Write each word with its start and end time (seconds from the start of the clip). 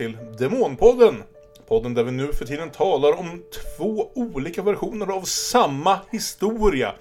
till 0.00 0.16
Demonpodden! 0.38 1.22
Podden 1.68 1.94
där 1.94 2.04
vi 2.04 2.10
nu 2.10 2.32
för 2.32 2.44
tiden 2.44 2.70
talar 2.70 3.12
om 3.12 3.42
två 3.76 4.10
olika 4.14 4.62
versioner 4.62 5.06
av 5.06 5.22
samma 5.22 6.00
historia. 6.10 6.94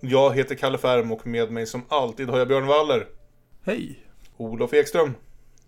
Jag 0.00 0.36
heter 0.36 0.54
Kalle 0.54 0.78
Färm 0.78 1.12
och 1.12 1.26
med 1.26 1.50
mig 1.50 1.66
som 1.66 1.84
alltid 1.88 2.28
har 2.28 2.38
jag 2.38 2.48
Björn 2.48 2.66
Waller, 2.66 3.06
Hej! 3.64 3.98
Olof 4.36 4.74
Ekström 4.74 5.14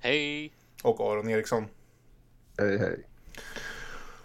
Hej! 0.01 0.53
och 0.83 1.01
Aron 1.01 1.29
Eriksson. 1.29 1.65
Hej 2.59 2.79
hej. 2.79 3.07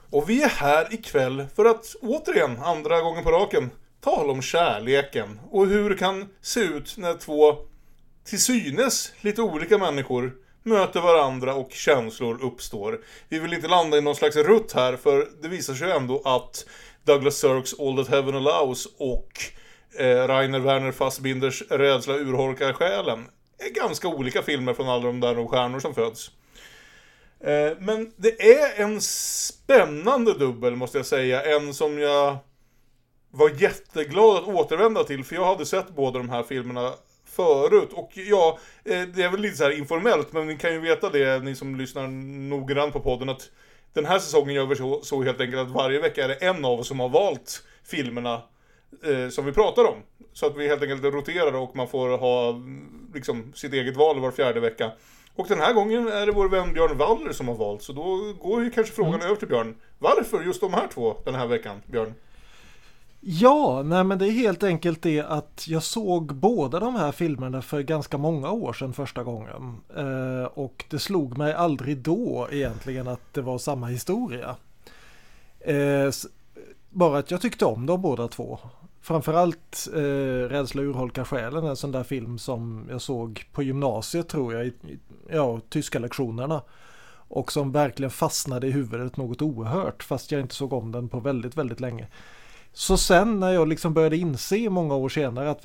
Och 0.09 0.29
vi 0.29 0.43
är 0.43 0.49
här 0.49 0.93
ikväll 0.93 1.45
för 1.55 1.65
att 1.65 1.95
återigen, 2.01 2.57
andra 2.57 3.01
gången 3.01 3.23
på 3.23 3.31
raken, 3.31 3.69
tala 4.01 4.31
om 4.31 4.41
kärleken 4.41 5.39
och 5.51 5.67
hur 5.67 5.89
det 5.89 5.95
kan 5.95 6.29
se 6.41 6.59
ut 6.59 6.97
när 6.97 7.13
två 7.13 7.57
till 8.23 8.41
synes 8.41 9.13
lite 9.21 9.41
olika 9.41 9.77
människor 9.77 10.42
möter 10.63 11.01
varandra 11.01 11.53
och 11.53 11.71
känslor 11.71 12.43
uppstår. 12.43 12.99
Vi 13.29 13.39
vill 13.39 13.53
inte 13.53 13.67
landa 13.67 13.97
i 13.97 14.01
någon 14.01 14.15
slags 14.15 14.35
rutt 14.35 14.73
här 14.73 14.95
för 14.95 15.27
det 15.41 15.47
visar 15.47 15.73
sig 15.73 15.91
ändå 15.91 16.21
att 16.25 16.65
Douglas 17.03 17.35
Sirks 17.35 17.79
All 17.79 17.97
That 17.97 18.07
Heaven 18.07 18.35
Allows 18.35 18.87
och 18.97 19.29
eh, 19.99 20.27
Rainer 20.27 20.59
Werner 20.59 20.91
Fassbinders 20.91 21.63
Rädsla 21.69 22.13
urholkar 22.13 22.73
själen 22.73 23.27
är 23.57 23.69
ganska 23.69 24.07
olika 24.07 24.41
filmer 24.41 24.73
från 24.73 24.89
alla 24.89 25.03
de 25.03 25.19
där 25.19 25.47
stjärnor 25.47 25.79
som 25.79 25.95
föds. 25.95 26.31
Eh, 27.39 27.77
Men 27.79 28.13
det 28.15 28.41
är 28.41 28.83
en 28.83 29.01
spännande 29.01 30.33
dubbel 30.33 30.75
måste 30.75 30.97
jag 30.97 31.05
säga. 31.05 31.55
En 31.55 31.73
som 31.73 31.99
jag 31.99 32.37
var 33.31 33.49
jätteglad 33.49 34.37
att 34.37 34.47
återvända 34.47 35.03
till. 35.03 35.23
För 35.23 35.35
jag 35.35 35.45
hade 35.45 35.65
sett 35.65 35.95
båda 35.95 36.17
de 36.17 36.29
här 36.29 36.43
filmerna 36.43 36.93
förut. 37.35 37.89
Och 37.93 38.11
ja, 38.13 38.59
eh, 38.85 39.01
det 39.01 39.23
är 39.23 39.29
väl 39.29 39.39
lite 39.39 39.57
så 39.57 39.63
här 39.63 39.77
informellt. 39.77 40.33
Men 40.33 40.47
ni 40.47 40.57
kan 40.57 40.73
ju 40.73 40.79
veta 40.79 41.09
det, 41.09 41.43
ni 41.43 41.55
som 41.55 41.75
lyssnar 41.75 42.07
noggrant 42.49 42.93
på 42.93 42.99
podden. 42.99 43.29
Att 43.29 43.49
den 43.93 44.05
här 44.05 44.19
säsongen 44.19 44.55
gör 44.55 44.65
vi 44.65 44.75
så, 44.75 45.01
så 45.01 45.23
helt 45.23 45.41
enkelt 45.41 45.61
att 45.61 45.71
varje 45.71 45.99
vecka 45.99 46.23
är 46.23 46.27
det 46.27 46.35
en 46.35 46.65
av 46.65 46.79
oss 46.79 46.87
som 46.87 46.99
har 46.99 47.09
valt 47.09 47.63
filmerna 47.83 48.41
eh, 49.05 49.29
som 49.29 49.45
vi 49.45 49.51
pratar 49.51 49.83
om. 49.83 49.97
Så 50.33 50.45
att 50.45 50.57
vi 50.57 50.67
helt 50.67 50.81
enkelt 50.81 51.03
roterar 51.03 51.55
och 51.55 51.75
man 51.75 51.87
får 51.87 52.17
ha 52.17 52.49
mm, 52.49 53.09
liksom, 53.13 53.53
sitt 53.55 53.73
eget 53.73 53.97
val 53.97 54.19
var 54.19 54.31
fjärde 54.31 54.59
vecka. 54.59 54.91
Och 55.35 55.47
den 55.47 55.59
här 55.59 55.73
gången 55.73 56.07
är 56.07 56.25
det 56.25 56.31
vår 56.31 56.49
vän 56.49 56.73
Björn 56.73 56.97
Waller 56.97 57.31
som 57.31 57.47
har 57.47 57.55
valt, 57.55 57.83
så 57.83 57.93
då 57.93 58.33
går 58.33 58.63
ju 58.63 58.71
kanske 58.71 58.93
frågan 58.93 59.21
över 59.21 59.35
till 59.35 59.47
Björn. 59.47 59.75
Varför 59.99 60.43
just 60.43 60.61
de 60.61 60.73
här 60.73 60.87
två 60.87 61.17
den 61.25 61.35
här 61.35 61.47
veckan, 61.47 61.81
Björn? 61.85 62.13
Ja, 63.25 63.83
nej 63.85 64.03
men 64.03 64.19
det 64.19 64.27
är 64.27 64.31
helt 64.31 64.63
enkelt 64.63 65.01
det 65.01 65.21
att 65.21 65.65
jag 65.67 65.83
såg 65.83 66.35
båda 66.35 66.79
de 66.79 66.95
här 66.95 67.11
filmerna 67.11 67.61
för 67.61 67.81
ganska 67.81 68.17
många 68.17 68.51
år 68.51 68.73
sedan 68.73 68.93
första 68.93 69.23
gången. 69.23 69.77
Eh, 69.95 70.45
och 70.45 70.85
det 70.89 70.99
slog 70.99 71.37
mig 71.37 71.53
aldrig 71.53 71.97
då 71.97 72.47
egentligen 72.51 73.07
att 73.07 73.33
det 73.33 73.41
var 73.41 73.57
samma 73.57 73.87
historia. 73.87 74.55
Eh, 75.59 76.11
bara 76.89 77.17
att 77.17 77.31
jag 77.31 77.41
tyckte 77.41 77.65
om 77.65 77.85
dem 77.85 78.01
båda 78.01 78.27
två. 78.27 78.59
Framförallt 79.01 79.87
eh, 79.93 80.49
Rädsla 80.49 80.81
urholkar 80.81 81.23
själen, 81.23 81.65
en 81.65 81.75
sån 81.75 81.91
där 81.91 82.03
film 82.03 82.37
som 82.37 82.87
jag 82.89 83.01
såg 83.01 83.45
på 83.51 83.63
gymnasiet 83.63 84.27
tror 84.29 84.53
jag, 84.53 84.65
i, 84.65 84.67
i 84.67 84.99
ja, 85.29 85.59
tyska 85.69 85.99
lektionerna. 85.99 86.61
Och 87.27 87.51
som 87.51 87.71
verkligen 87.71 88.11
fastnade 88.11 88.67
i 88.67 88.71
huvudet 88.71 89.17
något 89.17 89.41
oerhört 89.41 90.03
fast 90.03 90.31
jag 90.31 90.41
inte 90.41 90.55
såg 90.55 90.73
om 90.73 90.91
den 90.91 91.09
på 91.09 91.19
väldigt, 91.19 91.57
väldigt 91.57 91.79
länge. 91.79 92.07
Så 92.75 92.97
sen 92.97 93.39
när 93.39 93.51
jag 93.51 93.67
liksom 93.67 93.93
började 93.93 94.17
inse 94.17 94.69
många 94.69 94.95
år 94.95 95.09
senare 95.09 95.49
att 95.51 95.63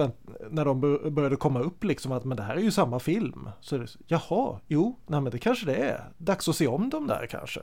när 0.50 0.64
de 0.64 0.80
började 1.14 1.36
komma 1.36 1.60
upp 1.60 1.84
liksom 1.84 2.12
att 2.12 2.24
men 2.24 2.36
det 2.36 2.42
här 2.42 2.56
är 2.56 2.60
ju 2.60 2.70
samma 2.70 3.00
film. 3.00 3.50
Så 3.60 3.74
är 3.74 3.78
det, 3.78 3.88
jaha, 4.06 4.60
jo, 4.66 4.98
nej 5.06 5.20
men 5.20 5.32
det 5.32 5.38
kanske 5.38 5.66
det 5.66 5.74
är. 5.74 6.10
Dags 6.18 6.48
att 6.48 6.56
se 6.56 6.66
om 6.66 6.90
dem 6.90 7.06
där 7.06 7.26
kanske. 7.26 7.60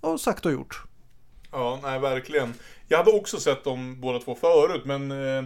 Och 0.00 0.20
sagt 0.20 0.46
och 0.46 0.52
gjort. 0.52 0.82
Ja, 1.52 1.80
nej 1.82 2.00
verkligen. 2.00 2.54
Jag 2.88 2.98
hade 2.98 3.12
också 3.12 3.36
sett 3.36 3.64
dem 3.64 4.00
båda 4.00 4.18
två 4.18 4.34
förut, 4.34 4.82
men 4.84 5.10
eh, 5.10 5.44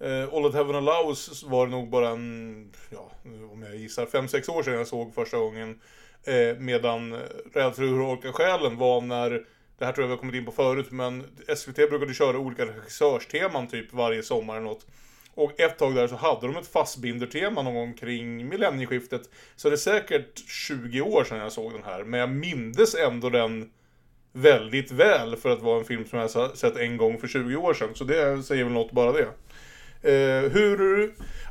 eh 0.00 0.34
All 0.34 0.42
That 0.42 0.54
Heaven 0.54 0.76
Allows 0.76 1.44
var 1.44 1.66
det 1.66 1.72
nog 1.72 1.90
bara 1.90 2.08
en, 2.08 2.72
ja, 2.90 3.10
om 3.52 3.62
jag 3.62 3.76
gissar, 3.76 4.06
5-6 4.06 4.50
år 4.50 4.62
sedan 4.62 4.74
jag 4.74 4.86
såg 4.86 5.14
första 5.14 5.38
gången. 5.38 5.80
Eh, 6.22 6.58
medan 6.58 7.12
eh, 7.12 7.18
Rädsla 7.52 7.84
urholkar 7.84 8.32
själen 8.32 8.76
var 8.76 9.00
när, 9.00 9.46
det 9.78 9.84
här 9.84 9.92
tror 9.92 10.02
jag 10.02 10.08
vi 10.08 10.14
har 10.14 10.20
kommit 10.20 10.34
in 10.34 10.44
på 10.44 10.52
förut, 10.52 10.90
men 10.90 11.24
SVT 11.56 11.76
brukade 11.76 12.14
köra 12.14 12.38
olika 12.38 12.66
regissörsteman 12.66 13.68
typ 13.68 13.92
varje 13.92 14.22
sommar 14.22 14.56
eller 14.56 14.66
något. 14.66 14.86
Och 15.34 15.60
ett 15.60 15.78
tag 15.78 15.94
där 15.94 16.08
så 16.08 16.16
hade 16.16 16.46
de 16.46 16.56
ett 16.56 16.72
Fassbinder-tema 16.72 17.62
någon 17.62 17.74
gång 17.74 17.94
kring 17.94 18.48
millennieskiftet. 18.48 19.22
Så 19.56 19.68
det 19.68 19.74
är 19.74 19.76
säkert 19.76 20.48
20 20.48 21.00
år 21.00 21.24
sedan 21.24 21.38
jag 21.38 21.52
såg 21.52 21.72
den 21.72 21.84
här, 21.84 22.04
men 22.04 22.20
jag 22.20 22.30
mindes 22.30 22.94
ändå 22.94 23.30
den 23.30 23.70
väldigt 24.32 24.92
väl 24.92 25.36
för 25.36 25.50
att 25.50 25.62
vara 25.62 25.78
en 25.78 25.84
film 25.84 26.06
som 26.06 26.18
jag 26.18 26.56
sett 26.56 26.76
en 26.76 26.96
gång 26.96 27.18
för 27.18 27.28
20 27.28 27.56
år 27.56 27.74
sedan. 27.74 27.94
Så 27.94 28.04
det 28.04 28.42
säger 28.42 28.64
väl 28.64 28.72
något 28.72 28.92
bara 28.92 29.12
det. 29.12 29.28
Eh, 30.02 30.50
hur... 30.50 31.02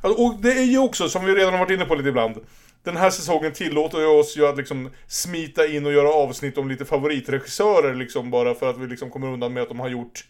alltså, 0.02 0.24
Och 0.24 0.36
det 0.42 0.52
är 0.52 0.66
ju 0.66 0.78
också, 0.80 1.10
som 1.10 1.26
vi 1.26 1.36
redan 1.36 1.54
har 1.54 1.60
varit 1.60 1.72
inne 1.72 1.86
på 1.86 1.96
lite 1.96 2.10
ibland. 2.10 2.36
Den 2.86 2.98
här 2.98 3.10
säsongen 3.10 3.54
tillåter 3.54 4.00
ju 4.00 4.06
oss 4.06 4.38
ju 4.38 4.48
att 4.48 4.58
liksom 4.58 4.90
smita 5.08 5.68
in 5.68 5.86
och 5.86 5.94
göra 5.94 6.10
avsnitt 6.10 6.58
om 6.58 6.70
lite 6.70 6.86
favoritregissörer 6.86 7.94
liksom 7.96 8.32
bara 8.32 8.56
för 8.56 8.70
att 8.70 8.78
vi 8.78 8.88
liksom 8.88 9.10
kommer 9.10 9.28
undan 9.28 9.54
med 9.54 9.64
att 9.64 9.70
de 9.70 9.80
har 9.80 9.90
gjort 9.90 10.26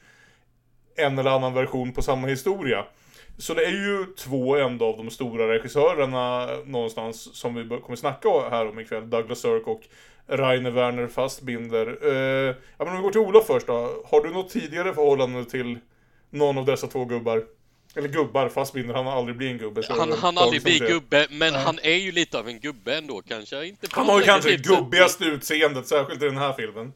en 0.96 1.20
eller 1.20 1.32
annan 1.32 1.54
version 1.54 1.94
på 1.94 2.02
samma 2.02 2.28
historia. 2.28 2.86
Så 3.38 3.54
det 3.54 3.66
är 3.66 3.72
ju 3.72 4.06
två 4.18 4.56
ändå 4.56 4.86
av 4.86 4.98
de 4.98 5.10
stora 5.10 5.48
regissörerna 5.48 6.48
någonstans 6.66 7.36
som 7.36 7.56
vi 7.56 7.70
kommer 7.70 7.96
snacka 7.96 8.30
här 8.50 8.70
om 8.70 8.80
ikväll. 8.80 9.10
Douglas 9.10 9.40
Sirk 9.40 9.68
och 9.68 9.82
Rainer 10.28 10.72
Werner 10.72 11.08
Fassbinder. 11.08 11.98
Eh, 12.02 12.56
ja, 12.78 12.86
men 12.86 12.88
om 12.88 12.98
vi 12.98 13.04
går 13.04 13.12
till 13.12 13.22
Olof 13.22 13.48
först 13.48 13.68
då. 13.68 14.04
Har 14.06 14.24
du 14.24 14.30
något 14.30 14.50
tidigare 14.50 14.94
förhållande 14.94 15.46
till 15.46 15.80
någon 16.30 16.58
av 16.58 16.66
dessa 16.66 16.88
två 16.88 17.06
gubbar? 17.06 17.44
Eller 17.95 18.09
gubbar, 18.09 18.50
Fassbinder, 18.50 18.94
han 18.94 19.06
har 19.06 19.17
aldrig 19.17 19.38
blivit 19.38 19.53
en 19.53 19.57
gubbe. 19.59 19.83
så 19.83 19.94
Han 19.94 20.09
Dag 20.35 20.44
aldrig 20.44 20.61
säger. 20.61 20.88
gubbe, 20.88 21.28
men 21.29 21.53
han 21.53 21.79
är 21.83 21.95
ju 21.95 22.11
lite 22.11 22.39
av 22.39 22.47
en 22.47 22.59
gubbe 22.59 22.97
ändå 22.97 23.22
kanske. 23.22 23.66
Inte 23.66 23.88
Han 23.91 24.06
har 24.06 24.19
ju 24.19 24.25
kanske 24.25 24.51
det 24.51 24.57
gubbigaste 24.63 25.23
utseendet, 25.25 25.88
särskilt 25.88 26.22
i 26.22 26.25
den 26.25 26.38
här 26.38 26.53
filmen. 26.53 26.94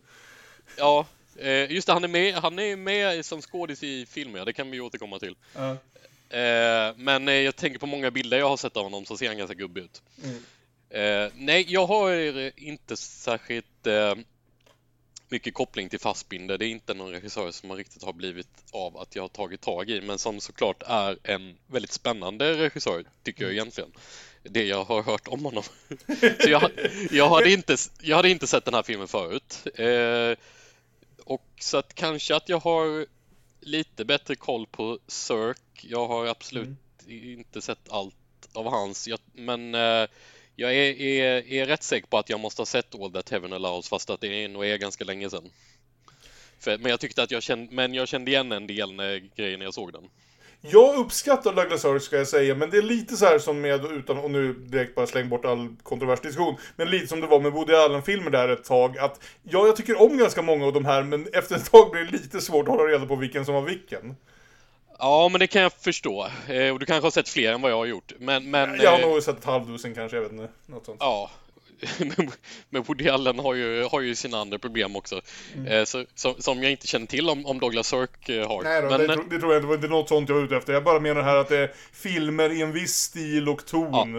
Ja, 0.77 1.05
eh, 1.37 1.71
just 1.71 1.87
det, 1.87 1.93
han 1.93 2.03
är 2.03 2.07
med, 2.07 2.33
han 2.35 2.59
är 2.59 2.75
med 2.75 3.25
som 3.25 3.41
skådis 3.41 3.83
i 3.83 4.05
filmer, 4.05 4.45
det 4.45 4.53
kan 4.53 4.71
vi 4.71 4.77
ju 4.77 4.81
återkomma 4.83 5.19
till. 5.19 5.35
Eh, 6.29 6.39
Men 6.95 7.27
eh, 7.27 7.33
jag 7.33 7.55
tänker 7.55 7.79
på 7.79 7.85
många 7.85 8.11
bilder 8.11 8.37
jag 8.39 8.49
har 8.49 8.57
sett 8.57 8.77
av 8.77 8.83
honom 8.83 9.05
så 9.05 9.17
ser 9.17 9.27
han 9.27 9.37
ganska 9.37 9.53
gubbig 9.55 9.81
ut. 9.83 10.01
Eh, 10.89 11.31
Nej, 11.35 11.65
jag 11.67 11.85
har 11.85 12.11
inte 12.59 12.97
särskilt 12.97 13.87
eh, 13.87 14.15
mycket 15.29 15.53
koppling 15.53 15.89
till 15.89 15.99
Fassbinder. 15.99 16.57
Det 16.57 16.65
är 16.65 16.69
inte 16.69 16.93
någon 16.93 17.11
regissör 17.11 17.51
som 17.51 17.69
har 17.69 17.77
riktigt 17.77 18.03
har 18.03 18.13
blivit 18.13 18.47
av 18.71 18.97
att 18.97 19.15
jag 19.15 19.23
har 19.23 19.27
tagit 19.27 19.61
tag 19.61 19.89
i, 19.89 20.01
men 20.01 20.17
som 20.17 20.41
såklart 20.41 20.83
är 20.85 21.17
en 21.23 21.57
väldigt 21.67 21.91
spännande 21.91 22.53
regissör, 22.53 23.03
tycker 23.23 23.43
jag 23.43 23.53
egentligen. 23.53 23.91
Det 24.43 24.63
jag 24.63 24.83
har 24.83 25.03
hört 25.03 25.27
om 25.27 25.45
honom. 25.45 25.63
Så 26.43 26.49
jag, 26.49 26.71
jag, 27.11 27.29
hade 27.29 27.51
inte, 27.51 27.77
jag 28.01 28.15
hade 28.15 28.29
inte 28.29 28.47
sett 28.47 28.65
den 28.65 28.73
här 28.73 28.83
filmen 28.83 29.07
förut. 29.07 29.67
Eh, 29.75 30.45
och 31.25 31.45
så 31.59 31.77
att 31.77 31.95
kanske 31.95 32.35
att 32.35 32.49
jag 32.49 32.59
har 32.59 33.05
lite 33.59 34.05
bättre 34.05 34.35
koll 34.35 34.67
på 34.67 34.99
Cirque. 35.07 35.87
Jag 35.87 36.07
har 36.07 36.25
absolut 36.25 36.69
inte 37.07 37.61
sett 37.61 37.89
allt 37.89 38.15
av 38.53 38.65
hans, 38.65 39.07
jag, 39.07 39.19
men 39.33 39.75
eh, 39.75 40.07
jag 40.59 40.75
är, 40.75 41.01
är, 41.01 41.53
är 41.53 41.65
rätt 41.65 41.83
säker 41.83 42.07
på 42.07 42.17
att 42.17 42.29
jag 42.29 42.39
måste 42.39 42.61
ha 42.61 42.65
sett 42.65 42.95
All 42.95 43.11
That 43.11 43.29
Heaven 43.29 43.53
Allows 43.53 43.89
fast 43.89 44.09
att 44.09 44.21
det 44.21 44.47
nog 44.47 44.65
är 44.65 44.77
ganska 44.77 45.03
länge 45.03 45.29
sedan. 45.29 45.49
För, 46.59 46.77
men 46.77 46.89
jag 46.89 46.99
tyckte 46.99 47.23
att 47.23 47.31
jag 47.31 47.43
kände, 47.43 47.75
men 47.75 47.93
jag 47.93 48.07
kände 48.07 48.31
igen 48.31 48.51
en 48.51 48.67
del 48.67 48.93
när, 48.93 49.29
grejer 49.35 49.57
när 49.57 49.65
jag 49.65 49.73
såg 49.73 49.93
den. 49.93 50.09
Jag 50.61 50.95
uppskattar 50.95 51.53
Douglas 51.53 51.81
Sirk 51.81 52.01
ska 52.01 52.17
jag 52.17 52.27
säga, 52.27 52.55
men 52.55 52.69
det 52.69 52.77
är 52.77 52.81
lite 52.81 53.17
så 53.17 53.25
här 53.25 53.39
som 53.39 53.61
med, 53.61 53.85
utan 53.85 54.17
och 54.17 54.31
nu 54.31 54.53
direkt 54.53 54.95
bara 54.95 55.07
släng 55.07 55.29
bort 55.29 55.45
all 55.45 55.75
kontrovers 55.83 56.19
diskussion, 56.19 56.55
men 56.75 56.89
lite 56.89 57.07
som 57.07 57.21
det 57.21 57.27
var 57.27 57.39
med 57.39 57.51
Woody 57.51 57.73
Allen-filmer 57.73 58.31
där 58.31 58.49
ett 58.49 58.63
tag, 58.63 58.97
att 58.97 59.23
ja, 59.43 59.65
jag 59.67 59.75
tycker 59.75 60.01
om 60.01 60.17
ganska 60.17 60.41
många 60.41 60.65
av 60.65 60.73
de 60.73 60.85
här, 60.85 61.03
men 61.03 61.27
efter 61.33 61.55
ett 61.55 61.71
tag 61.71 61.91
blir 61.91 62.03
det 62.03 62.11
lite 62.11 62.41
svårt 62.41 62.67
att 62.67 62.75
hålla 62.75 62.83
reda 62.83 63.05
på 63.05 63.15
vilken 63.15 63.45
som 63.45 63.53
var 63.53 63.61
vilken. 63.61 64.15
Ja, 64.99 65.29
men 65.29 65.39
det 65.39 65.47
kan 65.47 65.61
jag 65.61 65.73
förstå. 65.73 66.27
Eh, 66.49 66.73
och 66.73 66.79
du 66.79 66.85
kanske 66.85 67.05
har 67.05 67.11
sett 67.11 67.29
fler 67.29 67.53
än 67.53 67.61
vad 67.61 67.71
jag 67.71 67.77
har 67.77 67.85
gjort. 67.85 68.11
Men, 68.19 68.51
men 68.51 68.79
Jag 68.81 68.91
har 68.91 68.99
eh, 68.99 69.07
nog 69.07 69.23
sett 69.23 69.37
ett 69.37 69.45
halvdussin 69.45 69.95
kanske, 69.95 70.17
jag 70.17 70.21
vet 70.23 70.31
inte, 70.31 70.49
något 70.65 70.85
sånt. 70.85 70.97
Ja, 70.99 71.31
men- 72.69 72.83
Woody 72.83 73.09
Allen 73.09 73.39
har 73.39 73.53
ju, 73.53 73.83
har 73.83 74.01
ju 74.01 74.15
sina 74.15 74.37
andra 74.37 74.59
problem 74.59 74.95
också. 74.95 75.21
Eh, 75.67 75.83
Så, 75.83 76.05
som, 76.15 76.33
som 76.39 76.63
jag 76.63 76.71
inte 76.71 76.87
känner 76.87 77.05
till 77.07 77.29
om, 77.29 77.45
om 77.45 77.59
Douglas 77.59 77.87
Sirk 77.87 78.29
eh, 78.29 78.47
har. 78.47 78.63
Nej 78.63 78.81
då, 78.81 78.89
men, 78.89 78.99
det, 78.99 79.13
tro- 79.13 79.23
det 79.29 79.39
tror 79.39 79.53
jag 79.53 79.57
inte, 79.59 79.63
det 79.65 79.67
var 79.67 79.75
inte 79.75 79.87
något 79.87 80.09
sånt 80.09 80.29
jag 80.29 80.35
var 80.35 80.43
ute 80.43 80.55
efter. 80.57 80.73
Jag 80.73 80.83
bara 80.83 80.99
menar 80.99 81.21
här 81.21 81.35
att 81.35 81.49
det 81.49 81.57
är 81.57 81.71
filmer 81.93 82.49
i 82.49 82.61
en 82.61 82.71
viss 82.71 82.95
stil 82.95 83.49
och 83.49 83.65
ton. 83.65 84.17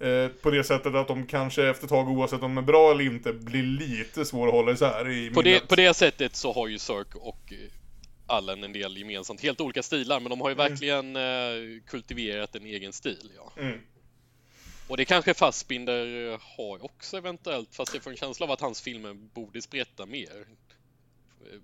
Eh, 0.00 0.28
på 0.42 0.50
det 0.50 0.64
sättet 0.64 0.94
att 0.94 1.08
de 1.08 1.26
kanske 1.26 1.68
efter 1.68 1.84
ett 1.84 1.90
tag, 1.90 2.08
oavsett 2.08 2.42
om 2.42 2.54
de 2.54 2.58
är 2.58 2.66
bra 2.66 2.90
eller 2.90 3.04
inte, 3.04 3.32
blir 3.32 3.62
lite 3.62 4.24
svåra 4.24 4.48
att 4.48 4.54
hålla 4.54 4.72
isär 4.72 5.08
i 5.10 5.30
på 5.30 5.42
det, 5.42 5.68
på 5.68 5.76
det 5.76 5.94
sättet 5.94 6.36
så 6.36 6.52
har 6.52 6.68
ju 6.68 6.78
Cirque 6.78 7.18
och 7.20 7.52
Allen 8.28 8.64
en 8.64 8.72
del 8.72 8.96
gemensamt. 8.96 9.40
Helt 9.40 9.60
olika 9.60 9.82
stilar, 9.82 10.20
men 10.20 10.30
de 10.30 10.40
har 10.40 10.48
ju 10.48 10.54
mm. 10.54 10.70
verkligen 10.70 11.16
eh, 11.16 11.82
kultiverat 11.86 12.56
en 12.56 12.66
egen 12.66 12.92
stil. 12.92 13.32
Ja. 13.36 13.62
Mm. 13.62 13.80
Och 14.88 14.96
det 14.96 15.04
kanske 15.04 15.34
Fassbinder 15.34 16.30
har 16.56 16.84
också 16.84 17.16
eventuellt, 17.16 17.74
fast 17.74 17.94
jag 17.94 18.02
får 18.02 18.10
en 18.10 18.16
känsla 18.16 18.46
av 18.46 18.52
att 18.52 18.60
hans 18.60 18.80
filmer 18.80 19.14
borde 19.14 19.62
spreta 19.62 20.06
mer. 20.06 20.46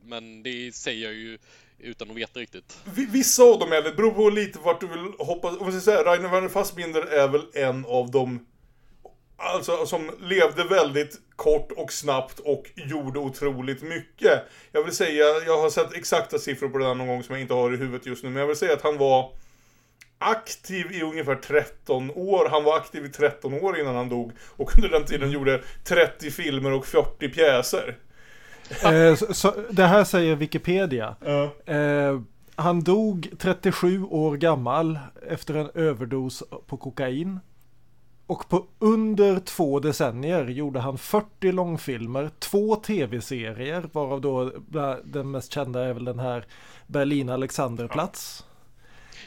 Men 0.03 0.43
det 0.43 0.75
säger 0.75 1.05
jag 1.05 1.15
ju 1.15 1.39
utan 1.79 2.11
att 2.11 2.17
veta 2.17 2.41
riktigt. 2.41 2.79
Vissa 2.95 3.43
av 3.43 3.59
dem 3.59 3.73
är 3.73 3.83
det 3.83 3.93
beror 3.93 4.11
på 4.11 4.31
lite 4.31 4.59
vart 4.59 4.81
du 4.81 4.87
vill 4.87 5.13
hoppas. 5.19 5.57
Om 5.57 5.65
jag 5.65 5.73
ska 5.73 5.81
säga, 5.81 6.05
Rainer 6.05 6.29
Werner 6.29 6.49
Fassbinder 6.49 7.03
är 7.03 7.29
väl 7.29 7.47
en 7.55 7.85
av 7.85 8.11
dem 8.11 8.47
Alltså 9.37 9.87
som 9.87 10.11
levde 10.21 10.65
väldigt 10.65 11.21
kort 11.37 11.73
och 11.77 11.93
snabbt 11.93 12.41
och 12.41 12.71
gjorde 12.75 13.19
otroligt 13.19 13.83
mycket. 13.83 14.43
Jag 14.73 14.85
vill 14.85 14.95
säga, 14.95 15.25
jag 15.47 15.63
har 15.63 15.71
sett 15.71 15.95
exakta 15.95 16.39
siffror 16.39 16.69
på 16.69 16.79
det 16.79 16.85
där 16.85 16.95
någon 16.95 17.07
gång 17.07 17.23
som 17.23 17.35
jag 17.35 17.43
inte 17.43 17.55
har 17.55 17.75
i 17.75 17.77
huvudet 17.77 18.07
just 18.07 18.25
nu, 18.25 18.31
men 18.31 18.41
jag 18.41 18.47
vill 18.47 18.57
säga 18.57 18.73
att 18.73 18.83
han 18.83 18.99
var 18.99 19.33
aktiv 20.19 20.93
i 20.93 21.03
ungefär 21.03 21.35
13 21.35 22.11
år. 22.11 22.49
Han 22.51 22.65
var 22.65 22.77
aktiv 22.77 23.05
i 23.05 23.09
13 23.09 23.55
år 23.55 23.81
innan 23.81 23.95
han 23.95 24.09
dog. 24.09 24.33
Och 24.57 24.77
under 24.77 24.89
den 24.89 25.05
tiden 25.05 25.31
gjorde 25.31 25.63
30 25.85 26.31
filmer 26.31 26.73
och 26.73 26.87
40 26.87 27.29
pjäser. 27.29 27.97
Eh, 28.85 29.15
så, 29.15 29.35
så, 29.35 29.55
det 29.71 29.87
här 29.87 30.05
säger 30.05 30.37
Wikipedia. 30.37 31.17
Uh. 31.27 31.77
Eh, 31.77 32.21
han 32.57 32.81
dog 32.81 33.31
37 33.39 34.05
år 34.05 34.37
gammal 34.37 34.99
efter 35.29 35.55
en 35.55 35.71
överdos 35.75 36.43
på 36.67 36.77
kokain. 36.77 37.41
Och 38.27 38.49
på 38.49 38.67
under 38.79 39.41
två 39.41 39.81
decennier 39.81 40.47
gjorde 40.47 40.81
han 40.81 40.99
40 40.99 41.53
långfilmer, 41.53 42.31
två 42.39 42.77
tv-serier, 42.77 43.89
varav 43.93 44.21
då 44.21 44.53
den 45.05 45.31
mest 45.31 45.53
kända 45.53 45.85
är 45.85 45.93
väl 45.93 46.05
den 46.05 46.19
här 46.19 46.47
Berlin 46.87 47.29
Alexanderplatz. 47.29 48.45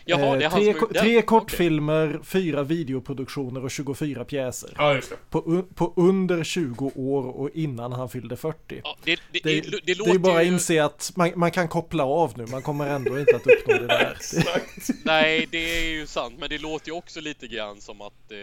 Jaha, 0.06 0.42
eh, 0.42 0.52
tre, 0.52 0.74
tre 1.02 1.22
kortfilmer, 1.22 2.10
okay. 2.10 2.24
fyra 2.24 2.64
videoproduktioner 2.64 3.64
och 3.64 3.72
24 3.72 4.26
pjäser. 4.26 4.74
Ja. 4.78 5.02
På, 5.30 5.64
på 5.76 5.94
under 5.96 6.44
20 6.44 6.92
år 6.96 7.24
och 7.24 7.50
innan 7.54 7.92
han 7.92 8.10
fyllde 8.10 8.38
40. 8.38 8.82
Ja, 8.84 8.98
det, 9.04 9.20
det, 9.32 9.40
det, 9.44 9.62
det, 9.62 9.94
det 10.06 10.12
är 10.12 10.18
bara 10.18 10.40
att 10.40 10.46
inse 10.46 10.84
att 10.84 11.12
man, 11.16 11.32
man, 11.36 11.52
kan 11.52 11.68
koppla 11.68 12.06
av 12.06 12.34
nu, 12.38 12.46
man 12.46 12.62
kommer 12.62 12.88
ändå 12.88 13.20
inte 13.20 13.36
att 13.36 13.48
uppnå 13.48 13.74
det 13.74 13.88
där. 13.88 14.18
Nej, 15.06 15.48
det 15.52 15.80
är 15.80 15.90
ju 15.90 16.08
sant, 16.08 16.36
men 16.40 16.50
det 16.50 16.58
låter 16.58 16.88
ju 16.88 16.94
också 16.94 17.22
lite 17.22 17.48
grann 17.48 17.82
som 17.82 18.02
att 18.02 18.32
eh, 18.32 18.38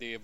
det 0.00 0.20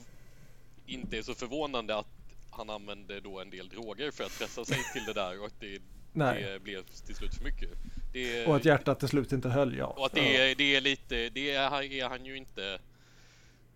inte 0.86 1.18
är 1.18 1.22
så 1.22 1.34
förvånande 1.34 1.96
att 1.96 2.06
han 2.50 2.70
använde 2.70 3.20
då 3.20 3.40
en 3.40 3.50
del 3.50 3.68
droger 3.68 4.10
för 4.10 4.24
att 4.24 4.38
pressa 4.38 4.64
sig 4.64 4.78
till 4.92 5.04
det 5.04 5.12
där 5.12 5.40
och 5.40 5.46
att 5.46 5.60
det, 5.60 5.78
det 6.12 6.62
blev 6.62 6.82
till 7.06 7.14
slut 7.14 7.34
för 7.34 7.44
mycket. 7.44 7.68
Det, 8.12 8.46
och 8.46 8.56
att 8.56 8.64
hjärtat 8.64 8.98
till 8.98 9.08
slut 9.08 9.32
inte 9.32 9.48
höll, 9.48 9.76
ja. 9.76 9.86
Och 9.86 10.06
att 10.06 10.12
det, 10.12 10.36
är, 10.36 10.54
det 10.54 10.76
är 10.76 10.80
lite, 10.80 11.28
det 11.28 11.50
är, 11.50 11.82
är 11.82 12.08
han 12.08 12.24
ju 12.24 12.36
inte 12.36 12.78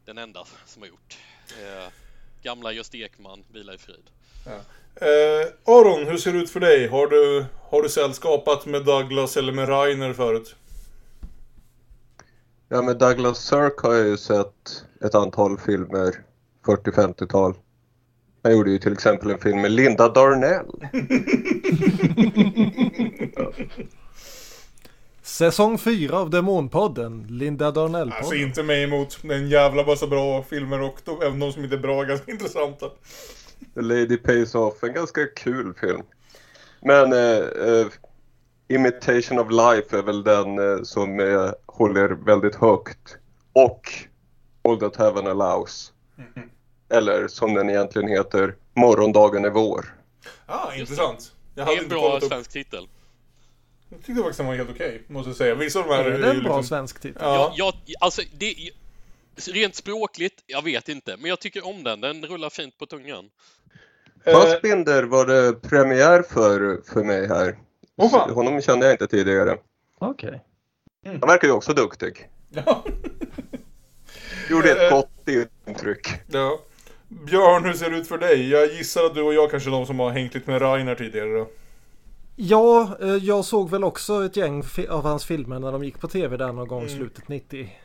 den 0.04 0.18
enda 0.18 0.46
som 0.66 0.82
har 0.82 0.88
gjort. 0.88 1.18
Eh, 1.62 1.92
gamla 2.42 2.72
Gösta 2.72 2.96
Ekman, 2.96 3.44
vila 3.52 3.74
i 3.74 3.78
frid. 3.78 4.10
Ja. 4.46 4.60
Eh, 5.06 5.46
Aron, 5.64 6.06
hur 6.06 6.16
ser 6.16 6.32
det 6.32 6.38
ut 6.38 6.50
för 6.50 6.60
dig? 6.60 6.88
Har 6.88 7.06
du, 7.06 7.44
har 7.70 7.82
du 7.82 7.88
sällskapat 7.88 8.66
med 8.66 8.84
Douglas 8.84 9.36
eller 9.36 9.52
med 9.52 9.68
Rainer 9.68 10.12
förut? 10.12 10.56
Ja, 12.72 12.82
med 12.82 12.98
Douglas 12.98 13.38
Sirk 13.38 13.78
har 13.78 13.94
jag 13.94 14.06
ju 14.06 14.16
sett 14.16 14.84
ett 15.04 15.14
antal 15.14 15.58
filmer, 15.58 16.14
40-50-tal. 16.66 17.54
Han 18.42 18.52
gjorde 18.52 18.70
ju 18.70 18.78
till 18.78 18.92
exempel 18.92 19.30
en 19.30 19.38
film 19.38 19.60
med 19.60 19.70
Linda 19.70 20.08
Darnell. 20.08 20.66
Säsong 25.22 25.78
4 25.78 26.18
av 26.18 26.30
Demonpodden, 26.30 27.26
Linda 27.28 27.70
Darnell-podden. 27.70 28.12
Alltså 28.12 28.34
inte 28.34 28.62
mig 28.62 28.84
emot, 28.84 29.18
det 29.22 29.34
är 29.34 29.38
en 29.38 29.48
jävla 29.48 29.86
massa 29.86 30.06
bra 30.06 30.42
filmer 30.42 30.82
och 30.82 31.00
de, 31.04 31.22
även 31.22 31.38
de 31.38 31.52
som 31.52 31.64
inte 31.64 31.76
är 31.76 31.80
bra 31.80 32.02
är 32.02 32.06
ganska 32.06 32.32
intressanta. 32.32 32.86
The 33.74 33.80
Lady 33.80 34.16
Pays 34.16 34.54
Off, 34.54 34.84
en 34.84 34.92
ganska 34.92 35.26
kul 35.26 35.74
film. 35.80 36.02
Men 36.82 37.12
eh, 37.12 37.38
eh, 37.38 37.86
Imitation 38.70 39.38
of 39.38 39.50
Life 39.50 39.98
är 39.98 40.02
väl 40.02 40.22
den 40.22 40.58
eh, 40.58 40.82
som 40.82 41.20
eh, 41.20 41.50
håller 41.66 42.08
väldigt 42.08 42.54
högt. 42.54 43.16
Och 43.52 43.92
All 44.62 44.80
That 44.80 44.96
Heaven 44.96 45.26
Allows. 45.26 45.92
Mm 46.18 46.30
-hmm. 46.34 46.48
Eller 46.96 47.28
som 47.28 47.54
den 47.54 47.70
egentligen 47.70 48.08
heter, 48.08 48.54
Morgondagen 48.74 49.44
är 49.44 49.50
vår. 49.50 49.94
Ah, 50.46 50.74
intressant. 50.74 51.32
Jag 51.54 51.64
hade 51.64 51.78
en 51.78 51.88
bra 51.88 52.20
svensk 52.20 52.50
titel. 52.50 52.88
Jag 53.88 53.98
tyckte 54.04 54.22
faktiskt 54.22 54.38
den 54.38 54.46
var 54.46 54.54
helt 54.54 54.70
okej, 54.70 54.88
okay, 54.88 55.14
måste 55.14 55.30
jag 55.30 55.36
säga. 55.36 55.54
Vissa 55.54 55.78
av 55.78 55.88
de 55.88 55.94
här 55.94 56.04
är, 56.04 56.10
är 56.10 56.18
det 56.18 56.30
en 56.30 56.42
bra 56.42 56.56
liksom... 56.56 56.64
svensk 56.64 57.00
titel? 57.00 57.22
Ja. 57.22 57.54
Jag, 57.56 57.74
jag, 57.84 57.96
alltså, 58.00 58.22
det, 58.38 58.54
rent 59.52 59.74
språkligt, 59.74 60.42
jag 60.46 60.64
vet 60.64 60.88
inte, 60.88 61.16
men 61.16 61.28
jag 61.28 61.40
tycker 61.40 61.66
om 61.66 61.84
den. 61.84 62.00
Den 62.00 62.24
rullar 62.24 62.50
fint 62.50 62.78
på 62.78 62.86
tungan. 62.86 63.30
Fassbinder 64.24 65.02
var 65.02 65.26
det 65.26 65.52
premiär 65.52 66.22
för, 66.22 66.80
för 66.92 67.04
mig 67.04 67.28
här. 67.28 67.56
Oh, 68.00 68.34
Honom 68.34 68.62
kände 68.62 68.86
jag 68.86 68.94
inte 68.94 69.06
tidigare. 69.06 69.58
Okej. 69.98 70.28
Okay. 70.28 70.40
Mm. 71.04 71.20
Han 71.20 71.28
verkar 71.28 71.48
ju 71.48 71.54
också 71.54 71.72
duktig. 71.72 72.28
Ja. 72.48 72.84
Gjorde 74.50 74.70
ett 74.70 74.92
eh, 74.92 74.96
gott 74.96 75.28
intryck. 75.66 76.08
Ja. 76.26 76.60
Björn, 77.08 77.64
hur 77.64 77.72
ser 77.72 77.90
det 77.90 77.96
ut 77.96 78.08
för 78.08 78.18
dig? 78.18 78.50
Jag 78.50 78.66
gissar 78.66 79.04
att 79.04 79.14
du 79.14 79.22
och 79.22 79.34
jag 79.34 79.50
kanske 79.50 79.70
är 79.70 79.72
de 79.72 79.86
som 79.86 79.98
har 79.98 80.10
hängt 80.10 80.34
lite 80.34 80.50
med 80.50 80.62
Rainer 80.62 80.94
tidigare 80.94 81.38
då. 81.38 81.48
Ja, 82.36 82.96
eh, 83.00 83.08
jag 83.08 83.44
såg 83.44 83.70
väl 83.70 83.84
också 83.84 84.24
ett 84.24 84.36
gäng 84.36 84.64
av 84.88 85.02
hans 85.02 85.24
filmer 85.24 85.58
när 85.58 85.72
de 85.72 85.84
gick 85.84 86.00
på 86.00 86.08
tv 86.08 86.36
där 86.36 86.52
någon 86.52 86.68
gång 86.68 86.82
i 86.82 86.86
mm. 86.86 86.98
slutet 86.98 87.28
90. 87.28 87.76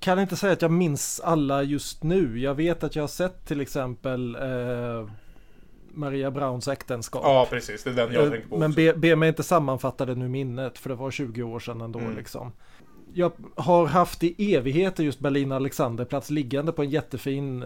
Kan 0.00 0.18
inte 0.18 0.36
säga 0.36 0.52
att 0.52 0.62
jag 0.62 0.70
minns 0.70 1.20
alla 1.20 1.62
just 1.62 2.02
nu. 2.02 2.38
Jag 2.38 2.54
vet 2.54 2.84
att 2.84 2.96
jag 2.96 3.02
har 3.02 3.08
sett 3.08 3.46
till 3.46 3.60
exempel 3.60 4.34
eh, 4.34 5.08
Maria 5.94 6.30
Browns 6.30 6.68
äktenskap. 6.68 7.22
Ja, 7.24 7.46
precis. 7.50 7.84
Det 7.84 7.90
är 7.90 7.94
den 7.94 8.12
jag 8.12 8.24
eh, 8.24 8.30
tänkte 8.30 8.48
på. 8.48 8.58
Men 8.58 8.72
be, 8.72 8.94
be 8.94 9.16
mig 9.16 9.28
inte 9.28 9.42
sammanfatta 9.42 10.06
det 10.06 10.14
nu 10.14 10.28
minnet, 10.28 10.78
för 10.78 10.88
det 10.88 10.94
var 10.94 11.10
20 11.10 11.42
år 11.42 11.60
sedan 11.60 11.80
ändå 11.80 11.98
mm. 11.98 12.16
liksom. 12.16 12.52
Jag 13.14 13.32
har 13.56 13.86
haft 13.86 14.22
i 14.22 14.54
evigheter 14.54 15.04
just 15.04 15.20
Berlin 15.20 15.52
Alexanderplats 15.52 16.30
liggande 16.30 16.72
på 16.72 16.82
en 16.82 16.90
jättefin 16.90 17.64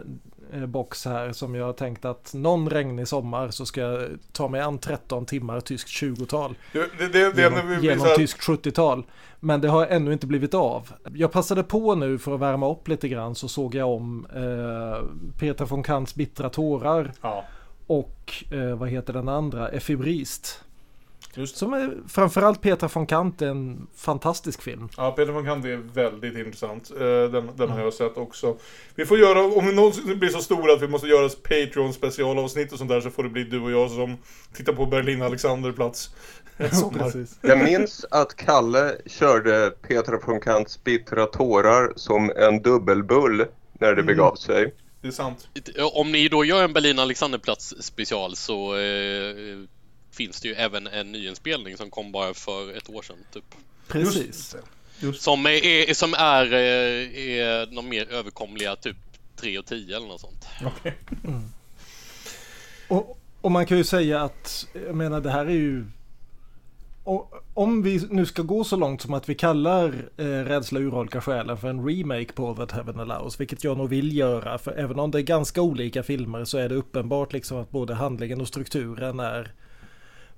eh, 0.53 0.67
box 0.67 1.05
här 1.05 1.33
som 1.33 1.55
jag 1.55 1.67
har 1.67 1.73
tänkt 1.73 2.05
att 2.05 2.35
någon 2.35 2.71
regnig 2.71 3.09
sommar 3.09 3.51
så 3.51 3.67
ska 3.67 3.81
jag 3.81 4.09
ta 4.33 4.49
mig 4.49 4.61
an 4.61 4.79
13 4.79 5.27
timmar 5.27 5.61
tyskt 5.61 5.89
20-tal. 5.89 6.55
Det, 6.73 6.91
det, 6.99 7.33
det, 7.33 7.43
genom, 7.43 7.83
genom 7.83 8.07
tyskt 8.17 8.41
70-tal. 8.49 9.05
Men 9.41 9.61
det 9.61 9.69
har 9.69 9.87
ännu 9.87 10.13
inte 10.13 10.27
blivit 10.27 10.55
av. 10.55 10.93
Jag 11.15 11.33
passade 11.33 11.63
på 11.63 11.95
nu 11.95 12.19
för 12.19 12.35
att 12.35 12.41
värma 12.41 12.71
upp 12.71 12.89
lite 12.89 13.09
grann 13.09 13.35
så 13.35 13.49
såg 13.49 13.75
jag 13.75 13.91
om 13.91 14.27
eh, 14.35 15.39
Peter 15.39 15.65
von 15.65 15.83
Kants 15.83 16.15
Bittra 16.15 16.51
tårar. 16.51 17.13
Ja 17.21 17.45
och 17.87 18.45
eh, 18.51 18.77
vad 18.77 18.89
heter 18.89 19.13
den 19.13 19.29
andra, 19.29 19.69
Effibrist. 19.69 20.61
Just. 21.37 21.57
Som 21.57 21.73
är 21.73 21.97
framförallt 22.09 22.61
Petra 22.61 22.89
von 22.95 23.07
Kant 23.07 23.43
en 23.43 23.87
fantastisk 23.97 24.63
film. 24.63 24.89
Ja, 24.97 25.11
Petra 25.13 25.33
von 25.33 25.45
Kant 25.45 25.65
är 25.65 25.77
väldigt 25.77 26.37
intressant. 26.37 26.91
Eh, 26.91 26.99
den, 27.01 27.31
den 27.31 27.45
mm. 27.57 27.71
har 27.71 27.81
jag 27.81 27.93
sett 27.93 28.17
också. 28.17 28.57
Vi 28.95 29.07
får 29.07 29.19
göra, 29.19 29.41
om 29.41 29.67
vi 29.67 29.75
någonsin 29.75 30.19
blir 30.19 30.29
så 30.29 30.39
stora 30.39 30.73
att 30.73 30.83
vi 30.83 30.89
måste 30.89 31.07
göra 31.07 31.29
Patreon 31.29 31.93
specialavsnitt 31.93 32.73
och 32.73 32.79
sånt 32.79 32.91
där 32.91 33.01
så 33.01 33.11
får 33.11 33.23
det 33.23 33.29
bli 33.29 33.45
du 33.45 33.61
och 33.61 33.71
jag 33.71 33.91
som 33.91 34.17
tittar 34.53 34.73
på 34.73 34.87
Berlin 34.87 35.23
Alexanderplats. 35.23 36.11
jag 37.41 37.65
minns 37.65 38.07
att 38.11 38.37
Kalle 38.37 38.93
körde 39.07 39.73
Petra 39.83 40.19
von 40.27 40.41
Kants 40.41 40.85
bittra 40.85 41.27
tårar 41.27 41.93
som 41.97 42.33
en 42.37 42.63
dubbelbull 42.63 43.45
när 43.73 43.89
det 43.89 44.03
mm. 44.03 44.07
begav 44.07 44.35
sig 44.35 44.75
det 45.01 45.09
är 45.09 45.13
sant. 45.13 45.49
Om 45.93 46.13
ni 46.13 46.29
då 46.29 46.45
gör 46.45 46.65
en 46.65 46.73
Berlin 46.73 46.99
Alexanderplats 46.99 47.75
special 47.81 48.37
så 48.37 48.77
eh, 48.77 49.35
finns 50.11 50.41
det 50.41 50.49
ju 50.49 50.55
även 50.55 50.87
en 50.87 51.13
nyinspelning 51.13 51.77
som 51.77 51.91
kom 51.91 52.13
bara 52.13 52.35
för 52.35 52.77
ett 52.77 52.91
år 52.91 53.03
sedan 53.03 53.17
typ. 53.33 53.55
Precis. 53.89 54.57
Just. 54.99 55.23
Som 55.23 55.47
är, 55.47 55.95
som 55.95 56.15
är, 56.15 56.53
eh, 56.53 57.39
är 57.39 57.75
de 57.75 57.89
mer 57.89 58.11
överkomliga 58.11 58.77
typ 58.77 58.97
3 59.37 59.59
och 59.59 59.67
10 59.67 59.97
eller 59.97 60.07
något 60.07 60.21
sånt. 60.21 60.47
Okay. 60.79 60.93
Mm. 61.25 61.51
Och, 62.89 63.19
och 63.41 63.53
man 63.53 63.67
kan 63.67 63.79
ju 63.79 63.85
säga 63.85 64.23
att, 64.23 64.67
jag 64.87 64.95
menar 64.95 65.21
det 65.21 65.31
här 65.31 65.47
är 65.47 65.51
ju 65.51 65.85
och 67.07 67.33
om 67.55 67.83
vi 67.83 68.07
nu 68.11 68.27
ska 68.27 68.43
gå 68.43 68.65
så 68.65 68.77
långt 68.77 69.03
som 69.03 69.15
att 69.15 69.29
vi 69.29 69.35
kallar 69.35 70.09
eh, 70.17 70.25
Rädsla 70.25 70.81
urholkar 70.81 71.21
själen 71.21 71.57
för 71.57 71.69
en 71.69 71.89
remake 71.89 72.33
på 72.33 72.55
That 72.55 72.73
Heaven 72.73 73.01
Allows, 73.01 73.41
vilket 73.41 73.65
jag 73.65 73.79
nog 73.79 73.89
vill 73.89 74.17
göra, 74.17 74.59
för 74.59 74.73
även 74.73 74.99
om 74.99 75.11
det 75.11 75.19
är 75.19 75.23
ganska 75.23 75.63
olika 75.63 76.03
filmer 76.03 76.45
så 76.45 76.59
är 76.59 76.69
det 76.69 76.75
uppenbart 76.75 77.33
liksom 77.33 77.59
att 77.59 77.71
både 77.71 77.95
handlingen 77.95 78.41
och 78.41 78.49
strukturen 78.49 79.21
är 79.21 79.53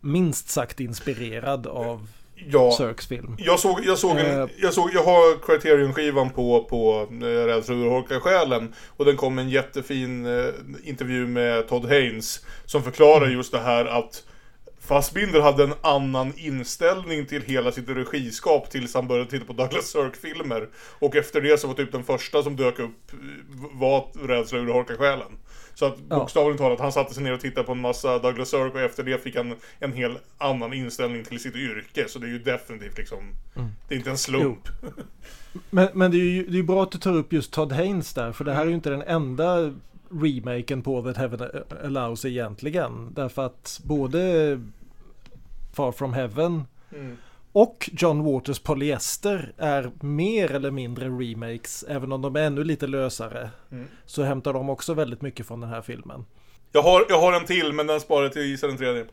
minst 0.01 0.49
sagt 0.49 0.81
inspirerad 0.81 1.67
av 1.67 2.09
ja. 2.35 2.73
Sirks 2.73 3.07
film. 3.07 3.37
Jag 3.39 3.61
såg, 3.61 3.81
jag 3.85 3.99
såg, 3.99 4.19
en, 4.19 4.41
uh, 4.41 4.49
jag, 4.57 4.75
såg 4.75 4.91
jag 4.95 5.05
har 5.05 5.47
Criterion-skivan 5.47 6.31
på, 6.31 6.65
på 6.65 7.09
äh, 7.11 7.27
Rädsla 7.27 7.75
urholkar 7.75 8.21
själen. 8.21 8.75
Och 8.97 9.05
den 9.05 9.17
kom 9.17 9.39
en 9.39 9.49
jättefin 9.49 10.27
äh, 10.27 10.45
intervju 10.85 11.27
med 11.27 11.69
Todd 11.69 11.85
Haynes. 11.85 12.45
Som 12.65 12.83
förklarar 12.83 13.25
mm. 13.25 13.37
just 13.37 13.53
det 13.53 13.61
här 13.61 13.85
att 13.85 14.23
Fassbinder 14.89 15.41
hade 15.41 15.65
en 15.65 15.75
annan 15.81 16.33
inställning 16.37 17.27
till 17.27 17.43
hela 17.43 17.73
sitt 17.73 17.89
regiskap 17.89 18.71
tills 18.71 18.95
han 18.95 19.09
började 19.09 19.31
titta 19.31 19.45
på 19.45 19.53
Douglas 19.53 19.87
Sirk-filmer. 19.87 20.69
Och 20.99 21.17
efter 21.17 21.41
det 21.41 21.61
så 21.61 21.67
var 21.67 21.75
typ 21.75 21.93
den 21.93 22.05
första 22.05 22.43
som 22.43 22.57
dök 22.57 22.79
upp 22.79 23.13
var 23.73 24.27
Rädsla 24.29 24.59
urholkar 24.59 24.95
själen. 24.95 25.39
Så 25.75 25.87
att 25.87 25.99
bokstavligt 25.99 26.59
talat, 26.59 26.81
han 26.81 26.93
satte 26.93 27.15
sig 27.15 27.23
ner 27.23 27.33
och 27.33 27.41
tittade 27.41 27.67
på 27.67 27.73
en 27.73 27.81
massa 27.81 28.19
Douglas 28.19 28.49
Sirk 28.49 28.75
och 28.75 28.81
efter 28.81 29.03
det 29.03 29.23
fick 29.23 29.37
han 29.37 29.55
en 29.79 29.93
hel 29.93 30.19
annan 30.39 30.73
inställning 30.73 31.25
till 31.25 31.41
sitt 31.41 31.57
yrke. 31.57 32.05
Så 32.09 32.19
det 32.19 32.27
är 32.27 32.31
ju 32.31 32.39
definitivt 32.39 32.99
liksom, 32.99 33.19
mm. 33.57 33.69
det 33.89 33.95
är 33.95 33.99
inte 33.99 34.11
en 34.11 34.19
slump. 34.19 34.69
men, 35.71 35.89
men 35.95 36.11
det 36.11 36.17
är 36.17 36.31
ju 36.31 36.47
det 36.47 36.59
är 36.59 36.63
bra 36.63 36.83
att 36.83 36.93
du 36.93 36.99
tar 36.99 37.17
upp 37.17 37.33
just 37.33 37.53
Todd 37.53 37.73
Haynes 37.73 38.15
där, 38.15 38.33
för 38.33 38.45
det 38.45 38.53
här 38.53 38.63
är 38.63 38.69
ju 38.69 38.75
inte 38.75 38.91
den 38.91 39.03
enda 39.03 39.73
remaken 40.11 40.83
på 40.83 41.03
That 41.03 41.17
Heaven 41.17 41.49
Allows 41.85 42.25
egentligen. 42.25 43.15
Därför 43.15 43.47
att 43.47 43.81
både 43.85 44.61
Far 45.79 45.93
From 45.93 46.13
Heaven 46.13 46.65
mm. 46.93 47.17
och 47.53 47.91
John 47.93 48.25
Waters 48.25 48.59
Polyester 48.59 49.53
är 49.59 49.91
mer 50.01 50.53
eller 50.53 50.71
mindre 50.71 51.09
remakes. 51.09 51.85
Även 51.89 52.13
om 52.13 52.23
de 52.23 52.37
är 52.37 52.41
ännu 52.41 52.65
lite 52.65 52.87
lösare. 52.87 53.51
Mm. 53.71 53.87
Så 54.07 54.23
hämtar 54.23 54.53
de 54.53 54.71
också 54.71 54.95
väldigt 54.95 55.23
mycket 55.23 55.47
från 55.47 55.61
den 55.61 55.71
här 55.71 55.83
filmen. 55.83 56.25
Jag 56.73 56.83
har, 56.83 57.07
jag 57.09 57.21
har 57.21 57.33
en 57.33 57.47
till 57.47 57.73
men 57.73 57.87
den 57.87 58.01
sparar 58.01 58.29
till 58.29 58.43
gissa 58.43 58.67
den 58.67 58.77
tredje. 58.77 59.07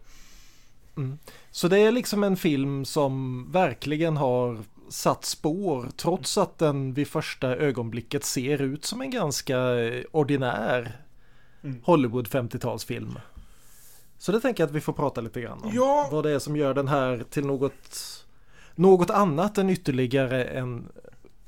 Mm. 0.98 1.18
Så 1.52 1.68
det 1.68 1.80
är 1.80 1.92
liksom 1.92 2.24
en 2.24 2.38
film 2.38 2.86
som 2.86 3.46
verkligen 3.52 4.18
har 4.18 4.58
satt 4.90 5.26
spår 5.26 5.88
trots 5.98 6.38
att 6.38 6.58
den 6.58 6.94
vid 6.94 7.08
första 7.08 7.56
ögonblicket 7.56 8.24
ser 8.24 8.62
ut 8.62 8.86
som 8.86 9.02
en 9.02 9.12
ganska 9.12 9.60
ordinär 10.12 10.98
mm. 11.64 11.82
Hollywood 11.84 12.28
50-talsfilm. 12.28 13.20
Så 14.26 14.32
det 14.32 14.40
tänker 14.40 14.64
jag 14.64 14.68
att 14.68 14.76
vi 14.76 14.82
får 14.82 14.94
prata 14.94 15.22
lite 15.22 15.42
grann 15.42 15.64
om. 15.64 15.72
Ja. 15.74 16.10
Vad 16.12 16.24
det 16.24 16.32
är 16.32 16.40
som 16.40 16.56
gör 16.56 16.74
den 16.74 16.88
här 16.88 17.24
till 17.30 17.46
något, 17.46 18.26
något 18.76 19.10
annat 19.10 19.58
än 19.58 19.70
ytterligare 19.70 20.44
en 20.44 20.88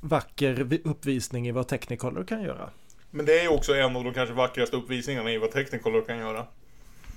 vacker 0.00 0.80
uppvisning 0.84 1.48
i 1.48 1.52
vad 1.52 1.68
Technicolor 1.68 2.24
kan 2.24 2.42
göra. 2.42 2.70
Men 3.10 3.26
det 3.26 3.38
är 3.38 3.42
ju 3.42 3.48
också 3.48 3.74
en 3.74 3.96
av 3.96 4.04
de 4.04 4.14
kanske 4.14 4.34
vackraste 4.34 4.76
uppvisningarna 4.76 5.32
i 5.32 5.38
vad 5.38 5.50
Technicolor 5.50 6.02
kan 6.02 6.18
göra. 6.18 6.46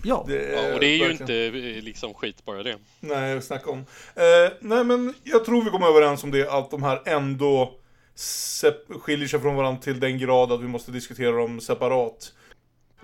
Ja. 0.03 0.25
Det 0.27 0.51
ja 0.51 0.73
och 0.73 0.79
det 0.79 0.85
är 0.85 0.97
ju 0.97 1.07
verkligen... 1.07 1.51
inte 1.51 1.59
eh, 1.77 1.83
liksom 1.83 2.13
skit 2.13 2.45
bara 2.45 2.63
det. 2.63 2.77
Nej, 2.99 3.41
snacka 3.41 3.71
om. 3.71 3.79
Eh, 4.15 4.51
nej, 4.59 4.83
men 4.83 5.13
jag 5.23 5.45
tror 5.45 5.63
vi 5.63 5.69
kommer 5.69 5.87
överens 5.87 6.23
om 6.23 6.31
det 6.31 6.49
att 6.49 6.71
de 6.71 6.83
här 6.83 7.01
ändå 7.05 7.73
skiljer 9.01 9.27
sig 9.27 9.39
från 9.39 9.55
varandra 9.55 9.81
till 9.81 9.99
den 9.99 10.17
grad 10.17 10.51
att 10.51 10.61
vi 10.61 10.67
måste 10.67 10.91
diskutera 10.91 11.31
dem 11.31 11.61
separat. 11.61 12.33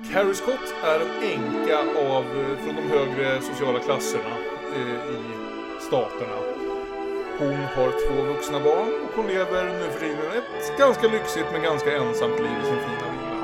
Carrie 0.05 0.33
Scott 0.33 0.73
är 0.83 0.99
en 0.99 1.23
änka 1.23 1.79
av, 1.79 2.23
från 2.63 2.75
de 2.75 2.81
högre 2.81 3.41
sociala 3.41 3.79
klasserna 3.79 4.35
eh, 4.75 5.15
i 5.15 5.21
staterna. 5.79 6.37
Hon 7.39 7.55
har 7.55 7.91
två 8.07 8.23
vuxna 8.33 8.59
barn 8.59 8.93
och 9.03 9.15
hon 9.15 9.27
lever 9.27 9.63
nu 9.63 9.89
för 9.91 9.99
tiden 9.99 10.31
ett 10.37 10.77
ganska 10.77 11.07
lyxigt 11.07 11.45
men 11.51 11.61
ganska 11.61 11.97
ensamt 11.97 12.39
liv 12.39 12.57
i 12.63 12.65
sin 12.65 12.79
fina 12.79 13.07
villa. 13.11 13.39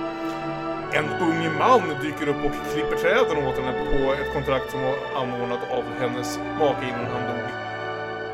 En 0.93 1.09
ung 1.27 1.57
man 1.57 2.01
dyker 2.01 2.27
upp 2.27 2.45
och 2.45 2.71
klipper 2.73 2.95
träden 2.95 3.47
åt 3.47 3.57
henne 3.57 3.85
på 3.85 4.13
ett 4.13 4.33
kontrakt 4.33 4.71
som 4.71 4.81
var 4.81 4.95
anordnat 5.15 5.71
av 5.71 5.83
hennes 5.99 6.39
make 6.59 6.87
innan 6.87 7.05
han 7.05 7.27
dog. 7.27 7.49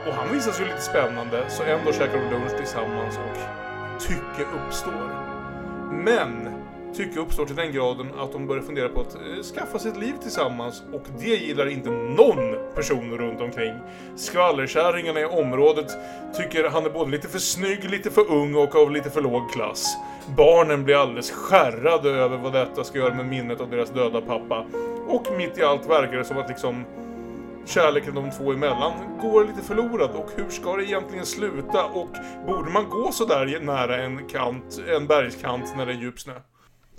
Och 0.08 0.14
han 0.14 0.34
visar 0.34 0.52
sig 0.52 0.66
lite 0.66 0.82
spännande 0.82 1.50
så 1.50 1.64
en 1.64 1.86
dag 1.86 1.96
käkar 1.96 2.18
de 2.18 2.30
lunch 2.30 2.58
tillsammans 2.58 3.18
och 3.18 3.38
tycke 4.00 4.44
uppstår. 4.66 5.10
Men 5.92 6.59
tycke 6.96 7.20
uppstår 7.20 7.46
till 7.46 7.56
den 7.56 7.72
graden 7.72 8.08
att 8.18 8.32
de 8.32 8.48
börjar 8.48 8.64
fundera 8.64 8.90
på 8.90 9.02
att 9.02 9.16
eh, 9.16 9.44
skaffa 9.56 9.80
sig 9.80 9.92
ett 9.92 9.98
liv 9.98 10.14
tillsammans 10.22 10.84
och 10.94 11.04
det 11.20 11.36
gillar 11.36 11.68
inte 11.68 11.90
någon 11.90 12.56
person 12.76 13.18
runt 13.18 13.42
omkring. 13.42 13.74
Skvallerkärringarna 14.16 15.20
i 15.20 15.26
området 15.26 15.92
tycker 16.38 16.70
han 16.70 16.86
är 16.86 16.90
både 16.90 17.12
lite 17.12 17.28
för 17.28 17.40
snygg, 17.40 17.90
lite 17.90 18.12
för 18.12 18.32
ung 18.32 18.56
och 18.56 18.76
av 18.76 18.92
lite 18.92 19.10
för 19.10 19.22
låg 19.22 19.52
klass. 19.52 19.98
Barnen 20.38 20.84
blir 20.84 20.96
alldeles 20.96 21.32
skärrade 21.32 22.10
över 22.10 22.38
vad 22.38 22.54
detta 22.54 22.84
ska 22.84 22.98
göra 22.98 23.14
med 23.14 23.26
minnet 23.26 23.62
av 23.62 23.70
deras 23.70 23.90
döda 23.90 24.22
pappa. 24.22 24.66
Och 25.08 25.28
mitt 25.38 25.58
i 25.58 25.64
allt 25.64 25.90
verkar 25.90 26.18
det 26.18 26.26
som 26.26 26.38
att 26.38 26.50
liksom 26.50 26.86
kärleken 27.66 28.16
de 28.16 28.32
två 28.32 28.52
emellan 28.52 28.94
går 29.22 29.46
lite 29.46 29.62
förlorad 29.62 30.10
och 30.10 30.30
hur 30.36 30.50
ska 30.50 30.76
det 30.76 30.84
egentligen 30.84 31.26
sluta 31.26 31.86
och 31.86 32.10
borde 32.48 32.72
man 32.72 32.90
gå 32.90 33.12
så 33.12 33.26
där 33.26 33.60
nära 33.60 33.98
en 33.98 34.28
kant, 34.28 34.82
en 34.88 35.08
bergskant 35.08 35.74
när 35.78 35.86
det 35.86 35.92
är 35.92 35.98
djup 35.98 36.20
snö? 36.20 36.34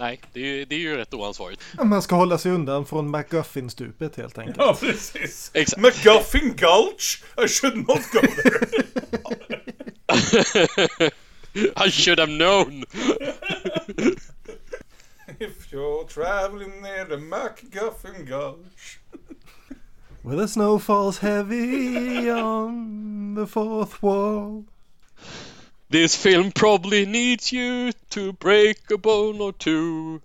Nej, 0.00 0.20
det 0.32 0.40
är, 0.40 0.44
ju, 0.44 0.64
det 0.64 0.74
är 0.74 0.78
ju 0.78 0.96
rätt 0.96 1.14
oansvarigt. 1.14 1.62
Man 1.84 2.02
ska 2.02 2.14
hålla 2.14 2.38
sig 2.38 2.52
undan 2.52 2.86
från 2.86 3.16
McGuffin-stupet 3.16 4.16
helt 4.16 4.38
enkelt. 4.38 4.56
Ja, 4.58 4.76
precis. 4.80 5.50
Exakt. 5.54 5.82
McGuffin 5.82 6.56
Gulch? 6.56 7.22
I 7.44 7.48
should 7.48 7.76
not 7.76 8.12
go 8.12 8.20
there. 8.20 8.66
I 11.86 11.90
should 11.90 12.18
have 12.18 12.32
known. 12.32 12.84
If 15.38 15.72
you're 15.72 16.04
traveling 16.04 16.82
near 16.82 17.04
the 17.06 17.16
McGuffin 17.16 18.26
Gulch. 18.26 18.98
Where 20.22 20.36
the 20.36 20.48
snow 20.48 20.78
falls 20.78 21.18
heavy 21.18 22.30
on 22.30 23.34
the 23.36 23.46
fourth 23.46 24.02
wall. 24.02 24.64
This 25.90 26.14
film 26.14 26.52
probably 26.52 27.04
needs 27.04 27.50
you 27.50 27.90
to 28.10 28.32
break 28.34 28.88
a 28.92 28.96
bone 28.96 29.40
or 29.40 29.52
two 29.52 30.22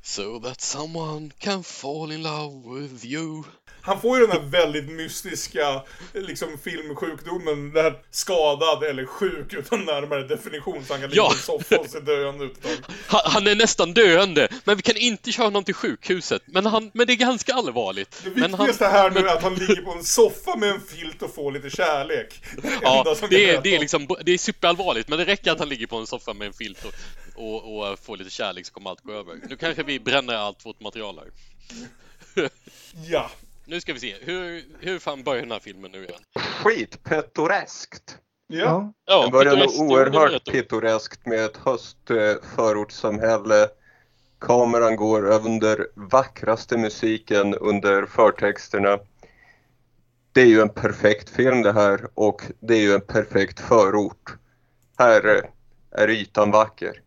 so 0.00 0.38
that 0.38 0.60
someone 0.60 1.32
can 1.40 1.64
fall 1.64 2.12
in 2.12 2.22
love 2.22 2.64
with 2.64 3.04
you. 3.04 3.44
Han 3.86 4.00
får 4.00 4.18
ju 4.18 4.26
den 4.26 4.32
här 4.32 4.48
väldigt 4.48 4.88
mystiska 4.88 5.82
liksom, 6.12 6.58
filmsjukdomen, 6.64 7.72
där 7.72 7.94
skadad 8.10 8.82
eller 8.84 9.06
sjuk 9.06 9.52
utan 9.52 9.84
närmare 9.84 10.22
definition 10.22 10.84
så 10.84 10.92
han 10.92 11.00
kan 11.00 11.10
ligga 11.10 11.22
ja. 11.22 11.32
i 11.34 11.36
soffan 11.36 11.78
och 11.78 11.86
se 11.86 12.00
döende 12.00 12.44
ut 12.44 12.54
han, 13.06 13.20
han 13.24 13.46
är 13.46 13.54
nästan 13.54 13.92
döende, 13.92 14.48
men 14.64 14.76
vi 14.76 14.82
kan 14.82 14.96
inte 14.96 15.32
köra 15.32 15.46
honom 15.46 15.64
till 15.64 15.74
sjukhuset. 15.74 16.42
Men, 16.46 16.66
han, 16.66 16.90
men 16.94 17.06
det 17.06 17.12
är 17.12 17.16
ganska 17.16 17.54
allvarligt. 17.54 18.20
Det 18.24 18.30
viktigaste 18.30 18.84
han, 18.84 18.94
här 18.94 19.10
nu 19.10 19.20
men... 19.20 19.28
är 19.28 19.36
att 19.36 19.42
han 19.42 19.54
ligger 19.54 19.82
på 19.82 19.92
en 19.92 20.04
soffa 20.04 20.56
med 20.56 20.70
en 20.70 20.80
filt 20.80 21.22
och 21.22 21.34
får 21.34 21.52
lite 21.52 21.70
kärlek. 21.70 22.42
ja, 22.82 23.16
det 23.30 23.50
är, 23.50 23.62
det, 23.62 23.74
är 23.74 23.80
liksom, 23.80 24.08
det 24.24 24.32
är 24.32 24.38
superallvarligt, 24.38 25.08
men 25.08 25.18
det 25.18 25.24
räcker 25.24 25.52
att 25.52 25.58
han 25.58 25.68
ligger 25.68 25.86
på 25.86 25.96
en 25.96 26.06
soffa 26.06 26.34
med 26.34 26.46
en 26.46 26.52
filt 26.52 26.84
och, 26.84 26.94
och, 27.34 27.90
och 27.90 27.98
får 27.98 28.16
lite 28.16 28.30
kärlek 28.30 28.66
så 28.66 28.72
kommer 28.72 28.90
allt 28.90 29.02
gå 29.02 29.12
över. 29.12 29.36
Nu 29.48 29.56
kanske 29.56 29.82
vi 29.82 30.00
bränner 30.00 30.34
allt 30.34 30.66
vårt 30.66 30.80
material 30.80 31.18
här. 31.18 31.30
ja, 33.08 33.30
nu 33.66 33.80
ska 33.80 33.92
vi 33.92 34.00
se. 34.00 34.14
Hur, 34.20 34.64
hur 34.80 34.98
fan 34.98 35.22
börjar 35.22 35.42
den 35.42 35.52
här 35.52 35.58
filmen 35.58 35.92
nu 35.92 36.04
igen? 36.04 36.20
Skitpettoreskt. 36.34 38.18
Ja. 38.46 38.92
ja 39.04 39.22
den 39.22 39.30
börjar 39.30 39.56
nog 39.56 39.90
oerhört 39.90 40.44
pittoreskt 40.44 41.26
med 41.26 41.44
ett 41.44 41.56
höstförortssamhälle. 41.56 43.68
Kameran 44.38 44.96
går 44.96 45.46
under 45.46 45.86
vackraste 45.94 46.78
musiken 46.78 47.54
under 47.54 48.06
förtexterna. 48.06 48.98
Det 50.32 50.40
är 50.40 50.46
ju 50.46 50.60
en 50.60 50.68
perfekt 50.68 51.30
film 51.30 51.62
det 51.62 51.72
här 51.72 52.06
och 52.14 52.42
det 52.60 52.74
är 52.74 52.80
ju 52.80 52.94
en 52.94 53.00
perfekt 53.00 53.60
förort. 53.60 54.34
Här 54.98 55.50
är 55.90 56.10
ytan 56.10 56.50
vacker. 56.50 57.02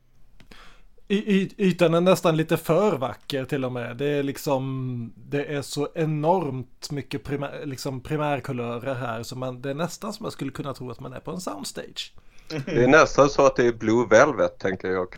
Y 1.11 1.49
ytan 1.57 1.93
är 1.93 2.01
nästan 2.01 2.37
lite 2.37 2.57
för 2.57 2.97
vacker 2.97 3.45
till 3.45 3.65
och 3.65 3.71
med. 3.71 3.97
Det 3.97 4.05
är 4.05 4.23
liksom, 4.23 5.13
det 5.15 5.45
är 5.45 5.61
så 5.61 5.89
enormt 5.95 6.91
mycket 6.91 7.23
primär, 7.23 7.65
liksom 7.65 8.01
primärkulörer 8.01 8.95
här 8.95 9.23
så 9.23 9.35
man, 9.35 9.61
det 9.61 9.69
är 9.69 9.73
nästan 9.73 10.13
som 10.13 10.23
jag 10.23 10.33
skulle 10.33 10.51
kunna 10.51 10.73
tro 10.73 10.91
att 10.91 10.99
man 10.99 11.13
är 11.13 11.19
på 11.19 11.31
en 11.31 11.41
soundstage. 11.41 12.13
Det 12.65 12.83
är 12.83 12.87
nästan 12.87 13.29
så 13.29 13.45
att 13.45 13.55
det 13.55 13.65
är 13.65 13.73
Blue 13.73 14.07
Velvet 14.09 14.59
tänker 14.59 14.87
jag. 14.87 15.15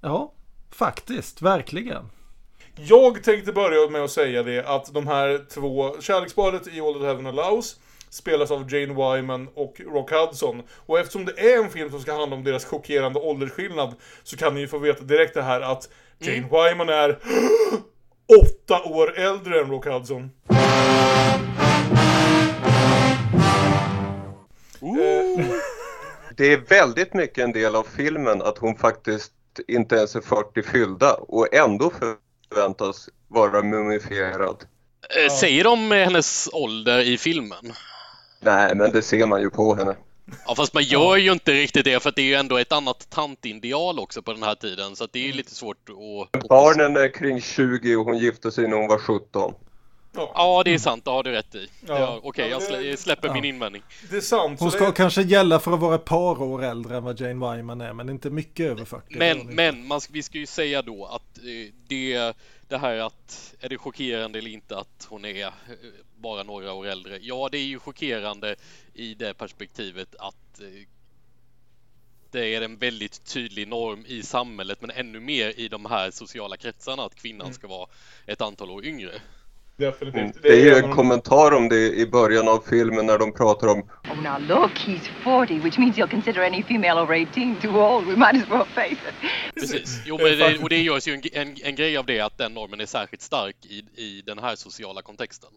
Ja, 0.00 0.32
faktiskt, 0.70 1.42
verkligen. 1.42 2.04
Jag 2.76 3.22
tänkte 3.22 3.52
börja 3.52 3.90
med 3.90 4.04
att 4.04 4.10
säga 4.10 4.42
det 4.42 4.66
att 4.66 4.94
de 4.94 5.06
här 5.06 5.46
två, 5.50 6.00
kärleksparet 6.00 6.66
i 6.66 6.80
All 6.80 6.94
That 6.94 7.02
Heaven 7.02 7.26
Allows 7.26 7.76
spelas 8.14 8.50
av 8.50 8.74
Jane 8.74 8.94
Wyman 8.94 9.48
och 9.54 9.80
Rock 9.86 10.10
Hudson. 10.12 10.62
Och 10.86 10.98
eftersom 10.98 11.24
det 11.24 11.52
är 11.52 11.64
en 11.64 11.70
film 11.70 11.90
som 11.90 12.00
ska 12.00 12.12
handla 12.12 12.36
om 12.36 12.44
deras 12.44 12.64
chockerande 12.64 13.18
åldersskillnad 13.18 13.94
så 14.22 14.36
kan 14.36 14.54
ni 14.54 14.60
ju 14.60 14.68
få 14.68 14.78
veta 14.78 15.04
direkt 15.04 15.34
det 15.34 15.42
här 15.42 15.60
att 15.60 15.88
Jane 16.18 16.38
mm. 16.38 16.50
Wyman 16.50 16.88
är 16.88 17.18
åtta 18.42 18.82
år 18.82 19.18
äldre 19.18 19.60
än 19.60 19.70
Rock 19.70 19.86
Hudson. 19.86 20.30
Det 26.36 26.52
är 26.52 26.68
väldigt 26.68 27.14
mycket 27.14 27.44
en 27.44 27.52
del 27.52 27.76
av 27.76 27.86
filmen 27.96 28.42
att 28.42 28.58
hon 28.58 28.76
faktiskt 28.76 29.32
inte 29.68 29.96
ens 29.96 30.16
är 30.16 30.20
40 30.20 30.62
fyllda 30.62 31.12
och 31.14 31.54
ändå 31.54 31.92
förväntas 32.50 33.08
vara 33.28 33.62
mumifierad. 33.62 34.64
Eh, 35.10 35.32
säger 35.32 35.64
de 35.64 35.90
hennes 35.90 36.48
ålder 36.52 37.00
i 37.00 37.18
filmen? 37.18 37.72
Nej, 38.44 38.74
men 38.74 38.92
det 38.92 39.02
ser 39.02 39.26
man 39.26 39.40
ju 39.40 39.50
på 39.50 39.74
henne. 39.74 39.96
Ja 40.46 40.54
fast 40.54 40.74
man 40.74 40.82
gör 40.82 41.16
ju 41.16 41.32
inte 41.32 41.52
riktigt 41.52 41.84
det 41.84 42.02
för 42.02 42.08
att 42.08 42.16
det 42.16 42.22
är 42.22 42.26
ju 42.26 42.34
ändå 42.34 42.58
ett 42.58 42.72
annat 42.72 43.10
tantideal 43.10 43.98
också 43.98 44.22
på 44.22 44.32
den 44.32 44.42
här 44.42 44.54
tiden 44.54 44.96
så 44.96 45.06
det 45.12 45.18
är 45.18 45.26
ju 45.26 45.32
lite 45.32 45.54
svårt 45.54 45.88
att... 45.88 46.48
Barnen 46.48 46.96
är 46.96 47.14
kring 47.14 47.40
20 47.40 47.96
och 47.96 48.04
hon 48.04 48.18
gifte 48.18 48.52
sig 48.52 48.68
när 48.68 48.76
hon 48.76 48.88
var 48.88 48.98
17. 48.98 49.54
Ja, 50.16 50.62
det 50.64 50.74
är 50.74 50.78
sant. 50.78 51.04
Det 51.04 51.10
har 51.10 51.22
du 51.22 51.30
rätt 51.30 51.54
i. 51.54 51.68
Ja. 51.86 51.98
Ja, 51.98 52.20
Okej, 52.22 52.48
Ja, 52.50 52.80
jag 52.80 52.98
släpper 52.98 53.28
ja. 53.28 53.34
min 53.34 53.44
invändning. 53.44 53.82
Det 54.10 54.16
är 54.16 54.20
sant. 54.20 54.60
Hon 54.60 54.70
ska 54.70 54.86
det, 54.86 54.92
kanske 54.92 55.22
gälla 55.22 55.60
för 55.60 55.72
att 55.72 55.80
vara 55.80 55.94
ett 55.94 56.04
par 56.04 56.42
år 56.42 56.64
äldre 56.64 56.96
än 56.96 57.04
vad 57.04 57.20
Jane 57.20 57.56
Wyman 57.56 57.80
är, 57.80 57.92
men 57.92 58.08
inte 58.08 58.30
mycket 58.30 58.66
över 58.66 58.84
40. 58.84 59.18
det 59.18 59.28
är 59.28 59.34
Men, 59.34 59.54
men 59.54 59.86
man, 59.86 60.00
vi 60.10 60.22
ska 60.22 60.38
ju 60.38 60.46
säga 60.46 60.82
då 60.82 61.04
att 61.04 61.38
eh, 61.38 61.72
det, 61.88 62.34
det 62.74 62.78
här 62.78 62.96
att 62.96 63.54
är 63.60 63.68
det 63.68 63.78
chockerande 63.78 64.38
eller 64.38 64.50
inte 64.50 64.78
att 64.78 65.06
hon 65.10 65.24
är 65.24 65.46
eh, 65.46 65.52
bara 66.16 66.42
några 66.42 66.72
år 66.72 66.86
äldre? 66.86 67.18
Ja, 67.20 67.48
det 67.52 67.58
är 67.58 67.64
ju 67.64 67.78
chockerande 67.78 68.56
i 68.94 69.14
det 69.14 69.34
perspektivet 69.34 70.14
att 70.18 70.60
eh, 70.60 70.88
det 72.30 72.54
är 72.54 72.62
en 72.62 72.78
väldigt 72.78 73.24
tydlig 73.24 73.68
norm 73.68 74.04
i 74.06 74.22
samhället, 74.22 74.80
men 74.80 74.90
ännu 74.90 75.20
mer 75.20 75.60
i 75.60 75.68
de 75.68 75.84
här 75.86 76.10
sociala 76.10 76.56
kretsarna 76.56 77.02
att 77.02 77.14
kvinnan 77.14 77.54
ska 77.54 77.68
vara 77.68 77.88
ett 78.26 78.40
antal 78.40 78.70
år 78.70 78.84
yngre. 78.84 79.20
Definitivt. 79.76 80.20
Mm. 80.20 80.32
Det 80.42 80.48
är 80.48 80.64
ju 80.64 80.74
en 80.74 80.92
kommentar 80.92 81.52
om 81.52 81.68
det 81.68 81.94
i 81.94 82.06
början 82.06 82.48
av 82.48 82.64
filmen 82.68 83.06
när 83.06 83.18
de 83.18 83.32
pratar 83.32 83.68
om 83.68 83.78
Oh, 83.80 84.22
now 84.22 84.40
look, 84.48 84.70
he's 84.70 85.08
40, 85.24 85.58
which 85.58 85.78
means 85.78 85.96
he'll 85.96 86.10
consider 86.10 86.42
any 86.42 86.62
female 86.62 87.00
over 87.00 87.22
18 87.22 87.56
too 87.62 87.80
old. 87.80 88.06
We 88.06 88.16
might 88.16 88.42
as 88.42 88.50
well 88.50 88.64
face 88.64 88.92
it. 88.92 89.30
Precis. 89.54 90.02
Jo, 90.06 90.18
men 90.18 90.38
det, 90.38 90.58
och 90.58 90.68
det 90.68 90.82
görs 90.82 91.08
ju 91.08 91.14
en, 91.14 91.22
en, 91.32 91.56
en 91.64 91.74
grej 91.74 91.96
av 91.96 92.06
det 92.06 92.20
att 92.20 92.38
den 92.38 92.54
normen 92.54 92.80
är 92.80 92.86
särskilt 92.86 93.22
stark 93.22 93.56
i, 93.62 93.78
i 94.02 94.22
den 94.26 94.38
här 94.38 94.56
sociala 94.56 95.02
kontexten. 95.02 95.50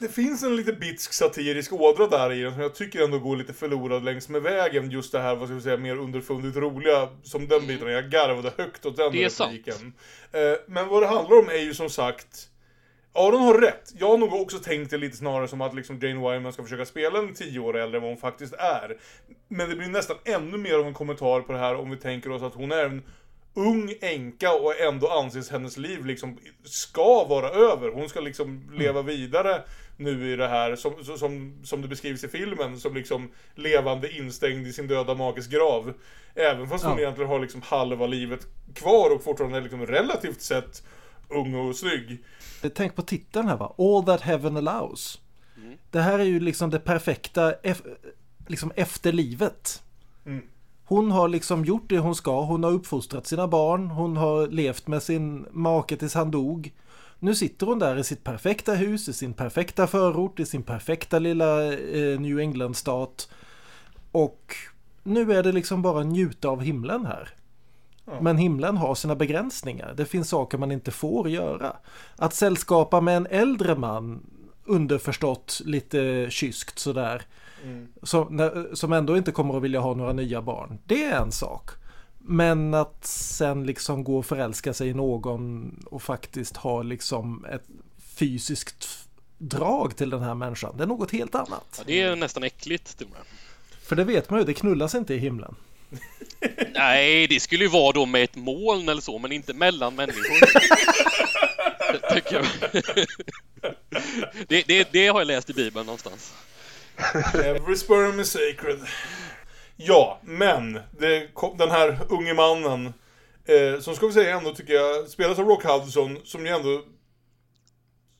Det 0.00 0.08
finns 0.08 0.42
en 0.42 0.56
lite 0.56 0.72
bitsk 0.72 1.12
satirisk 1.12 1.72
ådra 1.72 2.06
där 2.06 2.32
i 2.32 2.40
den 2.40 2.52
som 2.52 2.62
jag 2.62 2.74
tycker 2.74 3.04
ändå 3.04 3.18
går 3.18 3.36
lite 3.36 3.52
förlorad 3.52 4.04
längs 4.04 4.28
med 4.28 4.42
vägen. 4.42 4.90
Just 4.90 5.12
det 5.12 5.18
här, 5.18 5.36
vad 5.36 5.48
ska 5.48 5.54
vi 5.54 5.60
säga, 5.60 5.76
mer 5.76 5.96
underfundigt 5.96 6.56
roliga 6.56 7.08
som 7.22 7.48
den 7.48 7.66
biten. 7.66 7.88
Jag 7.88 8.10
garvade 8.10 8.52
högt 8.58 8.86
åt 8.86 8.96
den 8.96 9.12
Det 9.12 9.28
repliken. 9.40 9.92
Eh, 10.32 10.40
Men 10.66 10.88
vad 10.88 11.02
det 11.02 11.06
handlar 11.06 11.38
om 11.38 11.48
är 11.48 11.64
ju 11.64 11.74
som 11.74 11.90
sagt 11.90 12.48
Aron 13.16 13.40
har 13.40 13.60
rätt. 13.60 13.92
Jag 13.98 14.08
har 14.08 14.18
nog 14.18 14.34
också 14.34 14.58
tänkt 14.58 14.90
det 14.90 14.96
lite 14.98 15.16
snarare 15.16 15.48
som 15.48 15.60
att 15.60 15.74
liksom 15.74 15.98
Jane 15.98 16.30
Wyman 16.30 16.52
ska 16.52 16.62
försöka 16.62 16.84
spela 16.84 17.18
en 17.18 17.34
tio 17.34 17.58
år 17.60 17.76
äldre 17.76 17.98
än 17.98 18.02
vad 18.02 18.10
hon 18.10 18.20
faktiskt 18.20 18.54
är. 18.54 18.96
Men 19.48 19.70
det 19.70 19.76
blir 19.76 19.88
nästan 19.88 20.16
ännu 20.24 20.58
mer 20.58 20.74
av 20.74 20.86
en 20.86 20.94
kommentar 20.94 21.40
på 21.40 21.52
det 21.52 21.58
här 21.58 21.74
om 21.74 21.90
vi 21.90 21.96
tänker 21.96 22.30
oss 22.30 22.42
att 22.42 22.54
hon 22.54 22.72
är 22.72 22.84
en 22.84 23.02
ung 23.54 23.94
änka 24.00 24.52
och 24.52 24.80
ändå 24.80 25.08
anses 25.08 25.50
hennes 25.50 25.76
liv 25.76 26.06
liksom 26.06 26.38
ska 26.64 27.24
vara 27.24 27.48
över. 27.50 27.90
Hon 27.92 28.08
ska 28.08 28.20
liksom 28.20 28.70
leva 28.72 29.02
vidare 29.02 29.62
nu 29.96 30.32
i 30.32 30.36
det 30.36 30.48
här 30.48 30.76
som, 30.76 31.04
som, 31.04 31.60
som 31.64 31.82
det 31.82 31.88
beskrivs 31.88 32.24
i 32.24 32.28
filmen 32.28 32.80
som 32.80 32.94
liksom 32.94 33.30
levande 33.54 34.10
instängd 34.16 34.66
i 34.66 34.72
sin 34.72 34.86
döda 34.88 35.14
makes 35.14 35.46
grav. 35.46 35.92
Även 36.34 36.68
fast 36.68 36.84
hon 36.84 36.92
Ja. 36.92 37.00
egentligen 37.00 37.30
har 37.30 37.38
liksom 37.40 37.62
halva 37.62 38.06
livet 38.06 38.40
kvar 38.74 39.10
och 39.10 39.24
fortfarande 39.24 39.58
är 39.58 39.62
liksom 39.62 39.86
relativt 39.86 40.40
sett 40.42 40.82
ung 41.28 41.54
och 41.54 41.76
snygg. 41.76 42.24
Tänk 42.74 42.94
på 42.94 43.02
titeln 43.02 43.48
här 43.48 43.56
va, 43.56 43.74
All 43.78 44.04
That 44.04 44.20
Heaven 44.20 44.56
Allows. 44.56 45.20
Det 45.90 46.00
här 46.00 46.18
är 46.18 46.24
ju 46.24 46.40
liksom 46.40 46.70
det 46.70 46.78
perfekta 46.78 47.52
ef- 47.52 47.96
liksom 48.46 48.72
efter 48.76 49.12
livet. 49.12 49.82
Hon 50.84 51.10
har 51.10 51.28
liksom 51.28 51.64
gjort 51.64 51.88
det 51.88 51.98
hon 51.98 52.14
ska, 52.14 52.42
hon 52.44 52.64
har 52.64 52.70
uppfostrat 52.70 53.26
sina 53.26 53.48
barn, 53.48 53.90
hon 53.90 54.16
har 54.16 54.46
levt 54.46 54.86
med 54.86 55.02
sin 55.02 55.46
make 55.50 55.96
tills 55.96 56.14
han 56.14 56.30
dog. 56.30 56.72
Nu 57.18 57.34
sitter 57.34 57.66
hon 57.66 57.78
där 57.78 57.96
i 57.96 58.04
sitt 58.04 58.24
perfekta 58.24 58.74
hus, 58.74 59.08
i 59.08 59.12
sin 59.12 59.32
perfekta 59.34 59.86
förort, 59.86 60.40
i 60.40 60.46
sin 60.46 60.62
perfekta 60.62 61.18
lilla 61.18 61.72
eh, 61.72 62.20
New 62.20 62.38
England-stat. 62.40 63.30
Och 64.12 64.54
nu 65.02 65.32
är 65.32 65.42
det 65.42 65.52
liksom 65.52 65.82
bara 65.82 66.02
njuta 66.02 66.48
av 66.48 66.62
himlen 66.62 67.06
här. 67.06 67.28
Men 68.20 68.36
himlen 68.36 68.76
har 68.76 68.94
sina 68.94 69.14
begränsningar. 69.14 69.94
Det 69.96 70.04
finns 70.04 70.28
saker 70.28 70.58
man 70.58 70.72
inte 70.72 70.90
får 70.90 71.28
göra. 71.30 71.76
Att 72.16 72.34
sällskapa 72.34 73.00
med 73.00 73.16
en 73.16 73.26
äldre 73.26 73.74
man, 73.76 74.20
underförstått 74.64 75.60
lite 75.64 76.26
kyskt 76.30 76.78
sådär, 76.78 77.22
som, 78.02 78.36
när- 78.36 78.74
som 78.74 78.92
ändå 78.92 79.16
inte 79.16 79.32
kommer 79.32 79.56
att 79.56 79.62
vilja 79.62 79.80
ha 79.80 79.94
några 79.94 80.12
nya 80.12 80.42
barn. 80.42 80.78
Det 80.84 81.04
är 81.04 81.20
en 81.20 81.32
sak. 81.32 81.70
Men 82.18 82.74
att 82.74 83.06
sen 83.06 83.66
liksom 83.66 84.04
gå 84.04 84.18
och 84.18 84.26
förälska 84.26 84.74
sig 84.74 84.88
i 84.88 84.94
någon 84.94 85.70
och 85.90 86.02
faktiskt 86.02 86.56
ha 86.56 86.82
liksom 86.82 87.44
ett 87.44 87.64
fysiskt 87.98 88.88
drag 89.38 89.96
till 89.96 90.10
den 90.10 90.22
här 90.22 90.34
människan. 90.34 90.74
Det 90.76 90.82
är 90.82 90.86
något 90.86 91.10
helt 91.10 91.34
annat. 91.34 91.74
Ja, 91.78 91.82
det 91.86 92.00
är 92.02 92.16
nästan 92.16 92.42
äckligt 92.42 92.98
till 92.98 93.06
och 93.06 93.12
med. 93.12 93.20
För 93.82 93.96
det 93.96 94.04
vet 94.04 94.30
man 94.30 94.38
ju, 94.40 94.44
det 94.46 94.54
knullas 94.54 94.94
inte 94.94 95.14
i 95.14 95.18
himlen. 95.18 95.54
Nej, 96.74 97.26
det 97.26 97.40
skulle 97.40 97.64
ju 97.64 97.70
vara 97.70 97.92
då 97.92 98.06
med 98.06 98.24
ett 98.24 98.36
moln 98.36 98.88
eller 98.88 99.00
så, 99.00 99.18
men 99.18 99.32
inte 99.32 99.54
mellan 99.54 99.94
människor. 99.94 100.40
Det 101.92 102.14
Tycker 102.14 102.34
jag. 102.36 102.46
Det, 104.48 104.62
det, 104.66 104.88
det 104.92 105.08
har 105.08 105.20
jag 105.20 105.26
läst 105.26 105.50
i 105.50 105.52
Bibeln 105.52 105.86
någonstans. 105.86 106.34
Every 107.34 107.76
sperm 107.76 108.20
is 108.20 108.30
sacred. 108.30 108.80
Ja, 109.76 110.20
men 110.22 110.80
det, 110.98 111.34
kom- 111.34 111.56
den 111.58 111.70
här 111.70 111.98
unge 112.08 112.34
mannen 112.34 112.92
eh, 113.46 113.80
som 113.80 113.96
ska 113.96 114.06
vi 114.06 114.12
säga 114.12 114.36
ändå 114.36 114.54
tycker 114.54 114.74
jag 114.74 115.08
spelas 115.08 115.38
av 115.38 115.44
Rock 115.44 115.64
Hudson 115.64 116.18
som 116.24 116.46
ju 116.46 116.52
ändå 116.52 116.82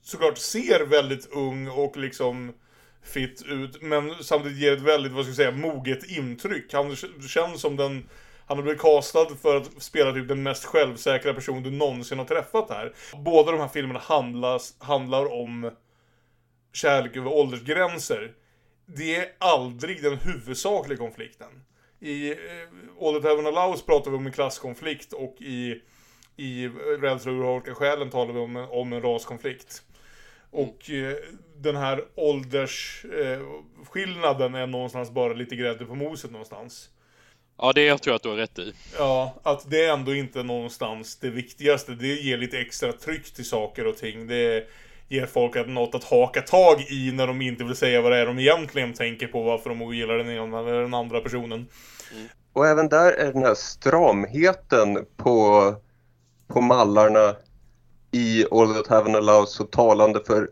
såklart 0.02 0.38
ser 0.38 0.80
väldigt 0.86 1.26
ung 1.32 1.68
och 1.68 1.96
liksom 1.96 2.52
fit 3.06 3.42
ut 3.46 3.82
men 3.82 4.14
samtidigt 4.20 4.58
ger 4.58 4.72
ett 4.72 4.80
väldigt, 4.80 5.12
vad 5.12 5.24
ska 5.24 5.30
jag 5.30 5.36
säga, 5.36 5.50
moget 5.50 6.10
intryck. 6.10 6.72
Han 6.72 6.96
känns 7.28 7.60
som 7.60 7.76
den 7.76 8.08
han 8.46 8.56
har 8.56 8.62
blivit 8.62 8.82
castad 8.82 9.26
för 9.42 9.56
att 9.56 9.82
spela 9.82 10.12
typ 10.12 10.28
den 10.28 10.42
mest 10.42 10.64
självsäkra 10.64 11.34
person 11.34 11.62
du 11.62 11.70
någonsin 11.70 12.18
har 12.18 12.24
träffat 12.24 12.70
här. 12.70 12.94
Båda 13.24 13.52
de 13.52 13.60
här 13.60 13.68
filmerna 13.68 13.98
handlas, 13.98 14.76
handlar 14.78 15.32
om 15.32 15.70
kärlek 16.72 17.16
över 17.16 17.32
åldersgränser. 17.32 18.32
Det 18.86 19.16
är 19.16 19.28
aldrig 19.38 20.02
den 20.02 20.18
huvudsakliga 20.18 20.98
konflikten. 20.98 21.48
I 22.00 22.30
eh, 22.30 22.36
All 23.00 23.14
That 23.14 23.24
Heaven 23.24 23.46
Allows 23.46 23.82
pratar 23.82 24.10
vi 24.10 24.16
om 24.16 24.26
en 24.26 24.32
klasskonflikt 24.32 25.12
och 25.12 25.36
i, 25.40 25.82
i 26.36 26.68
Rädsla 27.00 27.32
och 27.32 27.38
urholka 27.38 27.74
själen 27.74 28.10
talar 28.10 28.32
vi 28.32 28.40
om 28.40 28.56
en, 28.56 28.68
om 28.68 28.92
en 28.92 29.02
raskonflikt. 29.02 29.82
Och 30.50 30.90
eh, 30.90 31.16
den 31.58 31.76
här 31.76 32.04
åldersskillnaden 32.14 34.54
eh, 34.54 34.60
är 34.60 34.66
någonstans 34.66 35.10
bara 35.10 35.32
lite 35.32 35.56
grädde 35.56 35.84
på 35.84 35.94
moset 35.94 36.30
någonstans. 36.30 36.90
Ja, 37.58 37.72
det 37.72 37.98
tror 37.98 38.12
jag 38.12 38.16
att 38.16 38.22
du 38.22 38.28
har 38.28 38.36
rätt 38.36 38.58
i. 38.58 38.72
Ja, 38.98 39.34
att 39.42 39.70
det 39.70 39.84
är 39.84 39.92
ändå 39.92 40.14
inte 40.14 40.42
någonstans 40.42 41.16
det 41.16 41.30
viktigaste. 41.30 41.92
Det 41.92 42.06
ger 42.06 42.38
lite 42.38 42.58
extra 42.58 42.92
tryck 42.92 43.34
till 43.34 43.44
saker 43.44 43.86
och 43.86 43.96
ting. 43.96 44.26
Det 44.26 44.66
ger 45.08 45.26
folk 45.26 45.56
att 45.56 45.68
något 45.68 45.94
att 45.94 46.04
haka 46.04 46.40
tag 46.40 46.80
i 46.80 47.12
när 47.12 47.26
de 47.26 47.42
inte 47.42 47.64
vill 47.64 47.76
säga 47.76 48.00
vad 48.00 48.12
det 48.12 48.18
är 48.18 48.26
de 48.26 48.38
egentligen 48.38 48.92
tänker 48.92 49.26
på, 49.26 49.42
varför 49.42 49.70
de 49.70 49.82
ogillar 49.82 50.18
den 50.18 50.30
ena 50.30 50.58
eller 50.58 50.82
den 50.82 50.94
andra 50.94 51.20
personen. 51.20 51.66
Och 52.52 52.66
även 52.66 52.88
där 52.88 53.12
är 53.12 53.32
den 53.32 53.42
här 53.42 53.54
stramheten 53.54 55.06
på, 55.16 55.74
på 56.48 56.60
mallarna 56.60 57.36
i 58.10 58.46
All 58.50 58.74
That 58.74 58.86
Heaven 58.86 59.14
Allows 59.14 59.54
så 59.54 59.64
talande 59.64 60.20
för 60.26 60.48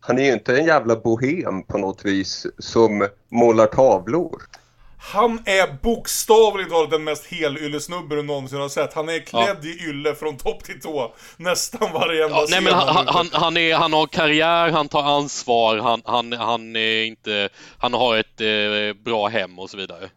han 0.00 0.18
är 0.18 0.24
ju 0.24 0.32
inte 0.32 0.56
en 0.58 0.64
jävla 0.66 0.96
bohem 0.96 1.62
på 1.62 1.78
något 1.78 2.04
vis 2.04 2.46
som 2.58 3.08
målar 3.30 3.66
tavlor. 3.66 4.42
Han 5.00 5.42
är 5.44 5.82
bokstavligt 5.82 6.70
talat 6.70 6.90
den 6.90 7.04
mest 7.04 7.26
helyllesnubbe 7.26 8.14
du 8.14 8.22
någonsin 8.22 8.58
har 8.60 8.68
sett. 8.68 8.94
Han 8.94 9.08
är 9.08 9.18
klädd 9.20 9.64
i 9.64 9.88
ylle 9.88 10.14
från 10.14 10.36
topp 10.36 10.64
till 10.64 10.80
tå. 10.80 11.14
Nästan 11.36 11.92
varenda 11.92 12.36
Ja, 12.36 12.46
nej, 12.50 12.60
men 12.62 12.72
han, 12.74 12.88
han 12.96 13.06
han, 13.08 13.28
han, 13.32 13.56
är, 13.56 13.74
han 13.74 13.92
har 13.92 14.06
karriär, 14.06 14.70
han 14.70 14.88
tar 14.88 15.02
ansvar, 15.02 15.76
han, 15.78 16.02
han, 16.04 16.32
han 16.32 16.76
är 16.76 17.04
inte... 17.04 17.48
Han 17.78 17.94
har 17.94 18.16
ett 18.16 18.40
eh, 18.40 19.02
bra 19.04 19.28
hem 19.28 19.58
och 19.58 19.70
så 19.70 19.76
vidare. 19.76 20.10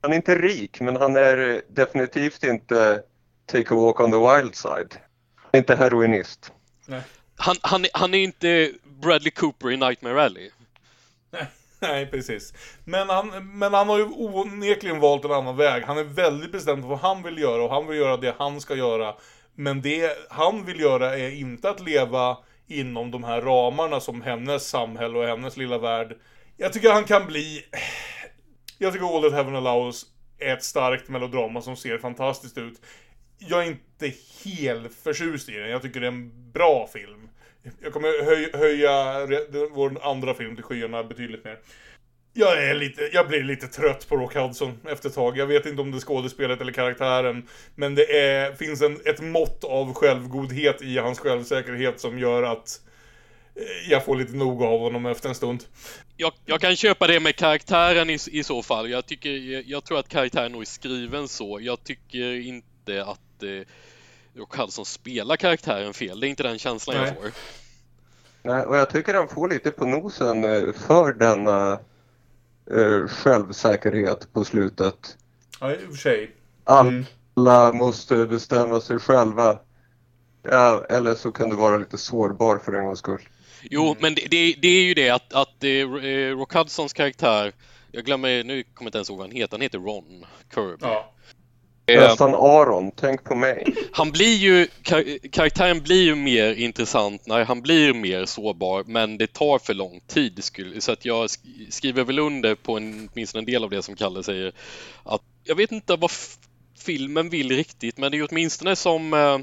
Han 0.00 0.12
är 0.12 0.16
inte 0.16 0.34
rik 0.34 0.80
men 0.80 0.96
han 0.96 1.16
är 1.16 1.62
definitivt 1.70 2.44
inte 2.44 3.00
Take 3.52 3.74
a 3.74 3.76
walk 3.76 4.00
on 4.00 4.10
the 4.10 4.18
wild 4.18 4.54
side. 4.54 4.94
Han 5.36 5.50
är 5.52 5.58
inte 5.58 5.76
heroinist. 5.76 6.52
Han, 7.36 7.56
han, 7.60 7.84
är- 7.84 7.90
han 7.94 8.14
är 8.14 8.18
inte 8.18 8.70
Bradley 9.02 9.30
Cooper 9.30 9.70
i 9.70 9.76
Nightmare 9.76 10.22
Alley. 10.22 10.50
Nej, 11.80 12.06
precis. 12.06 12.54
Men 12.84 13.08
han, 13.08 13.58
men 13.58 13.74
han 13.74 13.88
har 13.88 13.98
ju 13.98 14.04
onekligen 14.04 15.00
valt 15.00 15.24
en 15.24 15.32
annan 15.32 15.56
väg. 15.56 15.82
Han 15.82 15.98
är 15.98 16.04
väldigt 16.04 16.52
bestämd 16.52 16.82
på 16.82 16.88
vad 16.88 16.98
han 16.98 17.22
vill 17.22 17.38
göra 17.38 17.62
och 17.62 17.70
han 17.70 17.86
vill 17.86 17.98
göra 17.98 18.16
det 18.16 18.34
han 18.38 18.60
ska 18.60 18.74
göra. 18.74 19.14
Men 19.54 19.82
det 19.82 20.28
han 20.30 20.64
vill 20.64 20.80
göra 20.80 21.18
är 21.18 21.30
inte 21.30 21.70
att 21.70 21.80
leva 21.80 22.38
inom 22.66 23.10
de 23.10 23.24
här 23.24 23.40
ramarna 23.40 24.00
som 24.00 24.22
hennes 24.22 24.68
samhälle 24.68 25.18
och 25.18 25.26
hennes 25.26 25.56
lilla 25.56 25.78
värld. 25.78 26.18
Jag 26.56 26.72
tycker 26.72 26.92
han 26.92 27.04
kan 27.04 27.26
bli... 27.26 27.64
Jag 28.78 28.92
tycker 28.92 29.16
All 29.16 29.22
That 29.22 29.32
Heaven 29.32 29.56
Allows 29.56 30.06
är 30.38 30.56
ett 30.56 30.64
starkt 30.64 31.08
melodrama 31.08 31.62
som 31.62 31.76
ser 31.76 31.98
fantastiskt 31.98 32.58
ut. 32.58 32.80
Jag 33.38 33.62
är 33.62 33.66
inte 33.66 34.12
helt 34.44 34.94
förtjust 34.94 35.48
i 35.48 35.52
den. 35.52 35.70
Jag 35.70 35.82
tycker 35.82 36.00
det 36.00 36.06
är 36.06 36.12
en 36.12 36.52
bra 36.52 36.88
film. 36.92 37.21
Jag 37.80 37.92
kommer 37.92 38.24
höja, 38.24 38.48
höja 38.56 39.26
vår 39.70 39.98
andra 40.02 40.34
film 40.34 40.56
till 40.56 40.64
skyarna 40.64 41.04
betydligt 41.04 41.44
mer. 41.44 41.58
jag, 42.32 42.64
är 42.64 42.74
lite, 42.74 43.10
jag 43.12 43.28
blir 43.28 43.42
lite 43.42 43.66
trött 43.66 44.08
på 44.08 44.16
Rock 44.16 44.34
Hudson 44.34 44.78
efter 44.88 45.08
ett 45.08 45.14
tag. 45.14 45.38
Jag 45.38 45.46
vet 45.46 45.66
inte 45.66 45.82
om 45.82 45.90
det 45.90 45.98
är 45.98 46.00
skådespelet 46.00 46.60
eller 46.60 46.72
karaktären. 46.72 47.48
Men 47.74 47.94
det 47.94 48.18
är, 48.18 48.52
finns 48.52 48.82
en, 48.82 49.00
ett 49.04 49.20
mått 49.20 49.64
av 49.64 49.94
självgodhet 49.94 50.82
i 50.82 50.98
hans 50.98 51.18
självsäkerhet 51.18 52.00
som 52.00 52.18
gör 52.18 52.42
att 52.42 52.80
eh, 53.56 53.90
jag 53.90 54.04
får 54.04 54.16
lite 54.16 54.36
nog 54.36 54.62
av 54.62 54.80
honom 54.80 55.06
efter 55.06 55.28
en 55.28 55.34
stund. 55.34 55.64
Jag, 56.16 56.32
jag 56.46 56.60
kan 56.60 56.76
köpa 56.76 57.06
det 57.06 57.20
med 57.20 57.36
karaktären 57.36 58.10
i, 58.10 58.18
i 58.30 58.44
så 58.44 58.62
fall. 58.62 58.90
Jag, 58.90 59.06
tycker, 59.06 59.30
jag, 59.30 59.64
jag 59.66 59.84
tror 59.84 59.98
att 59.98 60.08
karaktären 60.08 60.52
nog 60.52 60.62
är 60.62 60.66
skriven 60.66 61.28
så. 61.28 61.58
Jag 61.60 61.84
tycker 61.84 62.40
inte 62.40 63.04
att 63.04 63.42
eh, 63.42 63.66
Rock 64.34 64.56
Hudson 64.56 64.84
spelar 64.84 65.36
karaktären 65.36 65.94
fel. 65.94 66.20
Det 66.20 66.26
är 66.26 66.28
inte 66.28 66.42
den 66.42 66.58
känslan 66.58 66.96
Nej. 66.96 67.06
jag 67.06 67.16
får. 67.16 67.32
Nej, 68.42 68.64
och 68.64 68.76
jag 68.76 68.90
tycker 68.90 69.14
han 69.14 69.28
får 69.28 69.48
lite 69.48 69.70
på 69.70 69.86
nosen 69.86 70.44
eh, 70.44 70.72
för 70.72 71.12
denna 71.12 71.72
eh, 72.70 73.08
självsäkerhet 73.08 74.32
på 74.32 74.44
slutet. 74.44 75.16
Ja, 75.60 75.72
i 75.72 75.76
och 75.76 75.90
för 75.90 75.96
sig. 75.96 76.30
Mm. 76.68 77.04
Alla 77.34 77.72
måste 77.72 78.26
bestämma 78.26 78.80
sig 78.80 78.98
själva. 78.98 79.58
Ja, 80.42 80.84
eller 80.88 81.14
så 81.14 81.32
kan 81.32 81.50
du 81.50 81.56
vara 81.56 81.76
lite 81.76 81.98
sårbar 81.98 82.58
för 82.58 82.72
en 82.72 82.84
gångs 82.84 82.98
skull. 82.98 83.28
Jo, 83.62 83.96
men 84.00 84.14
det, 84.14 84.26
det, 84.30 84.54
det 84.62 84.68
är 84.68 84.82
ju 84.82 84.94
det 84.94 85.10
att, 85.10 85.32
att 85.32 85.64
eh, 85.64 86.36
Rock 86.36 86.54
Hudsons 86.54 86.92
karaktär, 86.92 87.52
jag 87.92 88.04
glömmer, 88.04 88.44
nu 88.44 88.62
kommer 88.62 88.86
jag 88.86 88.88
inte 88.88 88.98
ens 88.98 89.10
ihåg 89.10 89.18
vad 89.18 89.26
han 89.26 89.36
heter, 89.36 89.56
han 89.56 89.60
heter 89.60 89.78
Ron 89.78 90.26
Kirby. 90.54 90.76
Ja. 90.80 91.11
Eh, 91.86 92.00
Nästan 92.00 92.34
Aron, 92.34 92.90
tänk 92.96 93.24
på 93.24 93.34
mig. 93.34 93.74
Han 93.92 94.10
blir 94.10 94.36
ju, 94.36 94.68
karaktären 95.30 95.82
blir 95.82 96.02
ju 96.02 96.14
mer 96.14 96.54
intressant 96.54 97.26
när 97.26 97.44
han 97.44 97.62
blir 97.62 97.94
mer 97.94 98.24
sårbar, 98.24 98.84
men 98.86 99.18
det 99.18 99.32
tar 99.32 99.58
för 99.58 99.74
lång 99.74 100.00
tid. 100.06 100.44
Så 100.78 100.92
att 100.92 101.04
jag 101.04 101.30
skriver 101.70 102.04
väl 102.04 102.18
under 102.18 102.54
på 102.54 102.76
en, 102.76 103.08
åtminstone 103.12 103.40
en 103.40 103.46
del 103.46 103.64
av 103.64 103.70
det 103.70 103.82
som 103.82 103.96
Kalle 103.96 104.22
säger. 104.22 104.52
Att 105.02 105.22
jag 105.44 105.54
vet 105.54 105.72
inte 105.72 105.96
vad 105.96 106.10
filmen 106.78 107.28
vill 107.28 107.56
riktigt, 107.56 107.98
men 107.98 108.10
det 108.10 108.16
är 108.16 108.18
ju 108.18 108.26
åtminstone 108.30 108.76
som 108.76 109.14
eh, 109.14 109.38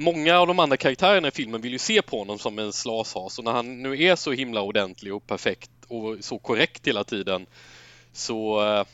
Många 0.00 0.38
av 0.38 0.46
de 0.46 0.58
andra 0.58 0.76
karaktärerna 0.76 1.28
i 1.28 1.30
filmen 1.30 1.60
vill 1.60 1.72
ju 1.72 1.78
se 1.78 2.02
på 2.02 2.18
honom 2.18 2.38
som 2.38 2.58
en 2.58 2.72
slashas 2.72 3.38
och 3.38 3.44
när 3.44 3.52
han 3.52 3.82
nu 3.82 4.02
är 4.02 4.16
så 4.16 4.32
himla 4.32 4.62
ordentlig 4.62 5.14
och 5.14 5.26
perfekt 5.26 5.70
och 5.88 6.16
så 6.20 6.38
korrekt 6.38 6.86
hela 6.86 7.04
tiden 7.04 7.46
så 8.12 8.66
eh, 8.66 8.84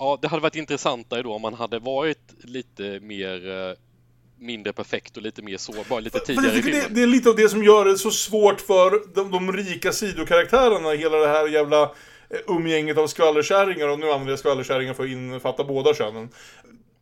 Ja, 0.00 0.18
det 0.22 0.28
hade 0.28 0.42
varit 0.42 0.56
intressantare 0.56 1.22
då 1.22 1.32
om 1.32 1.42
man 1.42 1.54
hade 1.54 1.78
varit 1.78 2.34
lite 2.44 3.00
mer 3.00 3.50
eh, 3.50 3.74
mindre 4.38 4.72
perfekt 4.72 5.16
och 5.16 5.22
lite 5.22 5.42
mer 5.42 5.56
sårbar 5.56 6.00
lite 6.00 6.18
tidigare 6.18 6.62
filmen. 6.62 6.82
Det, 6.88 6.94
det, 6.94 7.02
är 7.02 7.06
lite 7.06 7.28
av 7.28 7.36
det 7.36 7.48
som 7.48 7.64
gör 7.64 7.84
det 7.84 7.98
så 7.98 8.10
svårt 8.10 8.60
för 8.60 9.14
de, 9.14 9.30
de 9.30 9.52
rika 9.52 9.92
sidokaraktärerna, 9.92 10.90
hela 10.90 11.16
det 11.16 11.28
här 11.28 11.48
jävla 11.48 11.82
eh, 11.82 12.38
umgänget 12.46 12.98
av 12.98 13.06
skvallerkärringar, 13.06 13.88
och 13.88 13.98
nu 13.98 14.06
använder 14.06 14.32
jag 14.32 14.38
skvallerkärringar 14.38 14.94
för 14.94 15.04
att 15.04 15.10
infatta 15.10 15.64
båda 15.64 15.94
könen. 15.94 16.28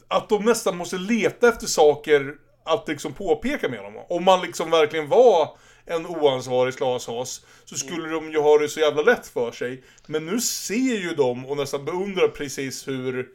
Att 0.08 0.28
de 0.28 0.44
nästan 0.44 0.76
måste 0.76 0.98
leta 0.98 1.48
efter 1.48 1.66
saker 1.66 2.34
att 2.64 2.88
liksom 2.88 3.12
påpeka 3.12 3.68
med 3.68 3.82
dem. 3.82 3.94
Om 4.08 4.24
man 4.24 4.40
liksom 4.40 4.70
verkligen 4.70 5.08
var 5.08 5.48
en 5.88 6.07
oansvarig 6.07 6.74
slashas 6.74 7.40
så 7.64 7.77
skulle 7.77 8.09
de 8.09 8.31
ju 8.33 8.40
ha 8.40 8.59
det 8.59 8.68
så 8.68 8.81
jävla 8.81 9.03
lätt 9.03 9.27
för 9.27 9.53
sig. 9.53 9.83
Men 10.07 10.27
nu 10.27 10.40
ser 10.40 10.98
ju 10.98 11.14
de 11.14 11.46
och 11.46 11.57
nästan 11.57 11.85
beundrar 11.85 12.29
precis 12.29 12.88
hur 12.88 13.29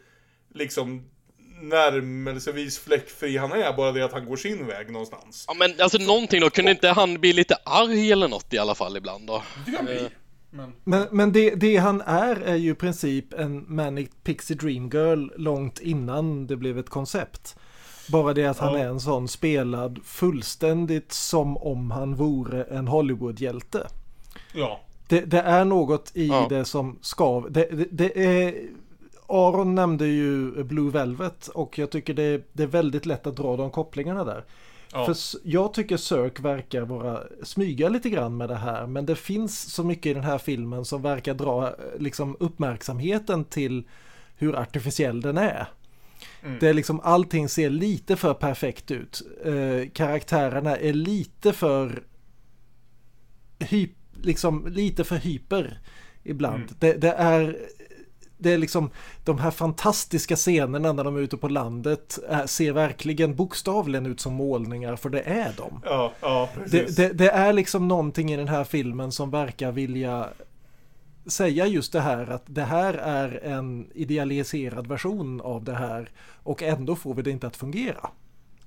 liksom 0.54 1.10
närmelsevis 1.62 2.80
fläckfri 2.80 3.38
han 3.38 3.52
är, 3.52 3.74
bara 3.74 3.92
det 3.92 4.06
att 4.06 4.14
han 4.14 4.26
går 4.26 4.38
sin 4.38 4.68
väg 4.68 4.92
någonstans. 4.92 5.46
Ja 5.48 5.54
men 5.54 5.82
alltså 5.82 5.98
någonting 5.98 6.42
då, 6.42 6.50
kunde 6.50 6.72
inte 6.72 6.90
han 6.90 7.14
bli 7.14 7.34
lite 7.34 7.56
arg 7.66 8.12
eller 8.12 8.28
något 8.28 8.54
i 8.54 8.58
alla 8.58 8.76
fall 8.76 8.98
ibland 8.98 9.28
då? 9.28 9.44
Det 9.66 9.72
kan 9.72 9.86
bli. 9.86 10.10
Men, 10.50 10.74
men, 10.84 11.08
men 11.12 11.32
det, 11.32 11.56
det, 11.56 11.78
han 11.78 12.02
är 12.02 12.36
är 12.36 12.56
ju 12.56 12.72
i 12.72 12.76
princip 12.76 13.34
en 13.34 13.76
Manic 13.76 14.10
Pixie 14.24 14.58
Dream 14.58 14.90
Girl 14.90 15.28
långt 15.38 15.80
innan 15.80 16.48
det 16.48 16.56
blev 16.56 16.80
ett 16.80 16.90
koncept. 16.90 17.56
Bara 18.12 18.34
det 18.34 18.46
att 18.46 18.60
han 18.60 18.76
är 18.76 18.88
en 18.88 19.00
sån 19.00 19.28
spelad 19.28 20.00
fullständigt 20.04 21.12
som 21.12 21.58
om 21.58 21.92
han 21.92 22.16
vore 22.16 22.64
en 22.64 22.88
Hollywoodhjälte. 22.88 23.88
Ja. 24.54 24.80
Det, 25.08 25.22
det, 25.22 25.42
är 25.42 25.66
något 25.66 26.12
i 26.14 26.28
ja. 26.28 26.46
det 26.50 26.66
som 26.66 26.98
skav. 27.02 27.52
Det, 27.52 27.66
det, 27.72 27.88
det, 27.92 28.26
är... 28.26 28.56
Aron 29.28 29.76
nämnde 29.76 30.08
ju 30.08 30.64
Blue 30.64 30.92
Velvet 30.92 31.48
och 31.48 31.80
jag 31.80 31.90
tycker 31.90 32.14
det, 32.14 32.42
det 32.54 32.64
är 32.64 32.68
väldigt 32.68 33.06
lätt 33.06 33.28
att 33.28 33.36
dra 33.36 33.58
de 33.58 33.72
kopplingarna 33.72 34.24
där. 34.24 34.44
Ja. 34.94 35.06
För 35.06 35.16
jag 35.44 35.74
tycker 35.74 35.98
Sirk 35.98 36.40
verkar 36.40 36.82
vara 36.82 37.20
smyga 37.44 37.90
lite 37.90 38.10
grann 38.10 38.38
med 38.38 38.50
det 38.50 38.56
här 38.56 38.88
men 38.88 39.06
det 39.06 39.16
finns 39.16 39.74
så 39.74 39.84
mycket 39.84 40.06
i 40.06 40.14
den 40.14 40.24
här 40.24 40.38
filmen 40.38 40.86
som 40.86 41.02
verkar 41.02 41.34
dra 41.34 41.76
liksom 42.00 42.38
uppmärksamheten 42.40 43.46
till 43.46 43.84
hur 44.38 44.56
artificiell 44.56 45.22
den 45.22 45.38
är. 45.38 45.68
Mm. 46.46 46.58
Det 46.60 46.70
är 46.70 46.74
liksom 46.74 47.00
allting 47.00 47.50
ser 47.50 47.70
lite 47.70 48.16
för 48.16 48.34
perfekt 48.34 48.92
ut. 48.92 49.22
Eh, 49.46 49.90
karaktärerna 49.94 50.78
är 50.78 50.94
lite 50.94 51.54
för 51.54 52.04
hyp, 53.60 53.92
liksom 54.22 54.68
lite 54.68 55.04
för 55.04 55.16
hyper 55.16 55.80
ibland. 56.24 56.64
Mm. 56.64 56.76
Det, 56.80 56.94
det, 56.94 57.12
är 57.12 57.58
det 58.38 58.52
är 58.52 58.58
liksom 58.58 58.90
de 59.24 59.38
här 59.38 59.52
fantastiska 59.52 60.36
scenerna 60.36 60.94
när 60.94 61.04
de 61.04 61.16
är 61.16 61.20
ute 61.20 61.38
på 61.38 61.48
landet 61.48 62.20
är, 62.30 62.48
ser 62.48 62.72
verkligen 62.72 63.36
bokstavligen 63.36 64.06
ut 64.06 64.20
som 64.20 64.34
målningar 64.34 64.96
för 64.96 65.10
det 65.10 65.22
är 65.22 65.54
de. 65.58 65.82
Ja, 65.86 66.14
ja, 66.22 66.50
det, 66.72 66.98
det, 66.98 67.10
det, 67.10 67.30
är 67.30 67.54
liksom 67.54 67.88
någonting 67.88 68.34
i 68.34 68.38
den 68.38 68.48
här 68.48 68.64
filmen 68.64 69.12
som 69.12 69.32
verkar 69.32 69.72
vilja 69.72 70.28
säga 71.26 71.68
just 71.68 71.94
det 71.94 72.00
här 72.00 72.32
att 72.32 72.44
det 72.46 72.64
här 72.64 72.94
är 72.94 73.44
en 73.44 73.92
idealiserad 73.94 74.88
version 74.88 75.42
av 75.42 75.64
det 75.64 75.74
här 75.74 76.10
och 76.44 76.64
ändå 76.64 76.96
får 76.96 77.14
vi 77.14 77.22
det 77.22 77.32
inte 77.32 77.48
att 77.48 77.56
fungera. 77.56 78.10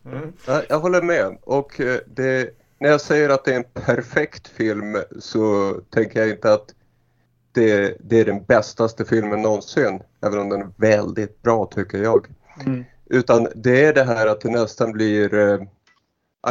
Mm. 0.05 0.33
Jag 0.69 0.81
håller 0.81 1.03
med 1.03 1.38
och 1.42 1.81
eh, 1.81 1.99
det, 2.07 2.51
när 2.79 2.88
jag 2.88 3.01
säger 3.01 3.29
att 3.29 3.45
det 3.45 3.53
är 3.53 3.57
en 3.57 3.85
perfekt 3.85 4.49
film 4.49 4.97
så 5.19 5.75
tänker 5.90 6.21
jag 6.21 6.29
inte 6.29 6.53
att 6.53 6.75
det, 7.53 7.97
det 8.01 8.21
är 8.21 8.25
den 8.25 8.45
bästaste 8.45 9.05
filmen 9.05 9.42
någonsin, 9.42 10.01
även 10.23 10.38
om 10.38 10.49
den 10.49 10.61
är 10.61 10.73
väldigt 10.77 11.42
bra 11.42 11.66
tycker 11.66 12.03
jag. 12.03 12.27
Mm. 12.66 12.85
Utan 13.07 13.49
det 13.55 13.85
är 13.85 13.95
det 13.95 14.05
här 14.05 14.27
att 14.27 14.40
det 14.40 14.51
nästan 14.51 14.92
blir 14.92 15.35
eh, 15.35 15.61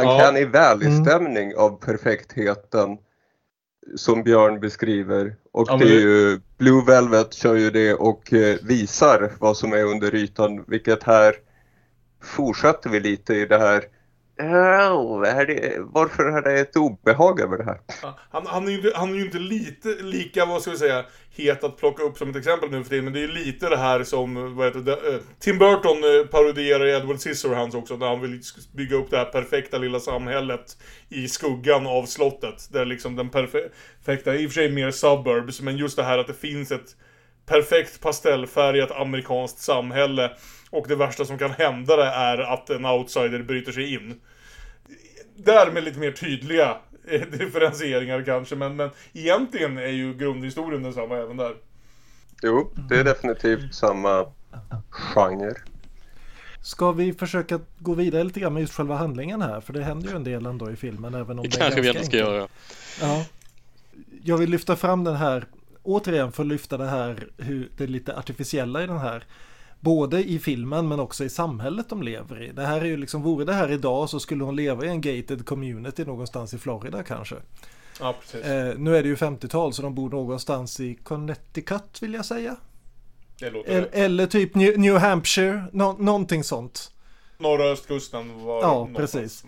uncanny 0.02 0.40
ja. 0.40 0.48
valley-stämning 0.52 1.50
mm. 1.50 1.58
av 1.58 1.80
perfektheten 1.80 2.98
som 3.94 4.22
Björn 4.22 4.60
beskriver. 4.60 5.36
Och 5.52 5.66
ja, 5.70 5.76
det 5.76 5.84
är 5.84 6.00
ju 6.00 6.40
Blue 6.58 6.84
Velvet 6.86 7.34
kör 7.34 7.54
ju 7.54 7.70
det 7.70 7.94
och 7.94 8.32
eh, 8.32 8.56
visar 8.62 9.32
vad 9.38 9.56
som 9.56 9.72
är 9.72 9.84
under 9.84 10.14
ytan 10.14 10.64
vilket 10.66 11.02
här 11.02 11.34
fortsätter 12.22 12.90
vi 12.90 13.00
lite 13.00 13.34
i 13.34 13.46
det 13.46 13.58
här 13.58 13.84
Oh, 14.38 15.28
är 15.28 15.46
det, 15.46 15.76
varför 15.78 16.24
är 16.24 16.42
det 16.42 16.60
ett 16.60 16.76
obehag 16.76 17.40
över 17.40 17.58
det 17.58 17.64
här? 17.64 17.80
Han, 18.30 18.46
han, 18.46 18.68
är 18.68 18.70
ju, 18.70 18.92
han 18.94 19.10
är 19.10 19.14
ju 19.14 19.24
inte 19.24 19.38
lite 19.38 19.88
lika, 19.88 20.46
vad 20.46 20.62
ska 20.62 20.70
vi 20.70 20.76
säga, 20.76 21.04
het 21.30 21.64
att 21.64 21.76
plocka 21.76 22.02
upp 22.02 22.18
som 22.18 22.30
ett 22.30 22.36
exempel 22.36 22.70
nu 22.70 22.82
för 22.82 22.90
tiden. 22.90 23.04
Men 23.04 23.14
det 23.14 23.18
är 23.18 23.28
ju 23.28 23.32
lite 23.32 23.68
det 23.68 23.76
här 23.76 24.04
som, 24.04 24.56
vad 24.56 24.66
heter 24.66 24.80
det, 24.80 24.92
eh, 24.92 25.20
Tim 25.38 25.58
Burton 25.58 25.96
eh, 25.96 26.26
parodierar 26.26 26.76
parodierar 26.76 26.86
Edward 26.86 27.18
Scissorhands 27.18 27.74
också. 27.74 27.96
När 27.96 28.06
han 28.06 28.20
vill 28.20 28.40
bygga 28.74 28.96
upp 28.96 29.10
det 29.10 29.16
här 29.16 29.24
perfekta 29.24 29.78
lilla 29.78 30.00
samhället 30.00 30.76
i 31.08 31.28
skuggan 31.28 31.86
av 31.86 32.06
slottet. 32.06 32.72
Där 32.72 32.84
liksom 32.84 33.16
den 33.16 33.28
perfekta, 33.28 34.34
i 34.34 34.46
och 34.46 34.50
för 34.50 34.54
sig 34.54 34.70
mer 34.70 34.90
suburbs, 34.90 35.60
men 35.60 35.76
just 35.76 35.96
det 35.96 36.02
här 36.02 36.18
att 36.18 36.26
det 36.26 36.34
finns 36.34 36.72
ett 36.72 36.96
perfekt 37.46 38.00
pastellfärgat 38.00 38.90
amerikanskt 38.90 39.58
samhälle 39.58 40.30
och 40.70 40.88
det 40.88 40.96
värsta 40.96 41.24
som 41.24 41.38
kan 41.38 41.50
hända 41.50 41.96
det 41.96 42.06
är 42.06 42.38
att 42.38 42.70
en 42.70 42.86
outsider 42.86 43.42
bryter 43.42 43.72
sig 43.72 43.94
in. 43.94 44.20
Därmed 45.36 45.84
lite 45.84 45.98
mer 45.98 46.12
tydliga 46.12 46.76
eh, 47.08 47.20
differentieringar 47.38 48.22
kanske, 48.22 48.56
men, 48.56 48.76
men 48.76 48.90
egentligen 49.12 49.78
är 49.78 49.88
ju 49.88 50.14
grundhistorien 50.14 50.82
densamma 50.82 51.16
även 51.16 51.36
där. 51.36 51.54
Jo, 52.42 52.72
det 52.88 52.96
är 53.00 53.04
definitivt 53.04 53.74
samma 53.74 54.26
genre. 54.90 55.54
Ska 56.62 56.92
vi 56.92 57.12
försöka 57.12 57.60
gå 57.78 57.94
vidare 57.94 58.24
lite 58.24 58.40
grann 58.40 58.54
med 58.54 58.60
just 58.60 58.74
själva 58.74 58.96
handlingen 58.96 59.42
här? 59.42 59.60
För 59.60 59.72
det 59.72 59.82
händer 59.82 60.08
ju 60.10 60.16
en 60.16 60.24
del 60.24 60.46
ändå 60.46 60.70
i 60.70 60.76
filmen 60.76 61.14
även 61.14 61.38
om 61.38 61.42
det, 61.42 61.48
det 61.48 61.56
kanske 61.56 61.80
vi 61.80 61.88
ändå 61.88 62.02
ska 62.02 62.16
göra. 62.16 62.48
Ja. 63.00 63.24
Jag 64.24 64.38
vill 64.38 64.50
lyfta 64.50 64.76
fram 64.76 65.04
den 65.04 65.16
här, 65.16 65.44
återigen 65.82 66.32
för 66.32 66.42
att 66.42 66.48
lyfta 66.48 66.76
det 66.76 66.86
här, 66.86 67.28
hur 67.36 67.68
det 67.76 67.84
är 67.84 67.88
lite 67.88 68.16
artificiella 68.16 68.82
i 68.82 68.86
den 68.86 68.98
här. 68.98 69.24
Både 69.86 70.24
i 70.24 70.38
filmen 70.38 70.88
men 70.88 71.00
också 71.00 71.24
i 71.24 71.28
samhället 71.28 71.88
de 71.88 72.02
lever 72.02 72.42
i. 72.42 72.52
Det 72.52 72.62
här 72.62 72.80
är 72.80 72.84
ju 72.84 72.96
liksom, 72.96 73.22
vore 73.22 73.44
det 73.44 73.52
här 73.52 73.70
idag 73.70 74.10
så 74.10 74.20
skulle 74.20 74.44
hon 74.44 74.56
leva 74.56 74.84
i 74.84 74.88
en 74.88 75.00
gated 75.00 75.46
community 75.46 76.04
någonstans 76.04 76.54
i 76.54 76.58
Florida 76.58 77.02
kanske. 77.02 77.36
Ja, 78.00 78.14
precis. 78.20 78.46
Eh, 78.46 78.78
nu 78.78 78.96
är 78.96 79.02
det 79.02 79.08
ju 79.08 79.14
50-tal 79.14 79.72
så 79.72 79.82
de 79.82 79.94
bor 79.94 80.10
någonstans 80.10 80.80
i 80.80 80.94
Connecticut 80.94 82.02
vill 82.02 82.14
jag 82.14 82.24
säga. 82.24 82.56
eller, 83.40 83.88
eller 83.92 84.26
typ 84.26 84.54
New, 84.54 84.78
New 84.78 84.96
Hampshire, 84.96 85.64
no, 85.72 85.96
någonting 85.98 86.44
sånt. 86.44 86.90
Norra 87.38 87.64
östkusten 87.64 88.44
var 88.44 88.62
Ja, 88.62 88.88
precis. 88.96 89.44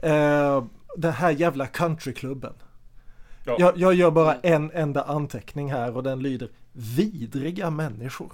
Ja. 0.00 0.08
Eh, 0.08 0.64
den 0.96 1.12
här 1.12 1.30
jävla 1.30 1.66
countryklubben. 1.66 2.54
Ja. 3.44 3.56
Jag, 3.58 3.78
jag, 3.78 3.94
gör 3.94 4.10
bara 4.10 4.34
en 4.34 4.70
enda 4.70 5.02
anteckning 5.02 5.72
här 5.72 5.96
och 5.96 6.02
den 6.02 6.22
lyder 6.22 6.48
Vidriga 6.72 7.70
människor. 7.70 8.32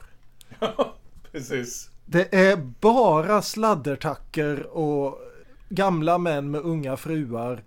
Precis. 1.33 1.91
Det 2.07 2.35
är 2.35 2.57
bara 2.81 3.43
sladdertacker 3.43 4.67
och 4.67 5.19
gamla 5.69 6.19
män 6.19 6.51
med 6.51 6.61
unga 6.61 6.97
fruar. 6.97 7.64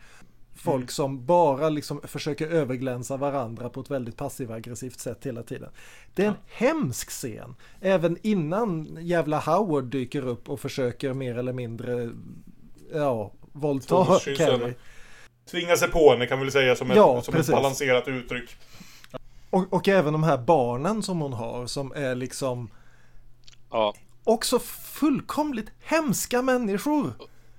Folk 0.55 0.75
mm. 0.75 0.87
som 0.87 1.25
bara 1.25 1.69
liksom 1.69 2.01
försöker 2.03 2.47
överglänsa 2.47 3.17
varandra 3.17 3.69
på 3.69 3.81
ett 3.81 3.91
väldigt 3.91 4.17
passiv-aggressivt 4.17 4.99
sätt 4.99 5.25
hela 5.25 5.43
tiden. 5.43 5.69
Det 6.13 6.23
är 6.23 6.27
en 6.27 6.33
ja. 6.33 6.55
hemsk 6.67 7.09
scen. 7.09 7.55
Även 7.81 8.17
innan 8.21 8.97
jävla 9.01 9.39
Howard 9.39 9.83
dyker 9.83 10.27
upp 10.27 10.49
och 10.49 10.59
försöker 10.59 11.13
mer 11.13 11.37
eller 11.37 11.53
mindre 11.53 12.09
ja, 12.93 13.31
våldta 13.51 14.05
Carrie. 14.37 14.73
Tvinga 15.51 15.77
sig 15.77 15.91
på 15.91 16.11
henne 16.11 16.25
kan 16.25 16.39
vi 16.39 16.45
väl 16.45 16.51
säga 16.51 16.75
som, 16.75 16.91
ett, 16.91 16.97
ja, 16.97 17.21
som 17.21 17.35
ett 17.35 17.47
balanserat 17.47 18.07
uttryck. 18.07 18.55
Och, 19.49 19.73
och, 19.73 19.87
även 19.87 20.13
de 20.13 20.23
här 20.23 20.37
barnen 20.37 21.03
som 21.03 21.21
hon 21.21 21.33
har 21.33 21.67
som 21.67 21.91
är 21.95 22.15
liksom 22.15 22.69
Ja. 23.71 23.93
Också 24.23 24.59
fullkomligt 24.99 25.71
hemska 25.83 26.41
människor. 26.41 27.13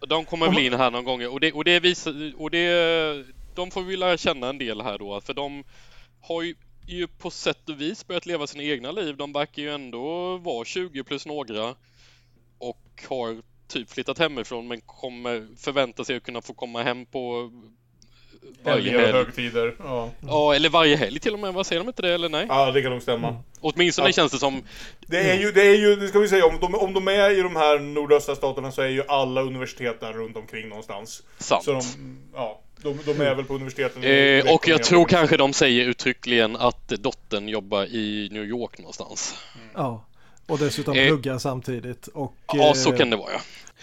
De 0.08 0.24
kommer 0.24 0.48
bli 0.48 0.66
in 0.66 0.72
här 0.72 0.90
någon 0.90 1.04
gång 1.04 1.26
och 1.26 1.40
det, 1.40 1.52
och 1.52 1.64
det 1.64 1.80
visar, 1.80 2.32
och 2.36 2.50
det, 2.50 3.24
de 3.54 3.70
får 3.70 3.82
vi 3.82 3.96
lära 3.96 4.16
känna 4.16 4.48
en 4.48 4.58
del 4.58 4.80
här 4.80 4.98
då 4.98 5.20
för 5.20 5.34
de 5.34 5.64
har 6.20 6.42
ju, 6.42 6.54
ju 6.86 7.06
på 7.06 7.30
sätt 7.30 7.68
och 7.68 7.80
vis 7.80 8.06
börjat 8.06 8.26
leva 8.26 8.46
sina 8.46 8.64
egna 8.64 8.90
liv. 8.90 9.16
De 9.16 9.32
verkar 9.32 9.62
ju 9.62 9.74
ändå 9.74 10.36
vara 10.36 10.64
20 10.64 11.04
plus 11.04 11.26
några 11.26 11.74
och 12.58 13.02
har 13.08 13.42
typ 13.68 13.90
flyttat 13.90 14.18
hemifrån 14.18 14.68
men 14.68 14.80
kommer 14.80 15.48
förvänta 15.56 16.04
sig 16.04 16.16
att 16.16 16.22
kunna 16.22 16.40
få 16.40 16.54
komma 16.54 16.82
hem 16.82 17.06
på 17.06 17.50
varje 18.64 18.98
helg. 18.98 19.12
högtider. 19.12 19.74
Ja. 19.78 20.10
ja, 20.20 20.54
eller 20.54 20.68
varje 20.68 20.96
helg 20.96 21.20
till 21.20 21.32
och 21.32 21.38
med. 21.38 21.54
Vad 21.54 21.66
säger 21.66 21.80
de 21.80 21.88
inte 21.88 22.02
det 22.02 22.14
eller 22.14 22.28
nej? 22.28 22.46
Ja, 22.48 22.70
det 22.70 22.82
kan 22.82 22.90
nog 22.90 23.02
stämma. 23.02 23.28
Mm. 23.28 23.40
Åtminstone 23.60 24.08
ja. 24.08 24.12
känns 24.12 24.32
det 24.32 24.38
som... 24.38 24.62
Det 25.06 25.18
är 25.30 25.38
ju, 25.38 25.52
det 25.52 25.62
är 25.62 25.76
ju, 25.76 25.96
det 25.96 26.08
ska 26.08 26.18
vi 26.18 26.28
säga, 26.28 26.46
om 26.46 26.58
de, 26.60 26.74
om 26.74 26.94
de 26.94 27.08
är 27.08 27.30
i 27.38 27.42
de 27.42 27.56
här 27.56 27.78
nordöstra 27.78 28.36
staterna 28.36 28.72
så 28.72 28.82
är 28.82 28.88
ju 28.88 29.02
alla 29.08 29.42
universitet 29.42 30.00
där 30.00 30.12
runt 30.12 30.36
omkring 30.36 30.68
någonstans. 30.68 31.22
Sant. 31.38 31.64
Så 31.64 31.72
de, 31.72 31.82
ja, 32.34 32.60
de, 32.82 32.98
de 33.04 33.20
är 33.20 33.34
väl 33.34 33.44
på 33.44 33.54
universiteten. 33.54 34.04
Eh, 34.04 34.54
och 34.54 34.68
jag 34.68 34.82
tror 34.82 35.04
kanske 35.04 35.36
de 35.36 35.52
säger 35.52 35.84
uttryckligen 35.84 36.56
att 36.56 36.88
dottern 36.88 37.48
jobbar 37.48 37.84
i 37.84 38.28
New 38.32 38.44
York 38.44 38.78
någonstans. 38.78 39.34
Mm. 39.54 39.68
Ja. 39.74 40.04
Och 40.46 40.58
dessutom 40.58 40.96
eh, 40.96 41.06
pluggar 41.06 41.38
samtidigt. 41.38 42.06
Och, 42.06 42.34
ja, 42.52 42.74
så 42.74 42.92
eh, 42.92 42.98
kan 42.98 43.10
det 43.10 43.16
vara 43.16 43.32
ja. 43.32 43.40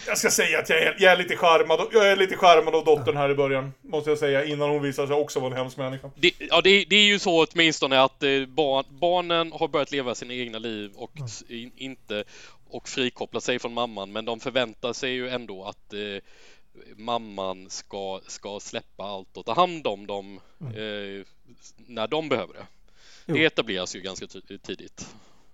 Jag 0.07 0.17
ska 0.17 0.31
säga 0.31 0.59
att 0.59 0.69
jag 0.69 0.81
är, 0.81 0.95
jag 0.99 1.11
är 1.11 1.17
lite 1.17 1.35
charmad, 1.35 1.87
jag 1.93 2.11
är 2.11 2.15
lite 2.15 2.35
charmad 2.35 2.75
av 2.75 2.85
dottern 2.85 3.17
här 3.17 3.29
i 3.29 3.35
början. 3.35 3.73
Måste 3.81 4.09
jag 4.09 4.19
säga, 4.19 4.45
innan 4.45 4.69
hon 4.69 4.81
visar 4.81 5.07
sig 5.07 5.15
också 5.15 5.39
vara 5.39 5.51
en 5.51 5.57
hemsk 5.57 5.77
människa. 5.77 6.11
Det, 6.15 6.31
ja, 6.39 6.61
det, 6.61 6.85
det 6.89 6.95
är 6.95 7.05
ju 7.05 7.19
så 7.19 7.45
åtminstone 7.45 8.01
att 8.01 8.23
eh, 8.23 8.45
barn, 8.45 8.85
barnen 8.89 9.51
har 9.51 9.67
börjat 9.67 9.91
leva 9.91 10.15
sina 10.15 10.33
egna 10.33 10.59
liv 10.59 10.91
och 10.95 11.11
mm. 11.49 11.71
inte 11.75 12.23
och 12.69 12.89
frikoppla 12.89 13.41
sig 13.41 13.59
från 13.59 13.73
mamman, 13.73 14.11
men 14.11 14.25
de 14.25 14.39
förväntar 14.39 14.93
sig 14.93 15.11
ju 15.11 15.29
ändå 15.29 15.63
att 15.63 15.93
eh, 15.93 16.23
mamman 16.95 17.69
ska, 17.69 18.21
ska 18.27 18.59
släppa 18.59 19.03
allt 19.03 19.37
och 19.37 19.45
ta 19.45 19.53
hand 19.53 19.87
om 19.87 20.07
dem 20.07 20.39
mm. 20.61 20.73
eh, 20.73 21.25
när 21.77 22.07
de 22.07 22.29
behöver 22.29 22.53
det. 22.53 22.65
Jo. 23.25 23.35
Det 23.35 23.45
etableras 23.45 23.95
ju 23.95 24.01
ganska 24.01 24.27
tidigt. 24.63 25.07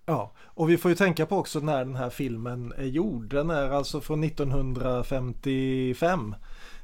Ja, 0.06 0.32
och 0.44 0.70
vi 0.70 0.78
får 0.78 0.92
ju 0.92 0.96
tänka 0.96 1.26
på 1.26 1.38
också 1.38 1.60
när 1.60 1.86
den 1.86 1.96
här 1.96 2.10
filmen 2.10 2.74
är 2.78 2.86
gjord. 2.86 3.30
Den 3.30 3.50
är 3.50 3.70
alltså 3.70 4.02
från 4.02 4.24
1955. 4.24 6.36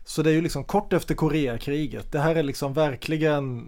Så 0.05 0.21
det 0.21 0.29
är 0.29 0.34
ju 0.34 0.41
liksom 0.41 0.63
kort 0.63 0.93
efter 0.93 1.15
Koreakriget. 1.15 2.12
Det 2.12 2.19
här 2.19 2.36
är 2.36 2.43
liksom 2.43 2.73
verkligen 2.73 3.67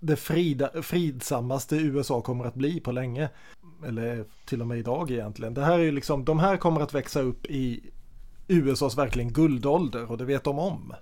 det 0.00 0.16
frida, 0.16 0.70
fridsammaste 0.82 1.76
USA 1.76 2.20
kommer 2.20 2.44
att 2.44 2.54
bli 2.54 2.80
på 2.80 2.92
länge. 2.92 3.28
Eller 3.86 4.24
till 4.46 4.60
och 4.60 4.66
med 4.66 4.78
idag 4.78 5.10
egentligen. 5.10 5.54
Det 5.54 5.64
här 5.64 5.78
är 5.78 5.82
ju 5.82 5.92
liksom, 5.92 6.24
de 6.24 6.38
här 6.38 6.56
kommer 6.56 6.80
att 6.80 6.94
växa 6.94 7.20
upp 7.20 7.46
i 7.46 7.90
USAs 8.48 8.98
verkligen 8.98 9.32
guldålder 9.32 10.10
och 10.10 10.18
det 10.18 10.24
vet 10.24 10.44
de 10.44 10.58
om. 10.58 10.94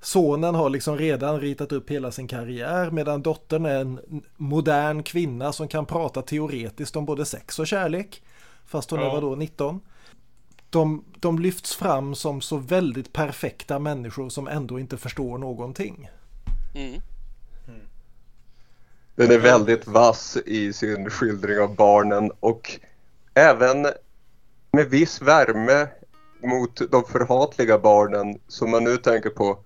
Sonen 0.00 0.54
har 0.54 0.70
liksom 0.70 0.98
redan 0.98 1.40
ritat 1.40 1.72
upp 1.72 1.90
hela 1.90 2.10
sin 2.10 2.28
karriär 2.28 2.90
medan 2.90 3.22
dottern 3.22 3.66
är 3.66 3.80
en 3.80 4.22
modern 4.36 5.02
kvinna 5.02 5.52
som 5.52 5.68
kan 5.68 5.86
prata 5.86 6.22
teoretiskt 6.22 6.96
om 6.96 7.04
både 7.04 7.24
sex 7.24 7.58
och 7.58 7.66
kärlek. 7.66 8.22
Fast 8.66 8.90
hon 8.90 9.00
ja. 9.00 9.06
är 9.06 9.10
vadå 9.10 9.34
19? 9.34 9.80
De, 10.70 11.04
de 11.20 11.38
lyfts 11.38 11.74
fram 11.74 12.14
som 12.14 12.40
så 12.40 12.56
väldigt 12.56 13.12
perfekta 13.12 13.78
människor 13.78 14.28
som 14.28 14.48
ändå 14.48 14.78
inte 14.78 14.96
förstår 14.96 15.38
någonting. 15.38 16.10
Mm. 16.74 17.00
Den 19.14 19.30
är 19.30 19.38
väldigt 19.38 19.86
vass 19.86 20.36
i 20.46 20.72
sin 20.72 21.10
skildring 21.10 21.58
av 21.58 21.74
barnen 21.74 22.32
och 22.40 22.80
även 23.34 23.86
med 24.72 24.90
viss 24.90 25.22
värme 25.22 25.88
mot 26.42 26.90
de 26.90 27.04
förhatliga 27.04 27.78
barnen 27.78 28.38
som 28.48 28.70
man 28.70 28.84
nu 28.84 28.96
tänker 28.96 29.30
på 29.30 29.58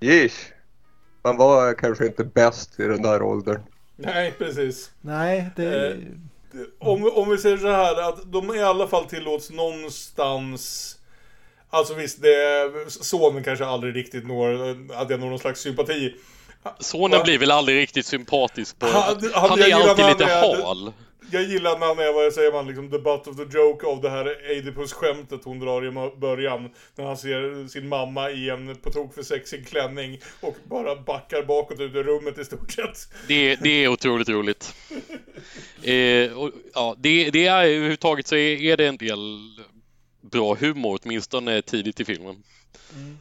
Jish. 0.00 0.52
Man 1.24 1.36
var 1.36 1.74
kanske 1.74 2.06
inte 2.06 2.24
bäst 2.24 2.80
i 2.80 2.82
den 2.82 3.02
där 3.02 3.22
åldern. 3.22 3.60
Nej, 3.96 4.34
precis. 4.38 4.90
Nej, 5.00 5.50
det... 5.56 5.90
Eh, 5.90 5.98
om, 6.78 7.10
om 7.14 7.30
vi 7.30 7.38
säger 7.38 7.56
så 7.56 7.68
här 7.68 8.08
att 8.08 8.32
de 8.32 8.54
i 8.54 8.62
alla 8.62 8.86
fall 8.86 9.04
tillåts 9.04 9.50
någonstans 9.50 10.96
Alltså 11.70 11.94
visst, 11.94 12.22
det, 12.22 12.70
sonen 12.88 13.44
kanske 13.44 13.66
aldrig 13.66 13.96
riktigt 13.96 14.26
når, 14.26 14.76
att 14.94 15.10
jag 15.10 15.20
når 15.20 15.30
någon 15.30 15.38
slags 15.38 15.60
sympati. 15.60 16.14
Sonen 16.80 17.22
blir 17.22 17.38
väl 17.38 17.50
aldrig 17.50 17.78
riktigt 17.78 18.06
sympatisk 18.06 18.78
på... 18.78 18.86
Han, 18.86 19.02
han, 19.34 19.50
han 19.50 19.58
är 19.58 19.74
alltid 19.74 20.06
lite 20.06 20.24
hal 20.24 20.92
jag 21.30 21.42
gillar 21.42 21.78
när 21.78 21.86
han 21.86 21.98
är, 21.98 22.12
vad 22.12 22.32
säger 22.32 22.52
man, 22.52 22.66
liksom 22.66 22.90
the 22.90 22.98
butt 22.98 23.26
of 23.26 23.36
the 23.36 23.58
joke 23.58 23.86
av 23.86 24.00
det 24.00 24.10
här 24.10 24.26
Oedipus-skämtet 24.26 25.44
hon 25.44 25.60
drar 25.60 25.84
i 25.84 26.16
början. 26.16 26.70
När 26.94 27.04
han 27.04 27.16
ser 27.16 27.68
sin 27.68 27.88
mamma 27.88 28.30
i 28.30 28.50
en 28.50 28.76
på 28.76 28.90
tok 28.90 29.14
för 29.14 29.22
sexig 29.22 29.68
klänning 29.68 30.20
och 30.40 30.56
bara 30.64 30.96
backar 30.96 31.42
bakåt 31.42 31.80
ut 31.80 31.94
ur 31.94 32.02
rummet 32.02 32.38
i 32.38 32.44
stort 32.44 32.72
sett. 32.72 33.08
Det, 33.28 33.56
det 33.56 33.84
är 33.84 33.88
otroligt 33.88 34.28
roligt. 34.28 34.74
eh, 35.82 36.38
och, 36.38 36.50
ja, 36.74 36.94
det, 36.98 37.30
det 37.30 37.46
är 37.46 37.64
överhuvudtaget 37.64 38.26
så 38.26 38.36
är, 38.36 38.62
är 38.62 38.76
det 38.76 38.86
en 38.86 38.96
del 38.96 39.50
bra 40.20 40.54
humor, 40.54 40.98
åtminstone 41.02 41.62
tidigt 41.62 42.00
i 42.00 42.04
filmen. 42.04 42.42
Mm. 42.94 43.18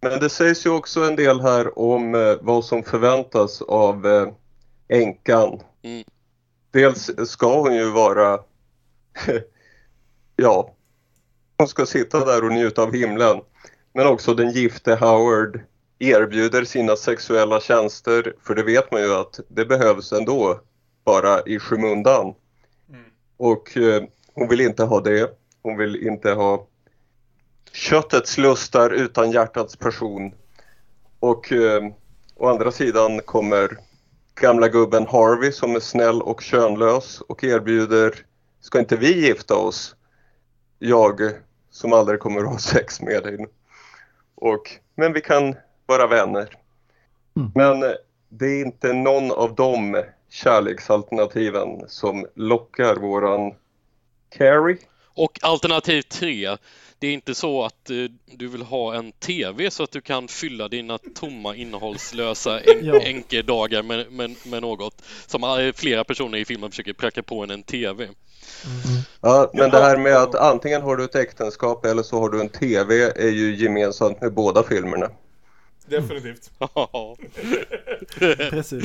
Men 0.00 0.20
det 0.20 0.30
sägs 0.30 0.66
ju 0.66 0.70
också 0.70 1.04
en 1.04 1.16
del 1.16 1.40
här 1.40 1.78
om 1.78 2.14
eh, 2.14 2.34
vad 2.40 2.64
som 2.64 2.82
förväntas 2.82 3.62
av 3.62 4.06
eh, 4.06 4.28
änkan. 4.88 5.60
Mm 5.82 6.04
dels 6.72 7.10
ska 7.30 7.60
hon 7.60 7.74
ju 7.74 7.90
vara, 7.90 8.40
ja, 10.36 10.74
hon 11.58 11.68
ska 11.68 11.86
sitta 11.86 12.24
där 12.24 12.44
och 12.44 12.52
njuta 12.52 12.82
av 12.82 12.94
himlen. 12.94 13.40
Men 13.94 14.06
också 14.06 14.34
den 14.34 14.50
gifte 14.50 14.94
Howard 14.94 15.60
erbjuder 15.98 16.64
sina 16.64 16.96
sexuella 16.96 17.60
tjänster, 17.60 18.34
för 18.42 18.54
det 18.54 18.62
vet 18.62 18.92
man 18.92 19.02
ju 19.02 19.14
att 19.14 19.40
det 19.48 19.64
behövs 19.64 20.12
ändå, 20.12 20.60
bara 21.04 21.42
i 21.42 21.58
skymundan. 21.58 22.34
Mm. 22.88 23.04
Och 23.36 23.76
eh, 23.76 24.02
hon 24.34 24.48
vill 24.48 24.60
inte 24.60 24.84
ha 24.84 25.00
det. 25.00 25.38
Hon 25.62 25.76
vill 25.76 26.06
inte 26.06 26.30
ha 26.30 26.66
köttets 27.72 28.38
lustar 28.38 28.90
utan 28.90 29.30
hjärtats 29.30 29.76
passion. 29.76 30.34
Och 31.20 31.52
eh, 31.52 31.82
å 32.34 32.48
andra 32.48 32.72
sidan 32.72 33.20
kommer 33.20 33.78
gamla 34.34 34.68
gubben 34.68 35.06
Harvey 35.06 35.52
som 35.52 35.76
är 35.76 35.80
snäll 35.80 36.22
och 36.22 36.40
könlös 36.40 37.20
och 37.20 37.44
erbjuder 37.44 38.24
Ska 38.62 38.78
inte 38.78 38.96
vi 38.96 39.26
gifta 39.26 39.56
oss? 39.56 39.96
Jag 40.78 41.20
som 41.70 41.92
aldrig 41.92 42.20
kommer 42.20 42.40
att 42.40 42.48
ha 42.48 42.58
sex 42.58 43.00
med 43.00 43.22
dig. 43.22 43.46
Och, 44.34 44.70
men 44.94 45.12
vi 45.12 45.20
kan 45.20 45.54
vara 45.86 46.06
vänner. 46.06 46.58
Mm. 47.36 47.50
Men 47.54 47.82
eh, 47.82 47.96
det 48.28 48.46
är 48.46 48.64
inte 48.64 48.92
någon 48.92 49.32
av 49.32 49.54
de 49.54 50.02
kärleksalternativen 50.28 51.88
som 51.88 52.26
lockar 52.34 52.96
våran 52.96 53.54
Carrie. 54.30 54.78
Och 55.14 55.38
alternativ 55.42 56.02
tre, 56.02 56.56
det 56.98 57.06
är 57.06 57.12
inte 57.12 57.34
så 57.34 57.64
att 57.64 57.90
uh, 57.90 58.10
du 58.36 58.48
vill 58.48 58.62
ha 58.62 58.94
en 58.94 59.12
TV 59.12 59.70
så 59.70 59.82
att 59.82 59.90
du 59.90 60.00
kan 60.00 60.28
fylla 60.28 60.68
dina 60.68 60.98
tomma 60.98 61.56
innehållslösa 61.56 62.60
ja. 62.82 63.00
enkedagar 63.00 63.82
med, 63.82 64.12
med, 64.12 64.36
med, 64.46 64.62
något 64.62 65.02
som 65.26 65.72
flera 65.76 66.04
personer 66.04 66.38
i 66.38 66.44
filmen 66.44 66.70
försöker 66.70 66.92
pracka 66.92 67.22
på 67.22 67.42
en 67.42 67.50
en 67.50 67.62
TV. 67.62 68.04
Mm. 68.04 68.14
Ja, 69.20 69.50
men 69.54 69.70
det 69.70 69.78
här 69.78 69.96
med 69.96 70.16
att 70.16 70.34
antingen 70.34 70.82
har 70.82 70.96
du 70.96 71.04
ett 71.04 71.14
äktenskap 71.14 71.84
eller 71.84 72.02
så 72.02 72.20
har 72.20 72.30
du 72.30 72.40
en 72.40 72.48
TV 72.48 72.94
är 73.16 73.30
ju 73.30 73.56
gemensamt 73.56 74.20
med 74.20 74.34
båda 74.34 74.62
filmerna. 74.62 75.10
Definitivt. 75.86 76.50
Precis. 78.50 78.84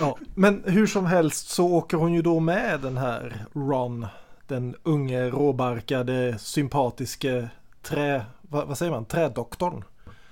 Ja, 0.00 0.18
men 0.34 0.62
hur 0.66 0.86
som 0.86 1.06
helst 1.06 1.48
så 1.48 1.66
åker 1.66 1.96
hon 1.96 2.14
ju 2.14 2.22
då 2.22 2.40
med 2.40 2.80
den 2.80 2.96
här 2.96 3.46
Ron 3.54 4.06
den 4.46 4.76
unge 4.82 5.30
råbarkade 5.30 6.38
sympatiske 6.38 7.48
trä, 7.82 8.24
vad, 8.42 8.66
vad 8.66 8.78
säger 8.78 8.92
man, 8.92 9.04
trädoktorn. 9.04 9.84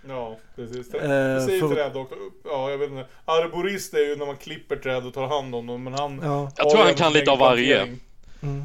Ja, 0.08 0.36
precis. 0.56 0.90
Trä, 0.90 0.98
eh, 0.98 1.46
säger 1.46 1.60
för... 1.60 1.74
träd 1.74 1.96
också. 1.96 2.14
Ja, 2.44 2.70
jag 2.70 2.78
vet 2.78 2.90
inte. 2.90 3.06
Arborist 3.24 3.94
är 3.94 4.08
ju 4.08 4.16
när 4.16 4.26
man 4.26 4.36
klipper 4.36 4.76
träd 4.76 5.06
och 5.06 5.14
tar 5.14 5.26
hand 5.26 5.54
om 5.54 5.66
dem, 5.66 5.84
men 5.84 5.94
han... 5.94 6.20
Ja. 6.24 6.50
Jag 6.56 6.70
tror 6.70 6.84
han 6.84 6.94
kan 6.94 7.12
lite 7.12 7.30
av 7.30 7.38
varje. 7.38 7.82
Mm. 7.82 8.62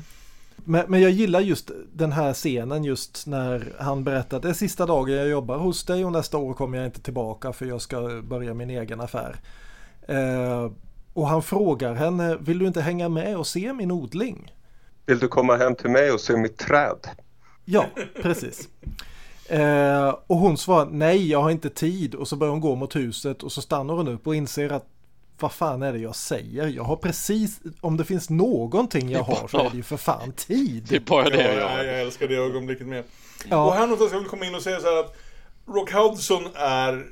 Men, 0.55 0.85
men 0.87 1.01
jag 1.01 1.11
gillar 1.11 1.39
just 1.39 1.71
den 1.93 2.11
här 2.11 2.33
scenen 2.33 2.83
just 2.83 3.27
när 3.27 3.73
han 3.79 4.03
berättar 4.03 4.37
att 4.37 4.43
det 4.43 4.49
är 4.49 4.53
sista 4.53 4.85
dagen 4.85 5.15
jag 5.15 5.27
jobbar 5.27 5.57
hos 5.57 5.83
dig 5.83 6.05
och 6.05 6.11
nästa 6.11 6.37
år 6.37 6.53
kommer 6.53 6.77
jag 6.77 6.87
inte 6.87 7.01
tillbaka 7.01 7.53
för 7.53 7.65
jag 7.65 7.81
ska 7.81 8.21
börja 8.23 8.53
min 8.53 8.69
egen 8.69 9.01
affär. 9.01 9.35
Eh, 10.07 10.71
och 11.13 11.27
han 11.27 11.43
frågar 11.43 11.93
henne, 11.93 12.37
vill 12.39 12.59
du 12.59 12.67
inte 12.67 12.81
hänga 12.81 13.09
med 13.09 13.37
och 13.37 13.47
se 13.47 13.73
min 13.73 13.91
odling? 13.91 14.51
Vill 15.07 15.19
du 15.19 15.27
komma 15.27 15.55
hem 15.55 15.75
till 15.75 15.89
mig 15.89 16.11
och 16.11 16.21
se 16.21 16.37
mitt 16.37 16.57
träd? 16.57 17.07
Ja, 17.65 17.85
precis. 18.21 18.69
Eh, 19.47 20.15
och 20.27 20.37
hon 20.37 20.57
svarar 20.57 20.85
nej, 20.85 21.31
jag 21.31 21.41
har 21.41 21.51
inte 21.51 21.69
tid 21.69 22.15
och 22.15 22.27
så 22.27 22.35
börjar 22.35 22.51
hon 22.51 22.61
gå 22.61 22.75
mot 22.75 22.95
huset 22.95 23.43
och 23.43 23.51
så 23.51 23.61
stannar 23.61 23.93
hon 23.93 24.07
upp 24.07 24.27
och 24.27 24.35
inser 24.35 24.71
att 24.71 24.85
vad 25.39 25.51
fan 25.51 25.83
är 25.83 25.93
det 25.93 25.99
jag 25.99 26.15
säger? 26.15 26.67
Jag 26.67 26.83
har 26.83 26.95
precis, 26.95 27.59
om 27.81 27.97
det 27.97 28.05
finns 28.05 28.29
någonting 28.29 29.09
jag 29.09 29.23
har 29.23 29.47
så 29.47 29.65
är 29.65 29.69
det 29.69 29.77
ju 29.77 29.83
för 29.83 29.97
fan 29.97 30.31
tid. 30.31 30.85
Det 30.89 30.95
är 30.95 30.99
bara 30.99 31.29
det 31.29 31.55
jag 31.55 31.69
har. 31.69 31.83
Jag 31.83 32.01
älskar 32.01 32.27
det 32.27 32.35
ögonblicket 32.35 32.87
med. 32.87 33.03
Ja. 33.49 33.65
Och 33.65 33.73
här 33.73 33.81
någonstans 33.81 34.09
ska 34.09 34.19
jag 34.19 34.27
komma 34.27 34.45
in 34.45 34.55
och 34.55 34.61
säga 34.61 34.79
så 34.79 34.87
här 34.87 34.99
att 34.99 35.17
Rock 35.67 35.93
Hudson 35.93 36.47
är 36.55 37.05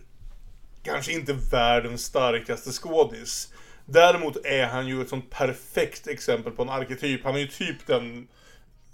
kanske 0.83 1.11
inte 1.11 1.33
världens 1.33 2.01
starkaste 2.01 2.71
skådis. 2.71 3.53
Däremot 3.85 4.45
är 4.45 4.65
han 4.65 4.87
ju 4.87 5.01
ett 5.01 5.09
sånt 5.09 5.29
perfekt 5.29 6.07
exempel 6.07 6.53
på 6.53 6.61
en 6.61 6.69
arketyp. 6.69 7.23
Han 7.23 7.35
är 7.35 7.39
ju 7.39 7.47
typ 7.47 7.87
den 7.87 8.27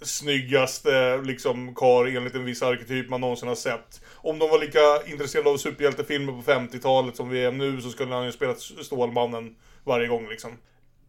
snyggaste 0.00 1.18
liksom 1.24 1.74
kar 1.74 2.16
enligt 2.16 2.34
en 2.34 2.44
viss 2.44 2.62
arketyp 2.62 3.08
man 3.08 3.20
någonsin 3.20 3.48
har 3.48 3.54
sett. 3.54 4.00
Om 4.14 4.38
de 4.38 4.50
var 4.50 4.58
lika 4.58 5.12
intresserade 5.12 5.50
av 5.50 5.56
superhjältefilmer 5.56 6.32
på 6.32 6.52
50-talet 6.52 7.16
som 7.16 7.28
vi 7.28 7.44
är 7.44 7.52
nu 7.52 7.80
så 7.80 7.90
skulle 7.90 8.14
han 8.14 8.24
ju 8.24 8.32
spelat 8.32 8.60
Stålmannen 8.60 9.56
varje 9.84 10.06
gång 10.06 10.28
liksom. 10.28 10.58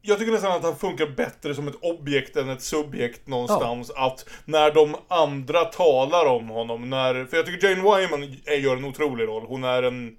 Jag 0.02 0.20
tycker 0.20 0.32
nästan 0.32 0.52
att 0.52 0.64
han 0.64 0.76
funkar 0.76 1.08
bättre 1.08 1.56
som 1.56 1.68
ett 1.68 1.76
objekt 1.82 2.36
än 2.36 2.50
ett 2.50 2.62
subjekt 2.62 3.28
någonstans. 3.28 3.92
Ja. 3.96 4.08
Att 4.08 4.30
när 4.46 4.72
de 4.72 4.96
andra 5.08 5.66
talar 5.66 6.26
om 6.26 6.50
honom, 6.50 6.90
när... 6.90 7.26
För 7.26 7.38
jag 7.38 7.46
tycker 7.46 7.70
Jane 7.70 7.82
Wyman 7.82 8.38
gör 8.62 8.78
en 8.78 8.86
otrolig 8.86 9.28
roll. 9.28 9.46
Hon 9.48 9.64
är 9.64 9.84
en 9.84 10.18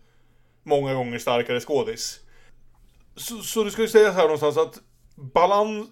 många 0.63 0.95
gånger 0.95 1.19
starkare 1.19 1.61
skådis. 1.61 2.21
Så, 3.17 3.39
så 3.39 3.65
det 3.65 3.71
ska 3.71 3.83
ju 3.83 3.89
sägas 3.89 4.15
här 4.15 4.23
någonstans 4.23 4.57
att 4.57 4.81
balans, 5.15 5.91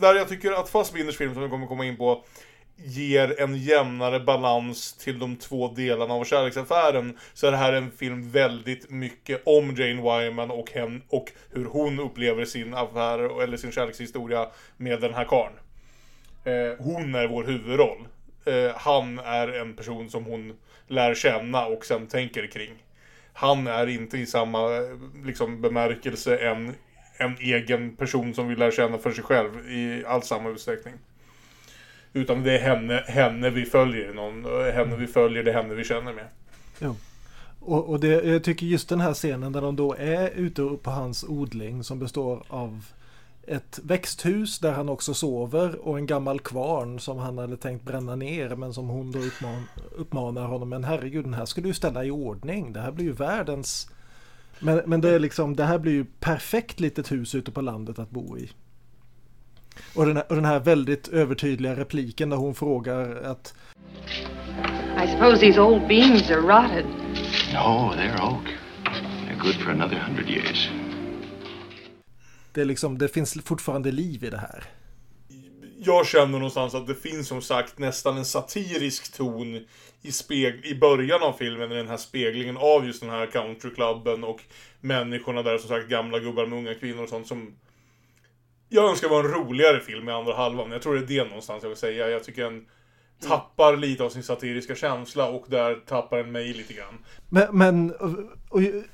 där 0.00 0.14
jag 0.14 0.28
tycker 0.28 0.52
att 0.52 0.68
Fassbinders 0.68 1.16
film 1.16 1.34
som 1.34 1.42
vi 1.42 1.48
kommer 1.48 1.66
komma 1.66 1.84
in 1.84 1.96
på 1.96 2.24
ger 2.76 3.40
en 3.40 3.56
jämnare 3.56 4.20
balans 4.20 4.92
till 4.92 5.18
de 5.18 5.36
två 5.36 5.68
delarna 5.68 6.14
av 6.14 6.24
kärleksaffären 6.24 7.18
så 7.34 7.46
är 7.46 7.50
det 7.50 7.56
här 7.56 7.72
en 7.72 7.90
film 7.90 8.30
väldigt 8.30 8.90
mycket 8.90 9.42
om 9.44 9.76
Jane 9.76 10.20
Wyman 10.20 10.50
och, 10.50 10.70
hen, 10.70 11.02
och 11.08 11.32
hur 11.50 11.64
hon 11.64 12.00
upplever 12.00 12.44
sin 12.44 12.74
affär 12.74 13.42
eller 13.42 13.56
sin 13.56 13.72
kärlekshistoria 13.72 14.48
med 14.76 15.00
den 15.00 15.14
här 15.14 15.24
karln. 15.24 15.54
Eh, 16.44 16.84
hon 16.84 17.14
är 17.14 17.28
vår 17.28 17.44
huvudroll. 17.44 18.08
Eh, 18.44 18.76
han 18.76 19.18
är 19.18 19.48
en 19.48 19.76
person 19.76 20.10
som 20.10 20.24
hon 20.24 20.56
lär 20.86 21.14
känna 21.14 21.66
och 21.66 21.84
sen 21.84 22.06
tänker 22.06 22.46
kring. 22.46 22.72
Han 23.32 23.66
är 23.66 23.86
inte 23.86 24.18
i 24.18 24.26
samma 24.26 24.76
eh, 24.76 24.82
liksom, 25.24 25.60
bemärkelse 25.60 26.36
en 26.36 26.74
en 27.22 27.36
egen 27.40 27.96
person 27.96 28.34
som 28.34 28.48
vill 28.48 28.58
lära 28.58 28.70
känna 28.70 28.98
för 28.98 29.12
sig 29.12 29.24
själv 29.24 29.70
i 29.70 30.04
all 30.06 30.22
samma 30.22 30.50
utsträckning. 30.50 30.94
Utan 32.12 32.42
det 32.42 32.58
är 32.58 32.62
henne, 32.62 33.04
henne 33.06 33.50
vi 33.50 33.64
följer, 33.64 34.14
någon, 34.14 34.44
eh, 34.44 34.74
henne 34.74 34.96
vi 34.96 35.06
följer, 35.06 35.42
det 35.42 35.50
är 35.50 35.62
henne 35.62 35.74
vi 35.74 35.84
känner 35.84 36.12
med. 36.12 36.26
Ja. 36.78 36.96
Och, 37.60 37.88
och 37.88 38.00
det, 38.00 38.08
jag 38.08 38.44
tycker 38.44 38.66
just 38.66 38.88
den 38.88 39.00
här 39.00 39.14
scenen 39.14 39.52
där 39.52 39.60
de 39.60 39.76
då 39.76 39.94
är 39.98 40.30
ute 40.30 40.62
på 40.82 40.90
hans 40.90 41.24
odling 41.24 41.84
som 41.84 41.98
består 41.98 42.44
av 42.48 42.84
ett 43.46 43.80
växthus 43.82 44.58
där 44.58 44.72
han 44.72 44.88
också 44.88 45.14
sover 45.14 45.88
och 45.88 45.98
en 45.98 46.06
gammal 46.06 46.40
kvarn 46.40 47.00
som 47.00 47.18
han 47.18 47.38
hade 47.38 47.56
tänkt 47.56 47.84
bränna 47.84 48.16
ner 48.16 48.56
men 48.56 48.74
som 48.74 48.88
hon 48.88 49.12
då 49.12 49.18
uppman, 49.18 49.68
uppmanar 49.92 50.46
honom 50.46 50.68
men 50.68 50.84
herregud 50.84 51.24
den 51.24 51.34
här 51.34 51.44
ska 51.44 51.60
du 51.60 51.68
ju 51.68 51.74
ställa 51.74 52.04
i 52.04 52.10
ordning 52.10 52.72
det 52.72 52.80
här 52.80 52.92
blir 52.92 53.04
ju 53.04 53.12
världens 53.12 53.88
men, 54.64 54.82
men 54.86 55.00
det 55.00 55.10
är 55.10 55.18
liksom, 55.18 55.56
det 55.56 55.64
här 55.64 55.78
blir 55.78 55.92
ju 55.92 56.04
perfekt 56.04 56.80
litet 56.80 57.12
hus 57.12 57.34
ute 57.34 57.50
på 57.50 57.60
landet 57.60 57.98
att 57.98 58.10
bo 58.10 58.38
i. 58.38 58.50
Och 59.94 60.06
den, 60.06 60.16
här, 60.16 60.24
och 60.28 60.34
den 60.34 60.44
här 60.44 60.60
väldigt 60.60 61.08
övertydliga 61.08 61.76
repliken 61.76 62.30
där 62.30 62.36
hon 62.36 62.54
frågar 62.54 63.22
att 63.22 63.54
I 65.04 65.08
suppose 65.08 65.40
these 65.40 65.60
old 65.60 65.88
beams 65.88 66.30
are 66.30 66.40
rotted. 66.40 66.84
No, 67.52 67.92
they're 67.94 68.20
oak. 68.20 68.44
They're 69.26 69.42
good 69.42 69.54
for 69.54 69.70
another 69.70 69.96
hundred 69.96 70.30
years. 70.30 70.70
Det, 72.52 72.60
är 72.60 72.64
liksom, 72.64 72.98
det 72.98 73.08
finns 73.08 73.44
fortfarande 73.44 73.92
liv 73.92 74.24
i 74.24 74.30
det 74.30 74.38
här 74.38 74.64
jag 75.84 76.06
känner 76.06 76.38
någonstans 76.38 76.74
att 76.74 76.86
det 76.86 76.94
finns 76.94 77.28
som 77.28 77.42
sagt 77.42 77.78
nästan 77.78 78.16
en 78.16 78.24
satirisk 78.24 79.16
ton 79.16 79.66
i, 80.02 80.12
speg 80.12 80.66
i 80.66 80.74
början 80.74 81.22
av 81.22 81.32
filmen, 81.32 81.72
i 81.72 81.74
den 81.74 81.88
här 81.88 81.96
speglingen 81.96 82.56
av 82.56 82.86
just 82.86 83.00
den 83.00 83.10
här 83.10 83.26
countryklubben 83.26 84.24
och 84.24 84.40
människorna 84.80 85.42
där, 85.42 85.58
som 85.58 85.68
sagt 85.68 85.88
gamla 85.88 86.18
gubbar 86.18 86.46
med 86.46 86.58
unga 86.58 86.74
kvinnor 86.74 87.02
och 87.02 87.08
sånt 87.08 87.26
som 87.26 87.54
jag 88.68 88.90
önskar 88.90 89.08
var 89.08 89.24
en 89.24 89.30
roligare 89.30 89.80
film 89.80 90.08
i 90.08 90.12
andra 90.12 90.34
halvan. 90.34 90.70
Jag 90.70 90.82
tror 90.82 90.94
det 90.94 91.00
är 91.00 91.06
det 91.06 91.24
någonstans 91.24 91.62
jag 91.62 91.68
vill 91.68 91.78
säga. 91.78 92.08
Jag 92.08 92.24
tycker 92.24 92.44
en 92.44 92.66
tappar 93.28 93.76
lite 93.76 94.04
av 94.04 94.10
sin 94.10 94.22
satiriska 94.22 94.74
känsla 94.74 95.28
och 95.28 95.44
där 95.48 95.74
tappar 95.74 96.16
den 96.16 96.32
mig 96.32 96.52
lite 96.54 96.72
grann. 96.74 96.98
Men, 97.28 97.58
men 97.58 97.94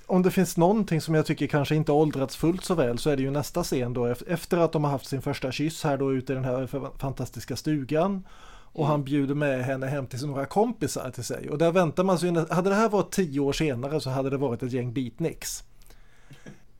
om 0.06 0.22
det 0.22 0.30
finns 0.30 0.56
någonting 0.56 1.00
som 1.00 1.14
jag 1.14 1.26
tycker 1.26 1.46
kanske 1.46 1.74
inte 1.74 1.92
åldrats 1.92 2.36
fullt 2.36 2.64
så 2.64 2.74
väl 2.74 2.98
så 2.98 3.10
är 3.10 3.16
det 3.16 3.22
ju 3.22 3.30
nästa 3.30 3.62
scen 3.64 3.92
då 3.92 4.06
efter 4.06 4.58
att 4.58 4.72
de 4.72 4.84
har 4.84 4.90
haft 4.90 5.06
sin 5.06 5.22
första 5.22 5.52
kyss 5.52 5.84
här 5.84 5.96
då 5.96 6.12
ute 6.12 6.32
i 6.32 6.34
den 6.34 6.44
här 6.44 6.68
fantastiska 6.98 7.56
stugan. 7.56 8.26
Och 8.72 8.84
mm. 8.84 8.90
han 8.90 9.04
bjuder 9.04 9.34
med 9.34 9.64
henne 9.64 9.86
hem 9.86 10.06
till 10.06 10.26
några 10.26 10.46
kompisar 10.46 11.10
till 11.10 11.24
sig. 11.24 11.50
Och 11.50 11.58
där 11.58 11.72
väntar 11.72 12.04
man 12.04 12.18
sig, 12.18 12.34
hade 12.50 12.70
det 12.70 12.76
här 12.76 12.88
varit 12.88 13.10
tio 13.10 13.40
år 13.40 13.52
senare 13.52 14.00
så 14.00 14.10
hade 14.10 14.30
det 14.30 14.36
varit 14.36 14.62
ett 14.62 14.72
gäng 14.72 14.92
beatniks. 14.92 15.64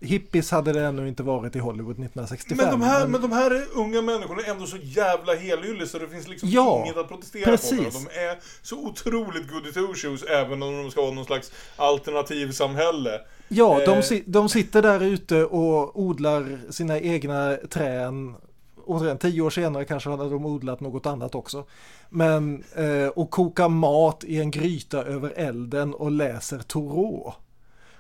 Hippies 0.01 0.51
hade 0.51 0.73
det 0.73 0.81
ännu 0.81 1.09
inte 1.09 1.23
varit 1.23 1.57
i 1.57 1.59
Hollywood 1.59 1.93
1965. 1.93 2.57
Men 2.57 2.81
de 2.81 2.87
här, 2.87 3.01
men... 3.01 3.11
Men 3.11 3.31
de 3.31 3.33
här 3.33 3.65
unga 3.75 4.03
människorna 4.03 4.43
är 4.43 4.51
ändå 4.51 4.67
så 4.67 4.77
jävla 4.77 5.35
helylle 5.35 5.87
så 5.87 5.99
det 5.99 6.09
finns 6.09 6.29
liksom 6.29 6.49
ja, 6.49 6.83
inget 6.85 6.97
att 6.97 7.09
protestera 7.09 7.45
precis. 7.45 7.79
på. 7.79 8.11
De 8.11 8.21
är 8.21 8.39
så 8.63 8.87
otroligt 8.87 9.51
goody 9.51 9.73
two 9.73 9.95
shoes 9.95 10.23
även 10.23 10.63
om 10.63 10.83
de 10.83 10.91
ska 10.91 11.05
ha 11.05 11.11
någon 11.11 11.25
slags 11.25 11.53
alternativsamhälle. 11.77 13.21
Ja, 13.49 13.81
eh. 13.83 14.03
de, 14.09 14.23
de 14.27 14.49
sitter 14.49 14.83
där 14.83 15.03
ute 15.03 15.45
och 15.45 16.01
odlar 16.01 16.59
sina 16.71 16.99
egna 16.99 17.57
trän. 17.71 18.35
Sen 19.01 19.19
tio 19.19 19.43
år 19.43 19.51
senare 19.51 19.85
kanske 19.85 20.11
hade 20.11 20.31
de 20.31 20.47
odlat 20.47 20.81
något 20.81 21.07
annat 21.07 21.35
också. 21.35 21.65
Men, 22.09 22.65
eh, 22.75 23.09
och 23.09 23.31
kokar 23.31 23.69
mat 23.69 24.25
i 24.25 24.41
en 24.41 24.51
gryta 24.51 25.05
över 25.05 25.33
elden 25.37 25.95
och 25.95 26.11
läser 26.11 26.59
Thoreau. 26.59 27.33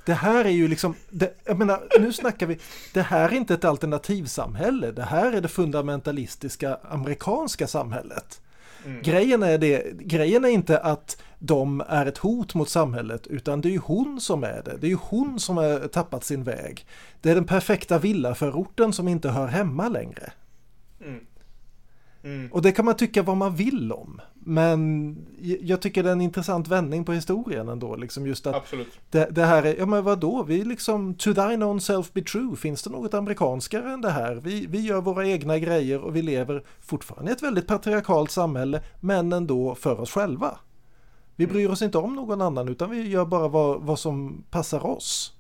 Det 0.09 0.15
här 0.15 0.45
är 0.45 0.51
ju 0.51 0.69
liksom, 0.69 0.95
det, 1.11 1.35
jag 1.45 1.59
menar, 1.59 1.83
nu 2.01 2.13
snackar 2.13 2.47
vi, 2.47 2.59
det 2.95 3.03
här 3.03 3.29
är 3.29 3.35
inte 3.35 3.55
ett 3.55 3.65
alternativsamhälle, 3.65 4.91
det 4.91 5.03
här 5.03 5.33
är 5.33 5.41
det 5.41 5.49
fundamentalistiska 5.49 6.79
amerikanska 6.83 7.67
samhället. 7.67 8.41
Mm. 8.85 9.03
Grejen, 9.03 9.43
är 9.43 9.59
det, 9.59 9.93
grejen 9.99 10.45
är 10.45 10.49
inte 10.49 10.79
att 10.79 11.23
de 11.39 11.83
är 11.89 12.07
ett 12.07 12.19
hot 12.19 12.55
mot 12.55 12.69
samhället 12.69 13.27
utan 13.27 13.61
det 13.61 13.69
är 13.69 13.71
ju 13.71 13.79
hon 13.79 14.21
som 14.21 14.45
är 14.45 14.63
det. 14.65 14.77
Det 14.81 14.87
är 14.87 14.91
ju 14.91 14.99
hon 15.03 15.41
som 15.41 15.57
har 15.57 15.89
tappat 15.89 16.25
sin 16.25 16.45
väg. 16.45 16.87
Det 17.21 17.31
är 17.31 17.35
den 17.35 17.47
perfekta 17.47 17.99
villaförorten 17.99 18.93
som 18.93 19.09
inte 19.09 19.31
hör 19.31 19.47
hemma 19.47 19.89
längre. 19.89 20.33
Mm. 21.05 21.21
Mm. 22.29 22.49
Och 22.53 22.63
det 22.63 22.73
kan 22.73 22.85
man 22.85 22.97
tycka 22.97 23.23
vad 23.23 23.37
man 23.37 23.55
vill 23.55 23.93
om. 23.93 24.21
Men 24.35 25.17
jag 25.61 25.83
tycker 25.83 26.03
det 26.03 26.09
är 26.09 26.13
en 26.13 26.21
intressant 26.21 26.69
vändning 26.69 27.05
på 27.05 27.13
historien 27.13 27.69
ändå. 27.69 27.97
Liksom 27.97 28.27
just 28.27 28.47
att. 28.47 28.75
Det, 29.11 29.29
det, 29.31 29.45
här 29.45 29.63
är, 29.63 29.77
ja 29.79 29.87
men 29.87 30.05
vadå, 30.05 30.43
vi 30.43 30.65
liksom, 30.65 31.15
to 31.15 31.35
thine 31.35 31.63
own 31.63 31.81
self 31.81 32.13
be 32.13 32.23
true, 32.23 32.57
finns 32.57 32.83
det 32.83 32.91
något 32.91 33.15
amerikanskare 33.15 33.93
än 33.93 34.01
det 34.01 34.11
här? 34.11 34.35
Vi, 34.35 34.67
vi 34.67 34.81
gör 34.81 35.01
våra 35.01 35.29
egna 35.29 35.59
grejer 35.59 36.01
och 36.01 36.17
vi 36.17 36.23
lever 36.23 36.65
fortfarande 36.81 37.31
i 37.31 37.35
ett 37.35 37.43
väldigt 37.43 37.67
patriarkalt 37.67 38.31
samhälle, 38.31 38.83
men 39.01 39.33
ändå 39.33 39.75
för 39.75 40.01
oss 40.01 40.11
själva. 40.11 40.59
Vi 41.37 41.45
mm. 41.45 41.55
bryr 41.55 41.69
oss 41.69 41.83
inte 41.83 41.99
om 41.99 42.15
någon 42.15 42.41
annan 42.41 42.69
utan 42.69 42.91
vi 42.91 43.09
gör 43.09 43.25
bara 43.25 43.49
vad, 43.49 43.83
vad 43.83 43.99
som 43.99 44.45
passar 44.51 44.87
oss. 44.87 45.38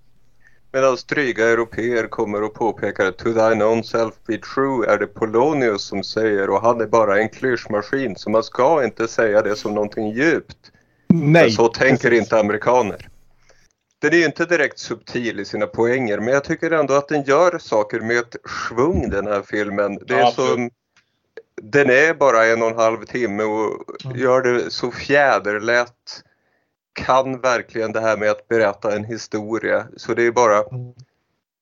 Medan 0.72 0.96
dryga 1.08 1.48
europeer 1.48 2.06
kommer 2.06 2.42
och 2.42 2.54
påpekar 2.54 3.10
to 3.10 3.24
thine 3.24 3.64
own 3.64 3.84
self 3.84 4.14
be 4.26 4.38
true 4.38 4.86
är 4.86 4.98
det 4.98 5.06
Polonius 5.06 5.82
som 5.82 6.04
säger 6.04 6.50
och 6.50 6.62
han 6.62 6.80
är 6.80 6.86
bara 6.86 7.20
en 7.20 7.28
klyschmaskin 7.28 8.16
så 8.16 8.30
man 8.30 8.42
ska 8.42 8.84
inte 8.84 9.08
säga 9.08 9.42
det 9.42 9.56
som 9.56 9.74
någonting 9.74 10.10
djupt. 10.10 10.72
Nej. 11.06 11.28
Men 11.28 11.50
så 11.50 11.68
tänker 11.68 12.08
Precis. 12.08 12.20
inte 12.20 12.40
amerikaner. 12.40 13.08
Den 14.00 14.12
är 14.12 14.16
ju 14.16 14.24
inte 14.24 14.44
direkt 14.44 14.78
subtil 14.78 15.40
i 15.40 15.44
sina 15.44 15.66
poänger 15.66 16.18
men 16.18 16.34
jag 16.34 16.44
tycker 16.44 16.70
ändå 16.70 16.94
att 16.94 17.08
den 17.08 17.22
gör 17.22 17.58
saker 17.58 18.00
med 18.00 18.18
ett 18.18 18.36
svung 18.68 19.10
den 19.10 19.26
här 19.26 19.42
filmen. 19.42 19.98
Det 20.06 20.14
är 20.14 20.18
ja, 20.18 20.32
som, 20.32 20.70
den 21.62 21.90
är 21.90 22.14
bara 22.14 22.46
en 22.46 22.62
och 22.62 22.68
en 22.68 22.76
halv 22.78 23.04
timme 23.04 23.42
och 23.42 23.84
mm. 24.04 24.18
gör 24.18 24.42
det 24.42 24.70
så 24.70 24.90
fjäderlätt 24.90 26.22
kan 27.05 27.40
verkligen 27.40 27.92
det 27.92 28.01
här 28.01 28.16
med 28.16 28.30
att 28.30 28.49
berätta 28.49 28.96
en 28.96 29.05
historia. 29.05 29.86
Så 29.96 30.14
det 30.14 30.26
är 30.26 30.32
bara 30.32 30.64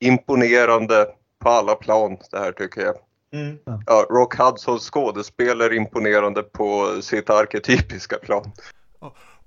imponerande 0.00 1.06
på 1.38 1.48
alla 1.48 1.74
plan 1.74 2.16
det 2.30 2.38
här 2.38 2.52
tycker 2.52 2.80
jag. 2.80 2.96
Mm. 3.32 3.58
Ja, 3.86 4.06
Rock 4.10 4.38
Hudsons 4.38 4.90
skådespel 4.90 5.60
är 5.60 5.72
imponerande 5.72 6.42
på 6.42 6.98
sitt 7.02 7.30
arketypiska 7.30 8.16
plan. 8.16 8.52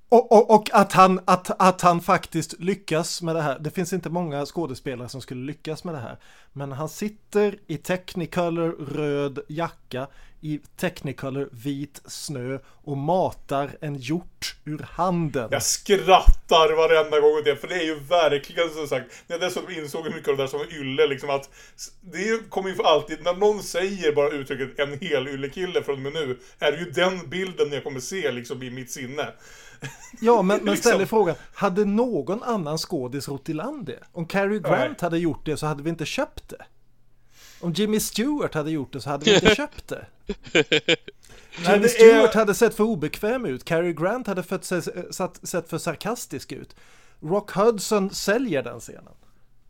Och, 0.09 0.31
och, 0.31 0.55
och, 0.55 0.69
att, 0.73 0.93
han, 0.93 1.19
att, 1.25 1.61
att 1.61 1.81
han 1.81 2.01
faktiskt 2.01 2.59
lyckas 2.59 3.21
med 3.21 3.35
det 3.35 3.41
här. 3.41 3.59
Det 3.59 3.71
finns 3.71 3.93
inte 3.93 4.09
många 4.09 4.45
skådespelare 4.45 5.09
som 5.09 5.21
skulle 5.21 5.45
lyckas 5.45 5.83
med 5.83 5.93
det 5.93 5.99
här. 5.99 6.17
Men 6.53 6.71
han 6.71 6.89
sitter 6.89 7.55
i 7.67 7.77
Technicolor 7.77 8.71
röd 8.71 9.39
jacka 9.47 10.07
i 10.41 10.59
Technicolor 10.77 11.49
vit 11.51 12.01
snö 12.05 12.59
och 12.65 12.97
matar 12.97 13.71
en 13.81 13.95
hjort 13.95 14.55
ur 14.65 14.85
handen. 14.91 15.49
Jag 15.51 15.63
skrattar 15.63 16.75
varenda 16.75 17.19
gång 17.19 17.37
åt 17.37 17.45
det, 17.45 17.55
för 17.55 17.67
det 17.67 17.75
är 17.75 17.83
ju 17.83 17.99
verkligen 17.99 18.69
som 18.69 18.87
sagt, 18.87 19.23
när 19.27 19.35
jag 19.35 19.49
dessutom 19.49 19.73
insåg 19.73 20.03
hur 20.05 20.13
mycket 20.13 20.29
av 20.29 20.37
det 20.37 20.43
där 20.43 20.47
som 20.47 20.59
var 20.59 20.73
ylle, 20.73 21.07
liksom 21.07 21.29
att 21.29 21.49
det 22.01 22.49
kommer 22.49 22.69
ju 22.69 22.75
för 22.75 22.83
alltid, 22.83 23.23
när 23.23 23.33
någon 23.33 23.63
säger 23.63 24.15
bara 24.15 24.29
uttrycket 24.29 24.79
en 24.79 24.99
hel 24.99 25.27
yllekille 25.27 25.83
från 25.83 25.95
och 25.95 26.01
med 26.01 26.13
nu, 26.13 26.39
är 26.59 26.71
det 26.71 26.77
ju 26.77 26.91
den 26.91 27.29
bilden 27.29 27.71
jag 27.71 27.83
kommer 27.83 27.99
se 27.99 28.31
liksom 28.31 28.63
i 28.63 28.69
mitt 28.69 28.91
sinne. 28.91 29.27
Ja, 30.21 30.41
men, 30.41 30.59
men 30.63 30.77
ställ 30.77 30.99
liksom. 30.99 31.07
frågan, 31.07 31.35
hade 31.53 31.85
någon 31.85 32.43
annan 32.43 32.77
skådis 32.77 33.27
rott 33.27 33.49
i 33.49 33.53
land 33.53 33.85
det? 33.85 33.99
Om 34.11 34.25
Cary 34.25 34.59
Grant 34.59 34.71
Nej. 34.71 34.95
hade 34.99 35.17
gjort 35.17 35.45
det 35.45 35.57
så 35.57 35.65
hade 35.65 35.83
vi 35.83 35.89
inte 35.89 36.05
köpt 36.05 36.49
det. 36.49 36.65
Om 37.61 37.73
Jimmy 37.73 37.99
Stewart 37.99 38.53
hade 38.53 38.71
gjort 38.71 38.93
det 38.93 39.01
så 39.01 39.09
hade 39.09 39.25
vi 39.25 39.35
inte 39.35 39.55
köpt 39.55 39.87
det. 39.87 40.05
Jimmy 41.57 41.87
Stewart 41.87 42.35
är... 42.35 42.39
hade 42.39 42.53
sett 42.53 42.75
för 42.75 42.83
obekväm 42.83 43.45
ut, 43.45 43.65
Cary 43.65 43.93
Grant 43.93 44.27
hade 44.27 44.43
fått 44.43 44.63
se, 44.63 44.81
satt, 45.13 45.47
sett 45.47 45.69
för 45.69 45.77
sarkastisk 45.77 46.51
ut. 46.51 46.75
Rock 47.19 47.51
Hudson 47.51 48.09
säljer 48.09 48.63
den 48.63 48.79
scenen. 48.79 49.13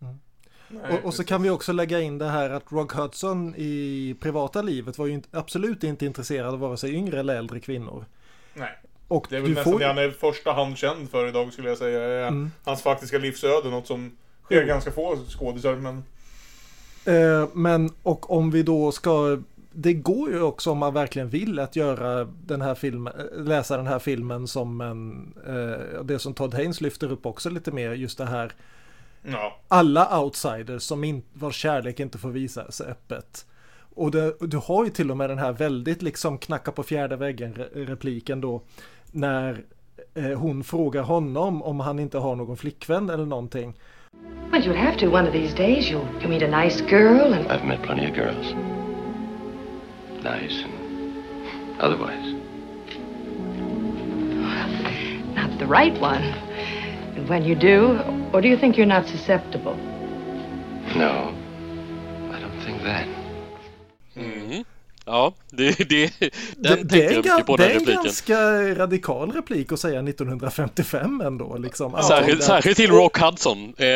Mm. 0.02 0.20
Nej, 0.68 0.94
och, 0.94 1.06
och, 1.06 1.14
så 1.14 1.24
kan 1.24 1.42
vi 1.42 1.50
också 1.50 1.72
lägga 1.72 2.00
in 2.00 2.18
det 2.18 2.30
här 2.30 2.50
att 2.50 2.72
Rock 2.72 2.92
Hudson 2.92 3.56
i 3.58 4.16
privata 4.20 4.62
livet 4.62 4.98
var 4.98 5.06
ju 5.06 5.22
absolut 5.32 5.84
inte 5.84 6.06
intresserad 6.06 6.54
av 6.54 6.60
vare 6.60 6.78
sig 6.78 6.96
yngre 6.96 7.20
eller 7.20 7.36
äldre 7.36 7.60
kvinnor. 7.60 8.06
Nej. 8.54 8.80
Och 9.10 9.28
det 9.30 9.38
är 9.38 9.42
väl 9.42 9.54
nästan 9.54 9.74
får... 9.74 9.80
det 9.80 9.88
han 9.88 9.98
är 9.98 10.08
i 10.08 10.12
första 10.12 10.52
hand 10.52 10.78
känd 10.78 11.10
för 11.10 11.28
idag 11.28 11.54
skulle 11.54 11.70
jag 11.70 11.78
säga. 11.78 12.28
Mm. 12.28 12.52
Hans 12.64 12.82
faktiska 12.82 13.18
livsöde, 13.18 13.70
något 13.70 13.88
som 13.88 14.18
sker 14.44 14.56
mm. 14.56 14.68
ganska 14.68 14.92
få 14.92 15.18
skådisar. 15.28 15.76
Men... 15.76 16.04
Eh, 17.06 17.48
men 17.54 17.90
och 18.04 18.32
om 18.32 18.52
vi 18.52 18.64
då 18.64 18.92
ska 18.92 19.38
det 19.72 19.94
går 19.94 20.32
ju 20.32 20.42
också 20.42 20.72
om 20.72 20.78
man 20.78 20.94
verkligen 20.94 21.30
vill 21.30 21.60
att 21.60 21.76
göra 21.76 22.24
den 22.24 22.62
här 22.62 22.76
filmen, 22.76 23.14
läsa 23.34 23.78
den 23.78 23.88
här 23.88 24.00
filmen 24.00 24.48
som 24.48 24.82
en, 24.82 25.34
eh, 25.48 26.04
det 26.04 26.20
som 26.20 26.34
Todd 26.34 26.54
Haynes 26.54 26.82
lyfter 26.82 27.12
upp 27.12 27.26
också 27.26 27.50
lite 27.50 27.72
mer, 27.72 27.92
just 27.92 28.18
det 28.18 28.26
här 28.26 28.54
ja. 29.24 29.60
alla 29.68 30.20
outsiders 30.22 30.84
som 30.84 31.04
in, 31.04 31.24
vars 31.34 31.56
kärlek 31.56 32.00
inte 32.00 32.18
får 32.18 32.30
visas 32.30 32.82
öppet. 32.82 33.46
Och 33.96 34.12
det, 34.12 34.36
du 34.40 34.58
har 34.58 34.86
ju 34.86 34.92
till 34.92 35.12
och 35.12 35.18
med 35.18 35.30
den 35.30 35.38
här 35.38 35.52
väldigt 35.52 36.02
liksom 36.02 36.38
knacka 36.38 36.72
på 36.72 36.84
fjärde 36.84 37.16
väggen 37.16 37.54
repliken 37.74 38.42
då 38.42 38.62
när 39.12 39.64
eh, 40.16 40.40
hon 40.40 40.64
frågar 40.64 41.04
honom 41.04 41.64
om 41.64 41.80
han 41.80 42.00
inte 42.00 42.18
har 42.18 42.36
någon 42.36 42.58
flickvän 42.58 43.10
eller 43.10 43.26
någonting. 43.26 43.74
Well, 44.52 44.62
you'll 44.62 44.76
have 44.76 44.98
to 44.98 45.10
one 45.12 45.28
of 45.28 45.34
these 45.34 45.54
days. 45.54 45.90
You'll, 45.90 46.08
you'll 46.20 46.30
meet 46.30 46.44
a 46.44 46.64
nice 46.64 46.82
girl 46.82 47.34
and... 47.34 47.48
I've 47.52 47.66
met 47.68 47.82
plenty 47.84 48.10
of 48.10 48.16
girls. 48.16 48.54
Nice 50.24 50.64
and 50.64 51.80
otherwise. 51.80 52.36
Not 55.36 55.60
the 55.60 55.68
right 55.68 56.02
one. 56.02 56.24
And 57.16 57.30
when 57.30 57.44
you 57.44 57.56
do, 57.56 58.00
or 58.34 58.42
do 58.42 58.48
you 58.48 58.58
think 58.58 58.78
you're 58.78 58.86
not 58.86 59.08
susceptible? 59.08 59.76
No, 60.96 61.34
I 62.32 62.40
don't 62.40 62.60
think 62.66 62.82
that. 62.84 63.08
Ja, 65.10 65.34
det, 65.50 65.90
det, 65.90 66.12
den 66.20 66.28
det, 66.58 66.84
det, 66.84 67.06
är, 67.06 67.44
på 67.44 67.58
det 67.58 67.66
är 67.66 67.76
en 67.76 67.86
ganska 67.86 68.40
radikal 68.76 69.32
replik 69.32 69.72
att 69.72 69.80
säga 69.80 70.00
1955 70.00 71.22
ändå. 71.22 71.58
Liksom. 71.58 72.04
Särskilt, 72.08 72.44
särskilt 72.44 72.78
till 72.78 72.92
Rock 72.92 73.18
Hudson. 73.18 73.74
Eh. 73.78 73.88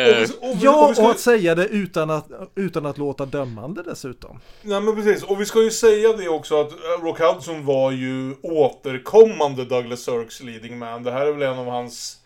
ja, 0.60 0.94
och 0.98 1.10
att 1.10 1.20
säga 1.20 1.54
det 1.54 1.66
utan 1.66 2.10
att, 2.10 2.26
utan 2.54 2.86
att 2.86 2.98
låta 2.98 3.26
dömande 3.26 3.82
dessutom. 3.82 4.40
Nej 4.62 4.80
men 4.80 4.94
precis, 4.94 5.22
och 5.22 5.40
vi 5.40 5.46
ska 5.46 5.62
ju 5.62 5.70
säga 5.70 6.12
det 6.12 6.28
också 6.28 6.60
att 6.60 6.70
eh, 6.72 7.04
Rock 7.04 7.20
Hudson 7.20 7.64
var 7.64 7.90
ju 7.90 8.34
återkommande 8.42 9.64
Douglas 9.64 10.00
Sirks 10.00 10.42
leading 10.42 10.78
man. 10.78 11.02
Det 11.02 11.12
här 11.12 11.26
är 11.26 11.32
väl 11.32 11.42
en 11.42 11.58
av 11.58 11.66
hans 11.66 12.16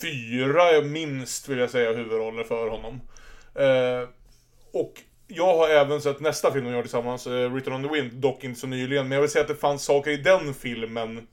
fyra, 0.00 0.82
minst 0.82 1.48
vill 1.48 1.58
jag 1.58 1.70
säga, 1.70 1.92
huvudroller 1.92 2.44
för 2.44 2.68
honom. 2.68 3.00
Eh, 3.54 4.08
och 4.72 5.02
jag 5.28 5.56
har 5.56 5.68
även 5.68 6.00
sett 6.00 6.20
nästa 6.20 6.52
film 6.52 6.64
de 6.64 6.70
gör 6.70 6.82
tillsammans, 6.82 7.26
uh, 7.26 7.54
Return 7.54 7.74
on 7.74 7.82
the 7.82 7.94
Wind, 7.94 8.12
dock 8.12 8.44
inte 8.44 8.60
så 8.60 8.66
nyligen. 8.66 9.08
Men 9.08 9.16
jag 9.16 9.22
vill 9.22 9.30
säga 9.30 9.42
att 9.42 9.48
det 9.48 9.54
fanns 9.54 9.84
saker 9.84 10.10
i 10.10 10.16
den 10.16 10.54
filmen 10.54 11.26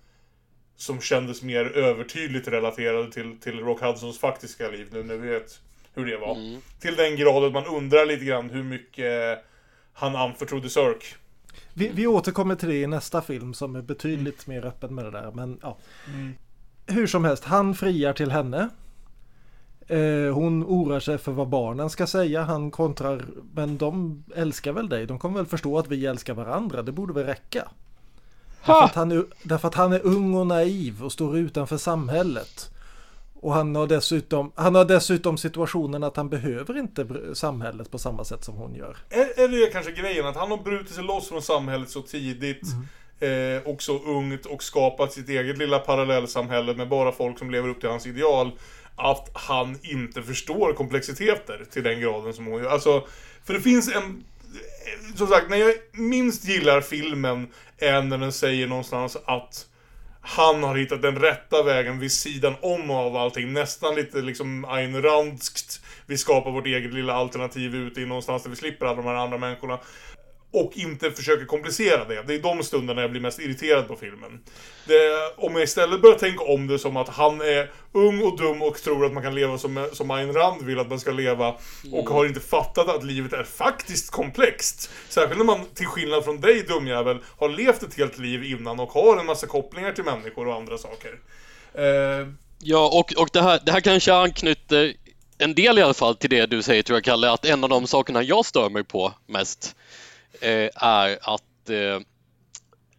som 0.76 1.02
kändes 1.02 1.42
mer 1.42 1.66
övertydligt 1.66 2.48
relaterade 2.48 3.12
till, 3.12 3.40
till 3.40 3.60
Rock 3.60 3.82
Hudsons 3.82 4.20
faktiska 4.20 4.70
liv, 4.70 4.88
nu 4.92 5.04
när 5.04 5.18
vi 5.18 5.30
vet 5.30 5.60
hur 5.94 6.06
det 6.06 6.18
var. 6.18 6.36
Mm. 6.36 6.62
Till 6.80 6.96
den 6.96 7.16
grad 7.16 7.44
att 7.44 7.54
man 7.54 7.66
undrar 7.66 8.06
lite 8.06 8.26
grann 8.26 8.50
hur 8.50 8.64
mycket 8.64 9.46
han 9.94 10.16
anförtrodde 10.16 10.70
Sirk. 10.70 11.16
Vi, 11.74 11.92
vi 11.94 12.08
återkommer 12.08 12.56
till 12.56 12.70
det 12.70 12.76
i 12.76 12.88
nästa 12.88 13.22
film 13.22 13.54
som 13.54 13.76
är 13.76 13.82
betydligt 13.82 14.48
mm. 14.48 14.58
mer 14.58 14.68
öppen 14.68 14.96
med 14.96 15.06
det 15.06 15.12
där. 15.12 15.32
Men 15.32 15.60
ja. 15.62 15.78
Mm. 16.08 16.34
Hur 16.88 17.08
som 17.08 17.26
helst, 17.26 17.44
han 17.44 17.76
friar 17.76 18.14
till 18.14 18.32
henne. 18.32 18.70
Eh, 19.88 20.34
hon 20.34 20.64
oroar 20.64 21.00
sig 21.00 21.18
för 21.18 21.32
vad 21.32 21.48
barnen 21.48 21.90
ska 21.90 22.08
säga. 22.08 22.44
Han 22.44 22.72
kontrar, 22.72 23.26
men 23.54 23.78
de 23.78 24.24
älskar 24.36 24.72
väl 24.72 24.90
dig. 24.90 25.06
De 25.06 25.20
kommer 25.20 25.36
väl 25.36 25.46
förstå 25.46 25.80
att 25.80 25.88
vi 25.88 26.06
älskar 26.06 26.34
varandra. 26.34 26.82
Det 26.82 26.92
borde 26.92 27.14
väl 27.14 27.26
räcka. 27.26 27.68
Därför 28.66 28.84
att, 28.84 28.96
han 28.96 29.12
är, 29.12 29.26
därför 29.44 29.68
att 29.68 29.76
han 29.76 29.94
är 29.94 30.06
ung 30.06 30.34
och 30.36 30.48
naiv 30.48 31.04
och 31.04 31.12
står 31.12 31.38
utanför 31.38 31.78
samhället. 31.78 32.70
Och 33.34 33.54
han 33.54 33.76
har, 33.76 33.88
dessutom, 33.88 34.52
han 34.56 34.76
har 34.76 34.86
dessutom 34.86 35.38
situationen 35.38 36.04
att 36.04 36.18
han 36.18 36.30
behöver 36.30 36.78
inte 36.78 37.08
samhället 37.34 37.92
på 37.92 37.98
samma 37.98 38.24
sätt 38.24 38.44
som 38.44 38.56
hon 38.56 38.76
gör. 38.76 38.98
Eller 39.10 39.68
är 39.68 39.72
kanske 39.72 39.92
grejen 39.92 40.26
att 40.26 40.36
han 40.36 40.52
har 40.52 40.58
brutit 40.58 40.96
sig 40.96 41.04
loss 41.04 41.30
från 41.30 41.42
samhället 41.42 41.90
så 41.90 42.02
tidigt. 42.02 42.64
Mm. 42.64 42.88
Eh, 43.20 43.62
och 43.72 43.82
så 43.82 44.00
ungt 44.00 44.46
och 44.46 44.64
skapat 44.64 45.14
sitt 45.14 45.30
eget 45.30 45.58
lilla 45.58 45.80
parallellsamhälle 45.80 46.74
med 46.74 46.90
bara 46.90 47.12
folk 47.12 47.40
som 47.40 47.52
lever 47.52 47.70
upp 47.70 47.80
till 47.80 47.90
hans 47.90 48.08
ideal 48.08 48.52
att 48.96 49.30
han 49.34 49.80
inte 49.84 50.24
förstår 50.24 50.74
komplexiteter 50.74 51.66
till 51.72 51.84
den 51.84 52.00
graden 52.00 52.34
som 52.34 52.46
hon 52.46 52.64
gör. 52.64 52.70
Alltså, 52.70 53.08
för 53.46 53.54
det 53.54 53.62
finns 53.62 53.96
en... 53.96 54.24
Som 55.16 55.28
sagt, 55.28 55.50
när 55.50 55.58
jag 55.58 55.74
minst 55.92 56.46
gillar 56.46 56.82
filmen 56.82 57.48
är 57.78 58.02
när 58.02 58.18
den 58.18 58.32
säger 58.32 58.68
någonstans 58.68 59.18
att 59.26 59.66
han 60.22 60.64
har 60.64 60.76
hittat 60.76 61.02
den 61.02 61.20
rätta 61.20 61.64
vägen 61.64 62.00
vid 62.00 62.12
sidan 62.12 62.56
om 62.62 62.92
av 62.92 63.16
allting. 63.16 63.54
Nästan 63.54 63.96
lite 63.96 64.22
liksom 64.22 64.66
Ayn 64.66 65.02
Randskt. 65.02 65.82
Vi 66.06 66.18
skapar 66.18 66.52
vårt 66.52 66.66
eget 66.66 66.94
lilla 66.94 67.14
alternativ 67.14 67.76
ute 67.76 68.02
i 68.02 68.06
någonstans 68.06 68.44
där 68.44 68.50
vi 68.50 68.56
slipper 68.56 68.86
alla 68.86 68.96
de 68.96 69.06
här 69.06 69.16
andra 69.16 69.38
människorna 69.38 69.80
och 70.54 70.72
inte 70.76 71.12
försöker 71.12 71.46
komplicera 71.46 72.06
det. 72.06 72.24
Det 72.28 72.36
är 72.36 72.40
de 72.40 72.64
stunderna 72.64 73.02
jag 73.02 73.12
blir 73.12 73.22
mest 73.22 73.40
irriterad 73.40 73.88
på 73.88 73.96
filmen. 73.96 74.40
Det, 74.88 75.34
om 75.38 75.54
jag 75.54 75.64
istället 75.64 76.02
börjar 76.02 76.18
tänka 76.18 76.44
om 76.44 76.68
det 76.68 76.80
som 76.80 76.98
att 76.98 77.10
han 77.10 77.42
är 77.42 77.72
ung 77.92 78.22
och 78.22 78.38
dum 78.38 78.62
och 78.62 78.78
tror 78.78 79.06
att 79.06 79.14
man 79.14 79.24
kan 79.24 79.36
leva 79.36 79.58
som, 79.58 79.90
som 79.94 80.12
Ayn 80.12 80.34
Rand 80.34 80.62
vill 80.62 80.80
att 80.80 80.90
man 80.90 81.00
ska 81.00 81.12
leva 81.12 81.56
och 81.92 82.10
har 82.10 82.26
inte 82.26 82.40
fattat 82.40 82.90
att 82.90 83.04
livet 83.04 83.34
är 83.34 83.44
faktiskt 83.44 84.12
komplext. 84.12 84.90
Särskilt 85.10 85.38
när 85.38 85.46
man, 85.46 85.66
till 85.76 85.88
skillnad 85.88 86.24
från 86.24 86.42
dig 86.42 86.64
dumjävel, 86.64 87.18
har 87.38 87.50
levt 87.50 87.84
ett 87.84 87.98
helt 87.98 88.18
liv 88.18 88.44
innan 88.44 88.80
och 88.80 88.92
har 88.92 89.18
en 89.18 89.26
massa 89.26 89.48
kopplingar 89.48 89.92
till 89.92 90.04
människor 90.04 90.48
och 90.48 90.56
andra 90.56 90.78
saker. 90.78 91.20
Eh... 91.74 92.28
Ja, 92.60 92.88
och, 92.88 93.22
och 93.22 93.30
det, 93.34 93.42
här, 93.42 93.60
det 93.66 93.72
här 93.72 93.82
kanske 93.82 94.14
anknyter 94.14 94.94
en 95.38 95.56
del 95.56 95.80
i 95.80 95.82
alla 95.82 95.94
fall 95.94 96.16
till 96.16 96.30
det 96.30 96.46
du 96.46 96.62
säger 96.62 96.84
tror 96.84 96.96
jag 96.96 97.04
Kalle, 97.04 97.32
att 97.32 97.46
en 97.46 97.64
av 97.64 97.70
de 97.70 97.88
sakerna 97.88 98.24
jag 98.24 98.46
stör 98.46 98.70
mig 98.70 98.84
på 98.84 99.14
mest 99.28 99.76
är 100.42 101.18
att 101.22 101.70
eh, 101.70 102.00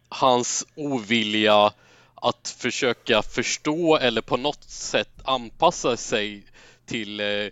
hans 0.09 0.67
ovilja 0.75 1.73
att 2.15 2.55
försöka 2.59 3.21
förstå 3.21 3.97
eller 3.97 4.21
på 4.21 4.37
något 4.37 4.63
sätt 4.63 5.09
anpassa 5.23 5.97
sig 5.97 6.43
till, 6.85 7.19
eh, 7.19 7.47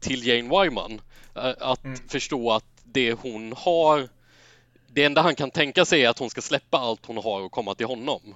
till 0.00 0.26
Jane 0.26 0.62
Wyman. 0.62 1.00
Att 1.58 1.84
mm. 1.84 1.98
förstå 2.08 2.52
att 2.52 2.64
det 2.84 3.12
hon 3.12 3.52
har, 3.56 4.08
det 4.86 5.04
enda 5.04 5.22
han 5.22 5.34
kan 5.34 5.50
tänka 5.50 5.84
sig 5.84 6.04
är 6.04 6.08
att 6.08 6.18
hon 6.18 6.30
ska 6.30 6.40
släppa 6.40 6.78
allt 6.78 7.06
hon 7.06 7.16
har 7.16 7.40
och 7.40 7.52
komma 7.52 7.74
till 7.74 7.86
honom. 7.86 8.34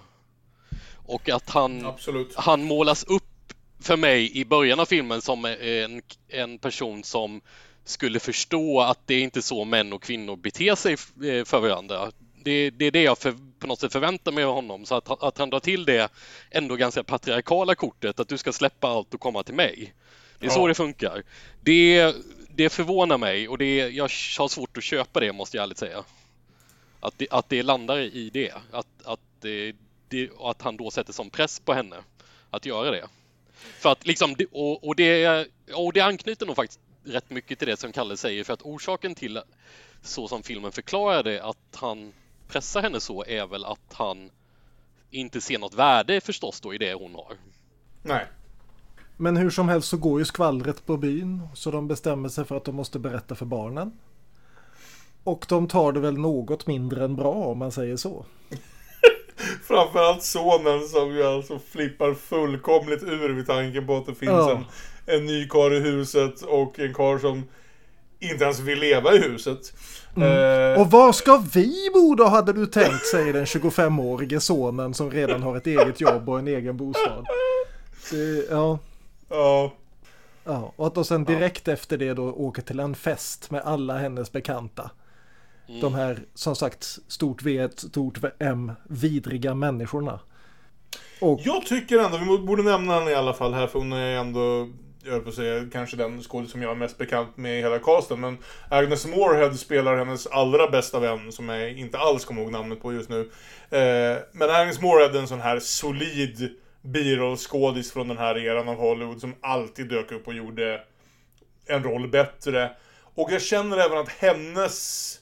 Och 1.07 1.29
att 1.29 1.51
han, 1.51 1.95
han 2.37 2.65
målas 2.65 3.05
upp 3.05 3.53
för 3.81 3.97
mig 3.97 4.39
i 4.39 4.45
början 4.45 4.81
av 4.81 4.87
filmen 4.87 5.23
som 5.23 5.45
en, 5.45 6.03
en 6.29 6.59
person 6.59 7.05
som 7.05 7.41
skulle 7.89 8.21
förstå 8.21 8.81
att 8.81 9.07
det 9.07 9.15
är 9.15 9.23
inte 9.23 9.43
så 9.43 9.65
män 9.65 9.93
och 9.93 10.03
kvinnor 10.03 10.37
beter 10.37 10.75
sig 10.75 10.93
eh, 10.93 11.45
för 11.45 11.61
varandra. 11.61 12.11
det, 12.43 12.71
det 12.71 12.85
är 12.85 12.91
det 12.91 13.03
jag 13.03 13.19
för, 13.19 13.35
på 13.59 13.67
något 13.67 13.81
sätt 13.81 13.93
förväntar 13.93 14.33
mig 14.33 14.45
av 14.45 14.55
honom. 14.55 14.87
Så 14.87 14.95
att, 14.95 15.23
att 15.23 15.39
han 15.39 15.51
drar 15.51 15.61
till 15.61 15.85
det 15.85 16.13
ändå 16.51 16.77
ganska 16.77 17.05
patriarkala 17.05 17.75
kortet 17.75 18.21
att 18.21 18.29
du 18.29 18.39
ska 18.39 18.53
släppa 18.53 18.89
allt 18.89 19.15
och 19.15 19.21
komma 19.21 19.43
till 19.43 19.55
mig. 19.55 19.95
Det 20.39 20.47
är 20.47 20.51
ja. 20.51 20.55
så 20.55 20.67
det 20.67 20.75
funkar. 20.75 21.23
Det, 21.61 22.15
det 22.55 22.69
förvånar 22.69 23.19
mig 23.19 23.49
och 23.49 23.59
det, 23.59 23.77
jag 23.77 24.05
har 24.39 24.49
svårt 24.49 24.77
att 24.77 24.85
köpa 24.85 25.21
det 25.21 25.33
måste 25.33 25.57
jag 25.57 25.65
ärligt 25.65 25.79
säga. 25.79 26.05
Att 27.01 27.19
det, 27.19 27.27
att 27.31 27.49
det 27.49 27.63
landar 27.63 27.99
i 27.99 28.31
det. 28.33 28.53
Att, 28.71 28.87
att, 29.05 29.21
det, 29.41 29.73
det, 30.09 30.31
att 30.41 30.63
han 30.63 30.77
då 30.77 30.91
sätter 30.91 31.13
som 31.13 31.31
press 31.31 31.61
på 31.61 31.73
henne 31.73 31.97
att 32.51 32.67
göra 32.67 32.91
det. 32.91 33.09
För 33.79 33.93
att 33.93 34.07
liksom, 34.07 34.37
och, 34.53 34.85
och, 34.85 34.97
det, 34.97 35.47
och 35.75 35.93
det 35.93 36.01
anknyter 36.01 36.47
nog 36.47 36.57
faktiskt 36.57 36.81
rätt 37.07 37.31
mycket 37.31 37.59
till 37.59 37.69
det 37.69 37.77
som 37.77 37.93
Kalle 37.93 38.17
säger 38.17 38.45
för 38.45 38.53
att 38.53 38.63
orsaken 38.63 39.15
till 39.15 39.41
så 40.03 40.29
som 40.29 40.43
filmen 40.43 40.73
förklarade 40.73 41.45
att 41.45 41.77
han 41.77 42.13
pressar 42.49 42.83
henne 42.83 43.01
så 43.01 43.25
är 43.25 43.47
väl 43.47 43.65
att 43.65 43.93
han 43.93 44.31
inte 45.11 45.41
ser 45.41 45.59
något 45.59 45.75
värde 45.75 46.21
förstås 46.21 46.61
då 46.61 46.75
i 46.75 46.79
det 46.79 46.95
hon 46.95 47.15
har. 47.15 47.37
Nej. 48.03 48.27
Men 49.17 49.37
hur 49.37 49.51
som 49.51 49.69
helst 49.69 49.89
så 49.89 49.97
går 49.97 50.19
ju 50.19 50.25
skvallret 50.25 50.87
på 50.87 50.97
byn 50.97 51.49
så 51.55 51.71
de 51.71 51.89
bestämmer 51.89 52.29
sig 52.29 52.45
för 52.45 52.57
att 52.57 52.65
de 52.65 52.75
måste 52.75 52.99
berätta 52.99 53.35
för 53.35 53.47
barnen. 53.47 53.99
Och 55.25 55.47
de 55.49 55.69
tar 55.69 55.93
det 55.93 56.01
väl 56.01 56.19
något 56.19 56.67
mindre 56.67 57.05
än 57.05 57.17
bra 57.17 57.33
om 57.33 57.59
man 57.59 57.73
säger 57.73 57.97
så. 57.97 58.25
Framförallt 59.63 60.23
sonen 60.23 60.89
som 60.89 61.15
ju 61.15 61.23
alltså 61.23 61.59
flippar 61.59 62.15
fullkomligt 62.15 63.03
ur 63.03 63.29
vid 63.29 63.47
tanken 63.47 63.87
på 63.87 63.97
att 63.97 64.07
det 64.07 64.15
finns 64.15 64.31
ja. 64.31 64.51
en, 64.51 64.65
en 65.07 65.27
ny 65.27 65.49
kar 65.49 65.75
i 65.75 65.81
huset 65.81 66.43
och 66.43 66.79
en 66.79 66.95
kar 66.95 67.19
som 67.19 67.45
inte 68.21 68.45
ens 68.45 68.61
vill 68.61 68.79
leva 68.79 69.15
i 69.15 69.19
huset. 69.19 69.73
Mm. 70.17 70.29
Eh, 70.29 70.81
och 70.81 70.91
var 70.91 71.13
ska 71.13 71.43
vi 71.55 71.91
bo 71.95 72.15
då 72.15 72.25
hade 72.25 72.53
du 72.53 72.67
tänkt, 72.67 73.07
säger 73.07 73.33
den 73.33 73.45
25-årige 73.45 74.41
sonen 74.41 74.95
som 74.95 75.11
redan 75.11 75.43
har 75.43 75.57
ett 75.57 75.67
eget 75.67 76.01
jobb 76.01 76.29
och 76.29 76.39
en 76.39 76.49
egen 76.49 76.77
bostad. 76.77 77.27
Det, 78.11 78.47
ja. 78.51 78.79
Ja. 79.29 79.73
Ja, 80.45 80.73
och 80.77 80.87
att 80.87 80.95
de 80.95 81.05
sen 81.05 81.25
direkt 81.25 81.67
ja. 81.67 81.73
efter 81.73 81.99
det 81.99 82.15
då 82.15 82.33
åker 82.33 82.63
till 82.63 82.81
en 82.81 82.95
fest 82.95 83.51
med 83.51 83.61
alla 83.61 83.99
hennes 83.99 84.33
bekanta. 84.33 84.91
Mm. 85.69 85.81
De 85.81 85.95
här, 85.95 86.19
som 86.35 86.57
sagt, 86.57 86.99
stort 87.09 87.43
V, 87.43 87.69
stort 87.77 88.19
M, 88.39 88.73
vidriga 88.89 89.55
människorna. 89.55 90.21
Och... 91.21 91.41
Jag 91.45 91.67
tycker 91.67 91.99
ändå, 91.99 92.19
vi 92.19 92.39
borde 92.39 92.63
nämna 92.63 92.99
henne 92.99 93.11
i 93.11 93.15
alla 93.15 93.35
fall 93.35 93.55
här, 93.55 93.67
för 93.67 93.79
hon 93.79 93.93
är 93.93 94.17
ändå 94.17 94.69
jag 95.07 95.23
på 95.23 95.29
att 95.29 95.35
säga, 95.35 95.67
kanske 95.73 95.97
den 95.97 96.23
skådis 96.23 96.51
som 96.51 96.63
jag 96.63 96.71
är 96.71 96.75
mest 96.75 96.99
bekant 96.99 97.37
med 97.37 97.59
i 97.59 97.63
hela 97.63 97.79
casten. 97.79 98.21
Men 98.21 98.39
Agnes 98.71 99.07
Moorehead 99.07 99.55
spelar 99.55 99.97
hennes 99.97 100.27
allra 100.27 100.71
bästa 100.71 101.01
vän, 101.01 101.33
som 101.33 101.49
jag 101.49 101.73
inte 101.73 101.99
alls 101.99 102.25
kommer 102.25 102.43
ihåg 102.43 102.53
namnet 102.53 102.83
på 102.83 102.93
just 102.93 103.09
nu. 103.09 103.21
Eh, 103.71 104.19
men 104.33 104.51
Agnes 104.51 104.81
Moorehead 104.81 105.15
är 105.15 105.19
en 105.19 105.29
sån 105.29 105.41
här 105.41 105.59
solid 105.59 106.51
birollskådis 106.83 107.93
från 107.93 108.09
den 108.09 108.19
här 108.19 108.39
eran 108.39 108.69
av 108.69 108.77
Hollywood 108.77 109.21
som 109.21 109.35
alltid 109.41 109.89
dök 109.89 110.13
upp 110.13 110.27
och 110.27 110.35
gjorde 110.35 110.81
en 111.67 111.83
roll 111.83 112.09
bättre. 112.09 112.71
Och 113.15 113.33
jag 113.33 113.43
känner 113.43 113.77
även 113.77 113.99
att 113.99 114.09
hennes 114.09 115.19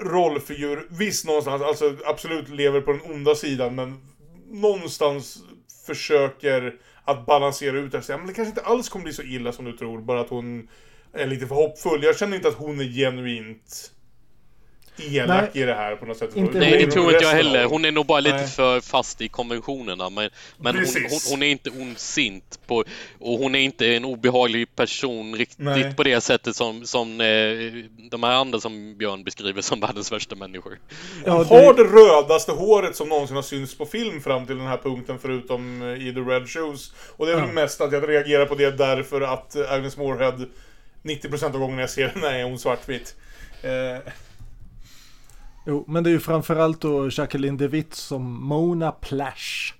rollfigur, 0.00 0.86
visst 0.90 1.26
någonstans, 1.26 1.62
alltså 1.62 1.96
absolut 2.06 2.48
lever 2.48 2.80
på 2.80 2.92
den 2.92 3.02
onda 3.02 3.34
sidan, 3.34 3.74
men 3.74 4.00
någonstans 4.50 5.38
försöker 5.86 6.74
att 7.06 7.26
balansera 7.26 7.78
ut 7.78 7.92
det 7.92 7.98
och 7.98 8.04
säga 8.04 8.18
men 8.18 8.26
det 8.26 8.32
kanske 8.32 8.50
inte 8.50 8.62
alls 8.62 8.88
kommer 8.88 9.02
bli 9.02 9.12
så 9.12 9.22
illa 9.22 9.52
som 9.52 9.64
du 9.64 9.72
tror, 9.72 10.00
bara 10.00 10.20
att 10.20 10.28
hon 10.28 10.68
är 11.12 11.26
lite 11.26 11.46
för 11.46 11.54
hoppfull. 11.54 12.02
Jag 12.02 12.18
känner 12.18 12.36
inte 12.36 12.48
att 12.48 12.54
hon 12.54 12.80
är 12.80 12.84
genuint 12.84 13.92
elak 15.00 15.50
Nej, 15.54 15.62
i 15.62 15.66
det 15.66 15.74
här 15.74 15.96
på 15.96 16.06
något 16.06 16.16
sätt. 16.16 16.36
Inte 16.36 16.58
Nej, 16.58 16.84
det 16.84 16.92
tror 16.92 17.12
inte 17.12 17.24
jag 17.24 17.32
heller. 17.32 17.64
Hon 17.64 17.84
är 17.84 17.92
nog 17.92 18.06
bara 18.06 18.20
lite 18.20 18.36
Nej. 18.36 18.48
för 18.48 18.80
fast 18.80 19.20
i 19.20 19.28
konventionerna. 19.28 20.10
Men, 20.10 20.30
men 20.58 20.76
hon, 20.76 20.84
hon, 21.10 21.20
hon, 21.30 21.42
är 21.42 21.46
inte 21.46 21.70
ondsint 21.70 22.60
på, 22.66 22.84
och 23.18 23.38
hon 23.38 23.54
är 23.54 23.58
inte 23.58 23.86
en 23.86 24.04
obehaglig 24.04 24.76
person 24.76 25.36
riktigt 25.36 25.58
Nej. 25.58 25.94
på 25.94 26.02
det 26.02 26.20
sättet 26.20 26.56
som, 26.56 26.86
som 26.86 27.20
eh, 27.20 27.26
de 28.10 28.22
här 28.22 28.32
andra 28.32 28.60
som 28.60 28.96
Björn 28.98 29.24
beskriver 29.24 29.62
som 29.62 29.80
världens 29.80 30.12
värsta 30.12 30.34
människor. 30.34 30.78
Ja, 31.24 31.44
det... 31.48 31.54
har 31.54 31.74
det 31.74 31.84
rödaste 31.84 32.52
håret 32.52 32.96
som 32.96 33.08
någonsin 33.08 33.36
har 33.36 33.42
synts 33.42 33.78
på 33.78 33.86
film 33.86 34.20
fram 34.20 34.46
till 34.46 34.58
den 34.58 34.66
här 34.66 34.76
punkten 34.76 35.18
förutom 35.18 35.82
eh, 35.82 36.08
i 36.08 36.14
The 36.14 36.20
Red 36.20 36.48
Shoes. 36.48 36.92
Och 37.16 37.26
det 37.26 37.32
är 37.32 37.36
väl 37.36 37.48
ja. 37.48 37.52
mest 37.52 37.80
att 37.80 37.92
jag 37.92 38.08
reagerar 38.08 38.46
på 38.46 38.54
det 38.54 38.70
därför 38.70 39.20
att 39.20 39.56
Agnes 39.56 39.96
Moorehead 39.96 40.46
90% 41.02 41.44
av 41.44 41.58
gångerna 41.58 41.80
jag 41.80 41.90
ser 41.90 42.08
henne 42.08 42.40
är 42.40 42.44
hon 42.44 42.58
svartvit. 42.58 43.14
Eh, 43.62 44.12
Jo, 45.66 45.84
men 45.88 46.04
det 46.04 46.10
är 46.10 46.12
ju 46.12 46.20
framförallt 46.20 46.80
då 46.80 47.08
Jacqueline 47.10 47.56
DeWitt 47.56 47.94
som 47.94 48.44
Mona 48.44 48.92
Plash. 48.92 49.72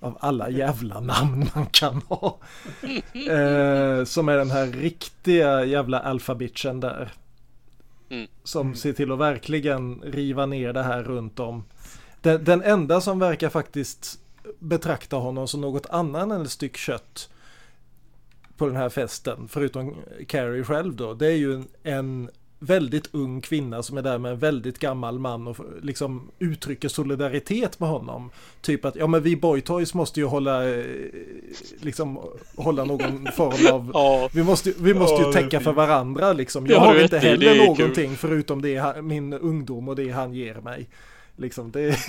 Av 0.00 0.18
alla 0.20 0.50
jävla 0.50 1.00
namn 1.00 1.50
man 1.54 1.66
kan 1.66 2.02
ha. 2.08 2.38
eh, 3.12 4.04
som 4.04 4.28
är 4.28 4.36
den 4.36 4.50
här 4.50 4.66
riktiga 4.66 5.64
jävla 5.64 6.00
alfabitchen 6.00 6.80
där. 6.80 7.12
Mm. 8.10 8.26
Som 8.44 8.66
mm. 8.66 8.76
ser 8.76 8.92
till 8.92 9.12
att 9.12 9.18
verkligen 9.18 10.02
riva 10.02 10.46
ner 10.46 10.72
det 10.72 10.82
här 10.82 11.02
runt 11.02 11.40
om. 11.40 11.64
Den, 12.20 12.44
den 12.44 12.62
enda 12.62 13.00
som 13.00 13.18
verkar 13.18 13.48
faktiskt 13.48 14.18
betrakta 14.58 15.16
honom 15.16 15.48
som 15.48 15.60
något 15.60 15.86
annat 15.86 16.22
än 16.22 16.42
ett 16.42 16.50
styck 16.50 16.76
kött 16.76 17.30
på 18.56 18.66
den 18.66 18.76
här 18.76 18.88
festen, 18.88 19.48
förutom 19.48 19.96
Carrie 20.28 20.64
själv 20.64 20.96
då, 20.96 21.14
det 21.14 21.26
är 21.26 21.36
ju 21.36 21.54
en, 21.54 21.66
en 21.82 22.30
väldigt 22.62 23.08
ung 23.12 23.40
kvinna 23.40 23.82
som 23.82 23.98
är 23.98 24.02
där 24.02 24.18
med 24.18 24.32
en 24.32 24.38
väldigt 24.38 24.78
gammal 24.78 25.18
man 25.18 25.46
och 25.46 25.56
liksom 25.82 26.30
uttrycker 26.38 26.88
solidaritet 26.88 27.80
med 27.80 27.88
honom. 27.88 28.30
Typ 28.60 28.84
att 28.84 28.96
ja 28.96 29.06
men 29.06 29.22
vi 29.22 29.36
boytoys 29.36 29.94
måste 29.94 30.20
ju 30.20 30.26
hålla 30.26 30.68
eh, 30.68 30.84
liksom 31.80 32.18
hålla 32.56 32.84
någon 32.84 33.28
form 33.36 33.74
av 33.74 33.90
ja. 33.94 34.28
vi 34.32 34.42
måste, 34.42 34.72
vi 34.78 34.94
måste 34.94 35.22
ju 35.22 35.32
täcka 35.32 35.60
för 35.60 35.72
varandra 35.72 36.32
liksom. 36.32 36.66
Jag 36.66 36.76
ja, 36.76 36.80
har 36.80 37.02
inte 37.02 37.18
heller 37.18 37.66
någonting 37.66 38.08
kul. 38.08 38.16
förutom 38.16 38.62
det 38.62 39.02
min 39.02 39.32
ungdom 39.32 39.88
och 39.88 39.96
det 39.96 40.10
han 40.10 40.34
ger 40.34 40.54
mig. 40.54 40.88
Liksom 41.36 41.70
det 41.70 41.96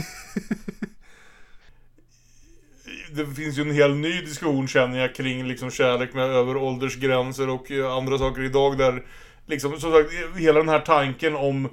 det 3.12 3.26
finns 3.26 3.58
ju 3.58 3.62
en 3.62 3.72
hel 3.72 3.96
ny 3.96 4.22
diskussion 4.22 4.68
känner 4.68 5.00
jag 5.00 5.16
kring 5.16 5.48
liksom 5.48 5.72
kärlek 5.72 6.14
med 6.14 6.26
över 6.26 6.58
åldersgränser 6.58 7.50
och 7.50 7.72
andra 7.98 8.18
saker 8.18 8.42
idag 8.42 8.78
där 8.78 9.04
liksom, 9.46 9.80
som 9.80 9.92
sagt, 9.92 10.10
hela 10.38 10.60
den 10.60 10.70
här 10.70 10.80
tanken 10.80 11.36
om 11.36 11.66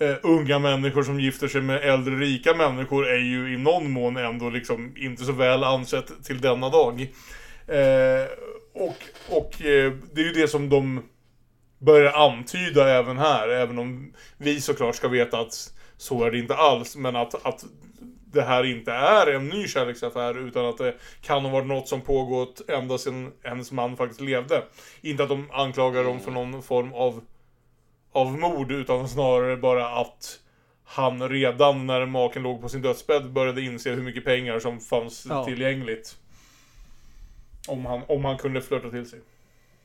eh, 0.00 0.16
unga 0.22 0.58
människor 0.58 1.02
som 1.02 1.20
gifter 1.20 1.48
sig 1.48 1.60
med 1.60 1.82
äldre 1.82 2.14
rika 2.14 2.54
människor 2.54 3.08
är 3.08 3.18
ju 3.18 3.54
i 3.54 3.58
någon 3.58 3.90
mån 3.90 4.16
ändå 4.16 4.50
liksom 4.50 4.92
inte 4.96 5.24
så 5.24 5.32
väl 5.32 5.64
ansett 5.64 6.24
till 6.24 6.40
denna 6.40 6.68
dag. 6.68 7.00
Eh, 7.66 8.26
och 8.74 8.96
och 9.28 9.62
eh, 9.62 9.92
det 10.12 10.20
är 10.20 10.24
ju 10.24 10.32
det 10.32 10.48
som 10.48 10.68
de 10.68 11.02
börjar 11.78 12.12
antyda 12.12 12.88
även 12.88 13.18
här, 13.18 13.48
även 13.48 13.78
om 13.78 14.12
vi 14.38 14.60
såklart 14.60 14.96
ska 14.96 15.08
veta 15.08 15.40
att 15.40 15.72
så 15.96 16.24
är 16.24 16.30
det 16.30 16.38
inte 16.38 16.54
alls, 16.54 16.96
men 16.96 17.16
att, 17.16 17.46
att 17.46 17.64
det 18.32 18.42
här 18.42 18.64
inte 18.64 18.92
är 18.92 19.26
en 19.26 19.48
ny 19.48 19.68
kärleksaffär 19.68 20.38
utan 20.38 20.66
att 20.66 20.78
det 20.78 20.94
kan 21.20 21.44
ha 21.44 21.50
varit 21.50 21.66
något 21.66 21.88
som 21.88 22.00
pågått 22.00 22.70
ända 22.70 22.98
sedan 22.98 23.32
hennes 23.42 23.72
man 23.72 23.96
faktiskt 23.96 24.20
levde. 24.20 24.62
Inte 25.00 25.22
att 25.22 25.28
de 25.28 25.50
anklagar 25.52 26.04
dem 26.04 26.20
för 26.20 26.30
någon 26.30 26.62
form 26.62 26.92
av, 26.92 27.20
av 28.12 28.38
mord 28.38 28.72
utan 28.72 29.08
snarare 29.08 29.56
bara 29.56 29.88
att 29.88 30.38
han 30.84 31.28
redan 31.28 31.86
när 31.86 32.06
maken 32.06 32.42
låg 32.42 32.60
på 32.60 32.68
sin 32.68 32.82
dödsbädd 32.82 33.32
började 33.32 33.62
inse 33.62 33.90
hur 33.90 34.02
mycket 34.02 34.24
pengar 34.24 34.58
som 34.58 34.80
fanns 34.80 35.26
ja. 35.28 35.44
tillgängligt. 35.44 36.16
Om 37.68 37.86
han, 37.86 38.02
om 38.08 38.24
han 38.24 38.38
kunde 38.38 38.60
flörta 38.60 38.90
till 38.90 39.10
sig. 39.10 39.20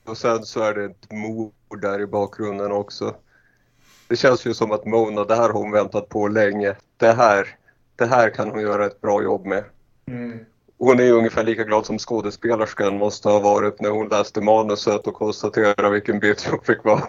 Och 0.05 0.17
sen 0.17 0.43
så 0.43 0.61
är 0.61 0.73
det 0.73 0.85
ett 0.85 1.11
mord 1.11 1.81
där 1.81 2.01
i 2.01 2.07
bakgrunden 2.07 2.71
också. 2.71 3.15
Det 4.07 4.15
känns 4.15 4.47
ju 4.47 4.53
som 4.53 4.71
att 4.71 4.85
Mona, 4.85 5.23
det 5.23 5.35
här 5.35 5.41
har 5.41 5.53
hon 5.53 5.71
väntat 5.71 6.09
på 6.09 6.27
länge. 6.27 6.75
Det 6.97 7.11
här 7.11 7.57
det 7.95 8.05
här 8.05 8.29
kan 8.29 8.51
hon 8.51 8.61
göra 8.61 8.85
ett 8.85 9.01
bra 9.01 9.23
jobb 9.23 9.45
med. 9.45 9.63
Mm. 10.07 10.39
Hon 10.77 10.99
är 10.99 11.11
ungefär 11.11 11.43
lika 11.43 11.63
glad 11.63 11.85
som 11.85 11.99
skådespelerskan 11.99 12.97
måste 12.97 13.29
ha 13.29 13.39
varit 13.39 13.81
när 13.81 13.89
hon 13.89 14.07
läste 14.07 14.41
manuset 14.41 15.07
och 15.07 15.13
konstaterade 15.13 15.89
vilken 15.89 16.19
bit 16.19 16.43
hon 16.43 16.59
fick 16.63 16.83
vara. 16.83 17.07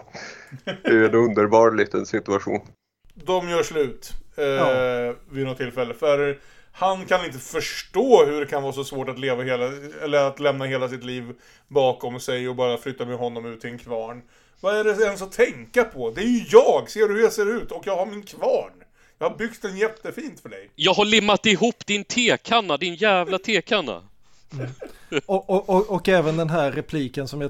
Det 0.83 0.89
är 0.89 1.03
en 1.03 1.15
underbar 1.15 1.71
liten 1.71 2.05
situation. 2.05 2.59
De 3.13 3.49
gör 3.49 3.63
slut 3.63 4.11
eh, 4.35 4.45
ja. 4.45 5.13
vid 5.31 5.45
något 5.45 5.57
tillfälle. 5.57 5.93
För 5.93 6.39
han 6.71 7.05
kan 7.05 7.25
inte 7.25 7.39
förstå 7.39 8.25
hur 8.25 8.39
det 8.39 8.45
kan 8.45 8.63
vara 8.63 8.73
så 8.73 8.83
svårt 8.83 9.09
att 9.09 9.19
leva 9.19 9.43
hela, 9.43 9.65
eller 10.03 10.27
att 10.27 10.39
lämna 10.39 10.65
hela 10.65 10.89
sitt 10.89 11.03
liv 11.03 11.33
bakom 11.67 12.19
sig 12.19 12.49
och 12.49 12.55
bara 12.55 12.77
flytta 12.77 13.05
med 13.05 13.17
honom 13.17 13.45
ut 13.45 13.61
till 13.61 13.69
en 13.69 13.77
kvarn. 13.77 14.21
Vad 14.61 14.75
är 14.75 14.83
det 14.83 15.03
ens 15.03 15.21
att 15.21 15.31
tänka 15.31 15.83
på? 15.83 16.11
Det 16.11 16.21
är 16.21 16.25
ju 16.25 16.45
jag! 16.51 16.89
Ser 16.89 17.07
du 17.07 17.13
hur 17.13 17.21
jag 17.21 17.33
ser 17.33 17.57
ut? 17.57 17.71
Och 17.71 17.87
jag 17.87 17.95
har 17.95 18.05
min 18.05 18.23
kvarn. 18.23 18.76
Jag 19.19 19.29
har 19.29 19.37
byggt 19.37 19.61
den 19.61 19.77
jättefint 19.77 20.39
för 20.39 20.49
dig. 20.49 20.69
Jag 20.75 20.93
har 20.93 21.05
limmat 21.05 21.45
ihop 21.45 21.85
din 21.85 22.03
tekanna, 22.03 22.77
din 22.77 22.95
jävla 22.95 23.39
tekanna. 23.39 24.01
Mm. 24.53 24.69
Och, 25.25 25.49
och, 25.49 25.69
och, 25.69 25.89
och, 25.89 26.09
även 26.09 26.37
den 26.37 26.49
här 26.49 26.71
repliken 26.71 27.27
som 27.27 27.41
är 27.41 27.49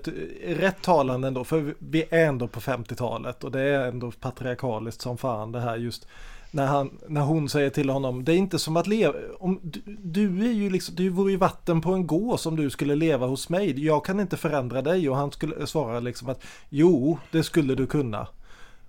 rätt 0.56 0.82
talande 0.82 1.28
ändå, 1.28 1.44
för 1.44 1.76
vi 1.80 2.06
är 2.10 2.26
ändå 2.26 2.48
på 2.48 2.60
50-talet 2.60 3.44
och 3.44 3.52
det 3.52 3.62
är 3.62 3.88
ändå 3.88 4.12
patriarkaliskt 4.12 5.02
som 5.02 5.18
fan 5.18 5.52
det 5.52 5.60
här 5.60 5.78
just 5.78 6.08
När, 6.52 6.66
han, 6.66 6.98
när 7.08 7.22
hon 7.22 7.50
säger 7.50 7.70
till 7.70 7.90
honom, 7.90 8.24
det 8.24 8.34
är 8.34 8.38
inte 8.38 8.60
som 8.60 8.78
att 8.78 8.88
leva, 8.88 9.14
om, 9.40 9.60
du, 9.64 9.82
du 9.86 10.48
är 10.50 10.54
ju 10.54 10.70
liksom, 10.70 10.96
du 10.96 11.10
vore 11.10 11.32
ju 11.32 11.38
vatten 11.38 11.82
på 11.82 11.94
en 11.94 12.08
gås 12.08 12.46
om 12.46 12.56
du 12.56 12.70
skulle 12.70 12.96
leva 12.96 13.28
hos 13.28 13.50
mig. 13.50 13.86
Jag 13.86 14.06
kan 14.06 14.20
inte 14.20 14.38
förändra 14.38 14.82
dig 14.82 15.10
och 15.10 15.16
han 15.16 15.32
skulle 15.32 15.68
svara 15.68 16.00
liksom 16.00 16.30
att 16.30 16.44
jo, 16.70 17.20
det 17.32 17.44
skulle 17.44 17.76
du 17.76 17.88
kunna. 17.88 18.28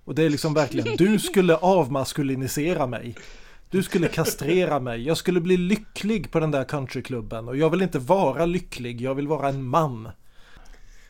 Och 0.09 0.15
det 0.15 0.23
är 0.23 0.29
liksom 0.29 0.53
verkligen, 0.53 0.97
du 0.97 1.19
skulle 1.19 1.55
avmaskulinisera 1.55 2.87
mig. 2.87 3.15
Du 3.69 3.83
skulle 3.83 4.07
kastrera 4.07 4.79
mig. 4.79 5.07
Jag 5.07 5.17
skulle 5.17 5.41
bli 5.41 5.57
lycklig 5.57 6.31
på 6.31 6.39
den 6.39 6.51
där 6.51 6.63
countryklubben. 6.63 7.47
Och 7.47 7.57
jag 7.57 7.69
vill 7.69 7.81
inte 7.81 7.99
vara 7.99 8.45
lycklig, 8.45 9.01
jag 9.01 9.15
vill 9.15 9.27
vara 9.27 9.49
en 9.49 9.63
man. 9.63 10.09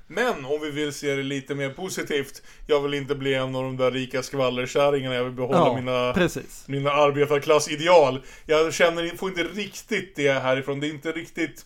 Men 0.08 0.46
om 0.46 0.60
vi 0.62 0.72
vill 0.72 0.94
se 0.94 1.16
det 1.16 1.24
lite 1.24 1.56
mer 1.56 1.70
positivt. 1.70 2.42
Jag 2.68 2.82
vill 2.82 2.94
inte 2.94 3.16
bli 3.16 3.34
en 3.34 3.56
av 3.56 3.64
de 3.64 3.78
där 3.78 3.92
rika 3.92 4.24
skvallerkärringarna. 4.24 5.16
Jag 5.16 5.24
vill 5.24 5.34
behålla 5.34 5.58
Ja, 5.58 5.76
mina, 5.76 6.14
precis. 6.14 6.64
mina 6.68 6.92
arbetarklassideal. 6.92 8.22
Jag 8.46 8.74
känner, 8.74 9.18
får 9.18 9.30
inte 9.30 9.44
riktigt 9.44 10.16
det 10.16 10.32
härifrån. 10.32 10.80
Det 10.80 10.88
är 10.88 10.94
inte 10.94 11.12
riktigt... 11.12 11.66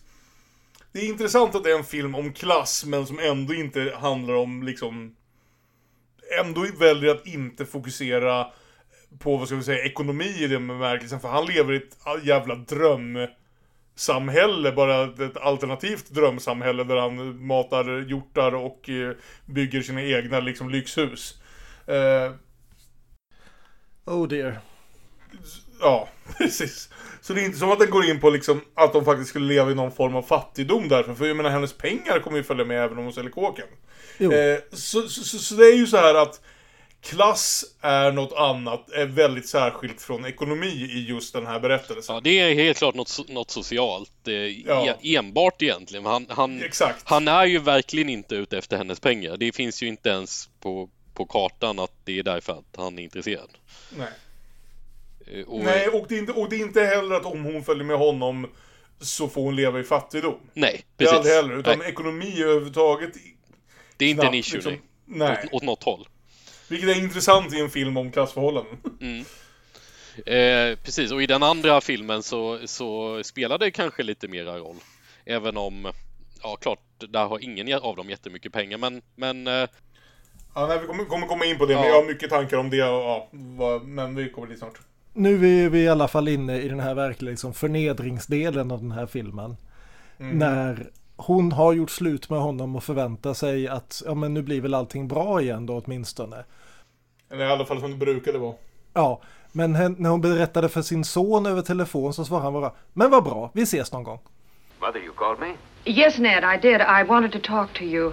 Det 0.92 1.00
är 1.00 1.08
intressant 1.08 1.54
att 1.54 1.64
det 1.64 1.70
är 1.70 1.78
en 1.78 1.84
film 1.84 2.14
om 2.14 2.32
klass, 2.32 2.84
men 2.84 3.06
som 3.06 3.18
ändå 3.18 3.54
inte 3.54 3.94
handlar 4.00 4.34
om 4.34 4.62
liksom... 4.62 5.14
Ändå 6.40 6.66
väljer 6.78 7.14
att 7.14 7.26
inte 7.26 7.66
fokusera 7.66 8.46
på, 9.18 9.36
vad 9.36 9.48
ska 9.48 9.56
vi 9.56 9.62
säga, 9.62 9.84
ekonomi 9.84 10.36
i 10.38 10.46
den 10.46 10.68
bemärkelsen. 10.68 11.20
För 11.20 11.28
han 11.28 11.46
lever 11.46 11.72
i 11.72 11.76
ett 11.76 11.98
jävla 12.22 12.54
drömsamhälle, 12.54 14.72
bara 14.72 15.04
ett 15.04 15.36
alternativt 15.36 16.10
drömsamhälle 16.10 16.84
där 16.84 16.96
han 16.96 17.46
matar 17.46 18.08
hjortar 18.08 18.54
och 18.54 18.88
eh, 18.88 19.12
bygger 19.46 19.82
sina 19.82 20.02
egna 20.02 20.40
liksom 20.40 20.70
lyxhus. 20.70 21.40
Eh, 21.86 22.32
Oh 24.06 24.28
dear. 24.28 24.58
Ja, 25.80 26.08
precis. 26.38 26.88
Så 27.20 27.32
det 27.32 27.40
är 27.40 27.44
inte 27.44 27.58
som 27.58 27.70
att 27.70 27.78
den 27.78 27.90
går 27.90 28.04
in 28.04 28.20
på 28.20 28.30
liksom 28.30 28.60
att 28.74 28.92
de 28.92 29.04
faktiskt 29.04 29.30
skulle 29.30 29.46
leva 29.46 29.70
i 29.70 29.74
någon 29.74 29.92
form 29.92 30.16
av 30.16 30.22
fattigdom 30.22 30.88
därför. 30.88 31.14
För 31.14 31.26
jag 31.26 31.36
menar, 31.36 31.50
hennes 31.50 31.72
pengar 31.72 32.20
kommer 32.20 32.36
ju 32.36 32.44
följa 32.44 32.64
med 32.64 32.84
även 32.84 32.98
om 32.98 33.04
hon 33.04 33.12
säljer 33.12 33.30
kåken. 33.30 33.66
Eh, 34.18 34.58
så, 34.72 35.08
så, 35.08 35.24
så, 35.24 35.38
så 35.38 35.54
det 35.54 35.66
är 35.66 35.76
ju 35.76 35.86
så 35.86 35.96
här 35.96 36.14
att 36.14 36.40
klass 37.00 37.64
är 37.80 38.12
något 38.12 38.32
annat, 38.32 38.90
är 38.90 39.06
väldigt 39.06 39.48
särskilt 39.48 40.02
från 40.02 40.24
ekonomi 40.26 40.66
i 40.92 41.06
just 41.08 41.32
den 41.34 41.46
här 41.46 41.60
berättelsen. 41.60 42.14
Ja, 42.14 42.20
det 42.20 42.40
är 42.40 42.54
helt 42.54 42.78
klart 42.78 42.94
något, 42.94 43.28
något 43.28 43.50
socialt. 43.50 44.28
Är 44.28 44.62
Ja. 44.68 44.96
enbart 45.02 45.62
egentligen. 45.62 46.04
Han, 46.06 46.26
han, 46.28 46.62
Exakt. 46.62 47.02
han 47.04 47.28
är 47.28 47.44
ju 47.46 47.58
verkligen 47.58 48.08
inte 48.08 48.34
ute 48.34 48.58
efter 48.58 48.76
hennes 48.76 49.00
pengar. 49.00 49.36
Det 49.36 49.52
finns 49.52 49.82
ju 49.82 49.86
inte 49.86 50.08
ens 50.08 50.48
på, 50.60 50.90
på 51.14 51.26
kartan 51.26 51.78
att 51.78 51.92
det 52.04 52.18
är 52.18 52.22
därför 52.22 52.52
att 52.52 52.76
han 52.76 52.98
är 52.98 53.02
intresserad. 53.02 53.50
Nej. 53.96 54.08
Eh, 55.26 55.44
Och, 55.46 55.64
Nej, 55.64 55.88
och 55.88 56.06
det, 56.08 56.14
är 56.14 56.18
inte, 56.18 56.32
och 56.32 56.48
det 56.48 56.56
är 56.56 56.60
inte 56.60 56.82
heller 56.84 57.14
att 57.14 57.24
om 57.26 57.44
hon 57.44 57.64
följer 57.64 57.84
med 57.84 57.98
honom 57.98 58.50
så 59.00 59.28
får 59.28 59.42
hon 59.42 59.56
leva 59.56 59.80
i 59.80 59.84
fattigdom. 59.84 60.40
nej 60.54 60.84
Det 60.96 61.04
är 61.04 61.08
precis. 61.08 61.18
aldrig 61.18 61.34
heller, 61.34 61.58
utan 61.58 61.78
nej, 61.78 61.88
ekonomi 61.88 62.42
överhuvudtaget. 62.42 63.12
Det 63.96 64.04
är 64.04 64.10
inte 64.10 64.26
en 64.26 64.34
issue, 64.34 64.56
liksom. 64.56 64.72
nej. 64.72 64.80
Nej. 65.06 65.38
Åt, 65.46 65.52
åt 65.52 65.62
något 65.62 65.82
håll. 65.82 66.08
Vilket 66.68 66.88
är 66.88 66.98
intressant 67.02 67.54
i 67.54 67.60
en 67.60 67.70
film 67.70 67.96
om 67.96 68.12
klassförhållanden. 68.12 68.76
Eh, 70.26 70.76
precis, 70.82 71.12
och 71.12 71.22
i 71.22 71.26
den 71.26 71.42
andra 71.42 71.80
filmen 71.80 72.22
så, 72.22 72.58
så 72.64 73.20
spelar 73.24 73.58
det 73.58 73.70
kanske 73.70 74.02
lite 74.02 74.28
mera 74.28 74.58
roll. 74.58 74.76
Även 75.24 75.56
om, 75.56 75.92
ja 76.42 76.56
klart, 76.56 76.80
där 77.08 77.26
har 77.26 77.44
ingen 77.44 77.72
av 77.72 77.96
dem 77.96 78.10
jättemycket 78.10 78.52
pengar, 78.52 78.78
men, 78.78 79.02
men 79.14 79.46
eh, 79.46 79.68
Ja, 80.54 80.66
nej, 80.66 80.78
vi 80.80 80.86
kommer, 80.86 81.04
kommer 81.04 81.26
komma 81.26 81.44
in 81.44 81.58
på 81.58 81.66
det, 81.66 81.74
men 81.74 81.82
Ja. 81.84 81.88
jag 81.88 82.02
har 82.02 82.06
mycket 82.08 82.30
tankar 82.30 82.56
om 82.56 82.70
det 82.70 82.82
och 82.82 83.02
ja, 83.02 83.28
vad, 83.32 83.84
men 83.84 84.14
vi 84.14 84.30
kommer 84.30 84.48
dit 84.48 84.58
snart. 84.58 84.78
Nu 85.12 85.64
är 85.64 85.68
vi 85.68 85.78
i 85.82 85.88
alla 85.88 86.08
fall 86.08 86.28
inne 86.28 86.60
i 86.60 86.68
den 86.68 86.80
här 86.80 86.94
verkligen 86.94 87.30
liksom 87.32 87.54
förnedringsdelen 87.54 88.70
av 88.70 88.80
den 88.82 88.92
här 88.92 89.06
filmen. 89.06 89.56
När 90.16 90.90
hon 91.16 91.52
har 91.52 91.72
gjort 91.72 91.90
slut 91.90 92.30
med 92.30 92.38
honom 92.38 92.76
och 92.76 92.84
förväntar 92.84 93.34
sig 93.34 93.68
att 93.68 94.02
ja, 94.06 94.14
men 94.14 94.34
nu 94.34 94.42
blir 94.42 94.60
väl 94.60 94.74
allting 94.74 95.08
bra 95.08 95.40
igen 95.40 95.66
då 95.66 95.82
åtminstone. 95.84 96.44
Eller 97.30 97.44
i 97.46 97.48
alla 97.48 97.64
fall 97.64 97.80
som 97.80 97.90
det 97.90 97.96
brukade 97.96 98.38
vara. 98.38 98.54
Ja, 98.92 99.20
men 99.52 99.72
när 99.72 100.10
hon 100.10 100.20
berättade 100.20 100.68
för 100.68 100.82
sin 100.82 101.04
son 101.04 101.46
över 101.46 101.62
telefon 101.62 102.14
så 102.14 102.24
svarade 102.24 102.44
han 102.44 102.52
bara 102.52 102.72
Men 102.92 103.10
vad 103.10 103.24
bra, 103.24 103.50
vi 103.54 103.62
ses 103.62 103.92
någon 103.92 104.04
gång. 104.04 104.20
Mother, 104.80 105.00
you 105.00 105.12
called 105.12 105.40
me? 105.40 105.54
Yes, 105.84 106.18
Ned, 106.18 106.44
I 106.44 106.58
did. 106.62 106.80
I 106.80 107.02
wanted 107.08 107.32
to 107.32 107.38
talk 107.38 107.72
to 107.74 107.84
you. 107.84 108.12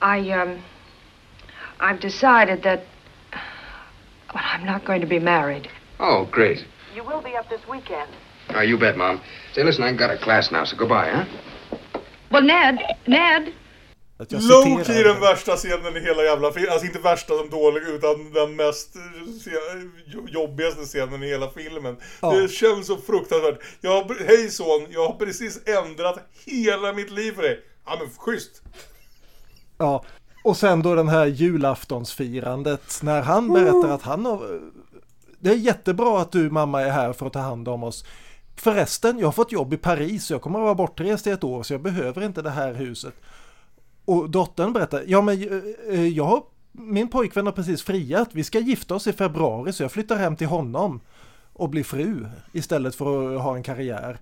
I, 0.00 0.32
um, 0.32 0.58
I've 1.80 2.00
decided 2.00 2.62
that 2.62 2.80
well, 4.34 4.44
I'm 4.44 4.66
not 4.66 4.84
going 4.84 5.00
to 5.00 5.06
be 5.06 5.20
married. 5.20 5.68
Oh, 5.98 6.26
great. 6.30 6.64
You 6.94 7.04
will 7.04 7.22
be 7.22 7.36
up 7.38 7.48
this 7.48 7.60
weekend. 7.68 8.10
Oh, 8.54 8.60
you 8.60 8.78
bet, 8.78 8.96
Mom. 8.96 9.20
Say, 9.52 9.64
listen, 9.64 9.84
I've 9.84 9.98
got 9.98 10.10
a 10.10 10.18
class 10.18 10.50
now, 10.50 10.64
so 10.64 10.76
goodbye, 10.76 11.10
huh? 11.10 11.24
Well, 12.32 12.44
Ned, 12.44 12.78
Ned, 13.04 13.52
Att 14.18 14.32
jag 14.32 14.40
Low-key 14.42 14.84
citerar- 14.84 15.08
den 15.12 15.20
värsta 15.20 15.56
scenen 15.56 15.96
i 15.96 16.00
hela 16.00 16.22
jävla 16.22 16.52
filmen. 16.52 16.72
Alltså 16.72 16.86
inte 16.86 16.98
värsta 16.98 17.38
som 17.38 17.50
dålig 17.50 17.82
utan 17.82 18.32
den 18.32 18.56
mest 18.56 18.88
jobbigaste 20.28 20.84
scenen 20.84 21.22
i 21.22 21.28
hela 21.28 21.50
filmen. 21.50 21.96
Ja. 22.22 22.32
Det 22.32 22.48
känns 22.48 22.86
så 22.86 22.96
fruktansvärt. 22.96 23.58
Jag 23.80 23.90
har, 23.90 24.26
hej 24.26 24.50
son, 24.50 24.86
jag 24.90 25.06
har 25.08 25.14
precis 25.14 25.60
ändrat 25.68 26.18
hela 26.46 26.92
mitt 26.92 27.10
liv 27.10 27.32
för 27.32 27.42
dig. 27.42 27.60
Ja 27.86 27.96
men 28.00 28.08
schysst. 28.18 28.62
Ja, 29.78 30.04
och 30.44 30.56
sen 30.56 30.82
då 30.82 30.94
den 30.94 31.08
här 31.08 31.26
julaftonsfirandet 31.26 32.98
när 33.02 33.22
han 33.22 33.48
berättar 33.52 33.88
att 33.88 34.02
han 34.02 34.26
har... 34.26 34.60
Det 35.38 35.50
är 35.50 35.54
jättebra 35.54 36.20
att 36.20 36.32
du 36.32 36.50
mamma 36.50 36.82
är 36.82 36.90
här 36.90 37.12
för 37.12 37.26
att 37.26 37.32
ta 37.32 37.38
hand 37.38 37.68
om 37.68 37.82
oss. 37.84 38.04
Förresten, 38.56 39.18
jag 39.18 39.26
har 39.26 39.32
fått 39.32 39.52
jobb 39.52 39.74
i 39.74 39.76
Paris 39.76 40.30
och 40.30 40.34
jag 40.34 40.42
kommer 40.42 40.58
att 40.58 40.64
vara 40.64 40.74
bortrest 40.74 41.26
i 41.26 41.30
ett 41.30 41.44
år 41.44 41.62
så 41.62 41.74
jag 41.74 41.82
behöver 41.82 42.22
inte 42.22 42.42
det 42.42 42.50
här 42.50 42.74
huset. 42.74 43.14
Och 44.04 44.30
dottern 44.30 44.72
berättar, 44.72 45.04
ja 45.06 45.22
men 45.22 45.42
eh, 45.42 45.58
eh, 45.88 46.08
jag 46.08 46.24
har, 46.24 46.42
min 46.72 47.08
pojkvän 47.08 47.46
har 47.46 47.52
precis 47.52 47.82
friat, 47.82 48.28
vi 48.32 48.44
ska 48.44 48.58
gifta 48.58 48.94
oss 48.94 49.06
i 49.06 49.12
februari 49.12 49.72
så 49.72 49.82
jag 49.82 49.92
flyttar 49.92 50.16
hem 50.16 50.36
till 50.36 50.46
honom 50.46 51.00
och 51.52 51.68
blir 51.68 51.84
fru 51.84 52.26
istället 52.52 52.94
för 52.94 53.36
att 53.36 53.42
ha 53.42 53.56
en 53.56 53.62
karriär. 53.62 54.18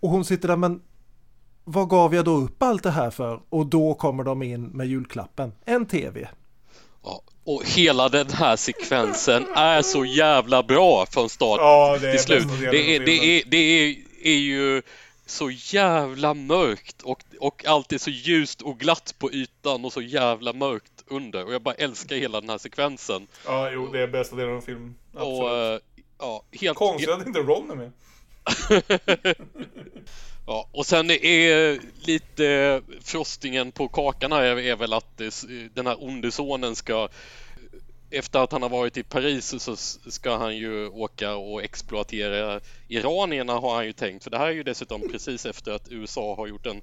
Och 0.00 0.10
hon 0.10 0.24
sitter 0.24 0.48
där, 0.48 0.56
men 0.56 0.82
vad 1.64 1.88
gav 1.88 2.14
jag 2.14 2.24
då 2.24 2.36
upp 2.36 2.62
allt 2.62 2.82
det 2.82 2.90
här 2.90 3.10
för? 3.10 3.40
Och 3.48 3.66
då 3.66 3.94
kommer 3.94 4.24
de 4.24 4.42
in 4.42 4.62
med 4.62 4.86
julklappen, 4.86 5.52
en 5.64 5.86
tv. 5.86 6.28
ja, 7.02 7.22
och 7.46 7.62
hela 7.64 8.08
den 8.08 8.30
här 8.30 8.56
sekvensen 8.56 9.46
är 9.54 9.82
så 9.82 10.04
jävla 10.04 10.62
bra 10.62 11.06
från 11.06 11.28
start 11.28 11.60
Ja, 11.60 11.98
det 12.00 12.08
är 12.08 12.12
till 12.12 12.20
slut. 12.20 12.48
Det 12.60 12.96
är, 12.96 13.00
det 13.00 13.38
är, 13.38 13.44
det 13.46 13.56
är, 13.56 13.96
är 14.22 14.38
ju 14.38 14.82
så 15.26 15.50
jävla 15.50 16.34
mörkt 16.34 17.02
och, 17.02 17.20
och 17.40 17.66
allt 17.66 17.92
är 17.92 17.98
så 17.98 18.10
ljust 18.10 18.62
och 18.62 18.78
glatt 18.78 19.14
på 19.18 19.32
ytan 19.32 19.84
och 19.84 19.92
så 19.92 20.02
jävla 20.02 20.52
mörkt 20.52 21.04
under 21.06 21.44
och 21.44 21.54
jag 21.54 21.62
bara 21.62 21.74
älskar 21.74 22.16
hela 22.16 22.40
den 22.40 22.50
här 22.50 22.58
sekvensen. 22.58 23.26
Ja, 23.46 23.70
jo, 23.70 23.92
det 23.92 24.00
är 24.00 24.06
bästa 24.06 24.36
delen 24.36 24.56
av 24.56 24.60
filmen. 24.60 24.94
Absolut. 25.14 25.40
Och 25.40 25.56
eh, 25.56 25.80
ja, 26.18 26.44
helt... 26.52 26.78
Konstigt 26.78 27.08
att 27.08 27.26
inte 27.26 27.40
Ron 27.40 27.70
är 27.70 27.74
med. 27.74 27.92
Ja, 30.46 30.68
och 30.72 30.86
sen 30.86 31.10
är 31.10 31.80
lite 32.06 32.82
frostingen 33.00 33.72
på 33.72 33.88
kakan 33.88 34.32
här 34.32 34.42
är, 34.42 34.76
väl 34.76 34.92
att 34.92 35.20
den 35.74 35.86
här 35.86 36.04
onde 36.04 36.32
sonen 36.32 36.76
ska 36.76 37.08
efter 38.10 38.38
att 38.38 38.52
han 38.52 38.62
har 38.62 38.68
varit 38.68 38.96
i 38.96 39.02
Paris 39.02 39.62
så 39.62 39.76
ska 40.10 40.36
han 40.36 40.56
ju 40.56 40.88
åka 40.88 41.34
och 41.34 41.62
exploatera 41.62 42.60
iranierna 42.88 43.52
har 43.52 43.74
han 43.74 43.86
ju 43.86 43.92
tänkt. 43.92 44.24
För 44.24 44.30
det 44.30 44.38
här 44.38 44.46
är 44.46 44.52
ju 44.52 44.62
dessutom 44.62 45.00
precis 45.10 45.46
efter 45.46 45.72
att 45.72 45.88
USA 45.88 46.34
har 46.34 46.46
gjort 46.46 46.66
en 46.66 46.82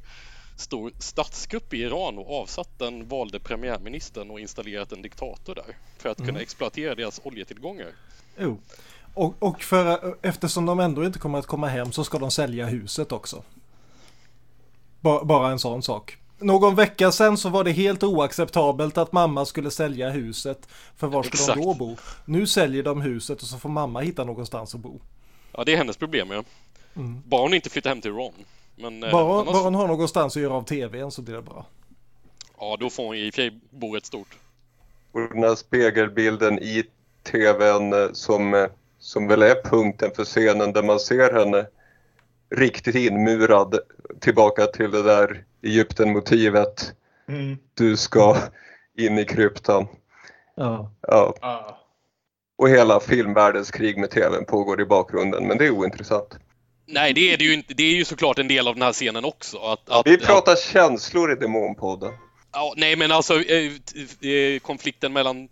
stor 0.58 0.92
statskupp 1.00 1.74
i 1.74 1.78
Iran 1.78 2.18
och 2.18 2.42
avsatt 2.42 2.80
den 2.80 3.08
valde 3.08 3.40
premiärministern 3.40 4.32
och 4.32 4.40
installerat 4.40 4.92
en 4.92 5.02
diktator 5.02 5.56
där 5.56 5.78
för 5.98 6.10
att 6.10 6.18
kunna 6.18 6.40
exploatera 6.40 6.96
deras 6.96 7.22
oljetillgångar. 7.24 7.92
Jo. 8.38 8.58
Och, 9.14 9.34
och 9.40 9.62
för, 9.64 10.16
eftersom 10.22 10.66
de 10.66 10.80
ändå 10.80 11.06
inte 11.06 11.20
kommer 11.20 11.40
att 11.40 11.46
komma 11.46 11.68
hem 11.68 11.92
så 11.92 12.04
ska 12.04 12.20
de 12.20 12.32
sälja 12.32 12.66
huset 12.66 13.12
också. 13.12 13.44
Ba, 15.02 15.24
bara 15.24 15.52
en 15.52 15.60
sån 15.60 15.84
sak. 15.84 16.18
Någon 16.40 16.76
vecka 16.76 17.12
sedan 17.12 17.38
så 17.38 17.50
var 17.50 17.64
det 17.64 17.72
helt 17.72 18.04
oacceptabelt 18.04 18.98
att 18.98 19.12
mamma 19.12 19.46
skulle 19.46 19.72
sälja 19.72 20.10
huset. 20.10 20.68
För 20.98 21.08
var 21.08 21.24
ska 21.24 21.34
Exakt. 21.34 21.60
de 21.60 21.66
då 21.66 21.74
bo? 21.74 21.98
Nu 22.26 22.48
säljer 22.48 22.84
de 22.84 23.02
huset 23.02 23.42
och 23.42 23.48
så 23.48 23.58
får 23.58 23.70
mamma 23.70 24.00
hitta 24.00 24.24
någonstans 24.24 24.76
att 24.76 24.82
bo. 24.82 25.00
Ja, 25.52 25.64
det 25.64 25.74
är 25.74 25.78
hennes 25.78 25.98
problem 25.98 26.32
ja. 26.32 26.44
Bara 27.26 27.42
hon 27.42 27.54
inte 27.54 27.70
flyttar 27.70 27.90
hem 27.90 28.02
till 28.02 28.12
Ron. 28.12 28.34
Men, 28.76 29.04
eh, 29.04 29.12
Bara, 29.12 29.34
annars- 29.42 29.54
bara 29.54 29.64
hon 29.64 29.76
har 29.76 29.88
någonstans 29.88 30.36
att 30.38 30.42
göra 30.44 30.54
av 30.54 30.64
tvn 30.64 31.12
så 31.12 31.22
blir 31.22 31.36
det 31.36 31.42
bra. 31.42 31.66
Ja, 32.60 32.78
då 32.80 32.90
får 32.90 33.06
hon 33.06 33.16
i 33.16 33.30
och 33.30 33.34
för 33.34 33.42
sig 33.42 33.60
bo 33.70 33.96
rätt 33.96 34.06
stort. 34.06 34.38
Och 35.12 35.20
den 35.22 35.44
här 35.44 35.56
spegelbilden 35.56 36.60
i 36.60 36.84
tvn 37.24 37.94
eh, 37.94 38.12
som, 38.14 38.54
eh, 38.54 38.66
som 39.04 39.28
väl 39.28 39.42
är 39.42 39.64
punkten 39.64 40.12
för 40.16 40.26
scenen 40.26 40.74
där 40.74 40.84
man 40.84 41.00
ser 41.00 41.34
henne 41.34 41.66
riktigt 42.56 42.96
inmurad 42.96 43.80
tillbaka 44.20 44.66
till 44.66 44.92
det 44.92 45.04
där 45.04 45.44
Egypten-motivet. 45.64 46.94
Mm. 47.30 47.58
Du 47.74 47.98
ska 47.98 48.38
in 48.98 49.20
i 49.20 49.26
kryptan. 49.26 49.88
Ja. 50.56 50.92
Ja. 51.02 51.80
Och 52.58 52.70
hela 52.70 53.00
filmvärldens 53.00 53.72
krig 53.72 53.98
med 53.98 54.10
TVn 54.10 54.46
pågår 54.46 54.82
i 54.82 54.86
bakgrunden, 54.86 55.48
men 55.48 55.58
det 55.58 55.66
är 55.66 55.72
ointressant. 55.72 56.38
Nej, 56.86 57.14
det 57.14 57.34
är 57.34 57.38
det 57.38 57.44
ju 57.44 57.54
inte. 57.54 57.74
Det 57.74 57.84
är 57.84 57.96
ju 57.96 58.06
såklart 58.06 58.40
en 58.40 58.48
del 58.48 58.68
av 58.68 58.74
den 58.74 58.84
här 58.84 58.94
scenen 58.94 59.26
också. 59.26 59.58
Att, 59.58 59.90
att, 59.90 60.08
Vi 60.08 60.18
pratar 60.18 60.52
att, 60.52 60.60
känslor 60.60 61.32
i 61.32 61.36
Demonpodden. 61.36 62.14
Ja, 62.54 62.74
nej, 62.78 62.96
men 62.96 63.12
alltså 63.12 63.34
eh, 63.42 64.60
konflikten 64.62 65.14
mellan 65.14 65.44
eh, 65.44 65.50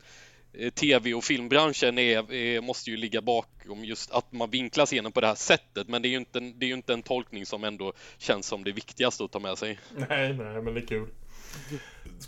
tv 0.74 1.14
och 1.14 1.24
filmbranschen 1.24 1.98
är, 1.98 2.34
är, 2.34 2.62
måste 2.62 2.92
ju 2.92 2.98
ligga 2.98 3.22
bakom 3.22 3.86
just 3.86 4.12
att 4.12 4.32
man 4.32 4.50
vinklar 4.50 4.86
scenen 4.86 5.12
på 5.12 5.22
det 5.22 5.28
här 5.28 5.36
sättet. 5.36 5.88
Men 5.88 6.02
det 6.02 6.08
är 6.08 6.10
ju 6.10 6.18
inte, 6.18 6.40
det 6.40 6.66
är 6.66 6.68
ju 6.68 6.74
inte 6.74 6.94
en 6.94 7.04
tolkning 7.04 7.46
som 7.46 7.64
ändå 7.64 7.94
känns 8.18 8.48
som 8.48 8.64
det 8.64 8.72
viktigaste 8.72 9.24
att 9.24 9.32
ta 9.32 9.40
med 9.40 9.58
sig. 9.58 9.80
Nej, 10.10 10.34
nej, 10.34 10.62
men 10.62 10.74
det 10.74 10.80
är 10.80 10.86
kul. 10.86 11.08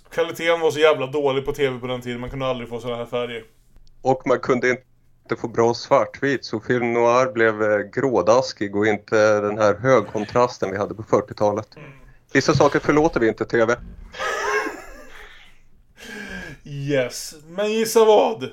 Kvaliteten 0.09 0.59
var 0.59 0.71
så 0.71 0.79
jävla 0.79 1.07
dålig 1.07 1.45
på 1.45 1.51
tv 1.51 1.79
på 1.79 1.87
den 1.87 2.01
tiden. 2.01 2.21
Man 2.21 2.29
kunde 2.29 2.45
aldrig 2.45 2.69
få 2.69 2.79
sådana 2.79 2.97
här 2.97 3.05
färger. 3.05 3.43
Och 4.01 4.21
man 4.25 4.39
kunde 4.39 4.69
inte 4.69 5.41
få 5.41 5.47
bra 5.47 5.73
svartvit 5.73 6.45
så 6.45 6.59
film 6.59 6.93
noir 6.93 7.31
blev 7.33 7.63
eh, 7.63 7.77
grådaskig 7.77 8.75
och 8.75 8.87
inte 8.87 9.41
den 9.41 9.57
här 9.57 9.75
högkontrasten 9.75 10.71
vi 10.71 10.77
hade 10.77 10.95
på 10.95 11.03
40-talet. 11.03 11.67
Vissa 12.33 12.53
saker 12.53 12.79
förlåter 12.79 13.19
vi 13.19 13.27
inte 13.27 13.45
TV. 13.45 13.75
Yes, 16.73 17.35
men 17.47 17.71
gissa 17.71 18.05
vad? 18.05 18.49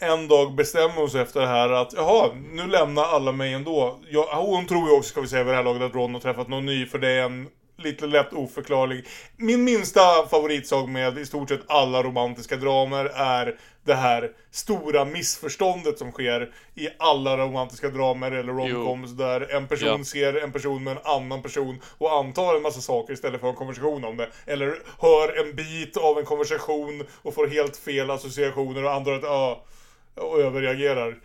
En 0.00 0.28
dag 0.28 0.54
bestämmer 0.54 0.94
hon 0.94 1.10
sig 1.10 1.20
efter 1.20 1.40
det 1.40 1.46
här 1.46 1.70
att 1.70 1.92
jaha, 1.92 2.30
nu 2.52 2.66
lämnar 2.66 3.02
alla 3.02 3.32
mig 3.32 3.52
ändå. 3.52 4.00
Jag, 4.10 4.24
hon 4.24 4.66
tror 4.66 4.88
ju 4.88 4.96
också, 4.96 5.10
ska 5.10 5.20
vi 5.20 5.28
säga 5.28 5.44
vid 5.44 5.52
det 5.52 5.56
här 5.56 5.64
laget, 5.64 5.82
att 5.82 5.94
Ron 5.94 6.14
har 6.14 6.20
träffat 6.20 6.48
någon 6.48 6.66
ny 6.66 6.86
för 6.86 6.98
det 6.98 7.08
är 7.08 7.22
en 7.22 7.48
lite 7.86 8.06
lätt 8.06 8.32
oförklarlig. 8.32 9.04
Min 9.36 9.64
minsta 9.64 10.00
favoritsak 10.30 10.88
med 10.88 11.18
i 11.18 11.26
stort 11.26 11.48
sett 11.48 11.60
alla 11.66 12.02
romantiska 12.02 12.56
dramer 12.56 13.04
är 13.04 13.56
det 13.84 13.94
här 13.94 14.30
stora 14.50 15.04
missförståndet 15.04 15.98
som 15.98 16.12
sker 16.12 16.52
i 16.74 16.88
alla 16.98 17.36
romantiska 17.36 17.88
dramer 17.88 18.32
eller 18.32 18.52
romcoms 18.52 19.10
där 19.10 19.54
en 19.54 19.68
person 19.68 19.98
ja. 19.98 20.04
ser 20.04 20.34
en 20.34 20.52
person 20.52 20.84
med 20.84 20.96
en 20.96 21.02
annan 21.04 21.42
person 21.42 21.80
och 21.98 22.12
antar 22.12 22.56
en 22.56 22.62
massa 22.62 22.80
saker 22.80 23.12
istället 23.12 23.40
för 23.40 23.48
en 23.48 23.54
konversation 23.54 24.04
om 24.04 24.16
det. 24.16 24.28
Eller 24.46 24.78
hör 24.98 25.40
en 25.40 25.56
bit 25.56 25.96
av 25.96 26.18
en 26.18 26.24
konversation 26.24 27.04
och 27.22 27.34
får 27.34 27.46
helt 27.46 27.76
fel 27.76 28.10
associationer 28.10 28.84
och 28.84 28.92
antar 28.92 29.12
att 29.12 29.22
ja, 29.22 29.64
och 30.14 30.40
överreagerar. 30.40 31.16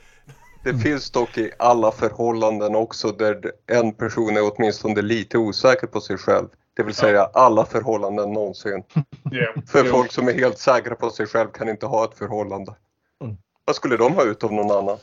Det 0.64 0.78
finns 0.78 1.12
dock 1.12 1.38
i 1.38 1.52
alla 1.60 1.92
förhållanden 1.92 2.76
också 2.76 3.12
där 3.12 3.52
en 3.68 3.94
person 3.94 4.38
är 4.38 4.52
åtminstone 4.56 5.02
lite 5.02 5.38
osäker 5.38 5.88
på 5.88 6.02
sig 6.02 6.18
själv. 6.18 6.48
Det 6.76 6.84
vill 6.84 6.96
säga 6.96 7.30
alla 7.34 7.66
förhållanden 7.66 8.34
någonsin. 8.34 8.84
Yeah. 9.34 9.66
För 9.68 9.84
folk 9.84 10.12
som 10.12 10.28
är 10.28 10.34
helt 10.34 10.60
säkra 10.60 10.96
på 10.96 11.10
sig 11.10 11.28
själv 11.28 11.48
kan 11.48 11.70
inte 11.70 11.86
ha 11.86 12.06
ett 12.06 12.18
förhållande. 12.18 12.76
Mm. 13.24 13.38
Vad 13.66 13.76
skulle 13.76 13.98
de 13.98 14.14
ha 14.14 14.24
ut 14.24 14.44
av 14.44 14.54
någon 14.54 14.72
annan? 14.72 14.98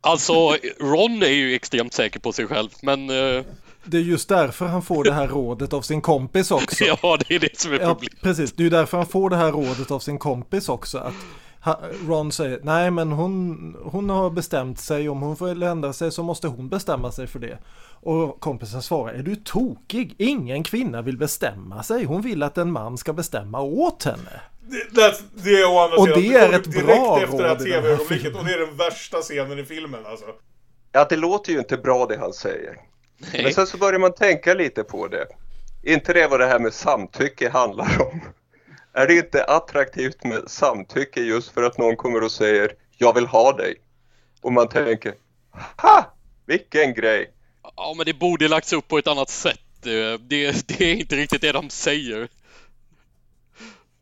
Alltså, 0.00 0.32
Ron 0.80 1.22
är 1.22 1.26
ju 1.26 1.54
extremt 1.54 1.92
säker 1.92 2.20
på 2.20 2.32
sig 2.32 2.46
själv, 2.46 2.70
men... 2.82 3.10
Uh... 3.10 3.44
Det 3.84 3.96
är 3.96 4.00
just 4.00 4.28
därför 4.28 4.66
han 4.66 4.82
får 4.82 5.04
det 5.04 5.12
här 5.12 5.28
rådet 5.28 5.72
av 5.72 5.82
sin 5.82 6.00
kompis 6.00 6.50
också. 6.50 6.84
ja, 7.02 7.18
det 7.28 7.34
är 7.34 7.38
det 7.38 7.60
som 7.60 7.72
är 7.72 7.78
problemet. 7.78 8.02
Ja, 8.12 8.18
precis, 8.22 8.52
det 8.52 8.66
är 8.66 8.70
därför 8.70 8.96
han 8.96 9.06
får 9.06 9.30
det 9.30 9.36
här 9.36 9.52
rådet 9.52 9.90
av 9.90 9.98
sin 9.98 10.18
kompis 10.18 10.68
också. 10.68 10.98
Att 10.98 11.14
Ron 12.08 12.32
säger 12.32 12.60
nej 12.62 12.90
men 12.90 13.12
hon, 13.12 13.76
hon 13.84 14.10
har 14.10 14.30
bestämt 14.30 14.80
sig, 14.80 15.08
om 15.08 15.22
hon 15.22 15.36
får 15.36 15.62
ändra 15.62 15.92
sig 15.92 16.12
så 16.12 16.22
måste 16.22 16.48
hon 16.48 16.68
bestämma 16.68 17.12
sig 17.12 17.26
för 17.26 17.38
det. 17.38 17.58
Och 17.86 18.40
kompisen 18.40 18.82
svarar, 18.82 19.14
är 19.14 19.22
du 19.22 19.36
tokig? 19.36 20.14
Ingen 20.18 20.64
kvinna 20.64 21.02
vill 21.02 21.18
bestämma 21.18 21.82
sig, 21.82 22.04
hon 22.04 22.22
vill 22.22 22.42
att 22.42 22.58
en 22.58 22.72
man 22.72 22.98
ska 22.98 23.12
bestämma 23.12 23.60
åt 23.60 24.04
henne. 24.04 24.40
Det, 24.60 24.94
det, 24.94 25.14
det 25.44 25.50
är 25.50 25.74
å 25.74 25.78
andra 25.78 25.96
och 25.96 26.08
det 26.08 26.34
är 26.34 26.52
ett 26.52 26.64
direkt 26.64 26.86
bra 26.86 27.22
efter 27.22 27.42
det 27.42 27.48
här 27.48 27.56
tv-ögonblicket 27.56 28.36
och 28.36 28.44
det 28.44 28.52
är 28.52 28.58
den 28.66 28.76
värsta 28.76 29.18
scenen 29.18 29.58
i 29.58 29.64
filmen 29.64 30.06
alltså. 30.06 30.26
Ja, 30.92 31.06
det 31.08 31.16
låter 31.16 31.52
ju 31.52 31.58
inte 31.58 31.76
bra 31.76 32.06
det 32.06 32.18
han 32.18 32.32
säger. 32.32 32.76
Nej. 33.32 33.42
Men 33.42 33.52
sen 33.52 33.66
så 33.66 33.78
börjar 33.78 33.98
man 33.98 34.14
tänka 34.14 34.54
lite 34.54 34.84
på 34.84 35.08
det. 35.08 35.26
Inte 35.82 36.12
det 36.12 36.26
vad 36.26 36.40
det 36.40 36.46
här 36.46 36.58
med 36.58 36.72
samtycke 36.72 37.50
handlar 37.50 38.02
om. 38.12 38.20
Är 38.96 39.06
det 39.06 39.14
inte 39.14 39.44
attraktivt 39.44 40.24
med 40.24 40.42
samtycke 40.50 41.20
just 41.20 41.48
för 41.48 41.62
att 41.62 41.78
någon 41.78 41.96
kommer 41.96 42.22
och 42.22 42.32
säger 42.32 42.72
jag 42.96 43.14
vill 43.14 43.26
ha 43.26 43.52
dig? 43.52 43.76
Och 44.40 44.52
man 44.52 44.68
tänker 44.68 45.14
ha! 45.76 46.14
Vilken 46.46 46.94
grej! 46.94 47.30
Ja 47.76 47.94
men 47.96 48.06
det 48.06 48.14
borde 48.14 48.48
lagts 48.48 48.72
upp 48.72 48.88
på 48.88 48.98
ett 48.98 49.06
annat 49.06 49.30
sätt. 49.30 49.60
Det, 49.82 50.16
det 50.16 50.44
är 50.80 50.94
inte 50.94 51.16
riktigt 51.16 51.40
det 51.40 51.52
de 51.52 51.70
säger. 51.70 52.28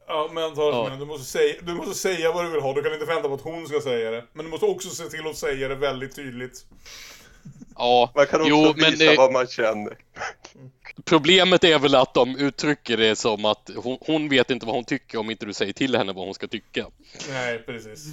Ja 0.06 0.30
men 0.32 0.54
ja. 0.56 0.96
du, 0.98 1.04
måste 1.04 1.24
säga, 1.24 1.54
du 1.62 1.74
måste 1.74 1.94
säga 1.94 2.32
vad 2.32 2.44
du 2.44 2.50
vill 2.50 2.60
ha. 2.60 2.74
Du 2.74 2.82
kan 2.82 2.92
inte 2.92 3.06
vänta 3.06 3.28
på 3.28 3.34
att 3.34 3.40
hon 3.40 3.68
ska 3.68 3.80
säga 3.80 4.10
det. 4.10 4.24
Men 4.32 4.44
du 4.44 4.50
måste 4.50 4.66
också 4.66 4.88
se 4.88 5.04
till 5.04 5.26
att 5.26 5.36
säga 5.36 5.68
det 5.68 5.74
väldigt 5.74 6.16
tydligt. 6.16 6.66
Ja, 7.76 8.12
man 8.14 8.26
kan 8.26 8.40
också 8.40 8.50
jo, 8.50 8.72
visa 8.72 9.04
men, 9.04 9.16
vad 9.16 9.32
man 9.32 9.46
känner. 9.46 9.96
Problemet 11.04 11.64
är 11.64 11.78
väl 11.78 11.94
att 11.94 12.14
de 12.14 12.36
uttrycker 12.36 12.96
det 12.96 13.16
som 13.16 13.44
att 13.44 13.70
hon, 13.76 13.98
hon, 14.00 14.28
vet 14.28 14.50
inte 14.50 14.66
vad 14.66 14.74
hon 14.74 14.84
tycker 14.84 15.18
om 15.18 15.30
inte 15.30 15.46
du 15.46 15.52
säger 15.52 15.72
till 15.72 15.96
henne 15.96 16.12
vad 16.12 16.24
hon 16.24 16.34
ska 16.34 16.48
tycka. 16.48 16.86
Nej, 17.28 17.58
precis. 17.58 18.06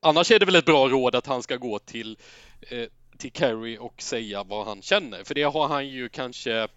Annars 0.00 0.30
är 0.30 0.38
det 0.38 0.46
väl 0.46 0.56
ett 0.56 0.64
bra 0.64 0.88
råd 0.88 1.14
att 1.14 1.26
han 1.26 1.42
ska 1.42 1.56
gå 1.56 1.78
till, 1.78 2.18
eh, 2.60 2.84
till 3.18 3.32
Carrie 3.32 3.78
och 3.78 4.02
säga 4.02 4.44
vad 4.44 4.66
han 4.66 4.82
känner. 4.82 5.24
För 5.24 5.34
det 5.34 5.42
har 5.42 5.68
han 5.68 5.88
ju 5.88 6.08
kanske 6.08 6.68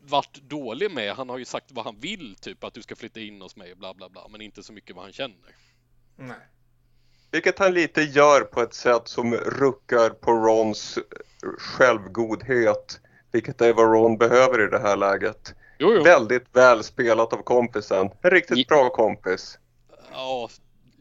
varit 0.00 0.40
dålig 0.42 0.90
med. 0.90 1.14
Han 1.14 1.28
har 1.28 1.38
ju 1.38 1.44
sagt 1.44 1.72
vad 1.72 1.84
han 1.84 2.00
vill, 2.00 2.36
typ 2.40 2.64
att 2.64 2.74
du 2.74 2.82
ska 2.82 2.96
flytta 2.96 3.20
in 3.20 3.40
hos 3.40 3.56
mig, 3.56 3.74
bla 3.74 3.94
bla 3.94 4.08
bla, 4.08 4.28
men 4.28 4.40
inte 4.40 4.62
så 4.62 4.72
mycket 4.72 4.96
vad 4.96 5.04
han 5.04 5.12
känner. 5.12 5.54
Nej. 6.16 6.36
Vilket 7.30 7.58
han 7.58 7.74
lite 7.74 8.02
gör 8.02 8.40
på 8.40 8.62
ett 8.62 8.74
sätt 8.74 9.08
som 9.08 9.34
ruckar 9.34 10.10
på 10.10 10.32
Rons 10.32 10.98
självgodhet. 11.58 13.00
Vilket 13.32 13.60
är 13.60 13.72
vad 13.72 13.92
Ron 13.92 14.18
behöver 14.18 14.66
i 14.66 14.70
det 14.70 14.78
här 14.78 14.96
läget. 14.96 15.54
Jo, 15.78 15.94
jo. 15.94 16.02
Väldigt 16.02 16.46
väl 16.52 16.84
spelat 16.84 17.32
av 17.32 17.42
kompisen. 17.42 18.10
En 18.22 18.30
riktigt 18.30 18.58
ja. 18.58 18.64
bra 18.68 18.90
kompis. 18.90 19.58
Ja, 20.12 20.48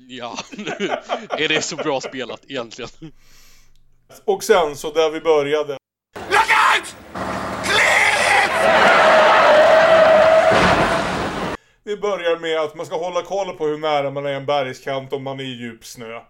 ja. 0.08 0.38
är 1.38 1.48
det 1.48 1.62
så 1.62 1.76
bra 1.76 2.02
spelat 2.02 2.42
egentligen? 2.48 2.90
Och 4.26 4.44
sen 4.44 4.76
så 4.76 4.92
där 4.92 5.10
vi 5.10 5.22
började. 5.22 5.78
Look 6.30 6.50
out! 6.76 6.96
Vi 11.84 11.98
börjar 11.98 12.40
med 12.40 12.60
att 12.60 12.76
man 12.76 12.86
ska 12.86 12.98
hålla 12.98 13.22
koll 13.22 13.58
på 13.58 13.66
hur 13.66 13.78
nära 13.78 14.12
man 14.12 14.26
är 14.26 14.34
en 14.34 14.46
bergskant 14.46 15.14
om 15.14 15.24
man 15.24 15.40
är 15.40 15.44
i 15.44 15.48
djup 15.48 15.86
snö. 15.86 16.22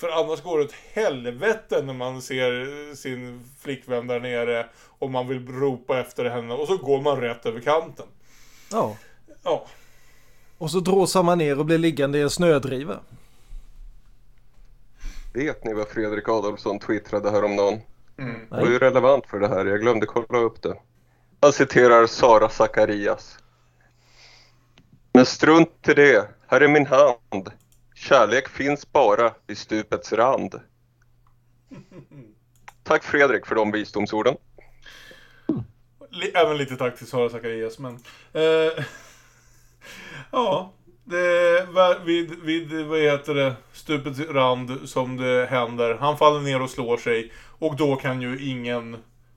För 0.00 0.08
annars 0.08 0.42
går 0.42 0.58
det 0.58 0.64
åt 0.64 0.74
helvete 0.92 1.82
när 1.82 1.94
man 1.94 2.22
ser 2.22 2.94
sin 2.94 3.44
flickvän 3.58 4.06
där 4.06 4.20
nere 4.20 4.66
och 4.98 5.10
man 5.10 5.28
vill 5.28 5.48
ropa 5.48 6.00
efter 6.00 6.24
henne 6.24 6.54
och 6.54 6.66
så 6.66 6.76
går 6.76 7.00
man 7.00 7.20
rätt 7.20 7.46
över 7.46 7.60
kanten. 7.60 8.06
Ja. 8.70 8.96
Ja. 9.42 9.66
Och 10.58 10.70
så 10.70 10.80
dråsar 10.80 11.22
man 11.22 11.38
ner 11.38 11.58
och 11.58 11.66
blir 11.66 11.78
liggande 11.78 12.18
i 12.18 12.22
en 12.22 12.30
snödriva. 12.30 12.98
Vet 15.34 15.64
ni 15.64 15.74
vad 15.74 15.88
Fredrik 15.88 16.28
Adolfsson 16.28 16.78
twittrade 16.78 17.30
häromdagen? 17.30 17.80
Mm. 18.18 18.40
Det 18.50 18.56
var 18.56 18.66
ju 18.66 18.78
relevant 18.78 19.26
för 19.26 19.40
det 19.40 19.48
här, 19.48 19.66
jag 19.66 19.80
glömde 19.80 20.06
kolla 20.06 20.38
upp 20.38 20.62
det. 20.62 20.76
Han 21.40 21.52
citerar 21.52 22.06
Sara 22.06 22.48
Zacharias. 22.48 23.38
Men 25.12 25.26
strunt 25.26 25.88
i 25.88 25.94
det, 25.94 26.28
här 26.46 26.60
är 26.60 26.68
min 26.68 26.86
hand. 26.86 27.50
Kärlek 28.00 28.48
finns 28.48 28.92
bara 28.92 29.34
vid 29.46 29.58
stupets 29.58 30.12
rand. 30.12 30.60
Tack 32.82 33.04
Fredrik 33.04 33.46
för 33.46 33.54
de 33.54 33.72
visdomsorden. 33.72 34.36
Även 36.34 36.56
lite 36.56 36.76
tack 36.76 36.98
till 36.98 37.06
Sara 37.06 37.30
Zacharias, 37.30 37.78
men... 37.78 37.98
Eh, 38.32 38.84
ja, 40.32 40.72
det 41.04 41.66
vid, 42.04 42.42
vid, 42.42 42.86
vad 42.86 43.00
heter 43.00 43.34
det, 43.34 43.54
stupets 43.72 44.20
rand 44.20 44.78
som 44.88 45.16
det 45.16 45.46
händer. 45.50 45.94
Han 45.94 46.18
faller 46.18 46.40
ner 46.40 46.62
och 46.62 46.70
slår 46.70 46.96
sig. 46.96 47.32
Och 47.58 47.76
då 47.76 47.96
kan 47.96 48.22
ju 48.22 48.50
ingen 48.50 48.96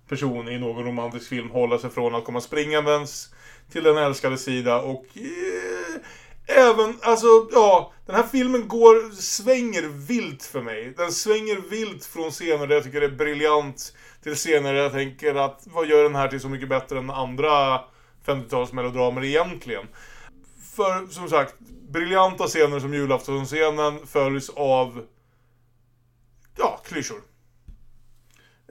person 0.09 0.47
i 0.47 0.59
någon 0.59 0.85
romantisk 0.85 1.29
film 1.29 1.49
hålla 1.49 1.79
sig 1.79 1.89
från 1.89 2.15
att 2.15 2.25
komma 2.25 2.41
springandes 2.41 3.33
till 3.71 3.83
den 3.83 3.97
älskade 3.97 4.37
sida 4.37 4.81
och 4.81 5.05
eh, 5.15 6.01
även, 6.45 6.97
alltså 7.01 7.27
ja, 7.51 7.93
den 8.05 8.15
här 8.15 8.23
filmen 8.23 8.67
går, 8.67 9.11
svänger 9.11 9.81
vilt 9.81 10.43
för 10.43 10.61
mig. 10.61 10.93
Den 10.97 11.11
svänger 11.11 11.69
vilt 11.69 12.05
från 12.05 12.31
scener 12.31 12.67
där 12.67 12.75
jag 12.75 12.83
tycker 12.83 12.99
det 12.99 13.05
är 13.05 13.11
briljant 13.11 13.93
till 14.23 14.35
scener 14.35 14.73
där 14.73 14.81
jag 14.81 14.91
tänker 14.91 15.35
att 15.35 15.61
vad 15.65 15.87
gör 15.87 16.03
den 16.03 16.15
här 16.15 16.27
till 16.27 16.39
så 16.39 16.49
mycket 16.49 16.69
bättre 16.69 16.97
än 16.97 17.09
andra 17.09 17.81
50-talsmelodramer 18.25 19.23
egentligen? 19.23 19.87
För 20.75 21.07
som 21.07 21.29
sagt, 21.29 21.55
briljanta 21.89 22.47
scener 22.47 22.79
som 22.79 22.93
julaftonsscenen 22.93 24.07
följs 24.07 24.49
av 24.49 25.05
ja, 26.57 26.81
klyschor. 26.85 27.21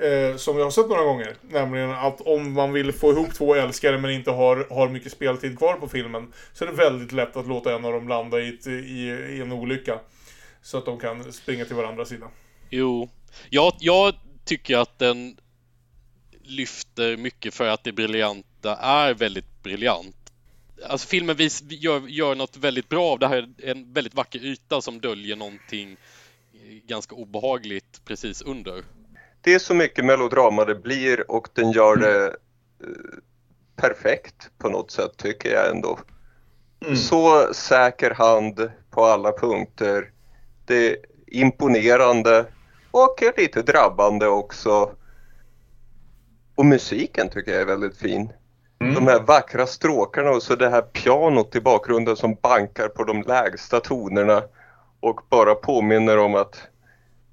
Eh, 0.02 0.36
som 0.36 0.58
jag 0.58 0.64
har 0.64 0.70
sett 0.70 0.88
några 0.88 1.04
gånger. 1.04 1.36
Nämligen 1.40 1.90
att 1.90 2.20
om 2.20 2.52
man 2.52 2.72
vill 2.72 2.92
få 2.92 3.10
ihop 3.10 3.34
två 3.34 3.54
älskare 3.54 3.98
men 3.98 4.10
inte 4.10 4.30
har, 4.30 4.66
har 4.70 4.88
mycket 4.88 5.12
speltid 5.12 5.58
kvar 5.58 5.74
på 5.74 5.88
filmen 5.88 6.32
så 6.52 6.64
är 6.64 6.68
det 6.68 6.74
väldigt 6.74 7.12
lätt 7.12 7.36
att 7.36 7.48
låta 7.48 7.76
en 7.76 7.84
av 7.84 7.92
dem 7.92 8.08
landa 8.08 8.40
i, 8.40 8.48
ett, 8.48 8.66
i, 8.66 8.70
i 9.36 9.40
en 9.40 9.52
olycka. 9.52 10.00
Så 10.62 10.78
att 10.78 10.84
de 10.84 10.98
kan 10.98 11.32
springa 11.32 11.64
till 11.64 11.76
varandra 11.76 12.04
sida. 12.04 12.26
Jo, 12.70 13.08
jag, 13.50 13.72
jag 13.78 14.14
tycker 14.44 14.76
att 14.76 14.98
den 14.98 15.36
lyfter 16.42 17.16
mycket 17.16 17.54
för 17.54 17.66
att 17.66 17.84
det 17.84 17.92
briljanta 17.92 18.76
är 18.76 19.14
väldigt 19.14 19.62
briljant. 19.62 20.16
Alltså 20.86 21.08
filmen 21.08 21.36
vis, 21.36 21.62
gör, 21.68 22.08
gör 22.08 22.34
något 22.34 22.56
väldigt 22.56 22.88
bra 22.88 23.12
av 23.12 23.18
det 23.18 23.28
här, 23.28 23.48
en 23.58 23.92
väldigt 23.92 24.14
vacker 24.14 24.44
yta 24.44 24.80
som 24.80 25.00
döljer 25.00 25.36
någonting 25.36 25.96
eh, 26.52 26.74
ganska 26.86 27.14
obehagligt 27.14 28.00
precis 28.04 28.42
under. 28.42 28.84
Det 29.44 29.54
är 29.54 29.58
så 29.58 29.74
mycket 29.74 30.04
melodrama 30.04 30.64
det 30.64 30.74
blir 30.74 31.30
och 31.30 31.48
den 31.52 31.72
gör 31.72 31.96
det 31.96 32.26
eh, 32.26 32.32
perfekt 33.76 34.50
på 34.58 34.68
något 34.68 34.90
sätt 34.90 35.16
tycker 35.16 35.54
jag 35.54 35.70
ändå. 35.70 35.98
Mm. 36.84 36.96
Så 36.96 37.54
säker 37.54 38.10
hand 38.10 38.70
på 38.90 39.04
alla 39.04 39.32
punkter. 39.32 40.10
Det 40.66 40.90
är 40.90 40.96
imponerande 41.26 42.46
och 42.90 43.22
lite 43.36 43.62
drabbande 43.62 44.26
också. 44.26 44.90
Och 46.54 46.66
musiken 46.66 47.28
tycker 47.28 47.52
jag 47.52 47.60
är 47.60 47.66
väldigt 47.66 47.96
fin. 47.96 48.32
Mm. 48.80 48.94
De 48.94 49.06
här 49.06 49.20
vackra 49.20 49.66
stråkarna 49.66 50.30
och 50.30 50.42
så 50.42 50.56
det 50.56 50.70
här 50.70 50.82
pianot 50.82 51.56
i 51.56 51.60
bakgrunden 51.60 52.16
som 52.16 52.36
bankar 52.42 52.88
på 52.88 53.04
de 53.04 53.22
lägsta 53.22 53.80
tonerna 53.80 54.42
och 55.00 55.20
bara 55.28 55.54
påminner 55.54 56.18
om 56.18 56.34
att 56.34 56.68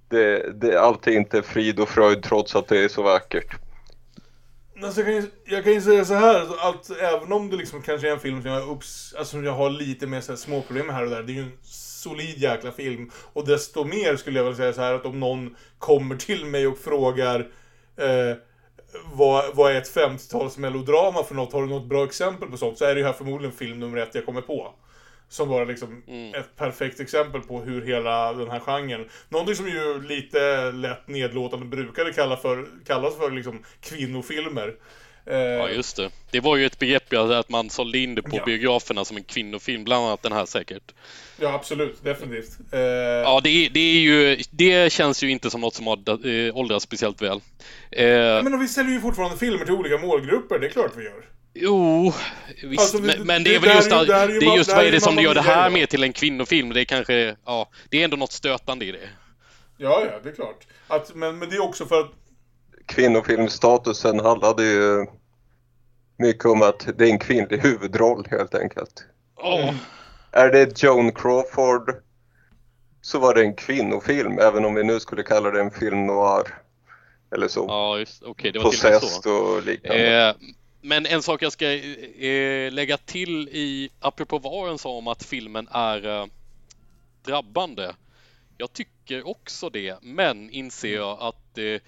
det, 0.10 0.52
det, 0.62 0.82
allt 0.82 1.08
är 1.08 1.12
inte 1.12 1.42
frid 1.42 1.80
och 1.80 1.90
fröjd 1.90 2.24
trots 2.24 2.56
att 2.56 2.68
det 2.68 2.84
är 2.84 2.88
så 2.88 3.04
vackert. 3.04 3.56
Alltså 4.84 5.02
jag, 5.02 5.08
kan 5.08 5.16
ju, 5.16 5.24
jag 5.46 5.64
kan 5.64 5.74
ju 5.74 5.82
säga 5.82 6.06
så 6.06 6.14
här 6.14 6.42
att 6.70 6.90
även 6.90 7.34
om 7.34 7.50
det 7.50 7.58
liksom 7.58 7.82
kanske 7.82 8.08
är 8.08 8.12
en 8.12 8.20
film 8.20 8.42
som 8.42 8.52
jag, 8.52 8.70
ups, 8.70 9.14
alltså 9.18 9.32
som 9.32 9.46
jag 9.46 9.52
har 9.52 9.70
lite 9.70 10.08
mer 10.08 10.22
så 10.22 10.32
här 10.32 10.38
små 10.38 10.62
problem 10.62 10.90
här 10.90 11.04
och 11.04 11.10
där. 11.10 11.24
Det 11.24 11.32
är 11.32 11.36
ju 11.36 11.44
en 11.44 11.58
solid 11.64 12.38
jäkla 12.38 12.72
film. 12.72 13.12
Och 13.34 13.48
desto 13.48 13.84
mer 13.84 14.16
skulle 14.16 14.40
jag 14.40 14.46
väl 14.46 14.56
säga 14.56 14.74
så 14.74 14.82
här 14.82 14.94
att 14.94 15.06
om 15.06 15.20
någon 15.20 15.56
kommer 15.78 16.16
till 16.16 16.46
mig 16.46 16.68
och 16.68 16.78
frågar 16.78 17.40
eh, 17.98 18.38
vad, 19.14 19.56
vad 19.56 19.72
är 19.72 19.76
ett 19.76 19.96
50-tals-melodrama 19.96 21.24
för 21.24 21.36
något? 21.36 21.54
Har 21.54 21.62
du 21.62 21.68
något 21.68 21.90
bra 21.90 22.04
exempel 22.04 22.50
på 22.50 22.58
sånt? 22.58 22.78
Så 22.78 22.86
är 22.86 22.96
det 22.96 23.00
ju 23.00 23.06
här 23.06 23.14
förmodligen 23.14 23.56
film 23.56 23.80
nummer 23.80 23.98
ett 23.98 24.16
jag 24.16 24.26
kommer 24.26 24.42
på. 24.42 24.74
Som 25.30 25.50
var 25.50 25.66
liksom 25.66 26.04
mm. 26.08 26.34
ett 26.34 26.56
perfekt 26.56 27.00
exempel 27.00 27.42
på 27.42 27.62
hur 27.62 27.86
hela 27.86 28.34
den 28.34 28.52
här 28.52 28.60
genren, 28.60 29.10
någonting 29.30 29.56
som 29.56 29.68
ju 29.68 30.02
lite 30.02 30.72
lätt 30.72 31.08
nedlåtande 31.08 31.66
brukade 31.66 32.14
kalla 32.14 32.38
för, 32.38 32.68
kallas 32.88 33.18
för 33.18 33.32
liksom 33.32 33.64
kvinnofilmer. 33.82 34.74
Ja 35.26 35.70
just 35.70 35.96
det. 35.96 36.10
Det 36.32 36.40
var 36.40 36.58
ju 36.58 36.66
ett 36.66 36.80
begrepp 36.80 37.14
att 37.14 37.50
man 37.50 37.70
sålde 37.70 37.98
in 37.98 38.16
det 38.16 38.22
på 38.22 38.38
ja. 38.38 38.46
biograferna 38.46 39.06
som 39.06 39.18
en 39.18 39.24
kvinnofilm, 39.24 39.84
bland 39.84 40.06
annat 40.06 40.24
den 40.24 40.32
här 40.32 40.46
säkert. 40.46 40.94
Ja 41.40 41.54
absolut, 41.54 42.04
definitivt. 42.04 42.58
Eh... 42.72 42.80
Ja 42.80 43.42
det, 43.44 43.70
det, 43.70 43.80
är 43.80 44.00
ju, 44.00 44.38
det 44.52 44.92
känns 44.92 45.24
ju 45.24 45.32
inte 45.32 45.50
som 45.50 45.62
något 45.62 45.76
som 45.76 45.88
har 45.88 46.28
äh, 46.28 46.56
åldrats 46.56 46.84
speciellt 46.84 47.22
väl. 47.22 47.42
Eh... 47.92 48.44
Men 48.44 48.60
vi 48.60 48.68
säljer 48.68 48.94
ju 48.94 49.02
fortfarande 49.02 49.38
filmer 49.38 49.66
till 49.66 49.74
olika 49.74 49.98
målgrupper, 49.98 50.60
det 50.60 50.68
är 50.68 50.72
klart 50.72 50.92
vi 50.98 51.04
gör. 51.04 51.26
Jo, 51.54 52.14
visst, 52.64 52.82
alltså, 52.82 53.02
men, 53.02 53.28
men, 53.28 53.44
det 53.44 53.56
är 53.56 53.60
väl 53.60 53.76
just, 53.76 53.90
det, 53.90 54.06
det, 54.06 54.46
är 54.46 54.58
just 54.58 54.76
vad 54.76 54.86
är 54.86 54.92
det 54.92 55.02
som 55.02 55.16
gör 55.16 55.34
det 55.34 55.42
här 55.42 55.70
mer 55.70 55.86
till 55.86 56.04
en 56.04 56.14
kvinnofilm? 56.14 56.70
Det 56.70 56.82
är 56.82 56.86
kanske, 56.86 57.36
ja, 57.46 57.70
det 57.90 58.00
är 58.00 58.04
ändå 58.04 58.18
något 58.18 58.32
stötande 58.32 58.86
i 58.86 58.92
det. 58.92 59.10
Ja, 59.78 60.04
ja, 60.06 60.20
det 60.24 60.30
är 60.30 60.34
klart. 60.34 60.68
Att, 60.88 61.16
men, 61.16 61.40
men 61.40 61.50
det 61.50 61.56
är 61.56 61.64
också 61.64 61.86
för 61.86 62.00
att... 62.00 62.12
Kvinnofilmstatusen 62.86 64.20
handlade 64.20 64.64
ju 64.64 65.06
mycket 66.18 66.46
om 66.46 66.62
att 66.62 66.88
det 66.98 67.06
är 67.06 67.10
en 67.10 67.20
kvinnlig 67.20 67.58
huvudroll 67.58 68.28
helt 68.30 68.56
enkelt. 68.56 69.06
Oh. 69.36 69.74
Är 70.32 70.50
det 70.50 70.84
Joan 70.84 71.12
Crawford 71.12 71.96
så 73.02 73.20
var 73.20 73.34
det 73.34 73.42
en 73.42 73.56
kvinnofilm, 73.56 74.40
även 74.40 74.66
om 74.66 74.74
vi 74.74 74.84
nu 74.84 75.00
skulle 75.00 75.24
kalla 75.24 75.52
det 75.52 75.62
en 75.62 75.72
film 75.72 76.08
noir. 76.08 76.44
Eller 77.36 77.48
så. 77.48 77.66
Ja, 77.68 78.00
just 78.00 78.24
okej, 78.24 78.32
okay, 78.32 78.52
det 78.52 78.60
var 78.60 78.72
till 78.72 78.96
och 78.96 79.04
så. 79.04 79.32
och 79.32 79.66
liknande. 79.66 80.28
Eh, 80.28 80.36
men 80.82 81.06
en 81.06 81.24
sak 81.24 81.42
jag 81.42 81.52
ska 81.52 81.72
eh, 81.72 82.72
lägga 82.72 82.98
till 82.98 83.50
i, 83.50 83.90
apropå 84.00 84.40
vad 84.40 84.54
Warren 84.54 84.78
sa 84.78 84.90
om 84.90 85.08
att 85.08 85.24
filmen 85.24 85.68
är 85.72 86.08
eh, 86.08 86.26
drabbande. 87.24 87.96
Jag 88.58 88.74
tycker 88.74 89.28
också 89.28 89.70
det, 89.70 89.98
men 90.02 90.50
inser 90.50 90.96
jag 90.96 91.22
att 91.22 91.58
eh, 91.58 91.82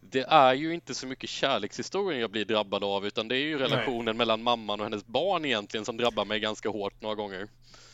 det 0.00 0.24
är 0.28 0.54
ju 0.54 0.74
inte 0.74 0.94
så 0.94 1.06
mycket 1.06 1.30
kärlekshistorien 1.30 2.20
jag 2.20 2.30
blir 2.30 2.44
drabbad 2.44 2.84
av 2.84 3.06
utan 3.06 3.28
det 3.28 3.36
är 3.36 3.44
ju 3.44 3.58
relationen 3.58 4.04
Nej. 4.04 4.14
mellan 4.14 4.42
mamman 4.42 4.80
och 4.80 4.86
hennes 4.86 5.06
barn 5.06 5.44
egentligen 5.44 5.84
som 5.84 5.96
drabbar 5.96 6.24
mig 6.24 6.40
ganska 6.40 6.68
hårt 6.68 7.00
några 7.00 7.14
gånger. 7.14 7.48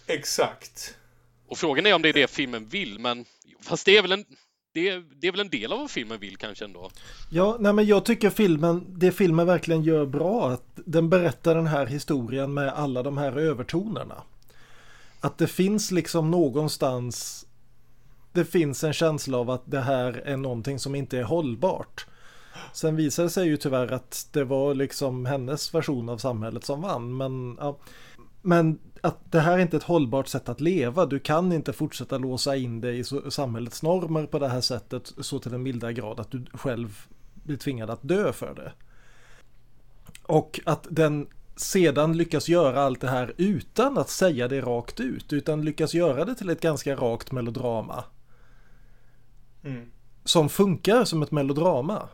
Exakt. 0.06 0.96
Och 1.46 1.58
frågan 1.58 1.86
är 1.86 1.94
om 1.94 2.02
det 2.02 2.08
är 2.08 2.12
det 2.12 2.30
filmen 2.30 2.68
vill, 2.68 2.98
men 2.98 3.24
fast 3.60 3.86
det 3.86 3.96
är 3.96 4.02
väl 4.02 4.12
en 4.12 4.24
det, 4.72 5.02
det, 5.20 5.26
är 5.26 5.32
väl 5.32 5.40
en 5.40 5.48
del 5.48 5.72
av 5.72 5.78
vad 5.78 5.90
filmen 5.90 6.20
vill 6.20 6.36
kanske 6.36 6.64
ändå. 6.64 6.90
Ja, 7.30 7.56
nej 7.60 7.72
men 7.72 7.86
jag 7.86 8.04
tycker 8.04 8.30
filmen, 8.30 8.84
det 8.88 9.12
filmen 9.12 9.46
verkligen 9.46 9.82
gör 9.82 10.06
bra, 10.06 10.50
att 10.50 10.64
den 10.74 11.10
berättar 11.10 11.54
den 11.54 11.66
här 11.66 11.86
historien 11.86 12.54
med 12.54 12.68
alla 12.68 13.02
de 13.02 13.18
här 13.18 13.38
övertonerna. 13.38 14.22
Att 15.20 15.38
det 15.38 15.46
finns 15.46 15.90
liksom 15.90 16.30
någonstans, 16.30 17.46
det 18.32 18.44
finns 18.44 18.84
en 18.84 18.92
känsla 18.92 19.38
av 19.38 19.50
att 19.50 19.62
det 19.70 19.80
här 19.80 20.12
är 20.12 20.36
någonting 20.36 20.78
som 20.78 20.94
inte 20.94 21.18
är 21.18 21.22
hållbart. 21.22 22.06
Sen 22.72 22.96
visade 22.96 23.26
det 23.28 23.32
sig 23.32 23.48
ju 23.48 23.56
tyvärr 23.56 23.92
att 23.92 24.28
det 24.32 24.44
var 24.44 24.74
liksom 24.74 25.26
hennes 25.26 25.74
version 25.74 26.08
av 26.08 26.18
samhället 26.18 26.64
som 26.64 26.80
vann, 26.80 27.16
men 27.16 27.56
ja. 27.60 27.78
Men 28.42 28.78
att 29.04 29.32
det 29.32 29.40
här 29.40 29.52
är 29.52 29.58
inte 29.58 29.76
ett 29.76 29.82
hållbart 29.82 30.28
sätt 30.28 30.48
att 30.48 30.60
leva. 30.60 31.06
Du 31.06 31.18
kan 31.18 31.52
inte 31.52 31.72
fortsätta 31.72 32.18
låsa 32.18 32.56
in 32.56 32.80
dig 32.80 32.98
i 32.98 33.04
samhällets 33.30 33.82
normer 33.82 34.26
på 34.26 34.38
det 34.38 34.48
här 34.48 34.60
sättet 34.60 35.12
så 35.18 35.38
till 35.38 35.54
en 35.54 35.62
milda 35.62 35.92
grad 35.92 36.20
att 36.20 36.30
du 36.30 36.44
själv 36.52 37.06
blir 37.34 37.56
tvingad 37.56 37.90
att 37.90 38.08
dö 38.08 38.32
för 38.32 38.54
det. 38.54 38.72
Och 40.22 40.60
att 40.64 40.86
den 40.90 41.26
sedan 41.56 42.16
lyckas 42.16 42.48
göra 42.48 42.82
allt 42.82 43.00
det 43.00 43.08
här 43.08 43.34
utan 43.36 43.98
att 43.98 44.08
säga 44.08 44.48
det 44.48 44.60
rakt 44.60 45.00
ut, 45.00 45.32
utan 45.32 45.64
lyckas 45.64 45.94
göra 45.94 46.24
det 46.24 46.34
till 46.34 46.50
ett 46.50 46.60
ganska 46.60 46.96
rakt 46.96 47.32
melodrama. 47.32 48.04
Mm. 49.64 49.90
Som 50.24 50.48
funkar 50.48 51.04
som 51.04 51.22
ett 51.22 51.30
melodrama. 51.30 52.08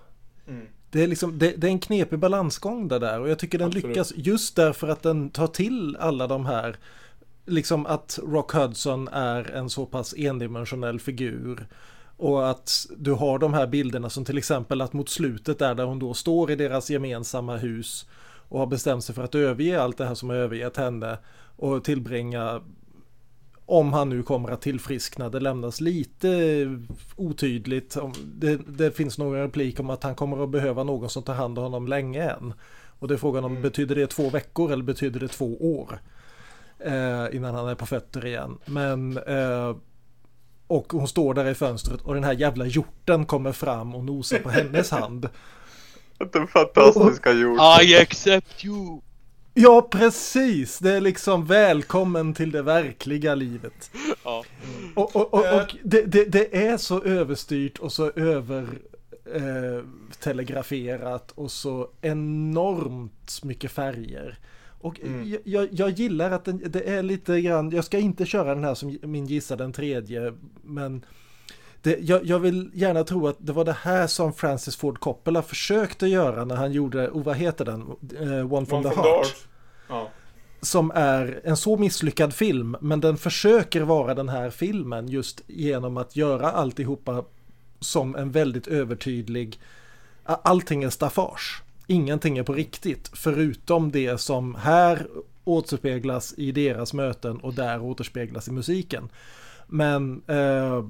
Mm. 0.47 0.67
Det 0.91 1.03
är, 1.03 1.07
liksom, 1.07 1.39
det, 1.39 1.53
det, 1.57 1.67
är 1.67 1.71
en 1.71 1.79
knepig 1.79 2.19
balansgång 2.19 2.89
det 2.89 2.99
där 2.99 3.21
och 3.21 3.29
jag 3.29 3.39
tycker 3.39 3.59
den 3.59 3.67
Absolut. 3.67 3.87
lyckas 3.87 4.13
just 4.17 4.57
därför 4.57 4.89
att 4.89 5.03
den 5.03 5.31
tar 5.31 5.47
till 5.47 5.97
alla 5.97 6.27
de 6.27 6.47
här 6.47 6.77
Liksom 7.49 7.87
att 7.87 8.19
Rock 8.23 8.53
Hudson 8.53 9.09
är 9.09 9.51
en 9.51 9.71
så 9.71 9.87
pass 9.87 10.15
endimensionell 10.17 11.01
figur 11.01 11.67
och 12.17 12.51
att 12.51 12.87
du 12.97 13.13
har 13.13 13.39
de 13.39 13.55
här 13.55 13.67
bilderna 13.67 14.11
som 14.11 14.25
till 14.25 14.39
exempel 14.39 14.81
att 14.81 14.93
mot 14.93 15.09
slutet 15.09 15.59
där, 15.59 15.75
där 15.75 15.85
hon 15.85 15.99
då 15.99 16.15
står 16.15 16.51
i 16.51 16.57
deras 16.57 16.91
gemensamma 16.91 17.57
hus 17.57 18.07
och 18.49 18.59
har 18.59 18.67
bestämt 18.67 19.05
sig 19.05 19.15
för 19.15 19.25
att 19.25 19.35
överge 19.35 19.83
allt 19.83 19.99
det 19.99 20.07
här 20.07 20.15
som 20.15 20.29
har 20.29 20.37
övergett 20.37 20.77
henne 20.77 21.19
och 21.57 21.85
tillbringa 21.85 22.61
om 23.71 23.93
han 23.93 24.09
nu 24.09 24.23
kommer 24.23 24.51
att 24.51 24.61
tillfriskna. 24.61 25.29
Det 25.29 25.41
lämnas 25.41 25.81
lite 25.81 26.29
otydligt. 27.17 27.97
Det, 28.25 28.57
det, 28.57 28.97
finns 28.97 29.19
någon 29.19 29.41
replik 29.41 29.81
om 29.81 29.91
att 29.91 30.03
han 30.03 30.15
kommer 30.15 30.45
att 30.45 30.51
behöva 30.51 30.85
någon 30.85 31.11
som 31.11 31.23
tar 31.23 31.35
hand 31.35 31.59
om 31.59 31.65
honom 31.65 31.89
länge 31.89 32.31
än. 32.31 32.55
Och 32.99 33.09
det 33.09 33.15
är 33.15 33.19
frågan 33.19 33.45
om 33.45 33.51
mm. 33.51 33.63
betyder 33.63 33.95
det 33.95 34.07
två 34.07 34.31
veckor 34.31 34.73
eller 34.73 34.85
betyder 34.85 35.21
det 35.21 35.29
två 35.29 35.79
år? 35.81 36.01
Eh, 36.79 37.37
innan 37.37 37.55
han 37.55 37.69
är 37.69 37.75
på 37.75 37.87
fötter 37.87 38.27
igen. 38.27 38.59
Men 38.65 39.19
eh, 39.19 39.77
och 40.67 40.93
hon 40.93 41.09
står 41.09 41.35
där 41.35 41.47
i 41.47 41.55
fönstret 41.55 42.01
och 42.01 42.15
den 42.15 42.25
här 42.25 42.35
jävla 42.35 42.67
hjorten 42.67 43.27
kommer 43.27 43.53
fram 43.53 43.95
och 43.95 44.05
nosar 44.05 44.39
på 44.39 44.49
hennes 44.49 44.91
hand. 45.01 45.29
Den 46.33 46.47
fantastiska 46.47 47.33
hjorten. 47.33 47.87
I 47.87 47.97
accept 47.97 48.65
you. 48.65 49.01
Ja, 49.61 49.89
precis. 49.91 50.79
Det 50.79 50.93
är 50.93 51.01
liksom 51.01 51.47
välkommen 51.47 52.35
till 52.35 52.51
det 52.51 52.63
verkliga 52.63 53.35
livet. 53.35 53.91
Ja. 54.25 54.45
Och, 54.95 55.17
och, 55.17 55.35
och, 55.35 55.61
och 55.61 55.77
det, 55.83 56.03
det, 56.03 56.25
det, 56.25 56.67
är 56.67 56.77
så 56.77 57.03
överstyrt 57.03 57.79
och 57.79 57.93
så 57.93 58.11
över 58.11 58.67
eh, 59.35 59.85
och 61.35 61.51
så 61.51 61.91
enormt 62.01 63.45
mycket 63.45 63.71
färger. 63.71 64.39
Och 64.81 65.01
mm. 65.01 65.39
jag, 65.45 65.69
jag, 65.73 65.91
gillar 65.91 66.31
att 66.31 66.45
den, 66.45 66.63
det 66.67 66.89
är 66.89 67.03
lite 67.03 67.41
grann, 67.41 67.71
jag 67.71 67.85
ska 67.85 67.99
inte 67.99 68.27
köra 68.27 68.55
den 68.55 68.65
här 68.65 68.75
som 68.75 68.99
min 69.03 69.27
gissa 69.27 69.57
den 69.57 69.73
tredje, 69.73 70.35
men 70.63 71.05
det, 71.89 71.99
jag, 72.01 72.25
jag, 72.25 72.39
vill 72.39 72.71
gärna 72.75 73.05
tro 73.05 73.29
att 73.29 73.37
det 73.39 73.53
var 73.53 73.65
det 73.65 73.77
här 73.83 74.07
som 74.07 74.33
Francis 74.33 74.77
Ford 74.77 74.99
Coppola 74.99 75.43
försökte 75.43 76.07
göra 76.07 76.45
när 76.45 76.57
han 76.57 76.73
gjorde, 76.73 77.09
oh, 77.09 77.23
vad 77.23 77.37
heter 77.37 77.65
den? 77.65 77.83
Uh, 78.21 78.53
One 78.53 78.67
from 78.67 78.79
One 78.79 78.89
the 78.89 78.95
from 78.95 79.05
Heart. 79.05 79.37
Ja. 79.89 80.11
Som 80.61 80.93
är 80.95 81.41
en 81.45 81.57
så 81.57 81.77
misslyckad 81.77 82.35
film, 82.35 82.77
men 82.81 83.01
den 83.01 83.17
försöker 83.17 83.81
vara 83.83 84.15
den 84.15 84.29
här 84.29 84.51
filmen 84.51 85.09
just 85.09 85.41
genom 85.47 85.97
att 85.97 86.17
göra 86.17 86.51
alltihopa 86.51 87.25
som 87.81 88.17
en 88.17 88.31
väldigt 88.31 88.67
övertydlig, 88.67 89.61
allting 90.25 90.83
är 90.83 90.91
staffage. 90.91 91.63
Ingenting 91.87 92.39
är 92.39 92.43
på 92.43 92.53
riktigt, 92.53 93.11
förutom 93.13 93.91
det 93.91 94.19
som 94.19 94.55
här 94.55 95.07
återspeglas 95.45 96.35
i 96.37 96.53
deras 96.53 96.93
möten 96.93 97.37
och 97.37 97.55
där 97.55 97.83
återspeglas 97.83 98.49
i 98.49 98.53
musiken. 98.53 99.09
Men 99.67 100.23
eh, 100.27 100.85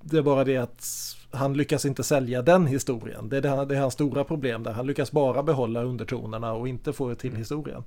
det 0.00 0.18
är 0.18 0.22
bara 0.22 0.44
det 0.44 0.56
att 0.56 1.16
han 1.30 1.54
lyckas 1.54 1.84
inte 1.84 2.02
sälja 2.02 2.42
den 2.42 2.66
historien. 2.66 3.28
Det 3.28 3.36
är, 3.36 3.40
det, 3.40 3.64
det 3.64 3.76
är 3.76 3.80
hans 3.80 3.94
stora 3.94 4.24
problem 4.24 4.62
där. 4.62 4.72
Han 4.72 4.86
lyckas 4.86 5.12
bara 5.12 5.42
behålla 5.42 5.82
undertonerna 5.82 6.52
och 6.52 6.68
inte 6.68 6.92
få 6.92 7.14
till 7.14 7.36
historien. 7.36 7.84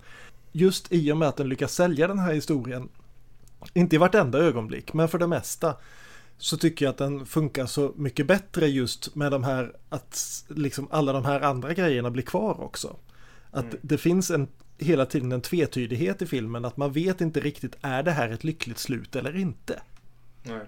Just 0.51 0.91
i 0.91 1.11
och 1.11 1.17
med 1.17 1.27
att 1.27 1.37
den 1.37 1.49
lyckas 1.49 1.73
sälja 1.73 2.07
den 2.07 2.19
här 2.19 2.33
historien, 2.33 2.89
inte 3.73 3.95
i 3.95 3.99
vartenda 3.99 4.39
ögonblick, 4.39 4.93
men 4.93 5.07
för 5.07 5.19
det 5.19 5.27
mesta, 5.27 5.75
så 6.37 6.57
tycker 6.57 6.85
jag 6.85 6.89
att 6.89 6.97
den 6.97 7.25
funkar 7.25 7.65
så 7.65 7.93
mycket 7.95 8.27
bättre 8.27 8.67
just 8.67 9.15
med 9.15 9.31
de 9.31 9.43
här, 9.43 9.75
att 9.89 10.45
liksom 10.47 10.87
alla 10.91 11.13
de 11.13 11.25
här 11.25 11.41
andra 11.41 11.73
grejerna 11.73 12.11
blir 12.11 12.23
kvar 12.23 12.61
också. 12.61 12.95
Att 13.51 13.63
mm. 13.63 13.77
det 13.81 13.97
finns 13.97 14.31
en, 14.31 14.47
hela 14.77 15.05
tiden 15.05 15.31
en 15.31 15.41
tvetydighet 15.41 16.21
i 16.21 16.25
filmen, 16.25 16.65
att 16.65 16.77
man 16.77 16.91
vet 16.91 17.21
inte 17.21 17.39
riktigt, 17.39 17.75
är 17.81 18.03
det 18.03 18.11
här 18.11 18.29
ett 18.29 18.43
lyckligt 18.43 18.77
slut 18.77 19.15
eller 19.15 19.35
inte? 19.35 19.81
Nej. 20.43 20.67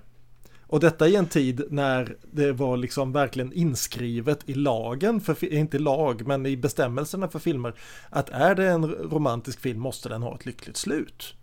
Och 0.73 0.79
detta 0.79 1.07
i 1.07 1.15
en 1.15 1.27
tid 1.27 1.63
när 1.69 2.17
det 2.31 2.51
var 2.51 2.77
liksom 2.77 3.11
verkligen 3.11 3.53
inskrivet 3.53 4.49
i 4.49 4.53
lagen, 4.53 5.21
för, 5.21 5.53
inte 5.53 5.79
lag, 5.79 6.27
men 6.27 6.45
i 6.45 6.57
bestämmelserna 6.57 7.27
för 7.27 7.39
filmer, 7.39 7.73
att 8.09 8.29
är 8.29 8.55
det 8.55 8.69
en 8.69 8.85
romantisk 8.85 9.59
film 9.59 9.79
måste 9.79 10.09
den 10.09 10.23
ha 10.23 10.35
ett 10.35 10.45
lyckligt 10.45 10.77
slut. 10.77 11.35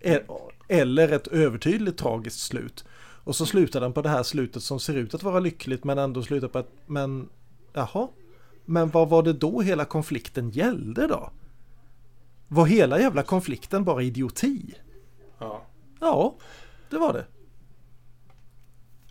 E- 0.00 0.20
eller 0.68 1.12
ett 1.12 1.26
övertydligt 1.26 1.98
tragiskt 1.98 2.40
slut. 2.40 2.84
Och 3.24 3.36
så 3.36 3.46
slutar 3.46 3.80
den 3.80 3.92
på 3.92 4.02
det 4.02 4.08
här 4.08 4.22
slutet 4.22 4.62
som 4.62 4.80
ser 4.80 4.94
ut 4.94 5.14
att 5.14 5.22
vara 5.22 5.40
lyckligt 5.40 5.84
men 5.84 5.98
ändå 5.98 6.22
slutar 6.22 6.48
på 6.48 6.58
att, 6.58 6.72
men 6.86 7.28
jaha, 7.72 8.08
men 8.64 8.90
vad 8.90 9.08
var 9.08 9.22
det 9.22 9.32
då 9.32 9.60
hela 9.60 9.84
konflikten 9.84 10.50
gällde 10.50 11.06
då? 11.06 11.30
Var 12.48 12.66
hela 12.66 13.00
jävla 13.00 13.22
konflikten 13.22 13.84
bara 13.84 14.02
idioti? 14.02 14.74
Ja. 15.38 15.62
Ja, 16.00 16.34
det 16.90 16.98
var 16.98 17.12
det. 17.12 17.24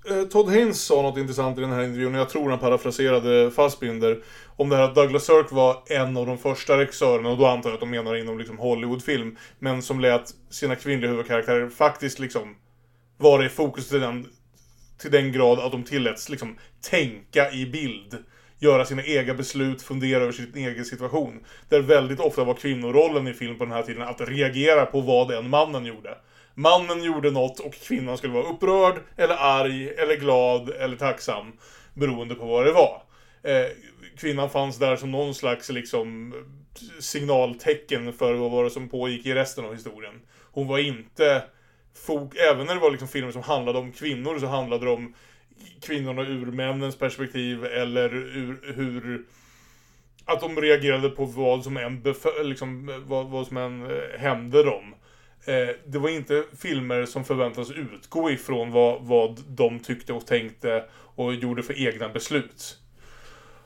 Eh, 0.09 0.23
Todd 0.23 0.49
Haynes 0.49 0.81
sa 0.81 1.01
något 1.01 1.17
intressant 1.17 1.57
i 1.57 1.61
den 1.61 1.71
här 1.71 1.83
intervjun, 1.83 2.15
och 2.15 2.21
jag 2.21 2.29
tror 2.29 2.49
han 2.49 2.59
parafraserade 2.59 3.51
Fassbinder, 3.51 4.23
om 4.55 4.69
det 4.69 4.75
här 4.75 4.83
att 4.83 4.95
Douglas 4.95 5.25
Sirk 5.25 5.51
var 5.51 5.83
en 5.89 6.17
av 6.17 6.25
de 6.25 6.37
första 6.37 6.77
regissörerna, 6.77 7.29
och 7.29 7.37
då 7.37 7.45
antar 7.45 7.69
jag 7.69 7.73
att 7.73 7.79
de 7.79 7.89
menar 7.89 8.15
inom 8.15 8.37
liksom 8.37 8.57
Hollywoodfilm, 8.57 9.37
men 9.59 9.81
som 9.81 9.99
lät 9.99 10.33
sina 10.49 10.75
kvinnliga 10.75 11.11
huvudkaraktärer 11.11 11.69
faktiskt 11.69 12.19
liksom 12.19 12.55
vara 13.17 13.45
i 13.45 13.49
fokus 13.49 13.89
till 13.89 13.99
den, 13.99 14.27
till 15.01 15.11
den 15.11 15.31
grad 15.31 15.59
att 15.59 15.71
de 15.71 15.83
tilläts 15.83 16.29
liksom 16.29 16.57
tänka 16.89 17.51
i 17.51 17.65
bild. 17.65 18.17
Göra 18.59 18.85
sina 18.85 19.03
egna 19.03 19.33
beslut, 19.33 19.81
fundera 19.81 20.21
över 20.21 20.31
sin 20.31 20.51
egen 20.55 20.85
situation. 20.85 21.39
Där 21.69 21.79
väldigt 21.79 22.19
ofta 22.19 22.43
var 22.43 22.53
kvinnorollen 22.53 23.27
i 23.27 23.33
film 23.33 23.57
på 23.57 23.63
den 23.63 23.73
här 23.73 23.83
tiden 23.83 24.01
att 24.01 24.21
reagera 24.21 24.85
på 24.85 25.01
vad 25.01 25.27
den 25.27 25.49
mannen 25.49 25.85
gjorde. 25.85 26.17
Mannen 26.59 27.03
gjorde 27.03 27.31
något 27.31 27.59
och 27.59 27.73
kvinnan 27.73 28.17
skulle 28.17 28.33
vara 28.33 28.49
upprörd, 28.49 29.01
eller 29.15 29.35
arg, 29.35 29.89
eller 29.89 30.15
glad, 30.15 30.69
eller 30.69 30.97
tacksam. 30.97 31.51
Beroende 31.93 32.35
på 32.35 32.45
vad 32.45 32.65
det 32.65 32.71
var. 32.71 33.01
Eh, 33.43 33.65
kvinnan 34.17 34.49
fanns 34.49 34.79
där 34.79 34.95
som 34.95 35.11
någon 35.11 35.35
slags 35.35 35.69
liksom 35.69 36.33
signaltecken 36.99 38.13
för 38.13 38.33
vad 38.33 38.51
var 38.51 38.63
det 38.63 38.69
som 38.69 38.89
pågick 38.89 39.25
i 39.25 39.33
resten 39.33 39.65
av 39.65 39.73
historien. 39.73 40.13
Hon 40.51 40.67
var 40.67 40.79
inte 40.79 41.43
fok, 42.05 42.35
även 42.35 42.65
när 42.65 42.73
det 42.73 42.81
var 42.81 42.91
liksom 42.91 43.07
filmer 43.07 43.31
som 43.31 43.43
handlade 43.43 43.79
om 43.79 43.91
kvinnor 43.91 44.39
så 44.39 44.45
handlade 44.45 44.85
det 44.85 44.91
om 44.91 45.13
kvinnorna 45.81 46.21
ur 46.21 46.45
männens 46.45 46.97
perspektiv 46.97 47.65
eller 47.65 48.15
ur 48.15 48.73
hur 48.75 49.25
att 50.25 50.41
de 50.41 50.61
reagerade 50.61 51.09
på 51.09 51.25
vad 51.25 51.63
som 51.63 51.77
än, 51.77 52.03
liksom, 52.43 53.03
vad, 53.05 53.27
vad 53.27 53.47
som 53.47 53.57
än 53.57 53.85
eh, 53.85 54.19
hände 54.19 54.63
dem. 54.63 54.95
Eh, 55.47 55.75
det 55.85 55.99
var 55.99 56.09
inte 56.09 56.43
filmer 56.59 57.05
som 57.05 57.25
förväntades 57.25 57.71
utgå 57.71 58.31
ifrån 58.31 58.71
vad, 58.71 59.01
vad 59.01 59.39
de 59.47 59.79
tyckte 59.79 60.13
och 60.13 60.27
tänkte 60.27 60.83
och 61.15 61.33
gjorde 61.33 61.63
för 61.63 61.87
egna 61.87 62.09
beslut. 62.09 62.77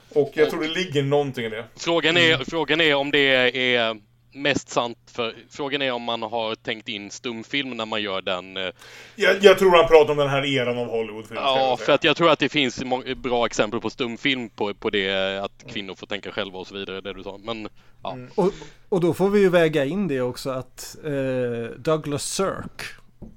Och 0.09 0.31
jag 0.33 0.45
och 0.45 0.51
tror 0.51 0.61
det 0.61 0.67
ligger 0.67 1.03
någonting 1.03 1.45
i 1.45 1.49
det. 1.49 1.65
Frågan 1.75 2.17
är, 2.17 2.33
mm. 2.33 2.45
frågan 2.45 2.81
är 2.81 2.95
om 2.95 3.11
det 3.11 3.55
är 3.75 4.10
mest 4.31 4.69
sant 4.69 4.97
för 5.05 5.35
frågan 5.49 5.81
är 5.81 5.91
om 5.91 6.01
man 6.01 6.21
har 6.21 6.55
tänkt 6.55 6.89
in 6.89 7.11
stumfilm 7.11 7.69
när 7.69 7.85
man 7.85 8.01
gör 8.01 8.21
den. 8.21 8.57
Eh, 8.57 8.69
jag, 9.15 9.43
jag 9.43 9.59
tror 9.59 9.71
han 9.71 9.87
pratar 9.87 10.11
om 10.11 10.17
den 10.17 10.29
här 10.29 10.45
eran 10.45 10.77
av 10.77 10.87
Hollywoodfilm. 10.87 11.39
Ja, 11.43 11.77
för 11.79 11.93
att 11.93 12.03
jag 12.03 12.17
tror 12.17 12.29
att 12.29 12.39
det 12.39 12.49
finns 12.49 12.83
bra 13.15 13.45
exempel 13.45 13.81
på 13.81 13.89
stumfilm 13.89 14.49
på, 14.49 14.73
på 14.73 14.89
det 14.89 15.37
att 15.43 15.65
kvinnor 15.67 15.95
får 15.95 16.07
tänka 16.07 16.31
själva 16.31 16.59
och 16.59 16.67
så 16.67 16.73
vidare, 16.73 17.01
det 17.01 17.13
du 17.13 17.23
sa. 17.23 17.37
Men, 17.43 17.67
ja. 18.03 18.13
Mm. 18.13 18.29
Och, 18.35 18.51
och 18.89 19.01
då 19.01 19.13
får 19.13 19.29
vi 19.29 19.39
ju 19.39 19.49
väga 19.49 19.85
in 19.85 20.07
det 20.07 20.21
också 20.21 20.49
att 20.49 20.97
eh, 21.03 21.77
Douglas 21.77 22.23
Sirk, 22.23 22.81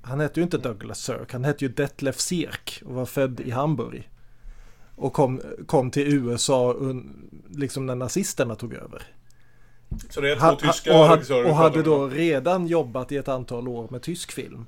han 0.02 0.20
hette 0.20 0.40
ju 0.40 0.44
inte 0.44 0.58
Douglas 0.58 1.00
Sirk, 1.00 1.32
han 1.32 1.44
hette 1.44 1.64
ju 1.64 1.68
Detlef 1.68 2.20
Sirk 2.20 2.82
och 2.86 2.94
var 2.94 3.06
född 3.06 3.40
i 3.40 3.50
Hamburg. 3.50 4.08
Och 4.96 5.12
kom, 5.12 5.40
kom 5.66 5.90
till 5.90 6.14
USA 6.14 6.72
un, 6.72 7.30
liksom 7.50 7.86
när 7.86 7.94
nazisterna 7.94 8.54
tog 8.54 8.74
över. 8.74 9.02
Så 10.10 10.20
det 10.20 10.32
är 10.32 10.36
två 10.36 10.56
tyska 10.56 10.98
och, 10.98 11.04
hade, 11.04 11.44
och 11.44 11.56
hade 11.56 11.82
då 11.82 12.06
redan 12.06 12.66
jobbat 12.66 13.12
i 13.12 13.16
ett 13.16 13.28
antal 13.28 13.68
år 13.68 13.88
med 13.90 14.02
tysk 14.02 14.32
film. 14.32 14.66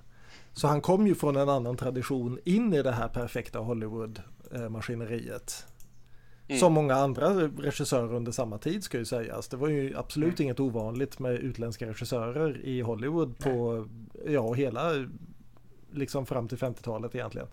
Så 0.53 0.69
han 0.69 0.81
kom 0.81 1.07
ju 1.07 1.15
från 1.15 1.37
en 1.37 1.49
annan 1.49 1.77
tradition 1.77 2.39
in 2.45 2.75
i 2.75 2.83
det 2.83 2.93
här 2.93 3.09
perfekta 3.09 3.59
Hollywood-maskineriet. 3.59 5.67
Mm. 6.49 6.61
Som 6.61 6.73
många 6.73 6.95
andra 6.95 7.29
regissörer 7.59 8.15
under 8.15 8.33
samma 8.33 8.59
tid 8.59 8.85
ska 8.85 8.99
ju 8.99 9.05
sägas. 9.05 9.49
Det 9.49 9.57
var 9.57 9.69
ju 9.69 9.97
absolut 9.97 10.39
mm. 10.39 10.43
inget 10.43 10.61
ovanligt 10.61 11.19
med 11.19 11.35
utländska 11.35 11.87
regissörer 11.87 12.61
i 12.65 12.81
Hollywood 12.81 13.39
på, 13.39 13.87
ja, 14.27 14.53
hela, 14.53 14.91
liksom 15.93 16.27
fram 16.27 16.49
till 16.49 16.59
50-talet 16.59 17.15
egentligen. 17.15 17.49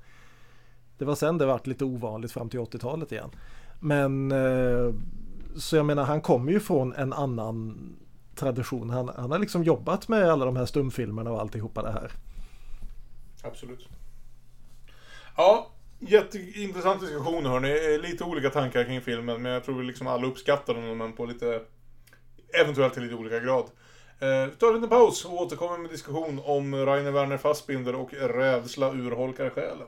Det 0.97 1.05
var 1.05 1.15
sen 1.15 1.37
det 1.37 1.45
vart 1.45 1.67
lite 1.67 1.85
ovanligt 1.85 2.31
fram 2.31 2.49
till 2.49 2.59
80-talet 2.59 3.11
igen. 3.11 3.29
Men 3.79 4.31
eh, 4.31 4.93
så 5.55 5.75
jag 5.75 5.85
menar 5.85 6.03
han 6.03 6.21
kommer 6.21 6.51
ju 6.51 6.59
från 6.59 6.93
en 6.93 7.13
annan 7.13 7.77
tradition. 8.35 8.89
Han, 8.89 9.11
han 9.15 9.31
har 9.31 9.39
liksom 9.39 9.63
jobbat 9.63 10.07
med 10.07 10.29
alla 10.29 10.45
de 10.45 10.55
här 10.55 10.65
stumfilmerna 10.65 11.31
och 11.31 11.41
alltihopa 11.41 11.81
det 11.81 11.91
här. 11.91 12.11
Absolut. 13.43 13.87
Ja, 15.37 15.67
jätteintressant 15.99 17.01
diskussion 17.01 17.45
hörni. 17.45 17.97
Lite 17.97 18.23
olika 18.23 18.49
tankar 18.49 18.83
kring 18.83 19.01
filmen 19.01 19.41
men 19.41 19.51
jag 19.51 19.63
tror 19.63 19.83
liksom 19.83 20.07
alla 20.07 20.27
uppskattar 20.27 20.73
den 20.73 20.97
men 20.97 21.13
på 21.13 21.25
lite 21.25 21.61
eventuellt 22.61 22.93
till 22.93 23.03
lite 23.03 23.15
olika 23.15 23.39
grad. 23.39 23.65
Eh, 24.19 24.45
vi 24.49 24.55
tar 24.59 24.67
en 24.67 24.73
liten 24.73 24.89
paus 24.89 25.25
och 25.25 25.41
återkommer 25.41 25.77
med 25.77 25.91
diskussion 25.91 26.41
om 26.43 26.75
Rainer 26.75 27.11
Werner 27.11 27.37
Fassbinder 27.37 27.95
och 27.95 28.13
rädsla 28.13 28.91
urholkar 28.91 29.49
själen. 29.49 29.87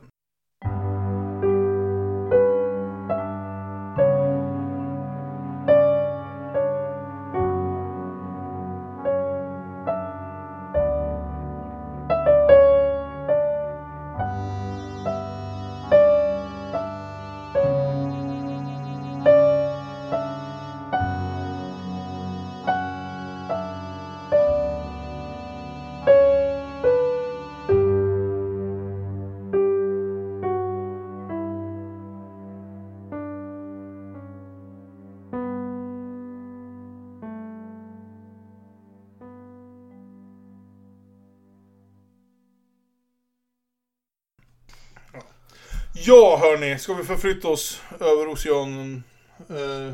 Hörni, 46.45 46.79
ska 46.79 46.93
vi 46.93 47.03
förflytta 47.03 47.47
oss 47.47 47.81
över 47.99 48.27
oceanen? 48.27 49.03
Eh, 49.49 49.93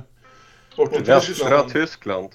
bort 0.77 0.93
till 0.93 1.03
Västra 1.03 1.63
Tyskland. 1.69 2.29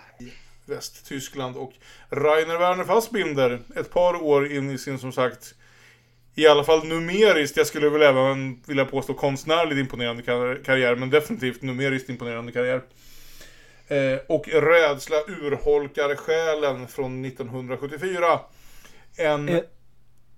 Västtyskland 0.64 1.56
och 1.56 1.72
Rainer 2.10 2.58
Werner 2.58 2.84
Fassbinder 2.84 3.60
ett 3.76 3.90
par 3.90 4.22
år 4.22 4.52
in 4.52 4.70
i 4.70 4.78
sin 4.78 4.98
som 4.98 5.12
sagt 5.12 5.54
i 6.34 6.46
alla 6.46 6.64
fall 6.64 6.86
numeriskt, 6.86 7.56
jag 7.56 7.66
skulle 7.66 7.88
väl 7.88 8.02
även 8.02 8.62
vilja 8.66 8.84
påstå 8.84 9.14
konstnärligt 9.14 9.78
imponerande 9.78 10.22
karriär, 10.64 10.94
men 10.94 11.10
definitivt 11.10 11.62
numeriskt 11.62 12.08
imponerande 12.08 12.52
karriär. 12.52 12.82
Eh, 13.88 14.18
och 14.28 14.48
Rädsla 14.48 15.16
urholkar 15.26 16.16
själen 16.16 16.88
från 16.88 17.24
1974. 17.24 18.40
En... 19.16 19.48
Eh, 19.48 19.60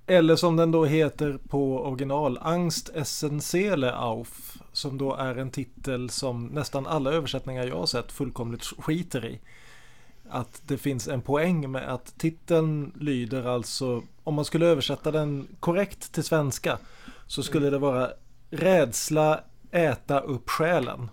eller 0.08 0.36
som 0.36 0.56
den 0.56 0.70
då 0.70 0.84
heter 0.84 1.38
på 1.48 1.86
original, 1.86 2.38
Angst 2.42 2.88
Essentielle 2.94 3.94
auf. 3.94 4.58
Som 4.72 4.98
då 4.98 5.14
är 5.14 5.36
en 5.36 5.50
titel 5.50 6.10
som 6.10 6.46
nästan 6.46 6.86
alla 6.86 7.12
översättningar 7.12 7.66
jag 7.66 7.76
har 7.76 7.86
sett 7.86 8.12
fullkomligt 8.12 8.64
skiter 8.64 9.24
i. 9.24 9.40
att 10.30 10.62
det 10.66 10.78
finns 10.78 11.08
en 11.08 11.22
poäng 11.22 11.70
med 11.70 11.94
att 11.94 12.18
titeln 12.18 12.92
lyder 12.96 13.44
alltså, 13.46 14.02
om 14.24 14.34
man 14.34 14.44
skulle 14.44 14.66
översätta 14.66 15.10
den 15.10 15.48
korrekt 15.60 16.12
till 16.12 16.24
svenska, 16.24 16.78
så 17.26 17.42
skulle 17.42 17.70
det 17.70 17.78
vara 17.78 18.10
rädsla 18.50 19.40
äta 19.70 20.20
upp 20.20 20.50
själen. 20.50 21.10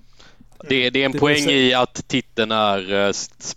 Det, 0.69 0.89
det 0.89 1.01
är 1.01 1.05
en 1.05 1.11
Det 1.11 1.19
poäng 1.19 1.49
i 1.49 1.73
att 1.73 2.07
titeln 2.07 2.51
är 2.51 3.07
eh, 3.07 3.13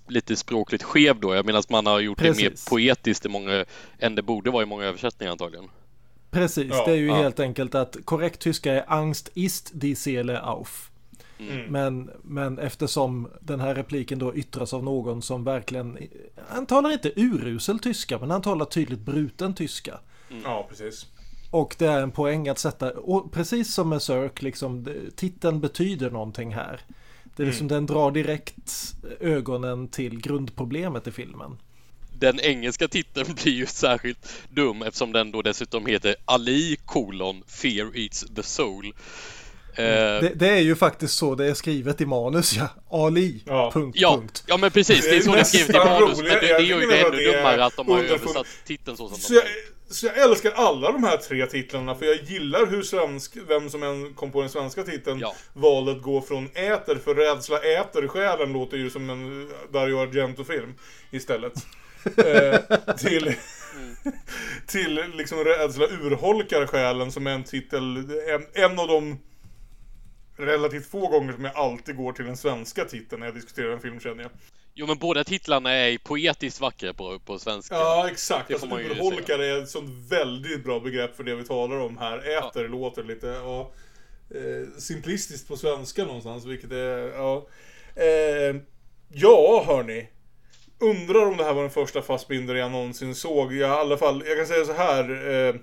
lite 0.08 0.36
språkligt 0.36 0.82
skev 0.82 1.20
då. 1.20 1.34
Jag 1.34 1.46
menar 1.46 1.58
att 1.58 1.70
man 1.70 1.86
har 1.86 2.00
gjort 2.00 2.18
det 2.18 2.24
mer 2.24 2.50
Precis. 2.50 2.68
poetiskt 2.68 3.26
i 3.26 3.28
många, 3.28 3.64
än 3.98 4.14
det 4.14 4.22
borde 4.22 4.50
vara 4.50 4.62
i 4.62 4.66
många 4.66 4.84
översättningar 4.84 5.32
antagligen. 5.32 5.68
Precis, 6.30 6.66
Ja, 6.70 6.84
det 6.86 6.92
är 6.92 6.96
ju 6.96 7.06
ja. 7.06 7.14
helt 7.22 7.40
enkelt 7.40 7.74
att 7.74 7.96
korrekt 8.04 8.40
tyska 8.40 8.72
är 8.72 8.84
Angst 8.92 9.30
ist 9.34 9.70
die 9.74 9.96
Seele 9.96 10.40
auf. 10.40 10.90
Mm. 11.38 11.66
Men, 11.66 12.10
men 12.22 12.58
eftersom 12.58 13.28
den 13.40 13.60
här 13.60 13.74
repliken 13.74 14.18
då 14.18 14.34
yttras 14.34 14.74
av 14.74 14.84
någon 14.84 15.22
som 15.22 15.44
verkligen, 15.44 15.98
han 16.48 16.66
talar 16.66 16.92
inte 16.92 17.12
urusel 17.20 17.78
tyska, 17.78 18.18
men 18.18 18.30
han 18.30 18.42
talar 18.42 18.64
tydligt 18.64 19.00
bruten 19.00 19.54
tyska. 19.54 20.00
Ja, 20.44 20.66
precis. 20.68 21.06
Och 21.50 21.74
det 21.78 21.86
är 21.86 22.02
en 22.02 22.10
poäng 22.10 22.48
att 22.48 22.58
sätta, 22.58 22.90
och 22.90 23.32
precis 23.32 23.74
som 23.74 23.88
med 23.88 24.02
Cirque, 24.02 24.44
liksom, 24.44 24.86
titeln 25.16 25.60
betyder 25.60 26.10
någonting 26.10 26.54
här. 26.54 26.80
Det 27.36 27.42
är 27.42 27.46
liksom, 27.46 27.68
den 27.68 27.86
drar 27.86 28.10
direkt 28.10 28.94
ögonen 29.20 29.88
till 29.88 30.20
grundproblemet 30.20 31.06
i 31.06 31.10
filmen. 31.12 31.58
Den 32.18 32.40
engelska 32.40 32.88
titeln 32.88 33.34
blir 33.42 33.52
ju 33.52 33.66
särskilt 33.66 34.32
dum 34.50 34.82
eftersom 34.82 35.12
den 35.12 35.32
då 35.32 35.42
dessutom 35.42 35.86
heter 35.86 36.14
Ali 36.24 36.76
kolon 36.84 37.42
Fear 37.46 37.96
Eats 37.98 38.26
the 38.36 38.42
Soul. 38.42 38.86
Eh, 38.86 38.92
Det, 39.84 40.32
det 40.34 40.48
är 40.48 40.60
ju 40.60 40.76
faktiskt 40.76 41.14
så 41.14 41.34
det 41.34 41.46
är 41.46 41.54
skrivet 41.54 42.00
i 42.00 42.06
manus, 42.06 42.56
ja. 42.56 42.68
Ali, 42.90 43.42
Ja. 43.46 43.70
punkt, 43.74 43.96
ja, 44.00 44.16
punkt. 44.16 44.44
ja 44.46 44.56
men 44.56 44.70
precis, 44.70 45.04
det 45.04 45.16
är 45.16 45.20
så 45.20 45.32
det 45.32 45.40
är 45.40 45.44
skrivet 45.44 45.70
i 45.70 45.78
manus. 45.78 46.18
Men 46.18 46.26
det, 46.26 46.40
det 46.40 46.62
gör 46.62 46.80
ju 46.80 46.86
det 46.86 47.06
att 47.06 47.12
ännu 47.14 47.24
dummare 47.32 47.64
att 47.64 47.76
de 47.76 47.88
har 47.88 47.98
översatt 48.04 48.46
titeln 48.66 48.96
så 48.96 49.08
som 49.08 49.18
Så 49.18 49.32
de 49.32 49.38
jag. 49.38 49.44
Så 49.90 50.06
jag 50.06 50.18
älskar 50.18 50.50
alla 50.50 50.92
de 50.92 51.04
här 51.04 51.16
tre 51.16 51.46
titlarna 51.46 51.94
för 51.94 52.06
jag 52.06 52.22
gillar 52.22 52.66
hur 52.66 52.82
svensk, 52.82 53.36
vem 53.48 53.70
som 53.70 53.82
än 53.82 54.14
kom 54.14 54.32
på 54.32 54.40
den 54.40 54.50
svenska 54.50 54.82
titeln, 54.82 55.18
Ja. 55.18 55.34
valet 55.52 56.02
går 56.02 56.20
från 56.20 56.46
äter, 56.54 56.96
för 57.04 57.14
rädsla 57.14 57.58
äter 57.58 58.08
själen 58.08 58.52
låter 58.52 58.76
ju 58.76 58.90
som 58.90 59.10
en 59.10 59.50
Dario 59.72 59.98
Argento-film 59.98 60.74
istället. 61.10 61.52
eh, 62.16 62.94
till, 62.96 63.34
till 64.66 65.04
liksom 65.14 65.44
rädsla 65.44 65.86
urholkar 65.86 66.66
själen 66.66 67.12
som 67.12 67.26
är 67.26 67.30
en 67.30 67.44
titel, 67.44 67.96
en, 68.28 68.46
en 68.64 68.78
av 68.78 68.88
de 68.88 69.18
relativt 70.36 70.90
få 70.90 71.08
gånger 71.08 71.32
som 71.32 71.44
jag 71.44 71.56
alltid 71.56 71.96
går 71.96 72.12
till 72.12 72.24
den 72.24 72.36
svenska 72.36 72.84
titeln 72.84 73.20
när 73.20 73.26
jag 73.26 73.34
diskuterar 73.34 73.72
en 73.72 73.80
film 73.80 74.00
känner 74.00 74.22
jag. 74.22 74.30
Jo 74.80 74.86
men 74.86 74.98
båda 74.98 75.24
titlarna 75.24 75.72
är 75.72 75.98
poetiskt 75.98 76.60
vackra 76.60 76.94
på, 76.94 77.18
på 77.18 77.38
svenska. 77.38 77.74
Ja, 77.74 78.08
exakt. 78.10 78.48
Det 78.48 78.54
Alltså, 78.54 78.78
urholkare 78.78 79.46
är 79.46 79.62
ett 79.62 79.68
sånt 79.68 80.10
väldigt 80.10 80.64
bra 80.64 80.80
begrepp 80.80 81.16
för 81.16 81.24
det 81.24 81.34
vi 81.34 81.44
talar 81.44 81.76
om 81.76 81.98
här. 81.98 82.18
Äter 82.18 82.68
låter 82.68 83.04
lite 83.04 83.26
ja, 83.26 83.72
eh, 84.30 84.78
simplistiskt 84.78 85.48
på 85.48 85.56
svenska 85.56 86.04
någonstans, 86.04 86.44
vilket 86.44 86.72
är... 86.72 87.12
Ja, 87.14 87.46
eh, 87.94 88.56
ja 89.08 89.64
hörni. 89.66 90.08
Undrar 90.78 91.26
om 91.26 91.36
det 91.36 91.44
här 91.44 91.54
var 91.54 91.62
den 91.62 91.70
första 91.70 92.02
Fassbinder 92.02 92.54
jag 92.54 92.70
någonsin 92.70 93.14
såg. 93.14 93.52
Jag, 93.52 93.70
i 93.70 93.80
alla 93.80 93.96
fall, 93.96 94.22
jag 94.26 94.36
kan 94.36 94.46
säga 94.46 94.64
så 94.64 94.72
här. 94.72 95.10
Eh, 95.10 95.54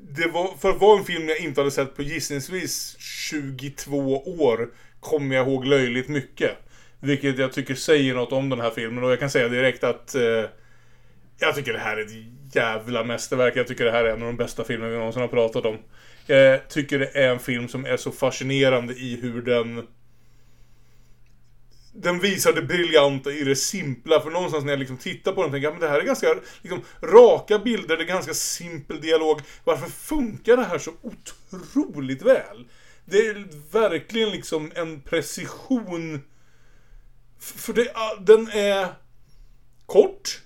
det 0.00 0.28
var, 0.28 0.56
för 0.58 0.70
att 0.70 0.80
vara 0.80 0.98
en 0.98 1.04
film 1.04 1.28
jag 1.28 1.40
inte 1.40 1.60
hade 1.60 1.70
sett 1.70 1.96
på 1.96 2.02
gissningsvis 2.02 2.96
22 2.98 4.22
år 4.42 4.70
kommer 5.00 5.36
jag 5.36 5.48
ihåg 5.48 5.64
löjligt 5.64 6.08
mycket. 6.08 6.58
Vilket 7.02 7.38
jag 7.38 7.52
tycker 7.52 7.74
säger 7.74 8.14
något 8.14 8.32
om 8.32 8.48
den 8.48 8.60
här 8.60 8.70
filmen 8.70 9.04
och 9.04 9.10
jag 9.10 9.20
kan 9.20 9.30
säga 9.30 9.48
direkt 9.48 9.84
att 9.84 10.14
eh, 10.14 10.44
jag 11.38 11.54
tycker 11.54 11.72
det 11.72 11.78
här 11.78 11.96
är 11.96 12.02
ett 12.02 12.54
jävla 12.54 13.04
mästerverk. 13.04 13.56
Jag 13.56 13.66
tycker 13.66 13.84
det 13.84 13.90
här 13.90 14.04
är 14.04 14.08
en 14.08 14.22
av 14.22 14.26
de 14.26 14.36
bästa 14.36 14.64
filmerna 14.64 14.90
vi 14.90 14.98
någonsin 14.98 15.22
har 15.22 15.28
pratat 15.28 15.64
om. 15.64 15.78
Jag 16.26 16.68
tycker 16.68 16.98
det 16.98 17.16
är 17.18 17.30
en 17.30 17.38
film 17.38 17.68
som 17.68 17.86
är 17.86 17.96
så 17.96 18.10
fascinerande 18.10 18.94
i 18.94 19.18
hur 19.22 19.42
den 19.42 19.86
den 21.94 22.18
visar 22.20 22.52
det 22.52 22.62
briljanta 22.62 23.30
i 23.32 23.44
det 23.44 23.56
simpla. 23.56 24.20
För 24.20 24.30
någonstans 24.30 24.64
när 24.64 24.72
jag 24.72 24.78
liksom 24.78 24.96
tittar 24.96 25.32
på 25.32 25.42
den 25.42 25.52
tänker 25.52 25.66
jag 25.66 25.74
men 25.74 25.80
det 25.80 25.88
här 25.88 26.00
är 26.00 26.04
ganska 26.04 26.34
liksom, 26.62 26.82
raka 27.02 27.58
bilder, 27.58 27.96
det 27.96 28.02
är 28.02 28.06
ganska 28.06 28.34
simpel 28.34 29.00
dialog. 29.00 29.40
Varför 29.64 29.90
funkar 29.90 30.56
det 30.56 30.64
här 30.64 30.78
så 30.78 30.92
otroligt 31.02 32.22
väl? 32.22 32.66
Det 33.04 33.18
är 33.18 33.46
verkligen 33.72 34.30
liksom 34.30 34.72
en 34.74 35.00
precision. 35.00 36.20
För 37.42 37.72
det, 37.72 37.92
ah, 37.94 38.16
den 38.20 38.48
är 38.48 38.86
kort. 39.86 40.40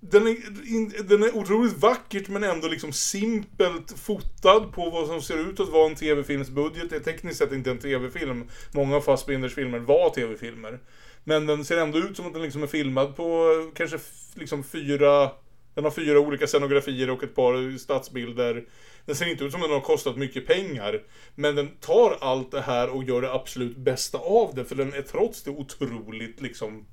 Den 0.00 0.26
är, 0.26 1.02
den 1.02 1.22
är 1.22 1.36
otroligt 1.36 1.78
vackert 1.78 2.28
men 2.28 2.44
ändå 2.44 2.68
liksom 2.68 2.92
simpelt 2.92 3.98
fotad 3.98 4.72
på 4.72 4.90
vad 4.90 5.06
som 5.06 5.22
ser 5.22 5.50
ut 5.50 5.60
att 5.60 5.68
vara 5.68 5.86
en 5.86 5.96
tv-filmsbudget. 5.96 6.90
Det 6.90 6.96
är 6.96 7.00
tekniskt 7.00 7.38
sett 7.38 7.52
inte 7.52 7.70
en 7.70 7.78
tv-film. 7.78 8.48
Många 8.74 8.96
av 8.96 9.00
Fassbinders 9.00 9.54
filmer 9.54 9.78
var 9.78 10.10
tv-filmer. 10.10 10.80
Men 11.24 11.46
den 11.46 11.64
ser 11.64 11.76
ändå 11.76 11.98
ut 11.98 12.16
som 12.16 12.26
att 12.26 12.32
den 12.32 12.42
liksom 12.42 12.62
är 12.62 12.66
filmad 12.66 13.16
på 13.16 13.22
eh, 13.24 13.74
kanske 13.74 13.98
liksom 14.34 14.64
fyra... 14.64 15.30
Den 15.74 15.84
har 15.84 15.90
fyra 15.90 16.20
olika 16.20 16.46
scenografier 16.46 17.10
och 17.10 17.22
ett 17.22 17.34
par 17.34 17.78
stadsbilder. 17.78 18.64
Den 19.06 19.16
ser 19.16 19.26
inte 19.26 19.44
ut 19.44 19.52
som 19.52 19.60
den 19.60 19.70
har 19.70 19.80
kostat 19.80 20.16
mycket 20.16 20.46
pengar. 20.46 21.02
Men 21.34 21.54
den 21.54 21.68
tar 21.80 22.18
allt 22.20 22.50
det 22.50 22.60
här 22.60 22.88
och 22.88 23.04
gör 23.04 23.22
det 23.22 23.32
absolut 23.32 23.76
bästa 23.76 24.18
av 24.18 24.54
det. 24.54 24.64
För 24.64 24.74
den 24.74 24.92
är 24.92 25.02
trots 25.02 25.42
det 25.42 25.50
otroligt 25.50 26.40
liksom 26.40 26.86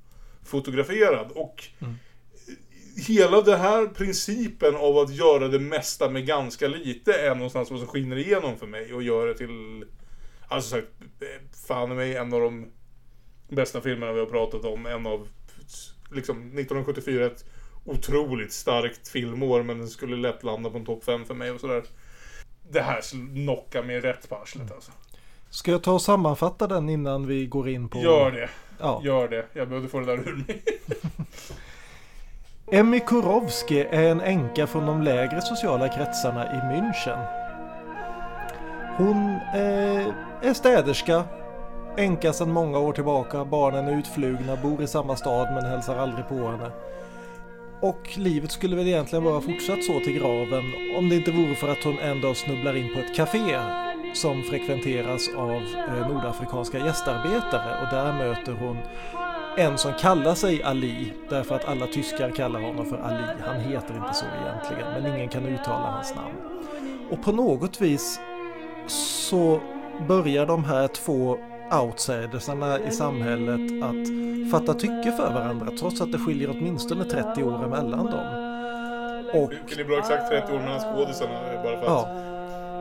fotograferad. 0.44 1.32
Och 1.34 1.64
hela 3.06 3.42
den 3.42 3.60
här 3.60 3.86
principen 3.86 4.76
av 4.76 4.98
att 4.98 5.14
göra 5.14 5.48
det 5.48 5.58
mesta 5.58 6.10
med 6.10 6.26
ganska 6.26 6.68
lite 6.68 7.12
är 7.12 7.34
någonstans 7.34 7.70
vad 7.70 7.80
som 7.80 7.88
skiner 7.88 8.16
igenom 8.16 8.58
för 8.58 8.66
mig 8.66 8.94
och 8.94 9.02
gör 9.02 9.26
det 9.26 9.34
till, 9.34 9.84
alltså 10.48 10.70
sagt, 10.70 10.86
fan 11.66 11.92
i 11.92 11.94
mig 11.94 12.16
en 12.16 12.32
av 12.32 12.40
de 12.40 12.70
bästa 13.48 13.80
filmerna 13.80 14.12
vi 14.12 14.20
har 14.20 14.26
pratat 14.26 14.64
om. 14.64 14.86
En 14.86 15.06
av, 15.06 15.28
liksom 16.10 16.36
1974, 16.36 17.26
ett 17.26 17.44
otroligt 17.88 18.52
starkt 18.52 19.08
filmår 19.08 19.62
men 19.62 19.78
den 19.78 19.88
skulle 19.88 20.16
lätt 20.16 20.42
landa 20.42 20.70
på 20.70 20.78
en 20.78 20.84
topp 20.84 21.04
5 21.04 21.24
för 21.24 21.34
mig 21.34 21.50
och 21.50 21.60
sådär. 21.60 21.82
Det 22.70 22.80
här 22.80 23.00
knockar 23.34 23.82
mig 23.82 24.00
rätt 24.00 24.28
på 24.28 24.36
arslet 24.36 24.72
alltså. 24.72 24.92
Ska 25.50 25.70
jag 25.70 25.82
ta 25.82 25.92
och 25.92 26.02
sammanfatta 26.02 26.66
den 26.66 26.88
innan 26.88 27.26
vi 27.26 27.46
går 27.46 27.68
in 27.68 27.88
på... 27.88 27.98
Gör 27.98 28.30
det. 28.30 28.48
Ja. 28.78 29.00
Gör 29.04 29.28
det. 29.28 29.46
Jag 29.52 29.68
behövde 29.68 29.88
få 29.88 30.00
det 30.00 30.06
där 30.06 30.28
ur 30.28 30.44
mig. 30.46 30.62
Emmy 32.72 33.00
Kurowski 33.00 33.80
är 33.80 34.02
en 34.02 34.20
änka 34.20 34.66
från 34.66 34.86
de 34.86 35.02
lägre 35.02 35.42
sociala 35.42 35.88
kretsarna 35.88 36.44
i 36.44 36.56
München. 36.56 37.26
Hon 38.96 39.30
eh, 39.54 40.14
är 40.42 40.54
städerska, 40.54 41.24
änka 41.96 42.32
sedan 42.32 42.52
många 42.52 42.78
år 42.78 42.92
tillbaka, 42.92 43.44
barnen 43.44 43.88
är 43.88 43.98
utflugna, 43.98 44.56
bor 44.56 44.82
i 44.82 44.86
samma 44.86 45.16
stad 45.16 45.54
men 45.54 45.64
hälsar 45.64 45.96
aldrig 45.96 46.28
på 46.28 46.34
henne. 46.34 46.70
Och 47.80 48.18
livet 48.18 48.52
skulle 48.52 48.76
väl 48.76 48.88
egentligen 48.88 49.24
vara 49.24 49.40
fortsatt 49.40 49.84
så 49.84 50.00
till 50.00 50.18
graven 50.18 50.64
om 50.96 51.08
det 51.08 51.16
inte 51.16 51.30
vore 51.30 51.54
för 51.54 51.68
att 51.68 51.84
hon 51.84 51.98
en 51.98 52.20
dag 52.20 52.36
snubblar 52.36 52.76
in 52.76 52.94
på 52.94 53.00
ett 53.00 53.14
café 53.16 53.60
som 54.14 54.42
frekventeras 54.42 55.28
av 55.36 55.62
eh, 55.88 56.08
nordafrikanska 56.08 56.78
gästarbetare 56.78 57.82
och 57.82 57.94
där 57.94 58.12
möter 58.12 58.52
hon 58.52 58.76
en 59.56 59.78
som 59.78 59.92
kallar 59.92 60.34
sig 60.34 60.62
Ali 60.62 61.12
därför 61.28 61.54
att 61.54 61.64
alla 61.64 61.86
tyskar 61.86 62.30
kallar 62.30 62.60
honom 62.60 62.86
för 62.86 62.96
Ali. 62.98 63.24
Han 63.46 63.60
heter 63.60 63.96
inte 63.96 64.14
så 64.14 64.24
egentligen 64.42 64.92
men 64.92 65.16
ingen 65.16 65.28
kan 65.28 65.46
uttala 65.46 65.90
hans 65.90 66.14
namn. 66.14 66.34
Och 67.10 67.22
på 67.22 67.32
något 67.32 67.80
vis 67.80 68.20
så 68.86 69.60
börjar 70.08 70.46
de 70.46 70.64
här 70.64 70.88
två 70.88 71.38
outsidersarna 71.72 72.78
i 72.78 72.90
samhället 72.90 73.82
att 73.82 74.08
fatta 74.50 74.74
tycke 74.74 75.12
för 75.16 75.32
varandra 75.32 75.66
trots 75.78 76.00
att 76.00 76.12
det 76.12 76.18
skiljer 76.18 76.50
åtminstone 76.50 77.04
30 77.04 77.42
år 77.42 77.64
emellan 77.64 78.06
dem. 78.06 78.48
Och 79.42 79.52
Det 79.76 79.80
är 79.80 79.84
bra 79.84 79.98
exakt 79.98 80.28
30 80.28 80.52
år 80.52 80.58
mellan 80.58 80.80
skådisarna 80.80 81.62
bara 81.62 81.78
för 81.78 81.86
att... 81.86 81.86
Ja. 81.86 82.24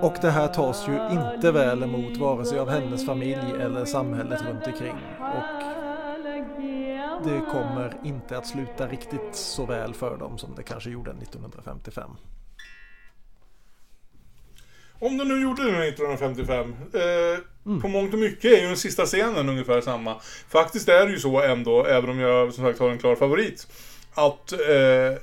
Och 0.01 0.17
det 0.21 0.29
här 0.29 0.47
tas 0.47 0.87
ju 0.87 1.09
inte 1.11 1.51
väl 1.51 1.83
emot 1.83 2.17
vare 2.17 2.45
sig 2.45 2.59
av 2.59 2.69
hennes 2.69 3.05
familj 3.05 3.51
eller 3.61 3.85
samhället 3.85 4.41
runt 4.41 4.67
omkring. 4.67 4.95
Och 5.19 5.63
det 7.23 7.41
kommer 7.51 7.93
inte 8.03 8.37
att 8.37 8.47
sluta 8.47 8.87
riktigt 8.87 9.35
så 9.35 9.65
väl 9.65 9.93
för 9.93 10.17
dem 10.17 10.37
som 10.37 10.55
det 10.55 10.63
kanske 10.63 10.89
gjorde 10.89 11.11
1955. 11.11 12.09
Om 14.99 15.17
den 15.17 15.27
nu 15.27 15.41
gjorde 15.41 15.63
det 15.63 15.87
1955. 15.87 16.75
Eh, 16.93 17.79
På 17.81 17.87
mångt 17.87 18.13
och 18.13 18.19
mycket 18.19 18.51
är 18.51 18.61
ju 18.61 18.67
den 18.67 18.77
sista 18.77 19.05
scenen 19.05 19.49
ungefär 19.49 19.81
samma. 19.81 20.15
Faktiskt 20.49 20.89
är 20.89 21.05
det 21.05 21.11
ju 21.11 21.19
så 21.19 21.41
ändå, 21.41 21.85
även 21.85 22.09
om 22.09 22.19
jag 22.19 22.53
som 22.53 22.63
sagt 22.63 22.79
har 22.79 22.89
en 22.89 22.99
klar 22.99 23.15
favorit. 23.15 23.67
Att 24.13 24.51
eh, 24.51 25.21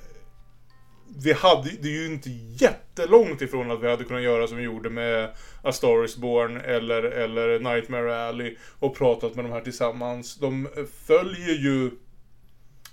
vi 1.16 1.32
hade, 1.32 1.70
det 1.80 1.88
är 1.88 1.92
ju 1.92 2.06
inte 2.06 2.30
jättelångt 2.30 3.42
ifrån 3.42 3.70
att 3.70 3.82
vi 3.82 3.90
hade 3.90 4.04
kunnat 4.04 4.22
göra 4.22 4.46
som 4.46 4.56
vi 4.56 4.62
gjorde 4.62 4.90
med 4.90 5.30
A 5.62 5.72
Star 5.72 6.04
Is 6.04 6.16
Born 6.16 6.56
eller, 6.56 7.02
eller 7.02 7.58
Nightmare 7.58 8.28
Alley 8.28 8.56
och 8.78 8.96
pratat 8.96 9.34
med 9.34 9.44
de 9.44 9.52
här 9.52 9.60
tillsammans. 9.60 10.36
De 10.36 10.68
följer 11.06 11.54
ju 11.54 11.90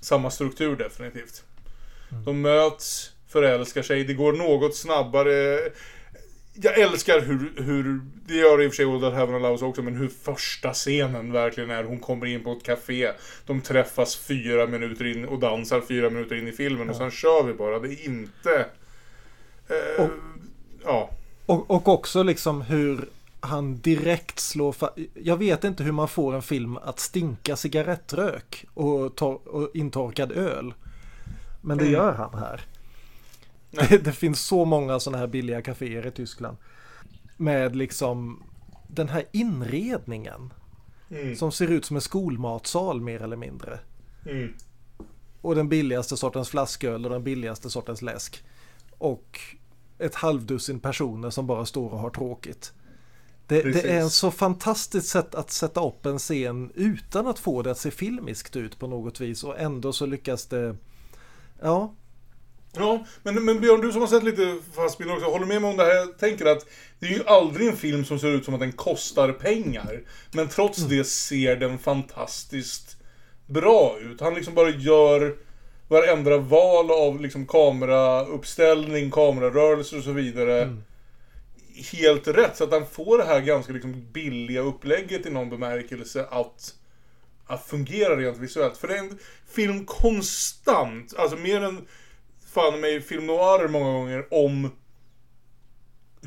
samma 0.01 0.29
struktur 0.31 0.75
definitivt. 0.75 1.43
De 2.25 2.41
möts, 2.41 3.11
förälskar 3.27 3.81
sig, 3.81 4.03
det 4.03 4.13
går 4.13 4.33
något 4.33 4.75
snabbare. 4.75 5.59
Jag 6.53 6.79
älskar 6.79 7.21
hur, 7.21 7.51
hur 7.63 8.01
det 8.27 8.33
gör 8.35 8.61
i 8.61 8.67
och 8.67 8.71
för 8.71 8.75
sig 8.75 8.85
Old 8.85 9.01
That 9.01 9.13
Heaven 9.13 9.35
Allows 9.35 9.61
också, 9.61 9.81
men 9.81 9.95
hur 9.95 10.07
första 10.07 10.73
scenen 10.73 11.31
verkligen 11.31 11.69
är. 11.71 11.83
Hon 11.83 11.99
kommer 11.99 12.25
in 12.25 12.43
på 12.43 12.51
ett 12.51 12.63
café, 12.63 13.11
de 13.45 13.61
träffas 13.61 14.15
fyra 14.15 14.67
minuter 14.67 15.05
in 15.05 15.25
och 15.25 15.39
dansar 15.39 15.81
fyra 15.81 16.09
minuter 16.09 16.35
in 16.35 16.47
i 16.47 16.51
filmen 16.51 16.89
och 16.89 16.95
sen 16.95 17.11
kör 17.11 17.43
vi 17.43 17.53
bara. 17.53 17.79
Det 17.79 17.87
är 17.87 18.05
inte... 18.05 18.65
Eh, 19.67 20.03
Och- 20.03 20.09
ja. 20.83 21.09
Och, 21.45 21.71
och 21.71 21.87
också 21.87 22.23
liksom 22.23 22.61
hur 22.61 23.05
han 23.39 23.77
direkt 23.77 24.39
slår 24.39 24.75
Jag 25.13 25.37
vet 25.37 25.63
inte 25.63 25.83
hur 25.83 25.91
man 25.91 26.07
får 26.07 26.35
en 26.35 26.41
film 26.41 26.77
att 26.77 26.99
stinka 26.99 27.55
cigarettrök 27.55 28.65
och, 28.73 29.15
tor- 29.15 29.47
och 29.47 29.69
intorkad 29.73 30.31
öl. 30.31 30.73
Men 31.61 31.77
det 31.77 31.85
gör 31.87 32.11
han 32.13 32.39
här. 32.39 32.61
Det, 33.89 34.11
finns 34.11 34.41
så 34.41 34.65
många 34.65 34.99
sådana 34.99 35.17
här 35.17 35.27
billiga 35.27 35.61
kaféer 35.61 36.07
i 36.07 36.11
Tyskland. 36.11 36.57
Med 37.37 37.75
liksom 37.75 38.43
den 38.87 39.09
här 39.09 39.25
inredningen. 39.31 40.53
Som 41.37 41.51
ser 41.51 41.67
ut 41.67 41.85
som 41.85 41.95
en 41.95 42.01
skolmatsal 42.01 43.01
mer 43.01 43.21
eller 43.21 43.35
mindre. 43.35 43.79
Mm. 44.25 44.53
Och 45.41 45.55
den 45.55 45.69
billigaste 45.69 46.17
sortens 46.17 46.49
flasköl 46.49 47.05
och 47.05 47.11
den 47.11 47.23
billigaste 47.23 47.69
sortens 47.69 48.01
läsk. 48.01 48.43
Och 48.97 49.39
ett 49.99 50.15
halvdussin 50.15 50.79
personer 50.79 51.29
som 51.29 51.47
bara 51.47 51.65
står 51.65 51.89
och 51.89 51.99
har 51.99 52.09
tråkigt. 52.09 52.73
Det, 53.47 53.61
det 53.61 53.91
är 53.91 54.01
en 54.01 54.09
så 54.09 54.31
fantastiskt 54.31 55.07
sätt 55.07 55.35
att 55.35 55.51
sätta 55.51 55.87
upp 55.87 56.05
en 56.05 56.19
scen 56.19 56.71
utan 56.75 57.27
att 57.27 57.39
få 57.39 57.61
det 57.61 57.71
att 57.71 57.77
se 57.77 57.91
filmiskt 57.91 58.55
ut 58.55 58.79
på 58.79 58.87
något 58.87 59.19
vis 59.19 59.43
och 59.43 59.59
ändå 59.59 59.93
så 59.93 60.05
lyckas 60.05 60.45
det 60.45 60.75
Ja, 61.61 61.93
Ja, 62.73 63.05
men, 63.23 63.45
men 63.45 63.61
Björn, 63.61 63.81
du 63.81 63.91
som 63.91 64.01
har 64.01 64.07
sett 64.07 64.23
lite 64.23 64.57
Fassbinder 64.75 65.15
också, 65.15 65.27
håller 65.27 65.45
med 65.45 65.61
mig 65.61 65.71
om 65.71 65.77
det 65.77 65.83
här? 65.83 65.95
Jag 65.95 66.17
tänker 66.17 66.45
att 66.45 66.65
det 66.99 67.05
är 67.05 67.11
ju 67.11 67.23
aldrig 67.25 67.67
en 67.67 67.77
film 67.77 68.05
som 68.05 68.19
ser 68.19 68.27
ut 68.27 68.45
som 68.45 68.53
att 68.53 68.59
den 68.59 68.71
kostar 68.71 69.31
pengar. 69.31 70.01
Men 70.31 70.47
trots 70.47 70.77
det 70.77 71.03
ser 71.03 71.55
den 71.55 71.79
fantastiskt 71.79 72.97
bra 73.45 73.97
ut. 73.99 74.21
Han 74.21 74.33
liksom 74.33 74.53
bara 74.53 74.69
gör 74.69 75.37
varenda 75.87 76.37
val 76.37 76.91
av 76.91 77.21
liksom 77.21 77.47
kamerauppställning, 77.47 79.11
kamerarörelser 79.11 79.97
och 79.97 80.03
så 80.03 80.11
vidare. 80.11 80.77
Helt 81.91 82.27
rätt, 82.27 82.57
så 82.57 82.63
att 82.63 82.71
han 82.71 82.85
får 82.85 83.17
det 83.17 83.23
här 83.23 83.41
ganska 83.41 83.73
liksom 83.73 84.11
billiga 84.11 84.61
upplägget 84.61 85.25
i 85.25 85.29
någon 85.29 85.49
bemärkelse 85.49 86.25
att 86.31 86.73
att 87.47 87.65
fungera 87.65 88.17
rent 88.17 88.37
visuellt. 88.37 88.77
För 88.77 88.87
det 88.87 88.93
är 88.93 88.99
en 88.99 89.17
film 89.47 89.85
konstant, 89.85 91.13
alltså 91.17 91.37
mer 91.37 91.61
än 91.61 91.87
fan 92.53 92.79
mig 92.79 93.01
film 93.01 93.27
noir 93.27 93.67
många 93.67 93.91
gånger 93.91 94.25
om 94.31 94.69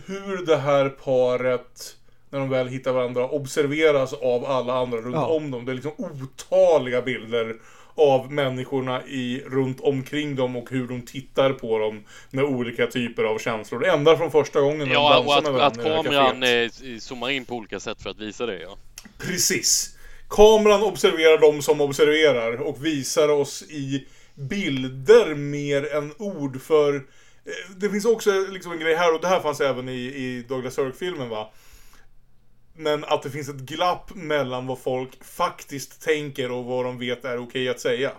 hur 0.07 0.47
det 0.47 0.57
här 0.57 0.89
paret 0.89 1.97
när 2.31 2.39
de 2.39 2.49
väl 2.49 2.69
hittar 2.69 2.93
varandra 2.93 3.29
observeras 3.29 4.13
av 4.13 4.45
alla 4.45 4.75
andra 4.75 4.99
runt 4.99 5.15
Ja. 5.15 5.27
om 5.27 5.51
dem. 5.51 5.65
Det 5.65 5.73
är 5.73 5.75
liksom 5.75 5.93
otaliga 5.99 7.03
bilder 7.03 7.57
av 7.95 8.33
människorna 8.33 9.03
i, 9.07 9.43
runt 9.47 9.81
omkring 9.81 10.37
dem 10.37 10.57
och 10.57 10.71
hur 10.71 10.89
de 10.89 11.03
tittar 11.03 11.53
på 11.53 11.79
dem 11.79 12.05
med 12.31 12.45
olika 12.45 12.87
typer 12.87 13.25
av 13.25 13.39
känslor. 13.39 13.87
Ända 13.87 14.17
från 14.17 14.31
första 14.31 14.61
gången 14.61 14.91
Ja, 14.91 15.19
och 15.19 15.37
att, 15.39 15.47
att 15.47 15.83
kameran 15.83 16.43
eh, 16.43 16.71
zoomar 16.99 17.31
in 17.31 17.45
på 17.45 17.55
olika 17.55 17.81
sätt 17.81 18.03
för 18.03 18.11
att 18.11 18.19
visa 18.19 18.47
det, 18.47 18.61
ja. 18.61 18.77
Precis. 19.19 19.97
Kameran 20.29 20.83
observerar 20.83 21.39
de 21.39 21.63
som 21.63 21.81
observerar 21.81 22.61
och 22.63 22.85
visar 22.87 23.29
oss 23.29 23.63
i 23.63 24.07
bilder 24.35 25.35
mer 25.35 25.95
än 25.95 26.13
ord 26.19 26.61
för... 26.63 26.95
eh, 26.95 27.03
Det 27.77 27.91
finns 27.91 28.05
också 28.05 28.31
liksom 28.51 28.73
en 28.73 28.79
grej 28.79 28.95
här, 28.95 29.15
och 29.15 29.21
det 29.21 29.29
här 29.29 29.41
fanns 29.41 29.61
även 29.61 29.89
i, 29.89 29.93
i 30.03 30.45
Douglas 30.49 30.75
Sirk-filmen 30.75 31.29
va. 31.29 31.53
Men 32.77 33.05
att 33.05 33.23
det 33.23 33.31
finns 33.31 33.49
ett 33.49 33.57
glapp 33.57 34.15
mellan 34.15 34.67
vad 34.67 34.79
folk 34.79 35.25
faktiskt 35.25 36.03
tänker 36.03 36.51
och 36.51 36.65
vad 36.65 36.85
de 36.85 36.99
vet 36.99 37.25
är 37.25 37.39
okej 37.39 37.69
att 37.69 37.81
säga. 37.81 38.13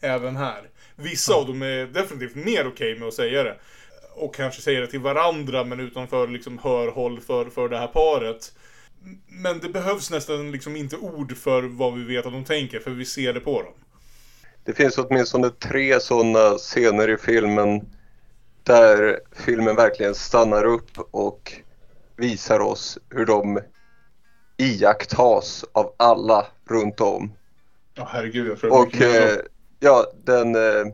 Även 0.00 0.36
här. 0.36 0.68
Vissa 0.96 1.34
av 1.34 1.46
dem 1.46 1.62
är 1.62 1.86
definitivt 1.86 2.34
mer 2.34 2.66
okej 2.66 2.98
med 2.98 3.08
att 3.08 3.14
säga 3.14 3.42
det. 3.42 3.56
Och 4.14 4.34
kanske 4.34 4.62
säga 4.62 4.80
det 4.80 4.86
till 4.86 5.00
varandra 5.00 5.64
men 5.64 5.80
utanför 5.80 6.28
liksom 6.28 6.58
hörhåll 6.58 7.20
för, 7.20 7.50
för 7.50 7.68
det 7.68 7.78
här 7.78 7.86
paret. 7.86 8.52
Men 9.28 9.58
det 9.58 9.68
behövs 9.68 10.10
nästan 10.10 10.52
liksom 10.52 10.76
inte 10.76 10.96
ord 10.96 11.36
för 11.36 11.62
vad 11.62 11.94
vi 11.94 12.04
vet 12.04 12.26
att 12.26 12.32
de 12.32 12.44
tänker, 12.44 12.80
för 12.80 12.90
vi 12.90 13.04
ser 13.04 13.32
det 13.32 13.40
på 13.40 13.62
dem. 13.62 13.72
Det 14.64 14.72
finns 14.72 14.98
åtminstone 14.98 15.50
tre 15.50 16.00
sådana 16.00 16.58
scener 16.58 17.10
i 17.10 17.16
filmen 17.16 17.80
där 18.62 19.20
filmen 19.32 19.76
verkligen 19.76 20.14
stannar 20.14 20.64
upp 20.64 20.98
och 21.10 21.52
visar 22.16 22.60
oss 22.60 22.98
hur 23.10 23.26
de 23.26 23.60
iakttas 24.56 25.64
av 25.72 25.94
alla 25.96 26.46
runt 26.68 27.00
om. 27.00 27.32
Ja, 27.94 28.08
herregud, 28.12 28.58
jag 28.62 28.72
Och 28.72 29.00
eh, 29.00 29.38
ja, 29.80 30.06
den... 30.24 30.54
Eh, 30.54 30.86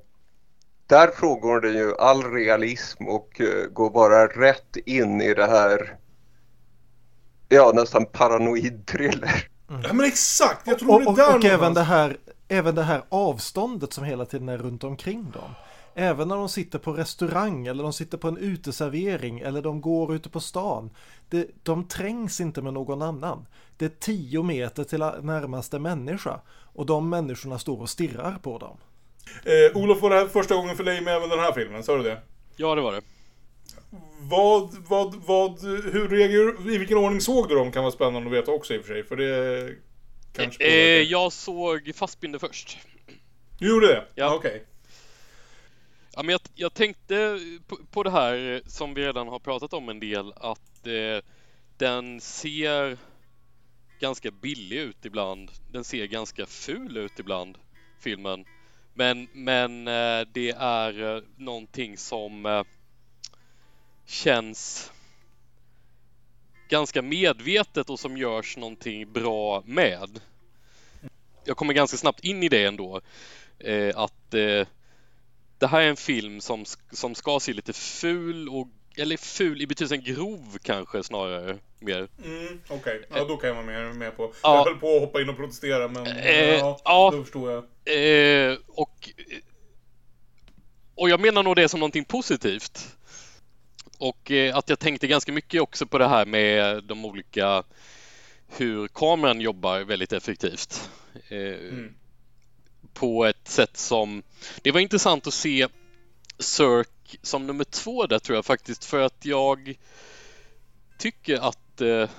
där 0.88 1.08
frågar 1.08 1.60
den 1.60 1.74
ju 1.74 1.96
all 1.96 2.32
realism 2.32 3.08
och 3.08 3.40
eh, 3.40 3.66
går 3.66 3.90
bara 3.90 4.26
rätt 4.26 4.76
in 4.76 5.20
i 5.20 5.34
det 5.34 5.46
här... 5.46 5.96
Ja, 7.48 7.72
nästan 7.74 8.06
paranoid 8.06 8.86
thriller. 8.86 9.48
Ja, 9.68 9.92
men 9.92 10.06
exakt! 10.06 10.66
Jag 10.66 10.78
tror 10.78 10.94
och, 10.94 11.00
det 11.00 11.04
är 11.04 11.08
och, 11.08 11.16
där 11.16 11.36
och 11.38 11.44
även, 11.44 11.74
det 11.74 11.82
här, 11.82 12.16
även 12.48 12.74
det 12.74 12.82
här 12.82 13.02
avståndet 13.08 13.92
som 13.92 14.04
hela 14.04 14.26
tiden 14.26 14.48
är 14.48 14.58
runt 14.58 14.84
omkring 14.84 15.30
dem. 15.30 15.50
Även 15.94 16.28
när 16.28 16.36
de 16.36 16.48
sitter 16.48 16.78
på 16.78 16.92
restaurang 16.92 17.66
eller 17.66 17.82
de 17.82 17.92
sitter 17.92 18.18
på 18.18 18.28
en 18.28 18.36
uteservering 18.38 19.40
eller 19.40 19.62
de 19.62 19.80
går 19.80 20.14
ute 20.14 20.28
på 20.28 20.40
stan. 20.40 20.90
Det, 21.28 21.46
de 21.62 21.88
trängs 21.88 22.40
inte 22.40 22.62
med 22.62 22.72
någon 22.72 23.02
annan. 23.02 23.46
Det 23.76 23.84
är 23.84 23.92
tio 24.00 24.42
meter 24.42 24.84
till 24.84 24.98
närmaste 24.98 25.78
människa 25.78 26.40
och 26.48 26.86
de 26.86 27.08
människorna 27.08 27.58
står 27.58 27.80
och 27.80 27.90
stirrar 27.90 28.38
på 28.42 28.58
dem. 28.58 28.76
Eh, 29.44 29.82
Olof, 29.82 30.02
var 30.02 30.10
det 30.10 30.16
här 30.16 30.26
första 30.26 30.54
gången 30.54 30.76
för 30.76 30.84
dig 30.84 31.00
med 31.00 31.16
även 31.16 31.28
den 31.28 31.38
här 31.38 31.52
filmen? 31.52 31.82
Sa 31.82 31.96
du 31.96 32.02
det? 32.02 32.20
Ja, 32.56 32.74
det 32.74 32.80
var 32.80 32.92
det. 32.92 33.00
Vad, 34.20 34.70
vad, 34.88 35.14
vad, 35.26 35.62
hur 35.92 36.08
reagerar 36.08 36.70
I 36.70 36.78
vilken 36.78 36.98
ordning 36.98 37.20
såg 37.20 37.48
du 37.48 37.54
dem? 37.54 37.72
Kan 37.72 37.82
vara 37.82 37.92
spännande 37.92 38.28
att 38.28 38.36
veta 38.36 38.52
också 38.52 38.74
i 38.74 38.78
och 38.78 38.84
för 38.84 38.94
sig, 38.94 39.04
för 39.04 39.16
det 39.16 39.74
kanske 40.36 40.64
Eh, 40.64 40.70
påverkar. 40.70 41.10
jag 41.10 41.32
såg 41.32 41.92
Fassbinder 41.94 42.38
först. 42.38 42.78
Du 43.58 43.68
gjorde 43.68 43.86
det? 43.86 44.04
Ja. 44.14 44.34
Okej. 44.34 44.64
Ja, 46.14 46.22
men 46.22 46.32
jag, 46.32 46.40
jag 46.54 46.74
tänkte 46.74 47.40
på, 47.66 47.78
på 47.90 48.02
det 48.02 48.10
här 48.10 48.52
eh, 48.54 48.60
som 48.66 48.94
vi 48.94 49.06
redan 49.06 49.28
har 49.28 49.38
pratat 49.38 49.72
om 49.72 49.88
en 49.88 50.00
del, 50.00 50.32
att 50.36 50.86
eh, 50.86 51.24
den 51.76 52.20
ser 52.20 52.98
ganska 54.00 54.30
billig 54.30 54.76
ut 54.78 55.04
ibland. 55.04 55.50
Den 55.72 55.84
ser 55.84 56.06
ganska 56.06 56.46
ful 56.46 56.96
ut 56.96 57.18
ibland, 57.18 57.58
filmen. 58.00 58.44
Men, 58.94 59.28
men 59.32 59.88
eh, 59.88 60.26
det 60.32 60.50
är 60.58 61.16
eh, 61.16 61.22
någonting 61.36 61.96
som 61.96 62.46
eh, 62.46 62.62
känns 64.06 64.92
ganska 66.68 67.02
medvetet 67.02 67.90
och 67.90 68.00
som 68.00 68.16
görs 68.16 68.56
någonting 68.56 69.12
bra 69.12 69.62
med. 69.66 70.20
Jag 71.44 71.56
kommer 71.56 71.74
ganska 71.74 71.96
snabbt 71.96 72.24
in 72.24 72.42
i 72.42 72.48
det 72.48 72.64
ändå. 72.64 73.00
Eh, 73.58 73.98
att 73.98 74.34
eh, 74.34 74.66
det 75.58 75.66
här 75.66 75.80
är 75.80 75.88
en 75.88 75.96
film 75.96 76.40
som, 76.40 76.64
som 76.92 77.14
ska 77.14 77.40
se 77.40 77.52
lite 77.52 77.72
ful 77.72 78.48
och 78.48 78.68
eller 78.96 79.16
ful 79.16 79.62
i 79.62 79.66
betydelsen 79.66 80.02
grov 80.02 80.58
kanske 80.62 81.02
snarare 81.02 81.58
mer. 81.78 82.08
Mm, 82.24 82.60
Okej, 82.68 83.06
ja, 83.14 83.24
då 83.24 83.36
kan 83.36 83.48
jag 83.48 83.54
vara 83.54 83.66
med, 83.66 83.96
med 83.96 84.16
på. 84.16 84.32
Ja. 84.42 84.56
Jag 84.56 84.64
höll 84.64 84.80
på 84.80 84.94
att 84.94 85.00
hoppa 85.00 85.20
in 85.20 85.28
och 85.28 85.36
protestera 85.36 85.88
men 85.88 86.06
Eh, 86.06 86.54
ja, 86.54 86.80
ja. 86.84 87.10
då 87.14 87.22
förstår 87.22 87.50
jag. 87.50 87.64
Eh, 88.50 88.58
och, 88.68 89.10
och 90.94 91.10
jag 91.10 91.20
menar 91.20 91.42
nog 91.42 91.56
det 91.56 91.68
som 91.68 91.80
någonting 91.80 92.04
positivt. 92.04 92.95
Och 93.98 94.30
eh, 94.30 94.56
att 94.56 94.68
jag 94.68 94.78
tänkte 94.78 95.06
ganska 95.06 95.32
mycket 95.32 95.60
också 95.60 95.86
på 95.86 95.98
det 95.98 96.08
här 96.08 96.26
med 96.26 96.84
de 96.84 97.04
olika 97.04 97.62
hur 98.48 98.88
kameran 98.88 99.40
jobbar 99.40 99.80
väldigt 99.80 100.12
effektivt. 100.12 100.90
Eh, 101.28 101.84
På 102.94 103.24
ett 103.24 103.48
sätt 103.48 103.76
som 103.76 104.22
det 104.62 104.72
var 104.72 104.80
intressant 104.80 105.26
att 105.26 105.34
se 105.34 105.68
Cirque 106.38 107.18
som 107.22 107.46
nummer 107.46 107.64
två 107.64 108.06
där 108.06 108.18
tror 108.18 108.36
jag 108.36 108.44
faktiskt 108.44 108.84
för 108.84 109.00
att 109.00 109.24
jag 109.24 109.74
tycker 110.98 111.36
att 111.48 111.80
eh, 111.80 112.10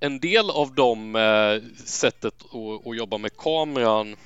en 0.00 0.20
del 0.20 0.50
av 0.50 0.74
de 0.74 1.16
eh, 1.16 1.62
sättet 1.84 2.34
att, 2.42 2.86
att 2.86 2.96
jobba 2.96 3.18
med 3.18 3.36
kameran 3.36 4.16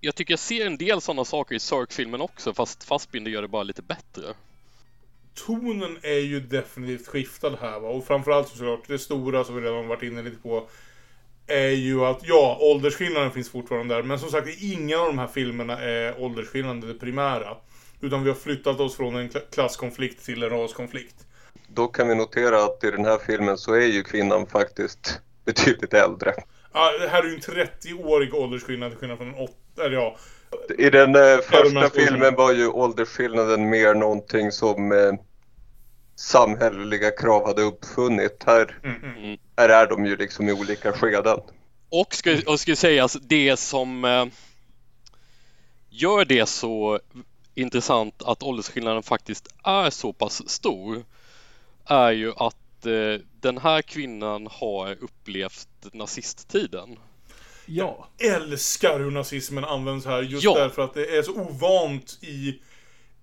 jag 0.00 0.14
tycker 0.14 0.32
jag 0.32 0.38
ser 0.38 0.66
en 0.66 0.76
del 0.76 1.00
sådana 1.00 1.24
saker 1.24 1.54
i 1.54 1.60
Sörk-filmen 1.60 2.20
också, 2.20 2.54
fast 2.54 2.84
Fassbinder 2.84 3.30
gör 3.30 3.42
det 3.42 3.48
bara 3.48 3.62
lite 3.62 3.82
bättre. 3.82 4.34
Tonen 5.34 5.98
är 6.02 6.18
ju 6.18 6.40
definitivt 6.40 7.06
skiftad 7.06 7.56
här 7.60 7.80
va, 7.80 7.88
och 7.88 8.06
framförallt 8.06 8.48
såklart 8.48 8.88
det 8.88 8.98
stora 8.98 9.44
som 9.44 9.54
vi 9.54 9.60
redan 9.60 9.88
varit 9.88 10.02
inne 10.02 10.22
lite 10.22 10.36
på 10.36 10.68
är 11.46 11.68
ju 11.68 12.04
att 12.04 12.20
ja, 12.22 12.58
åldersskillnaden 12.60 13.30
finns 13.30 13.50
fortfarande 13.50 13.94
där, 13.94 14.02
men 14.02 14.18
som 14.18 14.30
sagt 14.30 14.48
ingen 14.62 14.98
av 14.98 15.06
de 15.06 15.18
här 15.18 15.26
filmerna 15.26 15.78
är 15.78 16.20
åldersskillnaden 16.20 16.80
det 16.80 16.94
primära. 16.94 17.56
Utan 18.00 18.22
vi 18.22 18.28
har 18.28 18.36
flyttat 18.36 18.80
oss 18.80 18.96
från 18.96 19.16
en 19.16 19.30
klasskonflikt 19.52 20.24
till 20.24 20.42
en 20.42 20.50
raskonflikt. 20.50 21.26
Då 21.68 21.88
kan 21.88 22.08
vi 22.08 22.14
notera 22.14 22.64
att 22.64 22.84
i 22.84 22.90
den 22.90 23.04
här 23.04 23.18
filmen 23.26 23.58
så 23.58 23.74
är 23.74 23.86
ju 23.86 24.02
kvinnan 24.02 24.46
faktiskt 24.46 25.20
betydligt 25.44 25.94
äldre. 25.94 26.34
Ja, 26.72 26.98
det 27.00 27.08
här 27.08 27.22
är 27.22 27.26
ju 27.26 27.34
en 27.34 27.40
30-årig 27.40 28.34
åldersskillnad 28.34 28.90
till 28.90 28.98
skillnad 28.98 29.18
från 29.18 29.28
en 29.28 29.34
8, 29.34 29.52
eller 29.80 29.96
ja. 29.96 30.16
I 30.78 30.90
den 30.90 31.16
eh, 31.16 31.38
första 31.38 31.90
filmen 31.90 32.34
var 32.34 32.52
ju 32.52 32.68
åldersskillnaden 32.68 33.70
mer 33.70 33.94
någonting 33.94 34.52
som 34.52 34.92
eh, 34.92 35.12
samhälleliga 36.16 37.10
krav 37.10 37.46
hade 37.46 37.62
uppfunnit. 37.62 38.42
Här, 38.46 38.78
mm, 38.84 38.96
mm. 38.96 39.16
mm. 39.16 39.38
här 39.56 39.68
är 39.68 39.86
de 39.86 40.06
ju 40.06 40.16
liksom 40.16 40.48
i 40.48 40.52
olika 40.52 40.92
skeden. 40.92 41.40
Och 41.90 42.14
ska, 42.14 42.36
och 42.46 42.60
ska 42.60 42.76
sägas, 42.76 43.12
det 43.12 43.56
som 43.56 44.04
eh, 44.04 44.26
gör 45.88 46.24
det 46.24 46.46
så 46.46 47.00
intressant 47.54 48.22
att 48.22 48.42
åldersskillnaden 48.42 49.02
faktiskt 49.02 49.48
är 49.64 49.90
så 49.90 50.12
pass 50.12 50.48
stor 50.48 51.04
är 51.84 52.10
ju 52.10 52.32
att 52.36 52.86
eh, 52.86 53.20
den 53.40 53.58
här 53.58 53.82
kvinnan 53.82 54.48
har 54.50 54.92
upplevt 55.00 55.68
nazisttiden. 55.92 56.98
Ja. 57.68 58.08
Jag 58.18 58.34
älskar 58.34 59.00
hur 59.00 59.10
nazismen 59.10 59.64
används 59.64 60.06
här 60.06 60.22
just 60.22 60.44
ja. 60.44 60.54
därför 60.54 60.82
att 60.82 60.94
det 60.94 61.16
är 61.16 61.22
så 61.22 61.32
ovant 61.32 62.18
i 62.20 62.60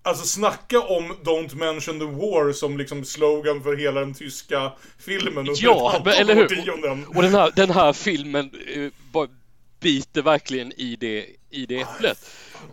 Alltså 0.01 0.25
snacka 0.25 0.79
om 0.79 1.15
Don't 1.23 1.55
mention 1.55 1.99
the 1.99 2.05
war 2.05 2.53
som 2.53 2.77
liksom 2.77 3.05
slogan 3.05 3.63
för 3.63 3.75
hela 3.75 3.99
den 3.99 4.13
tyska 4.13 4.71
filmen 4.99 5.47
Ja, 5.55 6.01
men, 6.05 6.13
eller 6.13 6.35
hur? 6.35 6.69
Och, 6.69 7.15
och 7.15 7.21
den, 7.23 7.33
här, 7.33 7.51
den 7.55 7.69
här 7.69 7.93
filmen 7.93 8.51
uh, 8.77 8.91
biter 9.79 10.21
verkligen 10.21 10.71
i 10.71 10.95
det, 10.95 11.25
i 11.49 11.65
det 11.65 11.79
äpplet. 11.79 12.17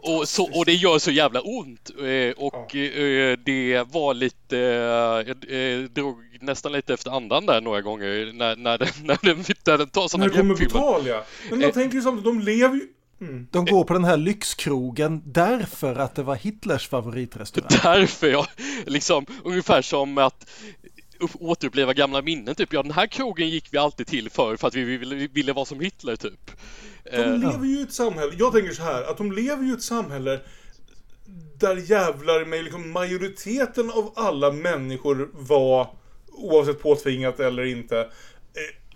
Och, 0.01 0.29
så, 0.29 0.59
och 0.59 0.65
det 0.65 0.75
gör 0.75 0.99
så 0.99 1.11
jävla 1.11 1.41
ont. 1.41 1.91
Uh, 2.01 2.31
och 2.37 2.75
uh, 2.75 3.39
det 3.45 3.85
var 3.93 4.15
lite, 4.15 4.57
jag 4.57 5.37
drog 5.91 6.17
nästan 6.41 6.73
lite 6.73 6.95
efter 6.95 7.11
andan 7.11 7.47
där 7.47 7.61
några 7.61 7.81
gånger 7.81 8.33
när, 8.33 8.57
när, 8.57 8.79
den, 8.79 8.89
när, 9.05 9.19
den, 9.23 9.45
när 9.67 9.79
den 9.79 9.89
tar 9.89 10.09
sådana 10.09 10.27
grepp. 10.27 10.37
När 10.37 10.55
det 10.55 10.57
kommer 10.57 10.71
på 10.71 10.79
tal 10.79 11.07
ja. 11.07 11.25
Men 11.51 11.59
man 11.59 11.73
tänker 11.73 11.97
ju 11.97 12.03
samtidigt, 12.03 12.25
de 12.25 12.41
lever 12.41 12.75
ju 12.75 12.89
Mm. 13.23 13.47
De 13.51 13.65
går 13.65 13.85
på 13.85 13.93
den 13.93 14.05
här 14.05 14.17
lyxkrogen 14.17 15.23
därför 15.25 15.97
att 15.97 16.15
det 16.15 16.23
var 16.23 16.35
Hitlers 16.35 16.89
favoritrestaurang. 16.89 17.69
Därför 17.83 18.27
ja, 18.27 18.47
liksom 18.87 19.27
ungefär 19.45 19.83
som 19.83 20.19
att 20.19 20.51
återuppleva 21.41 21.93
gamla 21.93 22.23
minnen 22.23 22.55
typ. 22.55 22.73
Ja, 22.73 22.83
den 22.83 22.93
här 22.93 23.07
krogen 23.07 23.49
gick 23.49 23.69
vi 23.71 23.79
alltid 23.79 24.07
till 24.07 24.31
för 24.31 24.57
för 24.57 24.69
att 24.69 24.75
vi 24.75 24.85
ville, 24.85 25.15
vi 25.15 25.27
ville 25.27 25.53
vara 25.53 25.65
som 25.65 25.81
Hitler 25.81 26.17
typ. 26.17 26.51
De 27.05 27.17
uh, 27.19 27.39
lever 27.39 27.67
ju 27.67 27.79
i 27.79 27.83
ett 27.83 27.93
samhälle, 27.93 28.33
jag 28.39 28.53
tänker 28.53 28.73
så 28.73 28.83
här, 28.83 29.03
att 29.03 29.17
de 29.17 29.33
lever 29.33 29.63
ju 29.65 29.71
i 29.71 29.73
ett 29.73 29.83
samhälle 29.83 30.41
där 31.59 31.77
jävlar 31.77 32.45
med 32.45 32.65
liksom 32.65 32.91
majoriteten 32.91 33.91
av 33.91 34.13
alla 34.17 34.53
människor 34.53 35.31
var, 35.33 35.87
oavsett 36.29 36.83
påtvingat 36.83 37.41
eller 37.41 37.65
inte, 37.65 37.99
eh, 38.01 38.07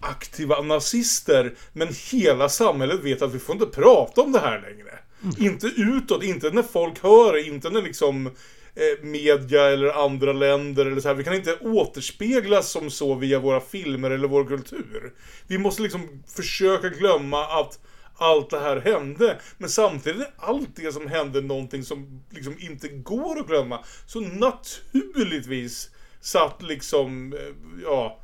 aktiva 0.01 0.63
nazister. 0.63 1.55
Men 1.73 1.89
hela 2.13 2.49
samhället 2.49 3.05
vet 3.05 3.23
att 3.23 3.35
vi 3.35 3.39
får 3.39 3.55
inte 3.55 3.67
prata 3.67 4.23
om 4.23 4.33
det 4.33 4.39
här 4.39 4.61
längre. 4.61 4.99
Mm. 5.23 5.35
Inte 5.39 5.67
utåt, 5.67 6.25
inte 6.25 6.51
när 6.51 6.63
folk 6.63 7.03
hör 7.03 7.47
inte 7.49 7.71
när 7.71 7.83
liksom 7.83 8.27
eh, 8.27 8.33
Eh, 8.77 9.05
media 9.05 9.71
eller 9.71 10.05
andra 10.05 10.33
länder 10.33 10.87
eller 10.87 11.01
så 11.01 11.09
här. 11.09 11.15
Vi 11.15 11.25
kan 11.25 11.35
inte 11.35 11.57
återspeglas 11.61 12.71
som 12.71 12.91
så 12.91 13.15
via 13.15 13.39
våra 13.39 13.61
filmer 13.61 14.11
eller 14.11 14.29
vår 14.29 14.45
kultur. 14.45 15.13
Vi 15.47 15.59
måste 15.59 15.83
liksom 15.83 16.23
försöka 16.37 16.89
glömma 16.89 17.45
att 17.45 17.79
allt 18.15 18.51
det 18.51 18.59
här 18.59 18.77
hände. 18.77 19.41
Men 19.59 19.69
samtidigt 19.69 20.21
är 20.21 20.33
allt 20.37 20.77
det 20.77 20.93
som 20.93 21.07
hände 21.07 21.41
någonting 21.41 21.85
som 21.85 22.23
liksom 22.31 22.57
inte 22.59 22.89
går 22.89 23.41
att 23.41 23.47
glömma. 23.47 23.85
Så 24.07 24.21
naturligtvis 24.21 25.91
satt 26.21 26.63
liksom, 26.63 27.33
eh, 27.33 27.39
ja 27.83 28.21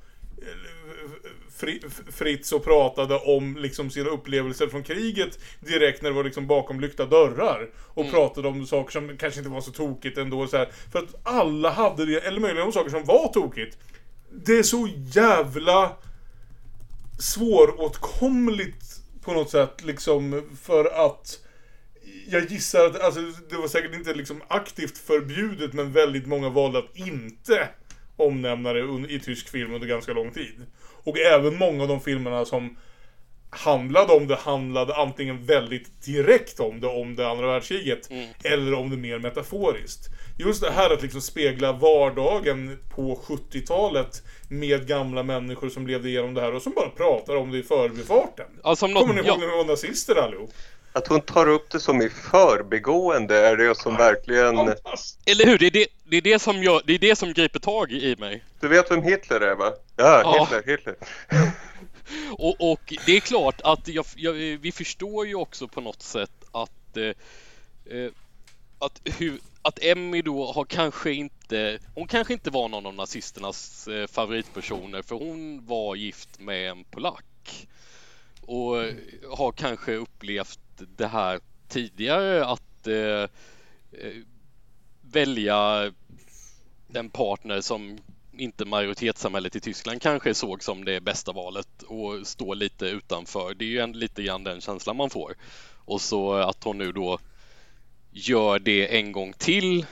Fritz 2.11 2.53
och 2.53 2.65
pratade 2.65 3.17
om 3.17 3.57
liksom 3.57 3.91
sina 3.91 4.11
upplevelser 4.11 4.67
från 4.67 4.83
kriget 4.83 5.39
direkt 5.61 6.03
när 6.03 6.11
det 6.11 6.17
var 6.17 6.25
liksom 6.25 6.47
bakom 6.47 6.81
lyckta 6.81 7.07
dörrar. 7.07 7.71
Och 7.89 8.03
mm. 8.03 8.15
pratade 8.15 8.49
om 8.49 8.67
saker 8.67 8.93
som 8.93 9.17
kanske 9.17 9.41
inte 9.41 9.51
var 9.51 9.61
så 9.61 9.71
tokigt 9.71 10.19
ändå. 10.19 10.47
Så 10.47 10.57
här, 10.57 10.69
för 10.93 10.99
att 10.99 11.15
alla 11.23 11.71
hade 11.71 12.07
det, 12.07 12.21
eller 12.21 12.41
möjligen 12.41 12.67
om 12.67 12.73
saker 12.73 12.91
som 12.91 13.05
var 13.05 13.33
tokigt. 13.33 13.79
Det 14.45 14.59
är 14.59 14.63
så 14.63 14.89
jävla 15.15 15.97
svåråtkomligt 17.19 18.85
på 19.25 19.33
något 19.33 19.51
sätt 19.51 19.85
liksom 19.85 20.43
för 20.63 21.07
att 21.07 21.39
jag 22.29 22.51
gissar 22.51 22.87
att 22.87 23.01
alltså, 23.01 23.21
det 23.51 23.57
var 23.57 23.69
säkert 23.69 23.95
inte 23.95 24.15
liksom 24.15 24.43
aktivt 24.49 24.99
förbjudet 24.99 25.73
men 25.73 25.93
väldigt 25.93 26.27
många 26.27 26.49
valde 26.49 26.79
att 26.79 26.97
inte 26.97 27.69
omnämna 28.17 28.73
det 28.73 29.13
i 29.13 29.21
tysk 29.21 29.49
film 29.49 29.75
under 29.75 29.89
ganska 29.89 30.13
lång 30.13 30.31
tid. 30.31 30.67
Och 31.05 31.19
även 31.19 31.59
många 31.59 31.83
av 31.83 31.89
de 31.89 32.01
filmerna 32.01 32.45
som 32.45 32.77
handlade 33.51 34.13
om 34.13 34.27
det 34.27 34.37
handlade 34.37 34.95
antingen 34.95 35.45
väldigt 35.47 36.03
direkt 36.05 36.61
om 36.61 36.81
det, 36.81 36.87
om 36.87 37.17
det 37.17 37.29
andra 37.29 37.47
världskriget, 37.47 38.11
mm. 38.11 38.29
eller 38.45 38.75
om 38.75 38.91
det 38.91 38.97
mer 38.97 39.19
metaforiskt. 39.19 40.09
Just 40.39 40.63
det 40.63 40.71
här 40.71 40.91
att 40.91 41.03
liksom 41.03 41.21
spegla 41.21 41.73
vardagen 41.73 42.79
på 42.95 43.21
70-talet 43.27 44.23
med 44.49 44.87
gamla 44.87 45.23
människor 45.23 45.69
som 45.69 45.87
levde 45.87 46.09
igenom 46.09 46.35
det 46.35 46.41
här 46.41 46.55
och 46.55 46.63
som 46.63 46.73
bara 46.73 46.89
pratar 46.89 47.37
om 47.37 47.51
det 47.51 47.59
i 47.59 47.63
förbifarten. 47.63 48.47
Alltså, 48.63 48.87
något, 48.87 49.01
Kommer 49.01 49.15
ni 49.15 49.21
ihåg 49.21 49.29
ja. 49.29 49.37
när 49.37 49.47
vi 49.47 49.57
var 49.57 49.65
nazister 49.65 50.15
allihop? 50.15 50.51
Att 50.93 51.07
hon 51.07 51.21
tar 51.21 51.49
upp 51.49 51.71
det 51.71 51.81
som 51.81 52.03
i 52.03 52.09
förbigående 52.09 53.37
är 53.37 53.57
det 53.57 53.75
som 53.75 53.97
verkligen... 53.97 54.59
Eller 55.27 55.47
hur? 55.47 55.59
Det 55.59 55.67
är 55.67 55.71
det, 55.71 55.87
det, 56.13 56.17
är 56.17 56.33
det, 56.33 56.39
som, 56.39 56.63
gör, 56.63 56.83
det 56.85 56.95
är 56.95 56.99
det 56.99 57.17
som 57.17 57.33
griper 57.33 57.59
tag 57.59 57.93
i 57.93 58.17
mig. 58.19 58.45
Du 58.61 58.69
vet 58.69 58.91
vem 58.91 59.03
Hitler 59.03 59.41
är 59.41 59.55
va? 59.55 59.73
Ja, 59.97 60.39
Hitler, 60.41 60.63
ja. 60.67 60.73
Hitler. 60.73 60.97
och, 62.39 62.73
och, 62.73 62.95
det 63.07 63.17
är 63.17 63.21
klart 63.21 63.61
att 63.65 63.89
jag, 63.89 64.07
jag, 64.17 64.33
vi 64.33 64.73
förstår 64.73 65.27
ju 65.27 65.35
också 65.35 65.69
på 65.69 65.81
något 65.81 66.03
sätt 66.03 66.45
att, 66.53 66.97
eh, 66.97 67.05
eh, 67.97 68.11
att, 68.79 69.01
hur, 69.05 69.39
att 69.63 69.83
Emmy 69.83 70.23
då 70.23 70.53
har 70.53 70.65
kanske 70.65 71.13
inte, 71.13 71.79
hon 71.95 72.09
kanske 72.09 72.33
inte 72.33 72.51
var 72.51 72.69
någon 72.69 72.87
av 72.87 72.95
nazisternas 72.95 73.89
eh, 73.89 74.07
favoritpersoner 74.07 75.03
för 75.03 75.15
hon 75.15 75.67
var 75.67 75.95
gift 75.95 76.41
med 76.41 76.71
en 76.71 76.85
polack 76.85 77.69
och 78.41 78.77
har 79.37 79.53
kanske 79.53 79.95
upplevt 79.95 80.61
det 80.97 81.07
här 81.07 81.41
tidigare 81.69 82.47
att 82.47 82.87
eh, 82.87 83.23
eh, 83.93 84.17
välja 85.13 85.93
den 86.93 87.11
partner 87.11 87.61
som 87.61 87.99
inte 88.37 88.65
majoritetssamhället 88.65 89.57
i 89.57 89.61
Tyskland 89.61 90.03
kanske 90.03 90.35
såg 90.35 90.63
som 90.63 90.85
det 90.85 91.01
bästa 91.01 91.33
valet 91.33 91.83
och 91.83 92.27
stå 92.27 92.55
lite 92.55 92.87
utanför. 92.87 93.55
Det 93.55 93.65
är 93.65 93.69
ju 93.69 93.79
en, 93.79 93.93
lite 93.93 94.23
grann 94.23 94.45
den 94.45 94.61
känslan 94.61 94.97
man 94.97 95.11
får. 95.11 95.35
Och 95.85 96.01
så 96.01 96.33
att 96.33 96.65
hon 96.65 96.79
nu 96.79 96.93
då 96.93 97.19
gör 98.11 98.59
det 98.59 98.99
en 98.99 99.13
gång 99.13 99.33
till 99.33 99.87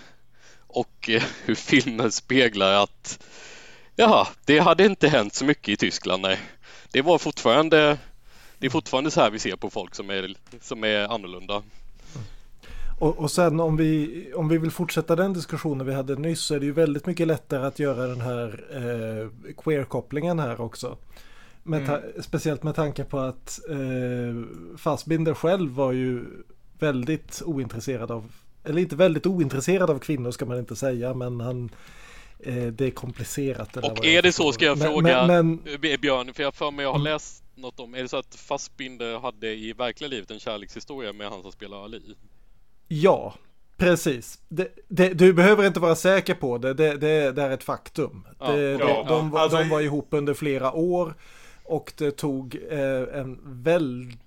och 0.58 1.10
eh, 1.10 1.22
hur 1.44 1.54
filmen 1.54 2.12
speglar 2.12 2.72
att 2.72 3.24
ja, 3.96 4.28
det 4.44 4.58
hade 4.58 4.84
inte 4.84 5.08
hänt 5.08 5.34
så 5.34 5.44
mycket 5.44 5.68
i 5.68 5.76
Tyskland. 5.76 6.22
Nej. 6.22 6.38
Det 6.92 7.02
var 7.02 7.18
fortfarande 7.18 7.98
det 8.58 8.66
är 8.66 8.70
fortfarande 8.70 9.10
så 9.10 9.20
här 9.20 9.30
vi 9.30 9.38
ser 9.38 9.56
på 9.56 9.70
folk 9.70 9.94
som 9.94 10.10
är, 10.10 10.34
som 10.60 10.84
är 10.84 11.14
annorlunda. 11.14 11.62
Och, 13.00 13.18
och 13.18 13.30
sen 13.30 13.60
om 13.60 13.76
vi, 13.76 14.24
om 14.34 14.48
vi 14.48 14.58
vill 14.58 14.70
fortsätta 14.70 15.16
den 15.16 15.32
diskussionen 15.32 15.86
vi 15.86 15.94
hade 15.94 16.16
nyss 16.16 16.40
så 16.40 16.54
är 16.54 16.60
det 16.60 16.66
ju 16.66 16.72
väldigt 16.72 17.06
mycket 17.06 17.26
lättare 17.26 17.66
att 17.66 17.78
göra 17.78 18.06
den 18.06 18.20
här 18.20 18.64
eh, 18.70 19.52
queer-kopplingen 19.54 20.38
här 20.38 20.60
också. 20.60 20.96
Med 21.62 21.82
mm. 21.82 22.00
Speciellt 22.20 22.62
med 22.62 22.74
tanke 22.74 23.04
på 23.04 23.18
att 23.18 23.60
eh, 23.70 24.76
Fassbinder 24.78 25.34
själv 25.34 25.70
var 25.70 25.92
ju 25.92 26.24
väldigt 26.78 27.42
ointresserad 27.44 28.10
av, 28.10 28.32
eller 28.64 28.82
inte 28.82 28.96
väldigt 28.96 29.26
ointresserad 29.26 29.90
av 29.90 29.98
kvinnor 29.98 30.30
ska 30.30 30.46
man 30.46 30.58
inte 30.58 30.76
säga, 30.76 31.14
men 31.14 31.40
han 31.40 31.70
eh, 32.38 32.66
det 32.66 32.86
är 32.86 32.90
komplicerat. 32.90 33.72
Det 33.72 33.80
och 33.80 34.04
är 34.06 34.22
det 34.22 34.32
så 34.32 34.52
ska 34.52 34.64
jag 34.64 34.78
men, 34.78 34.88
fråga 34.88 35.26
men, 35.26 35.60
men, 35.64 36.00
Björn, 36.00 36.34
för 36.34 36.42
jag 36.42 36.54
för 36.54 36.70
mig 36.70 36.82
jag 36.82 36.90
har 36.90 37.00
mm. 37.00 37.12
läst 37.12 37.44
något 37.54 37.80
om, 37.80 37.94
är 37.94 38.02
det 38.02 38.08
så 38.08 38.16
att 38.16 38.34
Fassbinder 38.34 39.18
hade 39.18 39.54
i 39.54 39.72
verkliga 39.72 40.08
livet 40.08 40.30
en 40.30 40.40
kärlekshistoria 40.40 41.12
med 41.12 41.28
han 41.28 41.42
som 41.42 41.52
spelar 41.52 41.84
Ali? 41.84 42.02
Ja, 42.92 43.34
precis. 43.76 44.38
Det, 44.48 44.68
det, 44.88 45.08
du 45.08 45.32
behöver 45.32 45.66
inte 45.66 45.80
vara 45.80 45.94
säker 45.94 46.34
på 46.34 46.58
det, 46.58 46.74
det, 46.74 46.96
det, 46.96 47.32
det 47.32 47.42
är 47.42 47.50
ett 47.50 47.62
faktum. 47.64 48.26
Ja, 48.38 48.58
ja, 48.58 49.04
de, 49.08 49.30
ja. 49.34 49.40
Alltså, 49.40 49.58
de, 49.58 49.68
var 49.68 49.80
ihop 49.80 50.08
under 50.10 50.34
flera 50.34 50.72
år 50.72 51.14
och 51.64 51.92
det 51.96 52.10
tog 52.10 52.58
eh, 52.70 53.18
en 53.20 53.40
väldigt 53.44 54.20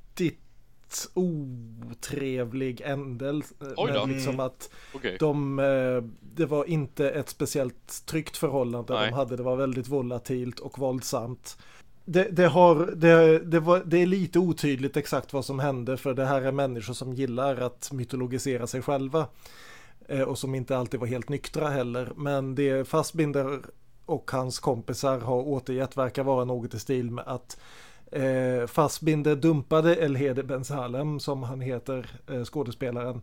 otrevlig 1.14 2.82
ändelse. 2.82 3.54
Då. 3.76 4.06
Liksom 4.06 4.34
Mm. 4.34 4.46
att 4.46 4.70
Okej. 4.94 5.18
de, 5.20 5.60
eh, 5.60 6.04
det 6.36 6.46
var 6.46 6.66
inte 6.66 7.10
ett 7.10 7.30
speciellt 7.30 8.06
tryggt 8.06 8.38
förhållande 8.38 8.94
Nej. 8.94 9.10
de 9.10 9.16
hade. 9.16 9.38
Det 9.38 9.44
var 9.44 9.56
väldigt 9.56 9.88
volatilt 9.88 10.60
och 10.60 10.80
våldsamt. 10.80 11.58
Det, 12.06 12.24
det, 12.32 12.48
har, 12.48 12.76
det, 12.96 13.40
det, 13.40 13.60
var, 13.60 13.82
det 13.86 13.98
är 13.98 14.06
lite 14.06 14.40
otydligt 14.40 14.98
exakt 14.98 15.34
vad 15.34 15.46
som 15.46 15.60
hände 15.60 15.98
för 15.98 16.14
det 16.14 16.26
här 16.26 16.42
är 16.42 16.52
människor 16.52 16.94
som 16.94 17.14
gillar 17.14 17.58
att 17.58 17.92
mytologisera 17.92 18.68
sig 18.68 18.82
själva. 18.82 19.28
Eh, 20.08 20.22
Och 20.22 20.38
som 20.38 20.56
inte 20.56 20.78
alltid 20.78 21.00
var 21.00 21.08
helt 21.08 21.30
nyktra 21.30 21.70
heller. 21.70 22.12
Men 22.16 22.56
det 22.56 22.88
Fassbinder 22.88 23.60
och 24.06 24.32
hans 24.32 24.60
kompisar 24.60 25.20
har 25.20 25.48
återgett 25.48 25.98
verkar 25.98 26.24
vara 26.24 26.46
något 26.46 26.74
i 26.74 26.80
stil 26.80 27.12
med 27.12 27.24
att 27.28 27.58
eh, 28.12 28.68
Fassbinder 28.68 29.36
dumpade 29.36 29.96
Elhede 29.96 30.44
Ben 30.44 30.66
Salem 30.66 31.20
som 31.20 31.44
han 31.44 31.62
heter, 31.62 32.20
eh, 32.30 32.44
skådespelaren, 32.44 33.22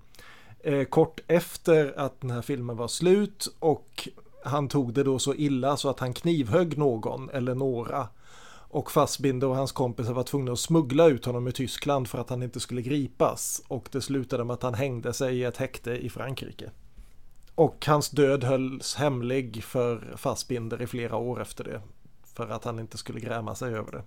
eh, 0.61 0.85
kort 0.85 1.21
efter 1.27 1.95
att 1.97 2.21
den 2.21 2.31
här 2.31 2.43
filmen 2.43 2.77
var 2.77 2.89
slut 2.89 3.49
och 3.59 4.09
han 4.45 4.69
tog 4.69 4.95
det 4.95 5.03
då 5.05 5.19
så 5.19 5.35
illa 5.35 5.77
så 5.77 5.89
att 5.91 6.01
han 6.01 6.13
knivhögg 6.13 6.79
någon 6.79 7.31
eller 7.31 7.55
några. 7.55 8.09
Och 8.73 8.91
Fassbinder 8.91 9.47
och 9.47 9.57
hans 9.57 9.73
kompisar 9.73 10.13
var 10.13 10.23
tvungna 10.23 10.53
att 10.53 10.59
smuggla 10.59 11.07
ut 11.07 11.25
honom 11.25 11.49
i 11.49 11.53
Tyskland 11.53 12.09
för 12.09 12.19
att 12.19 12.31
han 12.31 12.43
inte 12.43 12.61
skulle 12.61 12.83
gripas. 12.83 13.63
Och 13.69 13.89
det 13.93 14.01
slutade 14.01 14.45
med 14.45 14.55
att 14.55 14.63
han 14.63 14.75
hängde 14.75 15.13
sig 15.13 15.39
i 15.39 15.45
ett 15.45 15.57
häkte 15.57 15.91
i 15.91 16.11
Frankrike. 16.11 16.71
Och 17.55 17.87
hans 17.87 18.11
död 18.11 18.45
hölls 18.45 18.95
hemlig 18.95 19.65
för 19.65 20.15
Fassbinder 20.17 20.83
i 20.83 20.87
flera 20.87 21.17
år 21.17 21.43
efter 21.43 21.65
det. 21.65 21.81
För 22.35 22.49
att 22.49 22.65
han 22.65 22.79
inte 22.79 22.99
skulle 22.99 23.21
gräma 23.21 23.55
sig 23.55 23.75
över 23.75 23.93
det. 23.93 24.03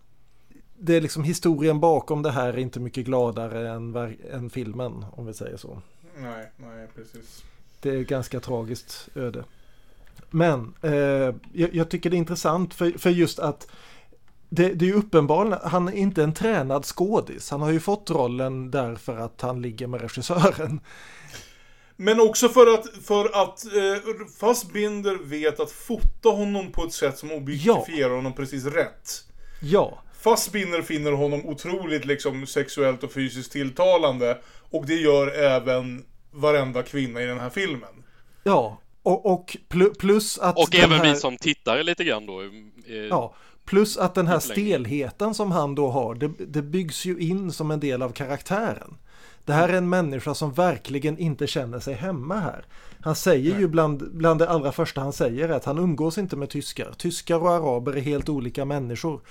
Det 0.78 0.96
är 0.96 1.02
liksom 1.02 1.24
historien 1.24 1.80
bakom 1.80 2.22
det 2.22 2.32
här 2.32 2.54
är 2.54 2.58
inte 2.58 2.80
mycket 2.80 3.06
gladare 3.06 3.70
än, 3.70 3.96
än 4.32 4.50
filmen 4.50 5.06
om 5.12 5.26
vi 5.26 5.34
säger 5.34 5.58
så. 5.58 5.82
Nej, 6.18 6.52
nej 6.58 6.88
precis. 6.96 7.44
Det 7.82 7.90
är 7.90 8.04
ganska 8.04 8.40
tragiskt 8.40 9.10
öde. 9.16 9.44
Men 10.30 10.74
eh, 10.82 10.92
jag, 10.92 11.74
jag 11.74 11.90
tycker 11.90 12.10
det 12.10 12.16
är 12.16 12.18
intressant 12.18 12.74
för, 12.74 12.92
för 12.92 13.10
just 13.10 13.40
att 13.40 13.68
det, 14.56 14.74
det 14.74 14.86
är 14.86 14.88
ju 14.90 14.94
uppenbarligen, 14.94 15.60
han 15.64 15.88
är 15.88 15.92
inte 15.94 16.24
en 16.24 16.34
tränad 16.34 16.86
skådis. 16.86 17.50
Han 17.52 17.62
har 17.62 17.72
ju 17.72 17.80
fått 17.80 18.10
rollen 18.10 18.72
därför 18.72 19.18
att 19.18 19.42
han 19.42 19.62
ligger 19.62 19.88
med 19.88 20.02
regissören. 20.02 20.80
Men 21.96 22.20
också 22.22 22.50
för 22.50 22.74
att, 22.74 22.86
för 23.06 23.26
att 23.44 23.66
eh, 23.66 24.28
Fassbinder 24.40 25.18
vet 25.24 25.60
att 25.60 25.72
fota 25.72 26.30
honom 26.30 26.72
på 26.72 26.84
ett 26.84 26.94
sätt 26.94 27.18
som 27.18 27.32
objektifierar 27.32 28.16
honom 28.16 28.34
precis 28.34 28.66
rätt. 28.66 29.24
Ja, 29.62 30.00
Fassbinder 30.22 30.82
finner 30.82 31.12
honom 31.12 31.46
otroligt 31.46 32.06
liksom 32.06 32.48
sexuellt 32.48 33.04
och 33.04 33.12
fysiskt 33.12 33.52
tilltalande. 33.52 34.38
Och 34.72 34.86
det 34.86 34.96
gör 34.96 35.28
även 35.28 36.06
varenda 36.32 36.84
kvinna 36.84 37.22
i 37.22 37.26
den 37.26 37.40
här 37.40 37.50
filmen. 37.50 38.04
ja. 38.44 38.80
Och, 39.06 39.26
och 39.34 39.58
plu- 39.70 39.94
plus 40.00 40.38
att 40.40 40.58
Och 40.58 40.76
även 40.76 41.00
här, 41.00 41.14
vi 41.14 41.16
som 41.16 41.38
tittare 41.38 41.84
lite 41.84 42.04
grann 42.04 42.26
då. 42.26 42.42
eh, 42.42 42.48
Ja, 43.10 43.36
plus 43.66 43.98
att 43.98 44.16
den 44.16 44.28
här 44.28 44.40
stelheten 44.40 45.34
som 45.34 45.52
han 45.52 45.76
då 45.76 45.90
har, 45.90 46.16
det, 46.16 46.32
det 46.38 46.62
byggs 46.62 47.06
ju 47.06 47.20
in 47.20 47.52
som 47.52 47.72
en 47.72 47.80
del 47.80 48.02
av 48.02 48.10
karaktären. 48.10 48.98
Det 49.46 49.54
här 49.54 49.70
är 49.70 49.74
en 49.74 49.90
människa 49.90 50.34
som 50.34 50.54
verkligen 50.54 51.18
inte 51.18 51.48
känner 51.48 51.80
sig 51.80 51.94
hemma 51.94 52.40
här. 52.40 52.66
Han 53.02 53.16
säger 53.16 53.60
ju 53.60 53.68
bland, 53.68 54.12
bland 54.14 54.40
det 54.40 54.50
allra 54.50 54.72
första 54.72 55.02
han 55.02 55.14
säger 55.14 55.50
att 55.50 55.66
han 55.66 55.78
umgås 55.78 56.18
inte 56.18 56.36
med 56.36 56.50
tyskar. 56.50 56.94
Tyskar 56.98 57.40
och 57.40 57.52
araber 57.52 57.98
är 57.98 58.02
helt 58.02 58.30
olika 58.30 58.66
människor. 58.66 59.22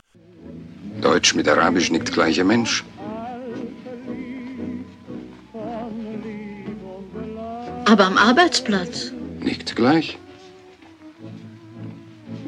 Deutsch 1.03 1.35
mit 1.35 1.49
Arabisch 1.49 1.91
nicht 1.91 2.15
gleicher 2.15 2.45
Mensch. 2.45 2.85
Aber 7.87 8.05
am 8.05 8.19
Arbeitsplatz. 8.19 9.11
Nicht 9.41 9.75
gleich. 9.75 10.19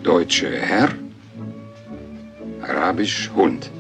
Deutsche 0.03 0.61
Herr, 0.61 0.91
Arabisch 2.69 3.31
Hund. 3.37 3.71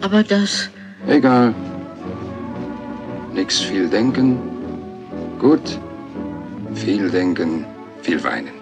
Aber 0.00 0.22
das. 0.22 0.70
Egal. 1.08 1.54
Nix 3.34 3.60
viel 3.60 3.90
denken. 3.90 4.38
Gut. 5.40 5.78
Viel 6.70 7.10
denken, 7.10 7.64
viel 8.02 8.18
weinen. 8.18 8.54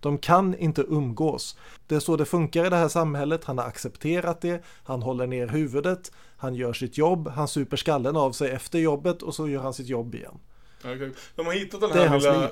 De 0.00 0.18
kan 0.18 0.54
inte 0.54 0.82
umgås. 0.82 1.56
Det 1.86 1.94
är 1.94 2.00
så 2.00 2.16
det 2.16 2.24
funkar 2.24 2.66
i 2.66 2.70
det 2.70 2.76
här 2.76 2.88
samhället. 2.88 3.44
Han 3.44 3.58
har 3.58 3.64
accepterat 3.64 4.40
det. 4.40 4.64
Han 4.84 5.02
håller 5.02 5.26
ner 5.26 5.48
huvudet. 5.48 6.12
Han 6.36 6.54
gör 6.54 6.72
sitt 6.72 6.98
jobb. 6.98 7.28
Han 7.28 7.48
super 7.48 7.76
skallen 7.76 8.16
av 8.16 8.32
sig 8.32 8.50
efter 8.50 8.78
jobbet 8.78 9.22
och 9.22 9.34
så 9.34 9.48
gör 9.48 9.62
han 9.62 9.74
sitt 9.74 9.86
jobb 9.88 10.14
igen. 10.14 10.38
De 11.36 11.46
har 11.46 11.52
hittat 11.52 11.80
den 11.80 11.90
här 11.90 12.18
lilla... 12.18 12.40
liv. 12.40 12.50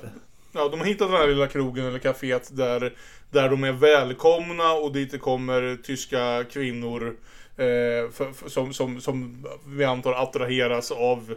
Ja, 0.55 0.69
de 0.69 0.81
har 0.81 0.87
hittat 0.87 1.09
den 1.11 1.17
här 1.17 1.29
lilla 1.29 1.49
krogen 1.49 1.87
eller 1.87 1.99
kaféet 1.99 2.57
där, 2.57 2.93
där 3.31 3.49
de 3.49 3.65
är 3.65 3.73
välkomna 3.73 4.73
och 4.73 4.93
dit 4.93 5.11
det 5.11 5.19
kommer 5.19 5.77
tyska 5.83 6.45
kvinnor 6.53 7.17
eh, 7.57 8.11
för, 8.13 8.33
för, 8.33 8.49
som, 8.49 8.73
som, 8.73 9.01
som 9.01 9.47
vi 9.67 9.85
antar 9.85 10.13
attraheras 10.13 10.91
av, 10.91 11.35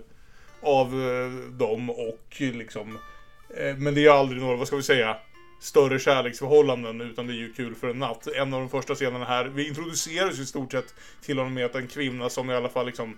av 0.62 0.88
eh, 0.88 1.50
dem 1.52 1.90
och 1.90 2.36
liksom 2.40 2.98
eh, 3.58 3.78
Men 3.78 3.96
det 3.96 4.06
är 4.06 4.12
aldrig 4.12 4.42
några, 4.42 4.56
vad 4.56 4.68
ska 4.68 4.76
vi 4.76 4.84
säga 4.84 5.18
Större 5.62 6.00
kärleksförhållanden 6.00 7.02
utan 7.02 7.28
det 7.28 7.34
är 7.34 7.38
ju 7.38 7.54
kul 7.54 7.76
för 7.76 7.88
en 7.88 8.00
natt. 8.00 8.28
En 8.28 8.54
av 8.54 8.60
de 8.60 8.70
första 8.70 8.96
scenerna 8.96 9.26
här, 9.26 9.46
vi 9.46 9.68
introduceras 9.68 10.40
ju 10.40 10.44
i 10.44 10.46
stort 10.46 10.72
sett 10.72 10.94
till 11.22 11.38
honom 11.38 11.54
med 11.54 11.66
att 11.66 11.76
en 11.76 11.88
kvinna 11.88 12.30
som 12.30 12.52
i 12.52 12.56
alla 12.56 12.70
fall 12.70 12.86
liksom 12.86 13.18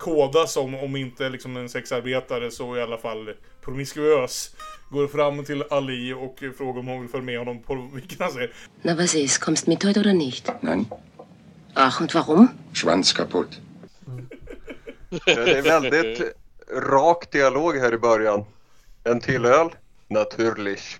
kodas 0.00 0.52
som, 0.52 0.74
om 0.74 0.96
inte 0.96 1.28
liksom 1.28 1.56
en 1.56 1.68
sexarbetare 1.68 2.50
så 2.50 2.76
i 2.76 2.82
alla 2.82 2.98
fall 2.98 3.34
promiskuös. 3.64 4.50
Går 4.90 5.06
fram 5.06 5.44
till 5.44 5.64
Ali 5.70 6.12
och 6.12 6.38
frågar 6.58 6.80
om 6.80 6.86
hon 6.86 7.00
vill 7.00 7.10
följa 7.10 7.24
med 7.24 7.38
honom 7.38 7.62
på 7.62 7.90
vilken 7.94 8.16
han 8.20 8.32
säger 8.32 8.52
Na, 8.82 8.94
was 8.94 9.14
ist? 9.14 9.38
Kommst 9.38 9.66
mit 9.66 9.84
heute 9.84 10.00
oder 10.00 10.12
nicht? 10.12 10.50
Nein, 10.60 10.86
Ach, 11.74 12.00
und 12.00 12.14
warum? 12.14 12.48
Schwanz 12.72 13.12
kaputt. 13.12 13.60
Det 15.24 15.58
är 15.58 15.62
väldigt 15.62 16.22
rak 16.76 17.30
dialog 17.30 17.76
här 17.76 17.94
i 17.94 17.98
början. 17.98 18.44
En 19.04 19.20
till 19.20 19.44
öl? 19.44 19.68
Naturligt. 20.08 20.98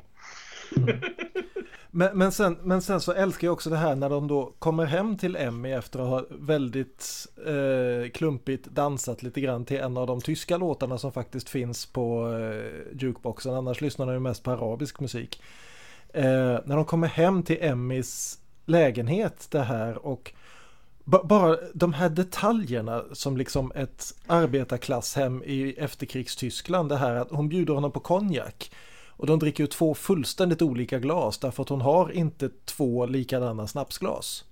Men, 1.93 2.19
men, 2.19 2.33
sen, 2.33 2.59
men 2.63 2.83
sen 2.83 3.01
så 3.01 3.13
älskar 3.13 3.47
jag 3.47 3.53
också 3.53 3.71
det 3.71 3.77
här 3.77 3.95
när 3.95 4.11
de 4.11 4.29
då 4.29 4.53
kommer 4.59 4.85
hem 4.85 5.17
till 5.17 5.37
Emmy 5.37 5.73
efter 5.73 5.99
att 5.99 6.09
ha 6.09 6.25
väldigt 6.31 7.27
eh, 7.47 8.11
klumpigt 8.11 8.67
dansat 8.67 9.23
lite 9.23 9.41
grann 9.41 9.65
till 9.65 9.81
en 9.81 9.97
av 9.97 10.07
de 10.07 10.21
tyska 10.21 10.57
låtarna 10.57 10.99
som 10.99 11.13
faktiskt 11.13 11.49
finns 11.49 11.87
på 11.87 12.33
eh, 12.39 13.01
jukeboxen. 13.01 13.55
Annars 13.55 13.81
lyssnar 13.81 14.07
de 14.07 14.13
ju 14.13 14.21
mest 14.21 14.43
på 14.43 14.51
arabisk 14.51 15.01
musik. 15.01 15.43
Eh, 16.09 16.59
när 16.65 16.77
de 16.77 16.85
kommer 16.85 17.09
hem 17.09 17.43
till 17.43 17.59
Emmys 17.61 18.39
lägenhet 18.67 19.49
det 19.51 19.63
här 19.63 20.07
och 20.07 20.33
bara 21.05 21.57
de 21.75 21.93
här 21.93 22.09
detaljerna 22.09 23.05
som 23.13 23.37
liksom 23.37 23.73
ett 23.75 24.15
arbetarklasshem 24.27 25.43
i 25.47 25.75
efterkrigstyskland. 25.79 26.89
Det 26.89 26.97
här 26.97 27.15
att 27.15 27.31
hon 27.31 27.49
bjuder 27.49 27.75
honom 27.75 27.93
på 27.93 28.01
konjak. 28.01 28.71
Och 29.21 29.27
de 29.27 29.39
dricker 29.39 29.65
ju 29.65 29.67
två 29.67 29.95
fullständigt 29.95 30.63
olika 30.63 30.99
glas 30.99 31.39
därför 31.39 31.63
att 31.63 31.69
hon 31.69 31.81
har 31.81 32.13
inte 32.13 32.51
två 32.65 33.07
likadana 33.07 33.67
snapsglas. 33.67 34.45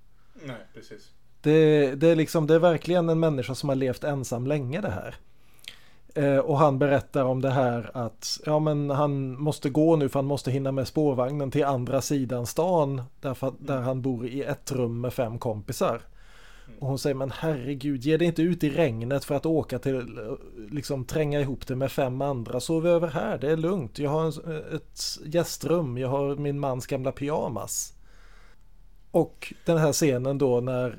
Nej, 0.45 0.57
precis. 0.75 1.11
Det, 1.41 1.95
det, 1.95 2.09
är 2.09 2.17
liksom, 2.17 2.47
det 2.47 2.55
är 2.55 2.59
verkligen 2.59 3.09
en 3.09 3.21
människa 3.21 3.55
som 3.55 3.69
har 3.69 3.77
levt 3.77 4.05
ensam 4.05 4.47
länge 4.47 4.81
det 4.81 4.91
här. 4.91 5.15
Eh, 6.15 6.39
och 6.39 6.59
han 6.59 6.79
berättar 6.79 7.25
om 7.25 7.41
det 7.41 7.51
här 7.51 7.91
att 7.95 8.41
ja, 8.47 8.59
men 8.59 8.91
han 8.91 9.41
måste 9.41 9.71
gå 9.71 9.97
nu 9.97 10.09
för 10.09 10.19
han 10.19 10.27
måste 10.27 10.51
hinna 10.51 10.73
med 10.73 10.89
spårvagnen 10.89 11.51
till 11.51 11.65
andra 11.65 12.01
sidan 12.01 12.47
stan 12.47 13.03
därför 13.21 13.49
att, 13.49 13.55
där 13.59 13.81
han 13.81 14.03
bor 14.03 14.27
i 14.27 14.43
ett 14.43 14.73
rum 14.73 15.01
med 15.01 15.13
fem 15.13 15.39
kompisar. 15.39 16.01
Och 16.79 16.89
hon 16.89 16.99
säger 16.99 17.15
men 17.15 17.31
herregud 17.31 18.05
ge 18.05 18.17
dig 18.17 18.27
inte 18.27 18.43
ut 18.43 18.65
i 18.65 18.71
regnet 18.71 19.25
för 19.25 19.35
att 19.35 19.47
åka 19.47 19.79
till 19.79 20.19
liksom 20.71 21.05
tränga 21.05 21.41
ihop 21.41 21.67
det 21.67 21.77
med 21.77 21.93
fem 21.93 22.23
andra. 22.23 22.61
Sov 22.61 22.87
över 22.87 23.09
här, 23.09 23.39
det 23.39 23.51
är 23.51 23.57
lugnt. 23.57 23.99
Jag 23.99 24.11
har 24.11 24.25
en, 24.25 24.77
ett 24.77 25.01
gästrum, 25.25 25.99
jag 25.99 26.09
har 26.09 26.37
min 26.37 26.61
mans 26.61 26.87
gamla 26.87 27.13
pyjamas. 27.13 27.95
Och 29.11 29.55
den 29.65 29.79
här 29.79 29.93
scenen 29.93 30.39
då 30.39 30.61
när 30.61 30.99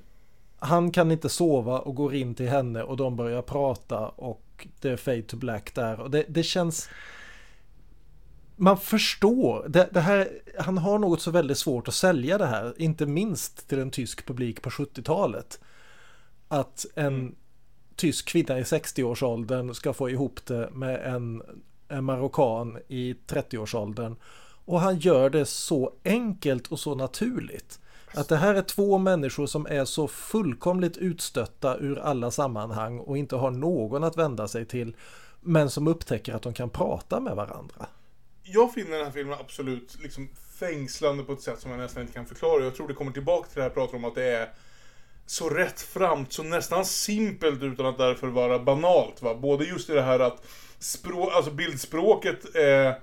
han 0.59 0.91
kan 0.91 1.11
inte 1.11 1.29
sova 1.29 1.79
och 1.79 1.95
går 1.95 2.15
in 2.15 2.35
till 2.35 2.49
henne 2.49 2.83
och 2.83 2.97
de 2.97 3.15
börjar 3.15 3.41
prata 3.41 4.07
och 4.07 4.67
det 4.81 4.89
är 4.89 4.97
fade 4.97 5.21
to 5.21 5.37
black 5.37 5.75
där 5.75 5.99
och 5.99 6.11
det, 6.11 6.25
det 6.27 6.43
känns 6.43 6.89
man 8.60 8.77
förstår, 8.77 9.65
det, 9.69 9.90
det, 9.91 9.99
här, 9.99 10.30
han 10.60 10.77
har 10.77 10.99
något 10.99 11.22
så 11.22 11.31
väldigt 11.31 11.57
svårt 11.57 11.88
att 11.88 11.94
sälja 11.94 12.38
det 12.38 12.45
här, 12.45 12.73
inte 12.77 13.06
minst 13.06 13.69
till 13.69 13.80
en 13.80 13.91
tysk 13.91 14.26
publik 14.26 14.61
på 14.61 14.69
70-talet. 14.69 15.60
Att 16.48 16.86
en 16.95 17.36
tysk 17.95 18.27
kvinna 18.27 18.60
i 18.60 18.64
60-årsåldern 18.64 19.73
ska 19.73 19.94
få 19.94 20.10
ihop 20.10 20.45
det 20.45 20.69
med 20.72 21.15
en, 21.15 21.41
en 21.88 22.03
marockan 22.03 22.77
i 22.88 23.14
30-årsåldern. 23.27 24.15
Och 24.65 24.80
han 24.80 24.99
gör 24.99 25.30
det 25.30 25.45
så 25.45 25.94
enkelt 26.03 26.68
och 26.68 26.80
så 26.80 26.95
naturligt. 26.95 27.80
Att 28.14 28.30
det 28.30 28.38
här 28.38 28.56
är 28.56 28.61
två 28.61 28.98
människor 28.98 29.45
som 29.45 29.68
är 29.69 29.86
så 29.86 30.07
fullkomligt 30.07 30.98
utstötta 30.98 31.77
ur 31.77 31.99
alla 31.99 32.31
sammanhang 32.31 32.99
och 32.99 33.18
inte 33.18 33.36
har 33.36 33.52
någon 33.52 34.03
att 34.03 34.18
vända 34.18 34.48
sig 34.48 34.65
till. 34.65 34.95
Men 35.41 35.69
som 35.69 35.88
upptäcker 35.88 36.34
att 36.34 36.41
de 36.41 36.53
kan 36.53 36.69
prata 36.69 37.19
med 37.19 37.36
varandra. 37.36 37.88
Jag 38.53 38.73
finner 38.73 38.97
den 38.97 39.05
här 39.05 39.11
filmen 39.11 39.38
absolut 39.39 39.97
liksom 40.01 40.30
fängslande 40.59 41.23
på 41.23 41.34
ett 41.34 41.41
sätt 41.41 41.59
som 41.59 41.71
jag 41.71 41.80
nästan 41.80 42.01
inte 42.01 42.13
kan 42.13 42.26
förklara. 42.26 42.63
Jag 42.63 42.76
tror 42.76 42.88
det 42.88 42.93
kommer 42.93 43.11
tillbaka 43.11 43.47
till 43.47 43.55
det 43.55 43.61
här 43.61 43.69
jag 43.69 43.73
pratar 43.73 43.97
om 43.97 44.05
att 44.05 44.15
det 44.15 44.23
är 44.23 44.49
så 45.26 45.49
rättframt, 45.49 46.34
så 46.34 46.43
nästan 46.43 46.85
simpelt 46.85 47.63
utan 47.63 47.85
att 47.85 47.97
därför 47.97 48.27
vara 48.27 48.59
banalt. 48.59 49.21
Va? 49.21 49.35
Både 49.35 49.65
just 49.65 49.89
i 49.89 49.93
det 49.93 50.01
här 50.01 50.19
att 50.19 50.45
språk, 50.80 51.34
alltså 51.34 51.51
bildspråket 51.51 52.55
är, 52.55 52.88
eh, 52.88 52.93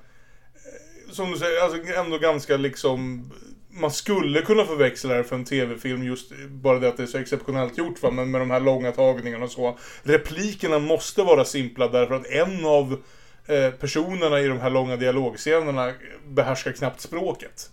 som 1.11 1.31
du 1.31 1.39
säger, 1.39 1.63
alltså 1.63 1.93
ändå 1.93 2.19
ganska 2.19 2.57
liksom 2.57 3.31
man 3.71 3.91
skulle 3.91 4.43
kunna 4.43 4.65
förväxla 4.65 5.15
det 5.15 5.25
för 5.25 5.37
en 5.37 5.45
tv-film 5.45 6.03
just 6.03 6.33
bara 6.49 6.79
det 6.79 6.89
att 6.89 6.97
det 6.97 7.03
är 7.03 7.07
så 7.07 7.19
exceptionellt 7.19 7.79
gjort 7.79 8.03
va, 8.03 8.11
men 8.11 8.31
med 8.31 8.41
de 8.41 8.51
här 8.51 8.61
långa 8.61 8.93
tagningarna 8.93 9.45
och 9.45 9.51
så. 9.51 9.79
Replikerna 10.03 10.79
måste 10.79 11.23
vara 11.23 11.45
simpla 11.45 11.89
därför 11.89 12.15
att 12.15 12.27
en 12.27 12.65
av 12.65 13.03
Eh, 13.47 13.71
personerna 13.71 14.41
i 14.41 14.49
de 14.49 14.61
här 14.61 14.71
långa 14.71 14.97
dialogscenerna 14.97 15.93
behärskar 16.27 16.73
knappt 16.73 17.01
språket. 17.01 17.71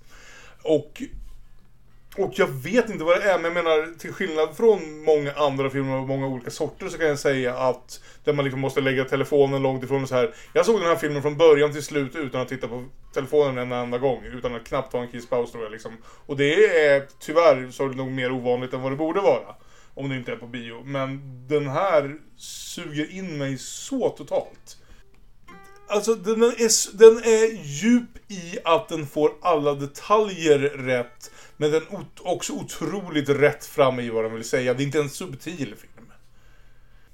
Och 0.64 1.02
och 2.18 2.34
jag 2.36 2.48
vet 2.48 2.90
inte 2.90 3.04
vad 3.04 3.18
det 3.18 3.24
är, 3.24 3.40
men 3.40 3.56
jag 3.56 3.64
menar 3.64 4.00
till 4.00 4.14
skillnad 4.14 4.58
från 4.58 5.04
många 5.04 5.32
andra 5.32 5.70
filmer 5.70 5.94
av 5.94 6.08
många 6.08 6.28
olika 6.28 6.52
sorter 6.52 6.90
så 6.90 6.98
kan 6.98 7.08
jag 7.08 7.20
säga 7.20 7.58
att 7.58 8.04
där 8.24 8.34
man 8.34 8.46
liksom 8.46 8.62
måste 8.62 8.82
lägga 8.82 9.06
telefonen 9.06 9.62
långt 9.64 9.84
ifrån 9.84 10.04
och 10.04 10.10
så 10.10 10.16
här. 10.16 10.34
Jag 10.54 10.66
såg 10.66 10.80
den 10.80 10.90
här 10.90 10.96
filmen 10.96 11.22
från 11.22 11.38
början 11.38 11.74
till 11.74 11.84
slut 11.84 12.16
utan 12.16 12.42
att 12.42 12.48
titta 12.48 12.68
på 12.68 12.86
telefonen 13.14 13.58
en 13.58 13.72
enda 13.72 13.98
gång. 13.98 14.24
Utan 14.24 14.56
att 14.56 14.68
knappt 14.68 14.92
ta 14.92 15.02
en 15.02 15.08
kisspaus 15.12 15.52
tror 15.52 15.64
jag 15.64 15.72
liksom. 15.72 15.98
Och 16.06 16.38
det 16.38 16.86
är 16.86 17.08
tyvärr 17.20 17.72
så 17.72 17.86
är 17.86 17.90
det 17.90 17.96
nog 17.96 18.12
mer 18.12 18.32
ovanligt 18.32 18.74
än 18.74 18.82
vad 18.82 18.92
det 18.92 18.96
borde 18.96 19.22
vara. 19.22 19.56
Om 19.94 20.10
det 20.10 20.16
inte 20.16 20.32
är 20.32 20.36
på 20.36 20.48
bio. 20.48 20.84
Men 20.86 21.22
den 21.48 21.68
här 21.68 22.16
suger 22.38 23.12
in 23.12 23.38
mig 23.38 23.58
så 23.58 24.10
totalt. 24.10 24.78
Alltså 25.94 26.16
den 26.16 26.44
är, 26.44 26.98
den 26.98 27.18
är 27.18 27.64
djup 27.64 28.32
i 28.32 28.58
att 28.64 28.90
den 28.90 29.08
får 29.08 29.32
alla 29.42 29.74
detaljer 29.74 30.60
rätt. 30.60 31.32
Men 31.58 31.72
den 31.72 31.82
är 31.82 32.06
också 32.24 32.54
otroligt 32.54 33.30
rätt 33.30 33.66
fram 33.66 34.00
i 34.00 34.10
vad 34.10 34.24
den 34.24 34.34
vill 34.34 34.44
säga. 34.44 34.74
Det 34.74 34.84
är 34.84 34.86
inte 34.86 35.00
en 35.00 35.10
subtil 35.10 35.76
film. 35.76 36.12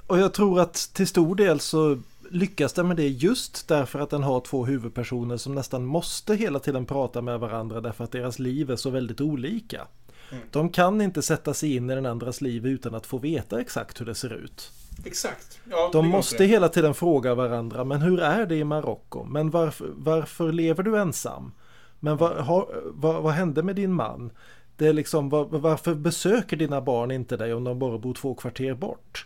Och 0.07 0.19
jag 0.19 0.33
tror 0.33 0.59
att 0.59 0.89
till 0.93 1.07
stor 1.07 1.35
del 1.35 1.59
så 1.59 2.01
lyckas 2.31 2.73
den 2.73 2.87
med 2.87 2.97
det 2.97 3.07
just 3.07 3.67
därför 3.67 3.99
att 3.99 4.09
den 4.09 4.23
har 4.23 4.41
två 4.41 4.65
huvudpersoner 4.65 5.37
som 5.37 5.55
nästan 5.55 5.85
måste 5.85 6.35
hela 6.35 6.59
tiden 6.59 6.85
prata 6.85 7.21
med 7.21 7.39
varandra 7.39 7.81
därför 7.81 8.03
att 8.03 8.11
deras 8.11 8.39
liv 8.39 8.71
är 8.71 8.75
så 8.75 8.89
väldigt 8.89 9.21
olika. 9.21 9.87
Mm. 10.31 10.43
De 10.51 10.69
kan 10.69 11.01
inte 11.01 11.21
sätta 11.21 11.53
sig 11.53 11.75
in 11.75 11.89
i 11.89 11.95
den 11.95 12.05
andras 12.05 12.41
liv 12.41 12.67
utan 12.67 12.95
att 12.95 13.05
få 13.05 13.17
veta 13.17 13.61
exakt 13.61 14.01
hur 14.01 14.05
det 14.05 14.15
ser 14.15 14.33
ut. 14.33 14.71
Exakt. 15.05 15.59
Ja, 15.69 15.89
de 15.93 16.07
måste 16.07 16.45
hela 16.45 16.69
tiden 16.69 16.93
fråga 16.93 17.35
varandra, 17.35 17.83
men 17.83 18.01
hur 18.01 18.19
är 18.19 18.45
det 18.45 18.55
i 18.55 18.63
Marocko? 18.63 19.23
Men 19.23 19.49
varför, 19.49 19.89
varför 19.95 20.51
lever 20.51 20.83
du 20.83 20.97
ensam? 20.97 21.51
Men 21.99 22.17
vad, 22.17 22.37
har, 22.37 22.81
vad, 22.85 23.23
vad 23.23 23.33
hände 23.33 23.63
med 23.63 23.75
din 23.75 23.93
man? 23.93 24.31
Det 24.77 24.87
är 24.87 24.93
liksom, 24.93 25.29
var, 25.29 25.45
varför 25.45 25.95
besöker 25.95 26.57
dina 26.57 26.81
barn 26.81 27.11
inte 27.11 27.37
dig 27.37 27.53
om 27.53 27.63
de 27.63 27.79
bara 27.79 27.97
bor 27.97 28.13
två 28.13 28.35
kvarter 28.35 28.73
bort? 28.73 29.25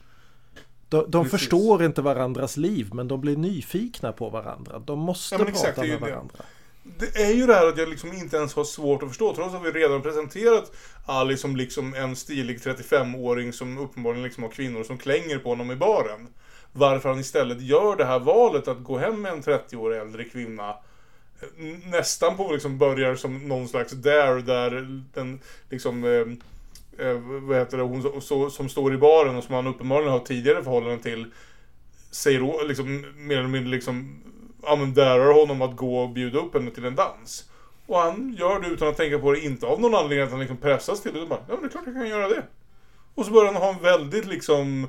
De, 0.90 1.12
de 1.12 1.26
förstår 1.26 1.84
inte 1.84 2.02
varandras 2.02 2.58
liv 2.58 2.90
men 2.94 3.08
de 3.08 3.22
blir 3.22 3.38
nyfikna 3.38 4.12
på 4.12 4.30
varandra. 4.30 4.80
De 4.80 5.00
måste 5.00 5.36
ja, 5.36 5.40
prata 5.40 5.52
exakt, 5.52 5.78
med 5.78 6.00
varandra. 6.00 6.36
Det 6.38 6.44
det 6.84 7.16
är 7.16 7.34
ju 7.34 7.46
det 7.46 7.54
här 7.54 7.68
att 7.68 7.78
jag 7.78 7.90
liksom 7.90 8.14
inte 8.14 8.38
ens 8.38 8.54
har 8.54 8.64
svårt 8.64 9.04
att 9.04 9.10
förstå 9.10 9.36
trots 9.36 9.56
att 9.56 9.66
vi 9.66 9.72
redan 9.72 10.02
presenterat 10.02 10.72
Ali 11.06 11.38
som 11.38 11.56
liksom 11.56 11.94
en 11.94 12.16
stilig 12.16 12.60
35-åring 12.60 13.54
som 13.54 13.78
uppenbarligen 13.78 14.24
liksom 14.24 14.44
har 14.44 14.52
kvinnor 14.52 14.84
som 14.84 14.98
klänger 14.98 15.38
på 15.38 15.50
honom 15.50 15.72
i 15.72 15.76
baren. 15.76 16.28
Varför 16.72 17.10
han 17.10 17.20
istället 17.20 17.62
gör 17.62 17.96
det 17.96 18.06
här 18.06 18.20
valet 18.20 18.68
att 18.68 18.84
gå 18.84 18.98
hem 18.98 19.22
med 19.22 19.32
en 19.32 19.42
30 19.42 19.78
år 19.78 19.94
äldre 19.94 20.24
kvinna 20.24 20.76
nästan 21.86 22.38
på 22.38 22.52
liksom 22.52 22.78
börjar 22.78 23.16
som 23.16 23.48
någon 23.48 23.68
slags 23.68 23.92
dare 23.92 24.42
där 24.42 25.02
den 25.14 25.40
liksom 25.70 26.04
eh, 26.04 27.08
eh, 27.08 27.18
vad 27.42 27.58
heter 27.58 27.78
det, 27.78 27.84
hon 27.84 28.22
så, 28.22 28.50
som 28.50 28.70
står 28.70 28.94
i 28.94 28.98
baren 28.98 29.36
och 29.36 29.44
som 29.44 29.56
han 29.56 29.68
uppenbarligen 29.68 30.12
har 30.12 30.20
tidigare 30.20 30.64
förhållanden 30.64 31.00
till 31.00 31.26
säger 32.12 32.68
liksom 32.68 33.06
mer 33.16 33.38
eller 33.38 33.48
mindre 33.48 33.72
liksom 33.72 34.24
ja 34.66 34.76
men 34.76 34.94
darar 34.94 35.34
honom 35.34 35.62
att 35.62 35.76
gå 35.76 35.98
och 35.98 36.10
bjuda 36.10 36.40
upp 36.40 36.54
henne 36.54 36.72
till 36.72 36.86
en 36.86 36.96
dans. 36.96 37.50
Och 37.86 38.00
han 38.00 38.36
gör 38.40 38.60
det 38.60 38.68
utan 38.68 38.88
att 38.88 38.98
tänka 38.98 39.20
på 39.20 39.32
det, 39.32 39.40
inte 39.40 39.66
av 39.66 39.82
någon 39.82 39.96
anledning 39.96 40.26
att 40.26 40.32
han 40.32 40.40
liksom 40.40 40.58
pressas 40.58 41.02
till 41.02 41.14
det. 41.14 41.20
Utan 41.20 41.30
bara, 41.30 41.46
ja 41.48 41.54
men 41.54 41.62
det 41.62 41.68
är 41.68 41.70
klart 41.70 41.84
jag 41.86 41.96
kan 41.96 42.08
göra 42.08 42.28
det. 42.28 42.44
Och 43.16 43.26
så 43.26 43.32
börjar 43.32 43.54
han 43.54 43.62
ha 43.62 43.70
en 43.70 43.84
väldigt 43.84 44.26
liksom 44.26 44.88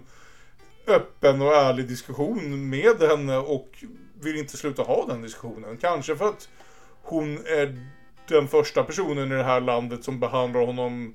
öppen 0.86 1.42
och 1.42 1.54
ärlig 1.54 1.88
diskussion 1.88 2.68
med 2.68 3.02
henne 3.02 3.36
och 3.36 3.84
vill 4.22 4.36
inte 4.36 4.56
sluta 4.56 4.82
ha 4.82 5.06
den 5.06 5.22
diskussionen. 5.22 5.76
Kanske 5.76 6.16
för 6.16 6.28
att 6.28 6.48
hon 7.02 7.38
är 7.46 7.88
den 8.28 8.48
första 8.48 8.84
personen 8.84 9.32
i 9.32 9.34
det 9.34 9.42
här 9.42 9.60
landet 9.60 10.04
som 10.04 10.20
behandlar 10.20 10.66
honom 10.66 11.14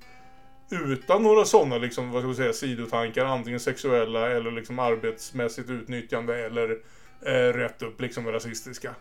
utan 0.71 1.23
några 1.23 1.45
sådana 1.45 1.77
liksom, 1.77 2.11
vad 2.11 2.21
ska 2.21 2.29
vi 2.29 2.35
säga, 2.35 2.53
sidotankar. 2.53 3.25
Antingen 3.25 3.59
sexuella 3.59 4.29
eller 4.29 4.51
liksom 4.51 4.79
arbetsmässigt 4.79 5.69
utnyttjande 5.69 6.45
eller 6.45 6.77
eh, 7.25 7.31
rätt 7.31 7.81
upp 7.81 8.01
liksom 8.01 8.31
rasistiska. 8.31 8.95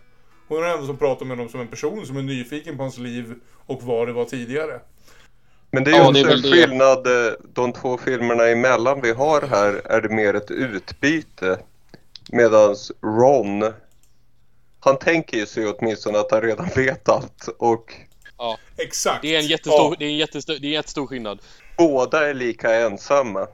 Hon 0.49 0.59
är 0.59 0.63
den 0.63 0.73
enda 0.73 0.87
som 0.87 0.97
pratar 0.97 1.27
med 1.27 1.37
honom 1.37 1.51
som 1.51 1.61
en 1.61 1.69
person 1.69 2.07
som 2.07 2.17
är 2.17 2.23
nyfiken 2.23 2.77
på 2.77 2.83
hans 2.83 2.99
liv 2.99 3.35
och 3.67 3.83
vad 3.83 4.09
det 4.09 4.13
var 4.13 4.25
tidigare. 4.25 4.81
Men 5.71 5.85
det 5.85 5.91
är 5.91 5.95
ju 5.95 6.01
ja, 6.01 6.09
också 6.09 6.31
en 6.31 6.43
skillnad, 6.43 7.07
eh, 7.07 7.33
de 7.55 7.73
två 7.73 7.99
filmerna 7.99 8.47
emellan 8.47 9.01
vi 9.01 9.13
har 9.13 9.43
här 9.43 9.81
är 9.85 10.01
det 10.01 10.09
mer 10.09 10.35
ett 10.35 10.51
utbyte. 10.51 11.59
Medan 12.31 12.77
Ron 13.03 13.73
han 14.81 14.99
tänker 14.99 15.37
ju 15.37 15.47
sig 15.47 15.67
åtminstone 15.67 16.19
att 16.19 16.31
han 16.31 16.43
redan 16.43 16.69
vet 16.77 17.09
allt 17.09 17.49
och... 17.59 17.95
Ja, 18.39 18.59
exakt. 18.77 19.23
Det 19.23 19.35
är 19.35 19.39
en 19.39 19.47
jättestor, 19.47 19.91
ja. 19.91 19.97
det 19.99 20.05
är 20.05 20.09
en 20.09 20.17
jättestor, 20.17 20.55
det 20.55 20.67
är 20.67 20.69
en 20.69 20.75
jättestor 20.75 21.07
skillnad. 21.07 21.39
Båda 21.79 22.29
är 22.29 22.35
lika 22.35 22.75
ensamma. 22.75 23.47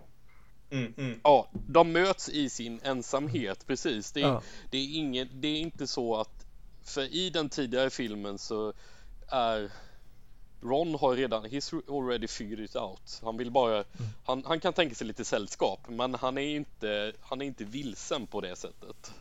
Mm, 0.74 0.94
mm. 0.96 1.20
Ja, 1.24 1.48
de 1.52 1.92
möts 1.92 2.28
i 2.28 2.50
sin 2.50 2.80
ensamhet, 2.82 3.66
precis. 3.66 4.12
Det 4.12 4.20
är, 4.20 4.28
ja. 4.28 4.42
det, 4.70 4.78
är 4.78 4.96
ingen, 4.98 5.28
det 5.32 5.48
är 5.48 5.58
inte 5.60 5.86
så 5.86 6.16
att, 6.16 6.46
för 6.84 7.14
i 7.14 7.30
den 7.30 7.48
tidigare 7.48 7.90
filmen 7.90 8.38
så 8.38 8.72
är 9.28 9.70
Ron 10.62 10.94
har 10.94 11.16
redan, 11.16 11.44
he's 11.44 11.98
already 11.98 12.28
figured 12.28 12.64
it 12.64 12.76
out. 12.76 13.20
Han 13.22 13.36
vill 13.36 13.50
bara, 13.50 13.74
mm. 13.74 13.86
han, 14.24 14.44
han 14.46 14.60
kan 14.60 14.72
tänka 14.72 14.94
sig 14.94 15.06
lite 15.06 15.24
sällskap, 15.24 15.80
men 15.88 16.14
han 16.14 16.38
är 16.38 16.56
inte, 16.56 17.12
han 17.20 17.42
är 17.42 17.46
inte 17.46 17.64
vilsen 17.64 18.26
på 18.26 18.40
det 18.40 18.56
sättet. 18.56 19.12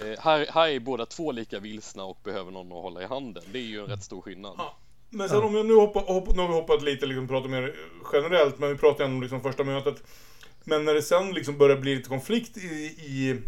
Eh, 0.00 0.20
här, 0.20 0.46
här 0.50 0.68
är 0.68 0.80
båda 0.80 1.06
två 1.06 1.32
lika 1.32 1.58
vilsna 1.58 2.04
och 2.04 2.18
behöver 2.24 2.50
någon 2.50 2.66
att 2.66 2.82
hålla 2.82 3.02
i 3.02 3.06
handen. 3.06 3.42
Det 3.52 3.58
är 3.58 3.62
ju 3.62 3.80
en 3.80 3.86
rätt 3.86 4.02
stor 4.02 4.20
skillnad. 4.20 4.54
Ja. 4.58 4.76
Men 5.10 5.28
sen 5.28 5.42
om 5.42 5.54
jag 5.54 5.66
nu 5.66 5.74
hoppar, 5.74 6.00
hopp, 6.00 6.36
nu 6.36 6.42
har 6.42 6.48
vi 6.48 6.54
hoppat 6.54 6.82
lite, 6.82 7.06
liksom 7.06 7.28
pratar 7.28 7.48
mer 7.48 7.74
generellt, 8.12 8.58
men 8.58 8.68
vi 8.68 8.76
pratar 8.76 9.04
ändå 9.04 9.16
om 9.16 9.22
liksom 9.22 9.40
första 9.42 9.64
mötet. 9.64 10.02
Men 10.64 10.84
när 10.84 10.94
det 10.94 11.02
sen 11.02 11.32
liksom 11.32 11.58
börjar 11.58 11.76
bli 11.76 11.94
lite 11.94 12.08
konflikt 12.08 12.56
i, 12.56 12.60
i, 12.98 13.40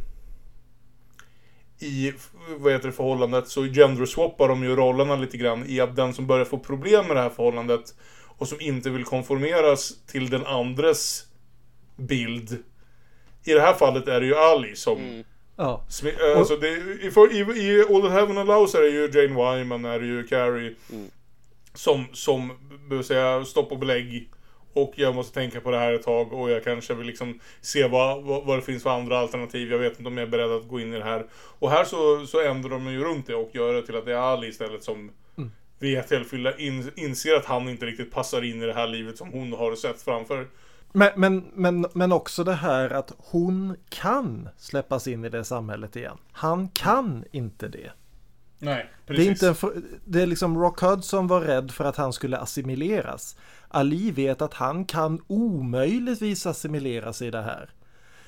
i 1.87 2.15
vad 2.59 2.73
heter 2.73 2.87
det, 2.87 2.93
förhållandet 2.93 3.49
så 3.49 3.63
genderswappar 3.63 4.49
de 4.49 4.65
ju 4.65 4.77
rollerna 4.77 5.17
lite 5.17 5.37
grann 5.37 5.65
i 5.67 5.81
att 5.81 5.97
den 5.97 6.15
som 6.15 6.27
börjar 6.27 6.45
få 6.45 6.59
problem 6.59 7.07
med 7.07 7.17
det 7.17 7.23
här 7.23 7.31
förhållandet 7.31 7.95
och 8.39 8.49
som 8.49 8.61
inte 8.61 8.91
vill 8.91 9.05
konformeras 9.05 9.93
till 10.07 10.31
den 10.31 10.47
andres 10.47 11.25
bild. 11.97 12.65
I 13.45 13.53
det 13.53 13.61
här 13.61 13.75
fallet 13.75 14.09
är 14.09 14.21
det 14.21 14.27
ju 14.27 14.37
Ali 14.37 14.77
som 14.77 14.99
mm 14.99 15.25
Ja. 15.57 15.85
Eh, 16.05 16.39
alltså 16.39 16.57
det, 16.57 16.69
i, 16.69 17.11
i, 17.33 17.41
I 17.41 17.85
All 17.89 18.03
That 18.03 18.13
Heaven 18.13 18.39
Allows 18.39 18.75
är 18.75 18.83
det 18.83 18.89
ju 18.89 19.11
Jane 19.11 19.57
Wyman, 19.57 19.85
är 19.85 20.01
det 20.01 20.07
ju 20.07 20.27
Carrie. 20.27 20.75
Mm. 20.93 21.11
Som, 21.75 22.07
som 22.13 22.53
behöver 22.89 23.03
säga 23.03 23.45
stopp 23.45 23.73
och 23.73 23.79
belägg. 23.79 24.31
Och 24.77 24.93
jag 24.97 25.15
måste 25.15 25.35
tänka 25.35 25.61
på 25.61 25.71
det 25.71 25.79
här 25.79 25.93
ett 25.93 26.03
tag 26.03 26.33
och 26.33 26.51
jag 26.51 26.65
kanske 26.65 26.95
vill 26.95 27.07
liksom 27.07 27.41
se 27.61 27.89
vad, 27.89 28.23
vad, 28.23 28.45
vad 28.45 28.59
det 28.59 28.63
finns 28.63 28.83
för 28.83 28.91
andra 28.91 29.19
alternativ. 29.19 29.71
Jag 29.71 29.79
vet 29.79 29.99
inte 29.99 30.09
om 30.09 30.17
jag 30.17 30.27
är 30.27 30.31
beredd 30.31 30.51
att 30.51 30.69
gå 30.69 30.81
in 30.81 30.95
i 30.95 30.99
det 30.99 31.05
här. 31.05 31.27
Och 31.33 31.71
här 31.71 31.85
så, 31.85 32.27
så 32.27 32.41
ändrar 32.41 32.71
de 32.71 32.87
ju 32.87 33.05
runt 33.05 33.27
det 33.27 33.35
och 33.35 33.51
gör 33.53 33.75
det 33.75 33.83
till 33.83 33.97
att 33.97 34.05
det 34.05 34.13
är 34.13 34.17
Ali 34.17 34.49
istället 34.49 34.85
som 34.85 35.11
mm. 35.37 35.51
vid 35.79 35.99
ett 35.99 36.09
tillfälle 36.09 36.55
in, 36.59 36.91
inser 36.97 37.35
att 37.35 37.45
han 37.45 37.69
inte 37.69 37.87
riktigt 37.87 38.13
passar 38.13 38.45
in 38.45 38.63
i 38.63 38.67
det 38.67 38.75
här 38.75 38.87
livet 38.87 39.19
som 39.19 39.33
hon 39.33 39.53
har 39.53 39.75
sett 39.75 40.03
framför. 40.03 40.49
Men, 40.93 41.11
men, 41.17 41.45
men, 41.55 41.87
men 41.93 42.13
också 42.13 42.45
det 42.45 42.55
här 42.55 42.91
att 42.91 43.13
hon 43.19 43.77
kan 43.89 44.49
släppas 44.57 45.07
in 45.07 45.25
i 45.25 45.29
det 45.29 45.45
samhället 45.45 45.97
igen. 45.97 46.19
Han 46.33 46.69
kan 46.69 47.25
inte 47.33 47.69
det. 47.69 47.91
Nej, 48.59 48.91
precis. 49.07 49.41
Det 49.41 49.47
är, 49.47 49.51
inte 49.51 49.67
en, 49.67 49.99
det 50.05 50.23
är 50.23 50.27
liksom 50.27 50.59
Rock 50.59 50.81
Hudson 50.81 51.27
var 51.27 51.41
rädd 51.41 51.71
för 51.71 51.85
att 51.85 51.97
han 51.97 52.13
skulle 52.13 52.39
assimileras. 52.39 53.37
Ali 53.69 54.11
vet 54.11 54.43
att 54.43 54.55
han 54.55 54.85
kan 54.85 55.21
omöjligtvis 55.27 56.47
assimileras 56.47 57.23
i 57.23 57.31
det 57.31 57.43
här. 57.43 57.71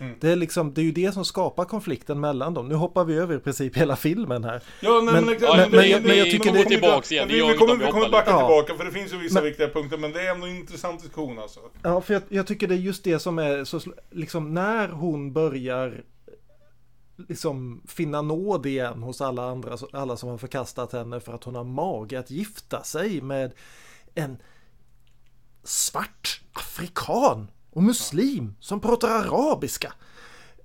Mm. 0.01 0.15
Det, 0.21 0.31
är 0.31 0.37
liksom, 0.37 0.75
det 0.75 0.81
är 0.81 0.85
ju 0.85 0.93
det 0.93 1.13
som 1.13 1.25
skapar 1.25 1.65
konflikten 1.65 2.21
mellan 2.21 2.55
dem. 2.55 2.69
Nu 2.69 2.75
hoppar 2.75 3.05
vi 3.05 3.15
över 3.15 3.37
i 3.37 3.39
princip 3.39 3.77
hela 3.77 3.97
filmen 3.97 4.45
här. 4.45 4.63
Ja, 4.81 5.01
men, 5.05 5.05
men, 5.05 5.25
men, 5.25 5.37
men, 5.41 5.71
men 5.71 5.91
jag, 5.91 6.03
men 6.03 6.19
jag 6.19 6.31
tycker 6.31 6.53
det... 6.53 6.65
Tillbaks 6.65 7.13
igen, 7.13 7.29
vi, 7.29 7.35
vi, 7.35 7.55
kommer, 7.55 7.77
vi 7.77 7.93
kommer 7.93 8.09
backa 8.09 8.31
ja. 8.31 8.39
tillbaka 8.39 8.75
för 8.75 8.85
det 8.85 8.91
finns 8.91 9.13
ju 9.13 9.19
vissa 9.19 9.41
viktiga 9.41 9.69
punkter 9.69 9.99
men 9.99 10.13
det 10.13 10.27
är 10.27 10.35
ändå 10.35 10.47
en 10.47 10.57
intressant 10.57 11.01
diskussion 11.01 11.39
alltså. 11.39 11.61
Ja, 11.83 12.01
för 12.01 12.15
jag, 12.15 12.23
jag 12.29 12.47
tycker 12.47 12.67
det 12.67 12.75
är 12.75 12.79
just 12.79 13.05
det 13.05 13.19
som 13.19 13.39
är 13.39 13.65
så, 13.65 13.81
liksom 14.11 14.55
när 14.55 14.89
hon 14.89 15.33
börjar 15.33 16.05
liksom 17.29 17.83
finna 17.87 18.23
nåd 18.23 18.67
igen 18.67 19.03
hos 19.03 19.21
alla 19.21 19.51
andra, 19.51 19.77
alla 19.93 20.17
som 20.17 20.29
har 20.29 20.39
förkastat 20.39 20.93
henne 20.93 21.21
för 21.21 21.33
att 21.33 21.45
hon 21.45 21.55
har 21.55 21.65
mage 21.65 22.19
att 22.19 22.31
gifta 22.31 22.83
sig 22.83 23.21
med 23.21 23.53
en 24.15 24.37
svart 25.65 26.41
afrikan 26.53 27.51
och 27.71 27.83
muslim 27.83 28.55
som 28.61 28.81
pratar 28.81 29.09
arabiska. 29.09 29.93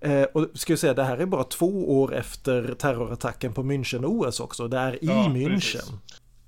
Eh, 0.01 0.23
och 0.23 0.47
ska 0.53 0.71
jag 0.71 0.79
säga, 0.79 0.93
det 0.93 1.03
här 1.03 1.17
är 1.17 1.25
bara 1.25 1.43
två 1.43 1.99
år 2.01 2.15
efter 2.15 2.75
terrorattacken 2.75 3.53
på 3.53 3.63
München-OS 3.63 4.41
också. 4.41 4.67
Det 4.67 4.77
är 4.77 5.03
i 5.03 5.07
ja, 5.07 5.13
München. 5.13 5.55
Precis. 5.55 5.91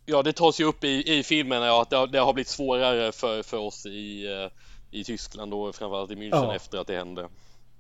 Ja, 0.06 0.24
det 0.24 0.34
tas 0.34 0.60
ju 0.60 0.64
upp 0.64 0.84
i, 0.84 1.18
i 1.18 1.24
filmen 1.24 1.62
ja, 1.62 1.82
att 1.82 1.90
det 1.90 1.96
har, 1.96 2.08
det 2.08 2.20
har 2.20 2.34
blivit 2.34 2.48
svårare 2.48 3.12
för, 3.12 3.44
för 3.44 3.58
oss 3.58 3.86
i, 3.86 4.26
eh, 4.26 4.52
i 5.00 5.04
Tyskland 5.04 5.54
och 5.54 5.76
framförallt 5.76 6.12
i 6.12 6.16
München 6.16 6.30
ja. 6.32 6.56
efter 6.56 6.78
att 6.78 6.88
det 6.88 6.96
hände. 6.96 7.30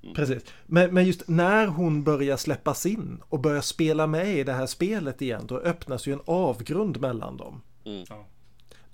Mm. 0.03 0.15
Precis. 0.15 0.43
Men, 0.65 0.93
men 0.93 1.05
just 1.05 1.27
när 1.27 1.67
hon 1.67 2.03
börjar 2.03 2.37
släppas 2.37 2.85
in 2.85 3.21
och 3.29 3.39
börjar 3.39 3.61
spela 3.61 4.07
med 4.07 4.37
i 4.37 4.43
det 4.43 4.53
här 4.53 4.65
spelet 4.65 5.21
igen, 5.21 5.45
då 5.47 5.57
öppnas 5.57 6.07
ju 6.07 6.13
en 6.13 6.21
avgrund 6.25 7.01
mellan 7.01 7.37
dem. 7.37 7.61
Mm. 7.85 8.05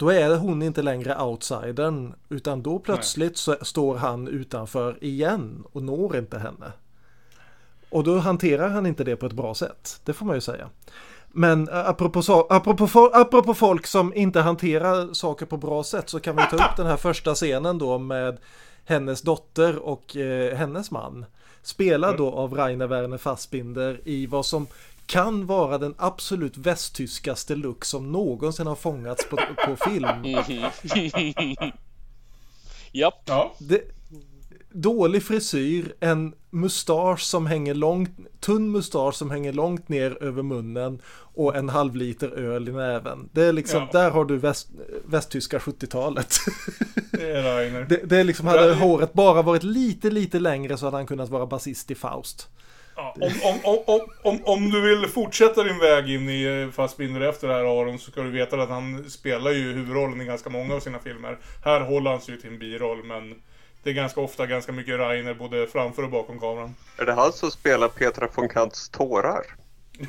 Då 0.02 0.10
är 0.10 0.38
hon 0.38 0.62
inte 0.62 0.82
längre 0.82 1.22
outsidern, 1.22 2.14
utan 2.30 2.62
då 2.62 2.80
plötsligt 2.80 3.38
så 3.38 3.56
står 3.62 3.96
han 3.96 4.28
utanför 4.28 5.04
igen 5.04 5.64
och 5.72 5.84
når 5.84 6.18
inte 6.18 6.40
henne. 6.40 6.72
Och 7.90 8.04
då 8.04 8.18
hanterar 8.18 8.70
han 8.70 8.86
inte 8.86 9.04
det 9.04 9.16
på 9.16 9.26
ett 9.26 9.34
bra 9.34 9.56
sätt, 9.56 10.02
det 10.06 10.14
får 10.14 10.26
man 10.26 10.36
ju 10.36 10.42
säga. 10.42 10.70
Men 11.28 11.70
apropå, 11.72 12.48
apropå, 12.50 13.12
apropå 13.14 13.54
folk 13.54 13.88
som 13.88 14.14
inte 14.14 14.40
hanterar 14.40 15.14
saker 15.14 15.46
på 15.46 15.58
bra 15.58 15.84
sätt 15.84 16.10
så 16.10 16.20
kan 16.20 16.36
vi 16.36 16.44
ta 16.50 16.56
upp 16.56 16.78
den 16.78 16.88
här 16.88 16.98
första 16.98 17.36
scenen 17.36 17.78
då 17.78 17.98
med 17.98 18.38
hennes 18.86 19.22
dotter 19.22 19.78
och 19.78 20.18
eh, 20.18 20.58
hennes 20.58 20.92
man. 20.92 21.26
Spelad 21.64 22.18
då 22.18 22.32
av 22.32 22.54
Rainer 22.54 22.88
Werner 22.88 23.18
Fassbinder 23.18 24.02
i 24.06 24.26
vad 24.26 24.46
som 24.46 24.68
kan 25.12 25.46
vara 25.46 25.78
den 25.78 25.96
absolut 25.98 26.58
västtyskaste 26.58 27.56
look 27.56 27.86
som 27.86 28.12
någonsin 28.12 28.68
har 28.68 28.76
fångats 28.76 29.30
på, 29.30 29.38
på 29.66 29.76
film. 29.76 30.08
Japp. 32.92 33.22
Ja. 33.26 33.56
Det, 33.60 33.82
dålig 34.70 35.24
frisyr, 35.24 35.94
en 36.00 36.34
mustasch 36.50 37.22
som 37.22 37.46
hänger 37.46 37.74
långt, 37.74 38.10
tunn 38.40 38.72
mustasch 38.72 39.16
som 39.16 39.32
hänger 39.32 39.54
långt 39.54 39.90
ner 39.90 40.24
över 40.24 40.44
munnen 40.44 41.02
och 41.14 41.56
en 41.56 41.70
halv 41.70 41.96
liter 41.96 42.30
öl 42.30 42.70
i 42.70 42.72
näven. 42.72 43.30
Det 43.32 43.44
är 43.44 43.54
liksom, 43.54 43.82
ja. 43.82 44.00
där 44.00 44.12
har 44.12 44.26
du 44.26 44.38
väst, 44.38 44.70
västtyska 45.06 45.60
70-talet. 45.60 46.36
Det 47.12 47.32
är. 47.32 47.86
Det, 47.90 48.02
det 48.06 48.18
är 48.18 48.24
liksom, 48.24 48.48
hade 48.48 48.74
håret 48.74 49.14
bara 49.14 49.42
varit 49.42 49.64
lite, 49.64 50.10
lite 50.10 50.40
längre 50.40 50.78
så 50.78 50.86
hade 50.86 50.98
han 50.98 51.08
kunnat 51.08 51.30
vara 51.30 51.46
basist 51.46 51.92
i 51.92 51.96
Faust. 51.96 52.50
Ja, 52.96 53.16
om, 53.22 53.60
om, 53.64 53.80
om, 53.86 54.02
om, 54.24 54.40
om 54.44 54.70
du 54.70 54.82
vill 54.82 55.10
fortsätta 55.10 55.64
din 55.64 55.80
väg 55.80 56.10
in 56.10 56.30
i 56.30 56.44
eh, 56.44 56.72
Fassbinder 56.72 57.22
efter 57.22 57.48
det 57.48 57.54
här 57.54 57.82
Aron 57.82 58.00
så 58.00 58.12
ska 58.12 58.22
du 58.22 58.32
veta 58.32 58.62
att 58.62 58.70
han 58.70 59.10
spelar 59.10 59.52
ju 59.52 59.74
huvudrollen 59.74 60.22
i 60.22 60.26
ganska 60.26 60.50
många 60.50 60.76
av 60.76 60.80
sina 60.80 61.00
filmer. 61.00 61.38
Här 61.64 61.82
håller 61.82 62.12
han 62.12 62.22
sig 62.22 62.36
ju 62.36 62.42
till 62.42 62.50
en 62.50 62.60
biroll 62.60 63.04
men 63.04 63.36
det 63.84 63.90
är 63.90 63.94
ganska 63.94 64.22
ofta 64.22 64.46
ganska 64.46 64.72
mycket 64.72 65.00
Rainer 65.00 65.34
både 65.34 65.68
framför 65.68 66.04
och 66.04 66.10
bakom 66.10 66.40
kameran. 66.40 66.76
Är 66.98 67.06
det 67.06 67.14
han 67.14 67.34
som 67.34 67.52
spelar 67.52 67.88
Petra 67.88 68.28
von 68.36 68.50
Kants 68.50 68.90
tårar? 68.90 69.42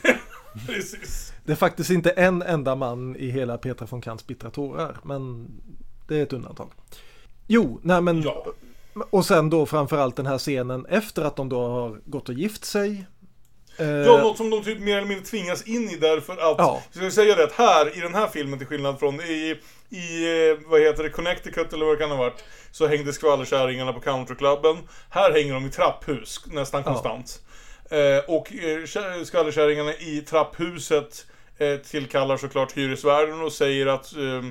Precis. 0.67 1.33
Det 1.45 1.53
är 1.53 1.57
faktiskt 1.57 1.91
inte 1.91 2.11
en 2.11 2.43
enda 2.43 2.75
man 2.75 3.17
i 3.17 3.31
hela 3.31 3.59
Petra 3.59 3.87
von 3.91 4.01
Kants 4.01 4.27
bittra 4.27 4.51
tårar, 4.51 4.97
men 5.03 5.49
det 6.09 6.19
är 6.19 6.23
ett 6.23 6.33
undantag. 6.33 6.71
Jo, 7.47 7.81
nej 7.83 8.01
men 8.01 8.23
ja. 8.23 8.47
Och 9.11 9.27
sen 9.27 9.51
då 9.51 9.67
framförallt 9.67 10.17
den 10.17 10.27
här 10.27 10.39
scenen 10.39 10.87
efter 10.87 11.23
att 11.23 11.37
de 11.37 11.49
då 11.49 11.69
har 11.69 12.01
gått 12.05 12.29
och 12.29 12.35
gift 12.35 12.65
sig. 12.65 13.07
Eh, 13.77 13.87
ja, 13.87 14.17
något 14.17 14.37
som 14.37 14.51
de 14.51 14.65
typ 14.65 14.81
mer 14.81 14.97
eller 14.97 15.09
mindre 15.09 15.27
tvingas 15.27 15.63
in 15.63 15.91
i 15.91 15.97
därför 15.97 16.33
att, 16.33 16.59
ja. 16.59 16.83
ska 16.91 17.03
jag 17.03 17.13
säga 17.13 17.37
det, 17.37 17.45
att 17.45 17.53
här 17.53 17.99
i 17.99 18.01
den 18.01 18.15
här 18.15 18.27
filmen 18.27 18.59
till 18.59 18.69
skillnad 18.69 18.99
från 18.99 19.21
i, 19.21 19.57
i 19.91 20.25
eh, 20.51 20.71
vad 20.71 20.81
heter 20.81 21.03
det, 21.03 21.11
Connecticut 21.11 21.73
eller 21.73 21.87
vad 21.87 21.95
det 21.95 22.01
kan 22.01 22.11
ha 22.11 22.17
varit, 22.17 22.45
så 22.71 22.87
hängde 22.87 23.13
skvallerkärringarna 23.13 23.93
på 23.93 24.01
countryklubben. 24.01 24.77
Här 25.11 25.33
hänger 25.33 25.55
de 25.55 25.67
i 25.67 25.71
trapphus 25.71 26.41
nästan 26.47 26.85
konstant. 26.85 27.41
Ja. 27.91 27.97
Eh, 27.97 28.25
och 28.29 28.53
eh, 28.53 28.85
skvallerkärringarna 29.25 29.95
i 29.95 30.25
trapphuset 30.29 31.27
tillkallar 31.91 32.37
såklart 32.37 32.73
hyresvärden 32.73 33.41
och 33.43 33.53
säger 33.53 33.87
att 33.87 34.17
eh, 34.17 34.43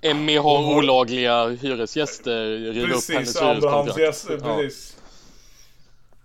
Emmy 0.00 0.36
har 0.36 0.76
olagliga 0.76 1.48
hyresgäster, 1.48 2.68
upp 2.68 2.74
hennes 2.76 3.10
hyreskontrakt. 3.10 3.94
Precis. 4.42 4.96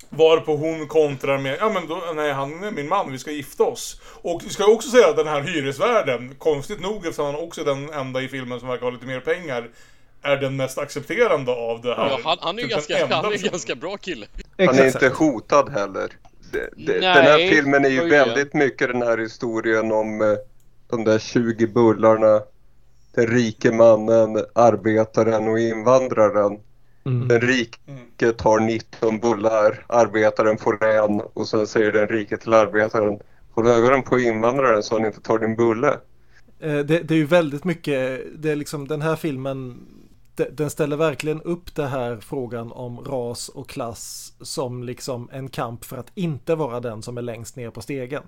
Varpå 0.10 0.56
hon 0.56 0.88
kontrar 0.88 1.38
med, 1.38 1.58
ja 1.60 1.70
men 1.70 1.88
då, 1.88 2.04
nej 2.16 2.34
han 2.34 2.64
är 2.64 2.72
min 2.72 2.88
man, 2.88 3.12
vi 3.12 3.20
ska 3.20 3.32
gifta 3.32 3.64
oss. 3.64 4.02
Och 4.22 4.42
ska 4.42 4.64
jag 4.64 4.72
också 4.72 4.90
säga 4.90 5.08
att 5.08 5.18
den 5.18 5.28
här 5.28 5.42
hyresvärden, 5.42 6.36
konstigt 6.38 6.82
nog 6.82 6.98
eftersom 6.98 7.26
han 7.26 7.36
också 7.36 7.62
är 7.62 7.66
den 7.66 7.90
enda 7.94 8.22
i 8.22 8.28
filmen 8.28 8.60
som 8.60 8.70
verkar 8.70 8.84
ha 8.84 8.92
lite 8.92 9.06
mer 9.06 9.20
pengar, 9.20 9.70
är 10.22 10.38
den 10.38 10.56
mest 10.56 10.78
accepterande 10.78 11.52
av 11.52 11.82
det 11.82 11.96
här. 11.96 12.10
Ja, 12.10 12.20
han, 12.24 12.38
han 12.42 12.60
är 12.60 12.62
ju 12.62 12.68
typ 12.68 12.76
ganska, 12.76 13.16
han 13.16 13.34
är 13.34 13.50
ganska 13.50 13.76
bra 13.76 13.98
kille. 13.98 14.26
Han 14.58 14.80
är 14.80 14.86
inte 14.86 15.10
hotad 15.10 15.70
heller. 15.70 16.10
Det, 16.52 16.70
det, 16.78 17.00
den 17.00 17.04
här 17.04 17.50
filmen 17.50 17.86
är 17.86 17.90
ju 17.90 18.10
väldigt 18.10 18.54
mycket 18.54 18.88
den 18.88 19.02
här 19.02 19.18
historien 19.18 19.92
om 19.92 20.22
eh, 20.22 20.28
de 20.90 21.04
där 21.04 21.20
20 21.20 21.68
bullarna. 21.68 22.42
Den 23.18 23.28
rike 23.28 23.72
mannen, 23.72 24.46
arbetaren 24.56 25.48
och 25.48 25.60
invandraren. 25.60 26.60
Mm. 27.06 27.28
Den 27.28 27.42
rike 27.42 28.32
tar 28.38 28.60
19 28.60 29.20
bullar, 29.20 29.86
arbetaren 29.88 30.58
får 30.58 30.84
en 30.84 31.22
och 31.34 31.48
sen 31.48 31.68
säger 31.68 31.92
den 31.92 32.08
rike 32.08 32.38
till 32.38 32.54
arbetaren 32.54 33.20
Håll 33.52 33.68
ögonen 33.68 34.04
på 34.04 34.20
invandraren 34.20 34.84
så 34.84 34.96
han 34.96 35.06
inte 35.06 35.22
tar 35.22 35.40
din 35.40 35.56
bulle. 35.56 35.90
Eh, 36.60 36.78
det, 36.78 36.84
det, 36.84 37.12
är 37.12 37.18
ju 37.18 37.26
väldigt 37.26 37.64
mycket, 37.64 38.22
det 38.36 38.52
är 38.52 38.56
liksom 38.56 38.88
den 38.88 39.02
här 39.02 39.16
filmen 39.16 39.88
den 40.52 40.70
ställer 40.70 40.98
verkligen 40.98 41.42
upp 41.42 41.76
det 41.76 41.88
här 41.88 42.18
frågan 42.18 42.72
om 42.72 43.00
ras 43.00 43.50
och 43.50 43.70
klass 43.70 44.34
som 44.42 44.84
liksom 44.84 45.30
en 45.32 45.50
kamp 45.50 45.86
för 45.86 45.98
att 45.98 46.12
inte 46.14 46.56
vara 46.56 46.80
den 46.80 47.02
som 47.02 47.18
är 47.18 47.22
längst 47.22 47.56
ner 47.56 47.70
på 47.70 47.82
stegen. 47.82 48.24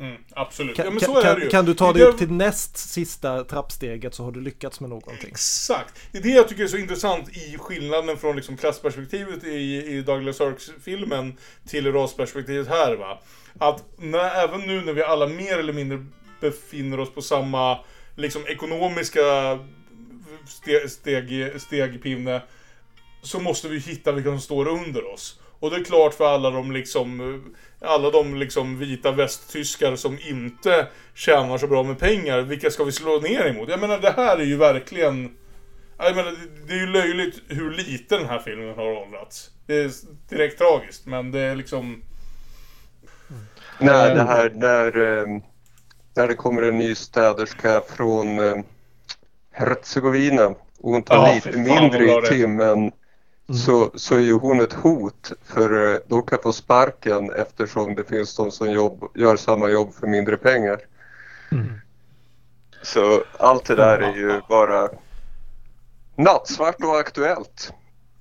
Mm, 0.00 0.16
absolut. 0.30 0.76
Kan, 0.76 0.98
ja, 1.00 1.20
kan, 1.20 1.22
kan, 1.22 1.50
kan, 1.50 1.64
du 1.64 1.74
ta 1.74 1.92
dig 1.92 2.02
upp 2.02 2.18
till 2.18 2.32
näst 2.32 2.76
sista 2.76 3.44
trappsteget 3.44 4.14
så 4.14 4.24
har 4.24 4.32
du 4.32 4.40
lyckats 4.40 4.80
med 4.80 4.90
någonting. 4.90 5.30
Exakt. 5.30 5.94
Det 6.12 6.18
är 6.18 6.22
det 6.22 6.28
jag 6.28 6.48
tycker 6.48 6.62
är 6.62 6.66
så 6.66 6.76
intressant 6.76 7.28
i 7.28 7.58
skillnaden 7.58 8.16
från 8.16 8.36
liksom 8.36 8.56
klassperspektivet 8.56 9.44
i, 9.44 9.84
i 9.86 10.02
Douglas 10.02 10.36
Sirks-filmen 10.36 11.36
till 11.68 11.92
rasperspektivet 11.92 12.68
här. 12.68 12.96
Va? 12.96 13.22
Att 13.58 13.84
när, 13.98 14.44
även 14.44 14.60
nu 14.60 14.84
när 14.84 14.92
vi 14.92 15.02
alla 15.02 15.26
mer 15.26 15.58
eller 15.58 15.72
mindre 15.72 16.06
befinner 16.40 17.00
oss 17.00 17.14
på 17.14 17.22
samma 17.22 17.78
liksom, 18.16 18.46
ekonomiska 18.46 19.58
steg, 20.46 20.90
steg, 20.90 21.60
stegpinne 21.60 22.42
så 23.22 23.40
måste 23.40 23.68
vi 23.68 23.78
hitta 23.78 24.12
vilka 24.12 24.30
som 24.30 24.40
står 24.40 24.68
under 24.68 25.12
oss. 25.12 25.40
Och 25.60 25.70
det 25.70 25.76
är 25.76 25.84
klart 25.84 26.14
för 26.14 26.34
alla 26.34 26.50
de 26.50 26.72
liksom 26.72 27.42
alla 27.80 28.10
de 28.10 28.36
liksom 28.36 28.78
vita 28.78 29.12
västtyskar 29.12 29.96
som 29.96 30.18
inte 30.28 30.86
tjänar 31.14 31.58
så 31.58 31.66
bra 31.66 31.82
med 31.82 31.98
pengar, 31.98 32.40
vilka 32.40 32.70
ska 32.70 32.84
vi 32.84 32.92
slå 32.92 33.20
ner 33.20 33.46
emot? 33.46 33.68
Jag 33.68 33.80
menar 33.80 33.98
det 33.98 34.14
här 34.16 34.36
är 34.36 34.44
ju 34.44 34.56
verkligen 34.56 35.36
jag 35.98 36.16
menar, 36.16 36.34
det 36.66 36.72
är 36.74 36.78
ju 36.78 36.86
löjligt 36.86 37.42
hur 37.48 37.70
lite 37.70 38.16
den 38.16 38.26
här 38.26 38.38
filmen 38.38 38.74
har 38.76 38.92
åldrats. 38.92 39.50
Det 39.66 39.74
är 39.74 39.90
direkt 40.28 40.58
tragiskt, 40.58 41.06
men 41.06 41.30
det 41.30 41.40
är 41.40 41.56
liksom... 41.56 42.02
Nej, 43.78 44.14
det 44.14 44.22
här 44.22 44.50
när, 44.54 44.96
ehm, 44.96 45.42
när 46.14 46.28
det 46.28 46.34
kommer 46.34 46.62
en 46.62 46.78
ny 46.78 46.94
städerska 46.94 47.82
från 47.96 48.38
ehm, 48.38 48.62
Herzegovina 49.52 50.46
och 50.46 50.56
hon 50.92 51.02
tar 51.02 51.28
ja, 51.28 51.34
lite 51.34 51.58
mindre 51.58 52.04
i 52.04 52.22
timmen 52.28 52.92
Mm. 53.48 53.58
Så, 53.58 53.90
så 53.94 54.14
är 54.14 54.20
ju 54.20 54.32
hon 54.32 54.60
ett 54.60 54.72
hot 54.72 55.32
för 55.44 55.94
eh, 55.94 55.98
då 56.06 56.22
kan 56.22 56.38
få 56.42 56.52
sparken 56.52 57.32
eftersom 57.32 57.94
det 57.94 58.04
finns 58.04 58.36
de 58.36 58.50
som 58.50 58.70
jobb, 58.70 59.10
gör 59.14 59.36
samma 59.36 59.68
jobb 59.68 59.94
för 59.94 60.06
mindre 60.06 60.36
pengar. 60.36 60.78
Mm. 61.52 61.72
Så 62.82 63.22
allt 63.38 63.64
det 63.64 63.74
där 63.74 63.98
är 63.98 64.16
ju 64.16 64.40
bara 64.48 64.88
nattsvart 66.16 66.76
och 66.80 66.98
aktuellt. 66.98 67.72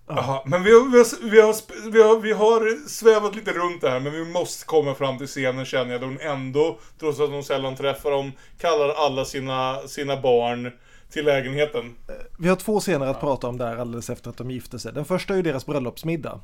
Jaha, 0.08 0.42
men 0.46 0.64
vi 0.64 0.72
har, 0.72 0.90
vi, 0.90 0.98
har, 0.98 1.32
vi, 1.32 1.42
har, 1.42 1.92
vi, 1.92 2.02
har, 2.02 2.20
vi 2.20 2.34
har 2.34 2.88
svävat 2.88 3.36
lite 3.36 3.52
runt 3.52 3.82
det 3.82 3.90
här 3.90 4.00
men 4.00 4.14
vi 4.14 4.26
måste 4.26 4.66
komma 4.66 4.96
fram 4.96 5.18
till 5.18 5.28
scenen 5.28 5.66
känner 5.66 5.92
jag 5.92 6.02
då 6.02 6.08
hon 6.08 6.20
ändå, 6.20 6.80
trots 7.00 7.20
att 7.20 7.30
hon 7.30 7.44
sällan 7.44 7.76
träffar 7.76 8.12
dem, 8.12 8.32
kallar 8.60 8.90
alla 8.90 9.26
sina, 9.26 9.88
sina 9.88 10.22
barn 10.22 10.72
till 11.12 11.26
lägenheten. 11.26 11.96
Vi 12.40 12.50
har 12.50 12.56
två 12.56 12.80
scener 12.80 13.06
att 13.06 13.16
ja. 13.16 13.20
prata 13.20 13.48
om 13.48 13.58
där 13.58 13.78
alldeles 13.78 14.10
efter 14.10 14.30
att 14.30 14.38
de 14.38 14.52
gifte 14.52 14.80
sig. 14.80 14.94
Den 14.94 15.06
första 15.06 15.34
är 15.34 15.38
ju 15.38 15.44
deras 15.44 15.66
bröllopsmiddag. 15.66 16.42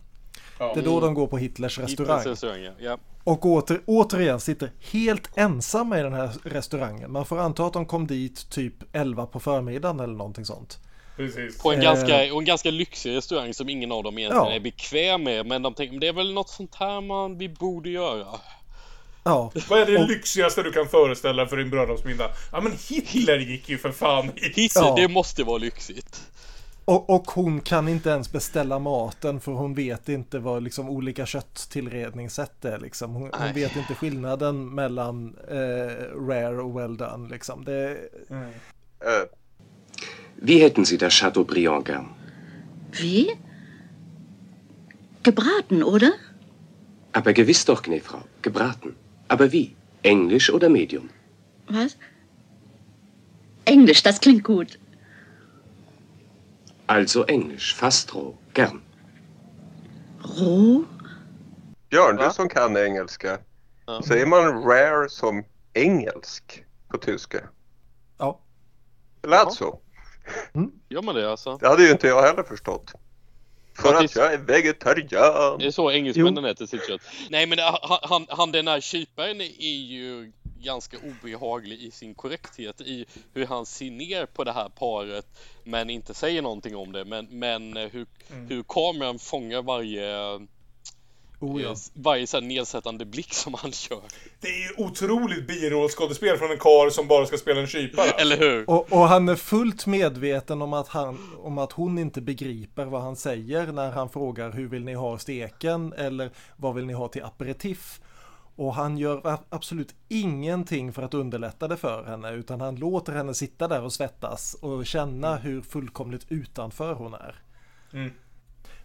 Det 0.57 0.80
är 0.80 0.84
då 0.84 0.99
de 0.99 1.14
går 1.14 1.27
på 1.27 1.38
Hitlers 1.38 1.80
restaurang. 1.80 2.18
Hitlers 2.18 2.31
restaurang, 2.31 2.64
ja. 2.64 2.72
ja. 2.80 2.98
Och 3.23 3.45
åter, 3.45 3.81
återigen 3.85 4.40
sitter 4.40 4.72
helt 4.91 5.30
ensamma 5.38 5.99
i 5.99 6.03
den 6.03 6.14
här 6.14 6.30
restaurangen. 6.44 7.11
Man 7.11 7.26
får 7.26 7.40
anta 7.40 7.65
att 7.65 7.73
de 7.73 7.85
kom 7.85 8.07
dit 8.07 8.49
typ 8.49 8.73
11 8.94 9.26
på 9.26 9.40
förmiddagen 9.40 9.99
eller 9.99 10.14
någonting 10.14 10.45
sånt. 10.45 10.80
Precis. 11.18 11.61
På 11.61 11.72
en, 11.72 11.80
Eh. 11.80 11.84
ganska, 11.84 12.34
och 12.34 12.40
en 12.40 12.45
ganska 12.45 12.72
lyxig 12.72 13.15
restaurang 13.15 13.53
som 13.53 13.69
ingen 13.69 13.91
av 13.91 14.03
dem 14.03 14.18
egentligen 14.18 14.45
Ja. 14.48 14.53
är 14.56 14.60
bekväm 14.60 15.23
med. 15.23 15.45
Men 15.45 15.61
de 15.61 15.73
tänker, 15.73 15.99
det 15.99 16.07
är 16.07 16.14
väl 16.14 16.34
något 16.34 16.49
sånt 16.49 16.76
här 16.76 17.02
man, 17.02 17.38
vi 17.38 17.49
borde 17.49 17.90
göra. 17.90 18.27
Ja, 19.23 19.51
Vad 19.69 19.79
är 19.81 19.85
det 19.85 19.97
Och- 19.97 20.07
lyxigaste 20.09 20.63
du 20.63 20.71
kan 20.71 20.87
föreställa 20.87 21.47
för 21.47 21.57
din 21.57 21.69
bröllopsmiddag? 21.69 22.29
Ja 22.51 22.61
men 22.61 22.71
Hitler 22.89 23.37
gick 23.39 23.69
ju 23.69 23.77
för 23.77 23.91
fan 23.91 24.31
hit. 24.35 24.71
Ja. 24.75 24.95
det 24.97 25.07
måste 25.07 25.43
vara 25.43 25.57
lyxigt. 25.57 26.21
och, 26.85 27.09
och 27.09 27.31
hon 27.31 27.61
kan 27.61 27.87
inte 27.87 28.09
ens 28.09 28.31
beställa 28.31 28.79
maten 28.79 29.39
för 29.39 29.51
hon 29.51 29.73
vet 29.73 30.09
inte 30.09 30.39
vad 30.39 30.63
liksom 30.63 30.89
olika 30.89 31.25
kötttillredningssätt 31.25 32.65
är. 32.65 32.79
Liksom. 32.79 33.11
Hon, 33.13 33.29
hon 33.33 33.53
vet 33.53 33.75
inte 33.75 33.95
skillnaden 33.95 34.75
mellan 34.75 35.35
eh, 35.49 35.55
rare 36.27 36.61
och 36.61 36.79
well 36.79 36.97
done. 36.97 37.29
Liksom. 37.29 37.65
Det, 37.65 37.97
Eh, 39.05 39.27
Wie 40.35 40.59
hätten 40.63 40.85
Sie 40.85 40.97
das 40.97 41.13
Chateaubriand 41.13 41.87
gern? 41.87 42.05
Wie? 43.01 43.37
Gebraten, 45.23 45.83
oder? 45.83 46.11
Aber 47.11 47.31
gewiss 47.33 47.65
doch, 47.65 47.81
Gnäfrau. 47.81 48.19
Gebraten. 48.41 48.95
Aber 49.27 49.51
wie? 49.51 49.75
Englisch 50.03 50.49
oder 50.49 50.69
Medium? 50.69 51.09
Was? 51.67 51.97
Englisch, 53.65 54.03
das 54.03 54.19
klingt 54.19 54.43
gut. 54.43 54.79
Also 56.87 57.23
Englisch, 57.25 57.73
fast 57.75 58.13
roh. 58.13 58.35
Gern. 58.53 58.81
Roh? 60.39 60.83
Björn, 61.89 62.17
du 62.17 62.29
som 62.31 62.49
kan 62.49 62.77
engelska. 62.77 63.37
Ja. 63.85 64.01
Säger 64.01 64.25
man 64.25 64.63
rare 64.63 65.09
som 65.09 65.43
engelsk 65.73 66.63
på 66.89 66.97
tyska? 66.97 67.41
ja. 68.17 68.39
Det 69.21 69.29
lät 69.29 69.39
Ja. 69.45 69.49
så. 69.49 69.79
Gör 70.89 71.01
man 71.01 71.15
det 71.15 71.31
alltså? 71.31 71.57
Det 71.57 71.67
hade 71.67 71.83
ju 71.83 71.91
inte 71.91 72.07
jag 72.07 72.21
heller 72.21 72.43
förstått. 72.43 72.93
För 73.75 73.93
att 73.93 74.15
jag 74.15 74.33
är 74.33 74.37
vegetarian. 74.37 75.57
Det 75.59 75.65
är 75.65 75.71
så 75.71 75.91
engelsmännen 75.91 76.45
äter 76.45 76.65
sitt 76.65 76.87
kött. 76.87 77.01
Nej 77.29 77.45
men 77.45 77.57
det- 77.57 77.63
han, 77.81 77.99
han, 78.01 78.25
han 78.29 78.51
den 78.51 78.67
här 78.67 78.79
kyparen 78.81 79.41
är 79.41 79.77
ju 79.77 80.31
ganska 80.63 80.97
obehaglig 80.97 81.79
i 81.79 81.91
sin 81.91 82.15
korrekthet 82.15 82.81
i 82.81 83.05
hur 83.33 83.45
han 83.45 83.65
ser 83.65 83.91
ner 83.91 84.25
på 84.25 84.43
det 84.43 84.51
här 84.51 84.69
paret 84.69 85.25
men 85.63 85.89
inte 85.89 86.13
säger 86.13 86.41
någonting 86.41 86.75
om 86.75 86.91
det. 86.91 87.05
Men, 87.05 87.25
men 87.39 87.77
hur, 87.77 88.05
hur 88.49 88.63
kameran 88.67 89.19
fångar 89.19 89.61
varje, 89.61 90.07
Oh, 91.43 91.61
ja. 91.61 91.75
varje 91.93 92.27
så 92.27 92.39
nedsättande 92.39 93.05
blick 93.05 93.33
som 93.33 93.53
han 93.53 93.71
gör. 93.89 94.01
Det 94.39 94.47
är 94.47 94.59
ju 94.59 94.85
otroligt 94.85 95.47
birollskådespel 95.47 96.37
från 96.37 96.51
en 96.51 96.57
karl 96.57 96.91
som 96.91 97.07
bara 97.07 97.25
ska 97.25 97.37
spela 97.37 97.61
en 97.61 97.67
kypare. 97.67 98.09
Eller 98.09 98.37
hur? 98.37 98.69
Och, 98.69 98.93
och 98.93 99.07
han 99.07 99.29
är 99.29 99.35
fullt 99.35 99.85
medveten 99.85 100.61
om 100.61 100.73
att, 100.73 100.87
han, 100.87 101.19
om 101.43 101.57
att 101.57 101.71
hon 101.71 101.97
inte 101.97 102.21
begriper 102.21 102.85
vad 102.85 103.01
han 103.01 103.15
säger 103.15 103.67
när 103.67 103.91
han 103.91 104.09
frågar 104.09 104.51
hur 104.51 104.67
vill 104.67 104.83
ni 104.83 104.93
ha 104.93 105.17
steken 105.17 105.93
eller 105.93 106.31
vad 106.57 106.75
vill 106.75 106.85
ni 106.85 106.93
ha 106.93 107.07
till 107.07 107.23
aperitif. 107.23 107.99
Och 108.55 108.73
han 108.73 108.97
gör 108.97 109.37
absolut 109.49 109.95
ingenting 110.09 110.93
för 110.93 111.01
att 111.01 111.13
underlätta 111.13 111.67
det 111.67 111.77
för 111.77 112.03
henne 112.03 112.31
utan 112.31 112.61
han 112.61 112.75
låter 112.75 113.13
henne 113.13 113.33
sitta 113.33 113.67
där 113.67 113.83
och 113.83 113.93
svettas 113.93 114.53
och 114.61 114.85
känna 114.85 115.35
hur 115.35 115.61
fullkomligt 115.61 116.25
utanför 116.29 116.93
hon 116.93 117.13
är. 117.13 117.35
Mm. 117.93 118.11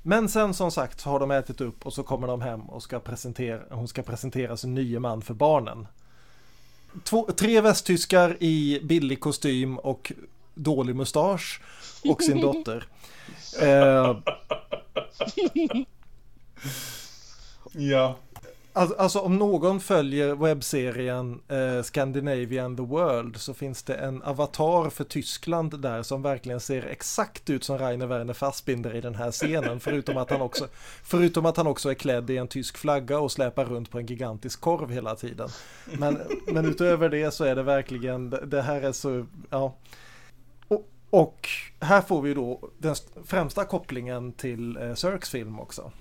Men 0.02 0.28
sen 0.28 0.54
som 0.54 0.70
sagt 0.70 1.00
så 1.00 1.10
har 1.10 1.20
de 1.20 1.30
ätit 1.30 1.60
upp 1.60 1.86
och 1.86 1.92
så 1.92 2.02
kommer 2.02 2.26
de 2.26 2.40
hem 2.40 2.60
och 2.60 2.82
ska 2.82 3.00
presentera, 3.00 3.60
hon 3.70 3.88
ska 3.88 4.02
presentera 4.02 4.56
sin 4.56 4.74
nye 4.74 4.98
man 4.98 5.22
för 5.22 5.34
barnen. 5.34 5.86
Två, 7.04 7.28
tre 7.36 7.60
västtyskar 7.60 8.36
i 8.40 8.80
billig 8.82 9.20
kostym 9.20 9.78
och 9.78 10.12
dålig 10.54 10.96
mustasch 10.96 11.60
och 12.04 12.22
sin 12.22 12.40
dotter. 12.40 12.84
Eh, 13.62 14.16
Ja. 17.72 18.16
Alltså, 18.78 18.96
alltså 18.96 19.18
om 19.18 19.36
någon 19.36 19.80
följer 19.80 20.34
webbserien 20.34 21.40
eh, 21.48 21.82
Scandinavian 21.82 22.76
the 22.76 22.82
World 22.82 23.36
så 23.36 23.54
finns 23.54 23.82
det 23.82 23.94
en 23.94 24.22
avatar 24.22 24.90
för 24.90 25.04
Tyskland 25.04 25.80
där 25.80 26.02
som 26.02 26.22
verkligen 26.22 26.60
ser 26.60 26.86
exakt 26.86 27.50
ut 27.50 27.64
som 27.64 27.78
Rainer 27.78 28.06
Werner 28.06 28.34
Fassbinder 28.34 28.94
i 28.94 29.00
den 29.00 29.14
här 29.14 29.30
scenen 29.30 29.80
förutom 29.88 30.16
att 30.16 30.30
han 30.30 30.40
också, 30.40 30.68
förutom 31.02 31.46
att 31.46 31.56
han 31.56 31.66
också 31.66 31.90
är 31.90 31.94
klädd 31.94 32.30
i 32.30 32.36
en 32.36 32.48
tysk 32.48 32.78
flagga 32.78 33.18
och 33.18 33.32
släpar 33.32 33.64
runt 33.64 33.90
på 33.90 33.98
en 33.98 34.06
gigantisk 34.06 34.60
korv 34.60 34.90
hela 34.90 35.14
tiden. 35.14 35.48
Men, 35.98 36.18
men 36.46 36.64
utöver 36.64 37.08
det 37.08 37.30
så 37.30 37.44
är 37.44 37.56
det 37.56 37.62
verkligen, 37.62 38.30
det 38.30 38.62
här 38.62 38.82
är 38.82 38.92
så, 38.92 39.26
ja. 39.50 39.74
Och, 40.68 40.88
och 41.10 41.48
här 41.80 42.00
får 42.00 42.22
vi 42.22 42.34
då 42.34 42.70
den 42.78 42.94
främsta 43.24 43.64
kopplingen 43.64 44.32
till 44.32 44.76
eh, 44.76 44.94
Sirks 44.94 45.30
film 45.30 45.60
också. 45.60 45.92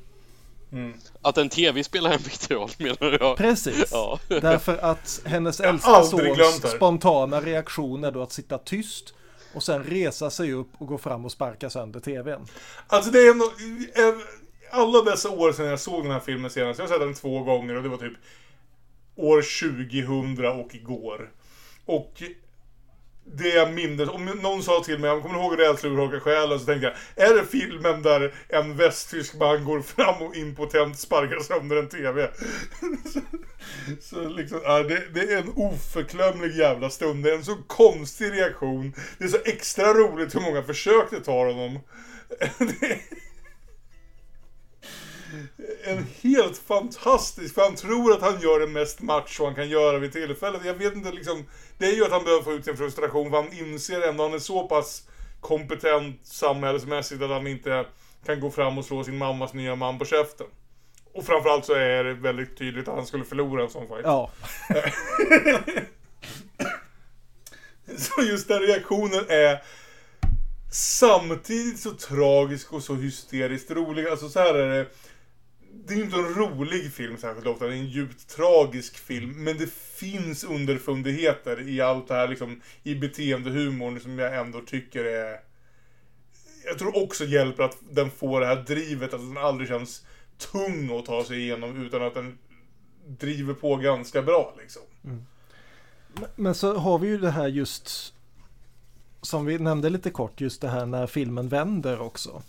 Att 1.22 1.38
en 1.38 1.49
tv 1.49 1.84
spelar 1.84 2.11
en 2.11 2.18
viktig 2.18 2.56
roll 2.56 2.69
menar 2.77 3.18
jag. 3.19 3.38
Precis. 3.38 3.89
Ja. 3.91 4.19
Därför 4.27 4.77
att 4.77 5.22
hennes 5.26 5.60
äldsta 5.60 6.03
sons 6.03 6.72
spontana 6.76 7.41
reaktion 7.41 8.03
är 8.03 8.11
då 8.11 8.22
att 8.22 8.31
sitta 8.31 8.57
tyst 8.57 9.14
och 9.53 9.64
sen 9.64 9.84
resa 9.84 10.30
sig 10.30 10.53
upp 10.53 10.69
och 10.77 10.88
gå 10.88 10.98
fram 10.98 11.26
och 11.26 11.31
sparka 11.31 11.69
sönder 11.69 11.99
tvn. 11.99 12.45
Alltså 12.88 13.11
det 13.11 13.19
är 13.19 13.31
en, 13.31 13.41
en, 14.06 14.22
alla 14.72 15.02
dessa 15.02 15.30
år 15.30 15.52
sedan 15.52 15.65
jag 15.65 15.80
såg 15.80 16.03
den 16.03 16.11
här 16.11 16.19
filmen 16.19 16.52
senast. 16.52 16.80
Jag 16.80 16.88
har 16.88 16.94
sett 16.94 16.99
den 16.99 17.14
två 17.14 17.44
gånger 17.44 17.76
och 17.76 17.84
det 17.84 17.89
var 17.89 17.98
typ 17.98 18.18
år 19.15 19.41
2000 19.41 20.45
och 20.60 20.76
igår. 20.76 21.31
Och 21.85 22.23
det 23.34 23.49
jag 23.49 23.74
minns, 23.74 24.10
om 24.10 24.26
någon 24.26 24.64
sa 24.64 24.84
till 24.84 24.99
mig, 24.99 25.10
jag 25.10 25.22
kommer 25.22 25.40
ihåg 25.40 25.60
Rädsla 25.60 25.90
urholkar 25.90 26.20
själen, 26.20 26.60
så 26.60 26.66
tänkte 26.66 26.94
jag, 27.16 27.28
är 27.30 27.36
det 27.36 27.45
filmen 27.45 28.02
där 28.02 28.34
en 28.48 28.78
västtysk 28.78 29.36
man 29.36 29.66
går 29.66 29.82
fram 29.82 30.22
och 30.22 30.36
impotent 30.36 30.99
sparkar 30.99 31.40
sönder 31.40 31.76
en 31.76 31.90
TV? 31.90 32.30
så, 33.14 33.20
så 34.02 34.30
liksom, 34.30 34.60
ja, 34.64 34.84
det, 34.84 35.04
det 35.14 35.34
är 35.34 35.38
en 35.38 35.54
oförglömlig 35.56 36.56
jävla 36.56 36.90
stund. 36.90 37.24
Det 37.24 37.32
är 37.32 37.36
en 37.36 37.45
så 37.45 37.58
konstig 37.68 38.32
reaktion. 38.32 38.94
Det 39.18 39.24
är 39.24 39.30
så 39.30 39.41
extra 39.45 39.94
roligt 39.94 40.36
hur 40.36 40.41
många 40.41 40.64
försök 40.64 41.10
det 41.10 41.20
tar 41.20 41.45
honom. 41.45 41.80
det 42.58 42.86
är 42.86 42.99
en 45.84 46.06
helt 46.22 46.58
fantastisk, 46.58 47.56
för 47.56 47.62
han 47.62 47.76
tror 47.76 48.14
att 48.14 48.22
han 48.22 48.41
gör 48.41 48.60
det 48.60 48.68
mest 48.68 49.02
macho 49.02 49.45
han 49.45 49.56
kan 49.56 49.70
göra 49.70 49.98
vid 49.98 50.12
tillfället. 50.12 50.66
Jag 50.66 50.74
vet 50.74 50.95
inte 50.95 51.12
liksom, 51.12 51.45
det 51.78 51.86
är 51.86 51.95
ju 51.95 52.06
att 52.06 52.12
han 52.12 52.24
behöver 52.24 52.44
få 52.44 52.54
ut 52.54 52.66
sin 52.66 52.78
frustration, 52.78 53.30
för 53.30 53.38
han 53.38 53.54
inser 53.54 54.02
ändå 54.02 54.24
han 54.24 54.34
är 54.34 54.40
så 54.40 54.68
pass 54.68 55.04
kompetent 55.41 56.20
samhällsmässigt 56.24 57.22
att 57.22 57.30
han 57.30 57.48
inte 57.48 57.86
kan 58.26 58.40
gå 58.40 58.52
fram 58.52 58.78
och 58.78 58.86
slå 58.86 59.04
sin 59.04 59.18
mammas 59.18 59.54
nya 59.54 59.76
man 59.76 59.99
på 59.99 60.06
käften. 60.06 60.48
Och 61.14 61.26
framförallt 61.26 61.66
så 61.66 61.74
är 61.74 62.04
det 62.04 62.14
väldigt 62.14 62.58
tydligt 62.58 62.88
att 62.88 62.95
han 62.95 63.06
skulle 63.06 63.24
förlora 63.24 63.64
en 63.64 63.70
sån 63.70 63.88
fight. 63.88 64.02
Ja, 64.04 64.32
Så 67.98 68.22
just 68.22 68.48
den 68.48 68.60
reaktionen 68.60 69.26
är 69.30 69.62
samtidigt 70.72 71.80
så 71.80 71.91
tragisk 71.91 72.74
och 72.74 72.84
så 72.84 72.95
hysteriskt 72.95 73.72
rolig. 73.72 74.08
Alltså 74.08 74.30
så 74.30 74.40
här 74.40 74.54
är 74.54 74.70
det. 74.70 74.88
Det 75.88 75.93
är 75.93 75.97
ju 75.97 76.03
inte 76.03 76.18
en 76.18 76.34
rolig 76.34 76.93
film 76.93 77.18
särskilt 77.18 77.47
ofta, 77.47 77.65
det 77.65 77.73
är 77.73 77.77
en 77.77 77.88
djupt 77.88 78.27
tragisk 78.27 78.97
film. 78.97 79.43
Men 79.43 79.57
det 79.57 79.73
finns 79.73 80.43
underfundigheter 80.43 81.69
i 81.69 81.81
allt 81.81 82.07
det 82.07 82.14
här 82.14 82.27
liksom, 82.27 82.61
i 82.84 82.95
beteendehumorn 82.95 83.99
som 83.99 84.19
jag 84.19 84.38
ändå 84.38 84.61
tycker 84.61 85.05
är... 85.05 85.39
Jag 86.65 86.80
tror 86.80 87.03
också 87.03 87.26
hjälper 87.26 87.64
att 87.64 87.77
den 87.91 88.11
får 88.11 88.39
det 88.39 88.45
här 88.45 88.55
drivet, 88.55 89.14
att 89.14 89.19
den 89.19 89.38
aldrig 89.38 89.69
känns 89.69 90.05
tung 90.38 90.99
att 90.99 91.05
ta 91.05 91.23
sig 91.23 91.39
igenom 91.39 91.85
utan 91.85 92.03
att 92.03 92.14
den 92.14 92.38
driver 93.07 93.53
på 93.53 93.76
ganska 93.76 94.22
bra 94.22 94.55
liksom. 94.57 94.81
Mm. 95.03 95.26
men 96.35 96.55
så 96.55 96.77
har 96.77 96.99
vi 96.99 97.07
ju 97.07 97.18
det 97.18 97.31
här 97.31 97.47
just 97.47 98.14
som 99.22 99.45
vi 99.45 99.59
nämnde 99.59 99.89
lite 99.89 100.09
kort, 100.09 100.41
just 100.41 100.61
det 100.61 100.68
här 100.68 100.85
när 100.85 101.07
filmen 101.07 101.49
vänder 101.49 102.01
också. 102.01 102.43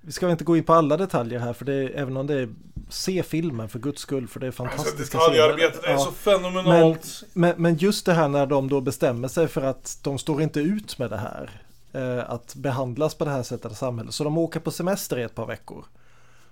Vi 0.00 0.12
ska 0.12 0.30
inte 0.30 0.44
gå 0.44 0.56
in 0.56 0.64
på 0.64 0.72
alla 0.74 0.96
detaljer 0.96 1.38
här, 1.38 1.52
för 1.52 1.64
det 1.64 1.74
är, 1.74 1.90
även 1.90 2.16
om 2.16 2.26
det 2.26 2.34
är 2.34 2.48
se 2.88 3.22
filmen 3.22 3.68
för 3.68 3.78
guds 3.78 4.02
skull, 4.02 4.28
för 4.28 4.40
det 4.40 4.46
är 4.46 4.48
Alltså 4.48 4.62
fantastiska 4.64 5.18
detaljarbetet 5.18 5.84
är 5.84 5.90
Ja. 5.90 5.98
så 5.98 6.10
fenomenalt. 6.12 7.22
Men, 7.32 7.50
men, 7.50 7.62
men 7.62 7.76
just 7.76 8.06
det 8.06 8.12
här 8.12 8.28
när 8.28 8.46
de 8.46 8.68
då 8.68 8.80
bestämmer 8.80 9.28
sig 9.28 9.48
för 9.48 9.62
att 9.62 9.98
de 10.02 10.18
står 10.18 10.42
inte 10.42 10.60
ut 10.60 10.98
med 10.98 11.10
det 11.10 11.16
här. 11.16 11.62
Eh, 11.92 12.30
att 12.30 12.54
behandlas 12.54 13.14
på 13.14 13.24
det 13.24 13.30
här 13.30 13.42
sättet 13.42 13.72
i 13.72 13.74
samhället. 13.74 14.14
Så 14.14 14.24
de 14.24 14.38
åker 14.38 14.60
på 14.60 14.70
semester 14.70 15.18
i 15.18 15.22
ett 15.22 15.34
par 15.34 15.46
veckor. 15.46 15.84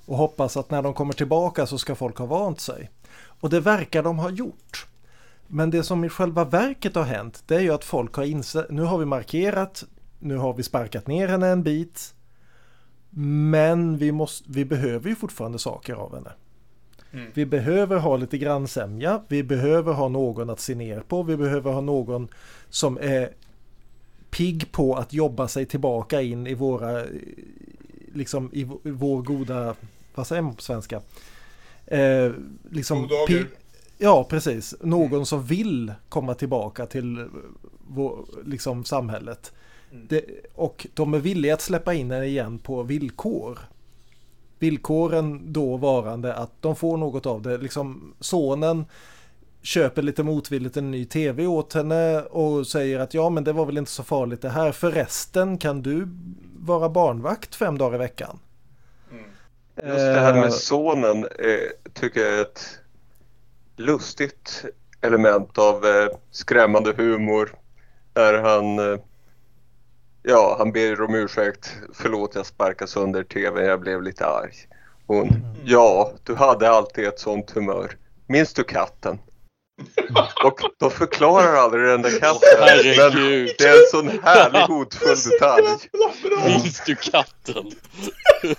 Och 0.06 0.16
hoppas 0.16 0.56
att 0.56 0.70
när 0.70 0.82
de 0.82 0.94
kommer 0.94 1.12
tillbaka 1.12 1.66
så 1.66 1.78
ska 1.78 1.94
folk 1.94 2.18
ha 2.18 2.26
vant 2.26 2.60
sig. 2.60 2.90
Och 3.40 3.50
det 3.50 3.60
verkar 3.60 4.02
de 4.02 4.18
ha 4.18 4.30
gjort. 4.30 4.86
Men 5.46 5.70
det 5.70 5.82
som 5.82 6.04
i 6.04 6.08
själva 6.08 6.44
verket 6.44 6.94
har 6.94 7.02
hänt 7.04 7.42
det 7.46 7.54
är 7.56 7.60
ju 7.60 7.74
att 7.74 7.84
folk 7.84 8.14
har 8.14 8.24
insett, 8.24 8.70
nu 8.70 8.82
har 8.82 8.98
vi 8.98 9.04
markerat, 9.04 9.84
nu 10.18 10.36
har 10.36 10.54
vi 10.54 10.62
sparkat 10.62 11.06
ner 11.06 11.28
henne 11.28 11.48
en 11.48 11.62
bit. 11.62 12.14
Men 13.18 13.96
vi, 13.96 14.12
måste, 14.12 14.50
vi 14.50 14.64
behöver 14.64 15.08
ju 15.08 15.16
fortfarande 15.16 15.58
saker 15.58 15.94
av 15.94 16.14
henne. 16.14 16.32
Mm. 17.12 17.30
Vi 17.34 17.46
behöver 17.46 17.96
ha 17.96 18.16
lite 18.16 18.38
grannsämja, 18.38 19.22
vi 19.28 19.42
behöver 19.42 19.92
ha 19.92 20.08
någon 20.08 20.50
att 20.50 20.60
se 20.60 20.74
ner 20.74 21.00
på, 21.00 21.22
vi 21.22 21.36
behöver 21.36 21.72
ha 21.72 21.80
någon 21.80 22.28
som 22.68 22.98
är 22.98 23.30
pigg 24.30 24.72
på 24.72 24.94
att 24.94 25.12
jobba 25.12 25.48
sig 25.48 25.66
tillbaka 25.66 26.22
in 26.22 26.46
i 26.46 26.54
våra, 26.54 27.04
liksom 28.14 28.50
i 28.52 28.64
vår 28.82 29.22
goda, 29.22 29.74
vad 30.14 30.26
säger 30.26 30.42
man 30.42 30.54
på 30.54 30.62
svenska? 30.62 31.00
Eh, 31.86 32.32
liksom 32.70 33.08
pigg, 33.28 33.46
Ja, 33.98 34.24
precis. 34.24 34.74
Någon 34.80 35.12
mm. 35.12 35.26
som 35.26 35.44
vill 35.44 35.92
komma 36.08 36.34
tillbaka 36.34 36.86
till 36.86 37.28
vår, 37.88 38.26
liksom, 38.44 38.84
samhället. 38.84 39.52
Det, 40.08 40.24
och 40.54 40.86
de 40.94 41.14
är 41.14 41.18
villiga 41.18 41.54
att 41.54 41.60
släppa 41.60 41.94
in 41.94 42.10
henne 42.10 42.26
igen 42.26 42.58
på 42.58 42.82
villkor. 42.82 43.58
Villkoren 44.58 45.52
då 45.52 45.76
varande 45.76 46.34
att 46.34 46.52
de 46.60 46.76
får 46.76 46.96
något 46.96 47.26
av 47.26 47.42
det. 47.42 47.58
Liksom 47.58 48.14
sonen 48.20 48.84
köper 49.62 50.02
lite 50.02 50.22
motvilligt 50.22 50.76
en 50.76 50.90
ny 50.90 51.04
tv 51.04 51.46
åt 51.46 51.72
henne 51.72 52.22
och 52.22 52.66
säger 52.66 52.98
att 52.98 53.14
ja 53.14 53.30
men 53.30 53.44
det 53.44 53.52
var 53.52 53.66
väl 53.66 53.78
inte 53.78 53.90
så 53.90 54.02
farligt 54.02 54.42
det 54.42 54.48
här. 54.48 54.72
Förresten 54.72 55.58
kan 55.58 55.82
du 55.82 56.08
vara 56.58 56.88
barnvakt 56.88 57.54
fem 57.54 57.78
dagar 57.78 57.94
i 57.94 57.98
veckan. 57.98 58.38
Mm. 59.10 59.24
Just 59.76 60.06
det 60.06 60.20
här 60.20 60.34
med 60.34 60.44
eh. 60.44 60.50
sonen 60.50 61.24
eh, 61.24 61.90
tycker 61.92 62.20
jag 62.20 62.34
är 62.34 62.42
ett 62.42 62.78
lustigt 63.76 64.64
element 65.00 65.58
av 65.58 65.86
eh, 65.86 66.08
skrämmande 66.30 66.92
humor. 66.92 67.54
Där 68.12 68.42
han, 68.42 68.78
eh, 68.92 68.98
ja, 70.26 70.54
han 70.58 70.72
ber 70.72 71.02
om 71.02 71.14
ursäkt. 71.14 71.72
Förlåt, 71.94 72.34
jag 72.34 72.46
sparkade 72.46 72.90
sönder 72.90 73.24
tvn, 73.24 73.64
jag 73.64 73.80
blev 73.80 74.02
lite 74.02 74.26
arg. 74.26 74.52
Hon, 75.06 75.28
mm. 75.28 75.40
ja, 75.64 76.12
du 76.24 76.34
hade 76.34 76.70
alltid 76.70 77.04
ett 77.04 77.18
sånt 77.18 77.50
humör. 77.50 77.96
Minns 78.26 78.54
du 78.54 78.64
katten? 78.64 79.18
Och 80.44 80.60
de 80.78 80.90
förklarar 80.90 81.54
aldrig 81.54 81.84
den 81.84 82.02
där 82.02 82.18
katten. 82.20 82.48
Oh, 82.54 82.66
men 82.66 82.82
det 83.58 83.64
är 83.64 83.78
en 83.78 83.90
sån 83.90 84.24
härlig 84.24 84.60
hotfull 84.60 85.16
detalj. 85.30 85.64
Minns 86.46 86.82
du 86.86 86.94
katten? 86.94 87.70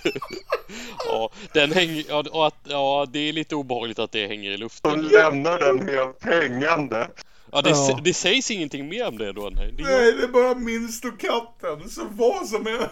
ja, 1.06 1.30
den 1.52 1.72
hänger, 1.72 2.04
ja, 2.08 2.46
att, 2.46 2.54
ja, 2.64 3.06
det 3.12 3.18
är 3.18 3.32
lite 3.32 3.54
obehagligt 3.54 3.98
att 3.98 4.12
det 4.12 4.26
hänger 4.26 4.50
i 4.50 4.56
luften. 4.56 4.90
De 4.90 5.16
lämnar 5.16 5.58
den 5.58 5.88
helt 5.88 6.24
hängande. 6.24 7.08
Ja, 7.52 7.62
det, 7.62 7.70
ja. 7.70 8.00
det 8.04 8.14
sägs 8.14 8.50
ingenting 8.50 8.88
mer 8.88 9.08
om 9.08 9.18
det 9.18 9.32
då? 9.32 9.50
Nej, 9.54 9.74
det, 9.76 9.82
nej, 9.82 10.12
det 10.12 10.22
är 10.22 10.28
bara 10.28 10.54
minns 10.54 11.00
du 11.00 11.12
katten? 11.12 11.88
Så 11.88 12.06
vad 12.10 12.46
som 12.46 12.66
är... 12.66 12.90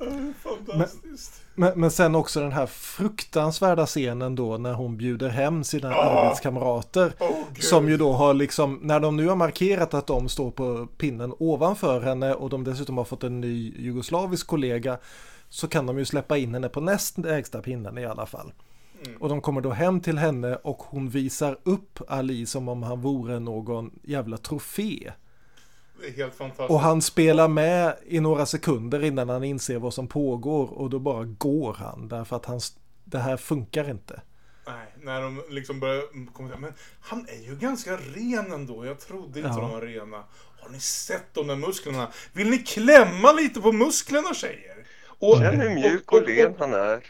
Fantastiskt. 0.42 1.42
Men, 1.54 1.80
men 1.80 1.90
sen 1.90 2.14
också 2.14 2.40
den 2.40 2.52
här 2.52 2.66
fruktansvärda 2.66 3.86
scenen 3.86 4.34
då 4.34 4.56
när 4.58 4.72
hon 4.72 4.96
bjuder 4.96 5.28
hem 5.28 5.64
sina 5.64 5.90
oh. 5.90 5.96
arbetskamrater. 5.96 7.12
Oh, 7.20 7.44
som 7.60 7.88
ju 7.88 7.96
då 7.96 8.12
har 8.12 8.34
liksom, 8.34 8.78
när 8.82 9.00
de 9.00 9.16
nu 9.16 9.28
har 9.28 9.36
markerat 9.36 9.94
att 9.94 10.06
de 10.06 10.28
står 10.28 10.50
på 10.50 10.88
pinnen 10.98 11.34
ovanför 11.38 12.00
henne 12.00 12.34
och 12.34 12.50
de 12.50 12.64
dessutom 12.64 12.98
har 12.98 13.04
fått 13.04 13.24
en 13.24 13.40
ny 13.40 13.74
jugoslavisk 13.78 14.46
kollega. 14.46 14.98
Så 15.48 15.68
kan 15.68 15.86
de 15.86 15.98
ju 15.98 16.04
släppa 16.04 16.36
in 16.36 16.54
henne 16.54 16.68
på 16.68 16.80
näst 16.80 17.18
lägsta 17.18 17.62
pinnen 17.62 17.98
i 17.98 18.06
alla 18.06 18.26
fall. 18.26 18.52
Mm. 19.06 19.22
Och 19.22 19.28
de 19.28 19.40
kommer 19.40 19.60
då 19.60 19.70
hem 19.70 20.00
till 20.00 20.18
henne 20.18 20.56
och 20.56 20.78
hon 20.78 21.08
visar 21.08 21.58
upp 21.62 22.00
Ali 22.08 22.46
som 22.46 22.68
om 22.68 22.82
han 22.82 23.00
vore 23.00 23.38
någon 23.38 24.00
jävla 24.02 24.36
trofé 24.36 25.12
helt 26.16 26.34
fantastiskt. 26.34 26.70
Och 26.70 26.80
han 26.80 27.02
spelar 27.02 27.48
med 27.48 27.96
i 28.06 28.20
några 28.20 28.46
sekunder 28.46 29.04
innan 29.04 29.28
han 29.28 29.44
inser 29.44 29.78
vad 29.78 29.94
som 29.94 30.08
pågår 30.08 30.66
och 30.66 30.90
då 30.90 30.98
bara 30.98 31.24
går 31.24 31.74
han 31.74 32.08
därför 32.08 32.36
att 32.36 32.46
han, 32.46 32.60
det 33.04 33.18
här 33.18 33.36
funkar 33.36 33.90
inte. 33.90 34.20
Nej, 34.66 34.94
när 35.02 35.22
de 35.22 35.42
liksom 35.48 35.80
börjar 35.80 36.32
komma 36.32 36.56
Men 36.58 36.72
han 37.00 37.26
är 37.28 37.48
ju 37.48 37.56
ganska 37.56 37.96
ren 37.96 38.52
ändå. 38.52 38.86
Jag 38.86 39.00
trodde 39.00 39.38
inte 39.38 39.50
ja. 39.50 39.60
de 39.60 39.70
var 39.70 39.80
rena. 39.80 40.24
Har 40.60 40.70
ni 40.70 40.80
sett 40.80 41.34
de 41.34 41.46
där 41.46 41.56
musklerna? 41.56 42.08
Vill 42.32 42.50
ni 42.50 42.58
klämma 42.58 43.32
lite 43.32 43.60
på 43.60 43.72
musklerna 43.72 44.34
tjejer? 44.34 44.86
Och, 45.18 45.36
Känn 45.38 45.60
hur 45.60 45.74
mjuk 45.74 46.12
och 46.12 46.28
len 46.28 46.54
han 46.58 46.74
är. 46.74 47.04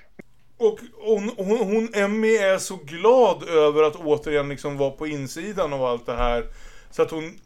Och 0.61 0.78
hon, 0.95 1.31
hon, 1.37 1.59
hon, 1.59 1.89
Emmy 1.95 2.37
är 2.37 2.59
så 2.59 2.77
glad 2.77 3.43
över 3.49 3.82
att 3.82 3.97
återigen 3.97 4.49
liksom 4.49 4.77
vara 4.77 4.91
på 4.91 5.07
insidan 5.07 5.73
av 5.73 5.85
allt 5.85 6.07
det 6.07 6.16
här. 6.16 6.47
Så 6.91 7.03
att 7.03 7.11
hon 7.11 7.41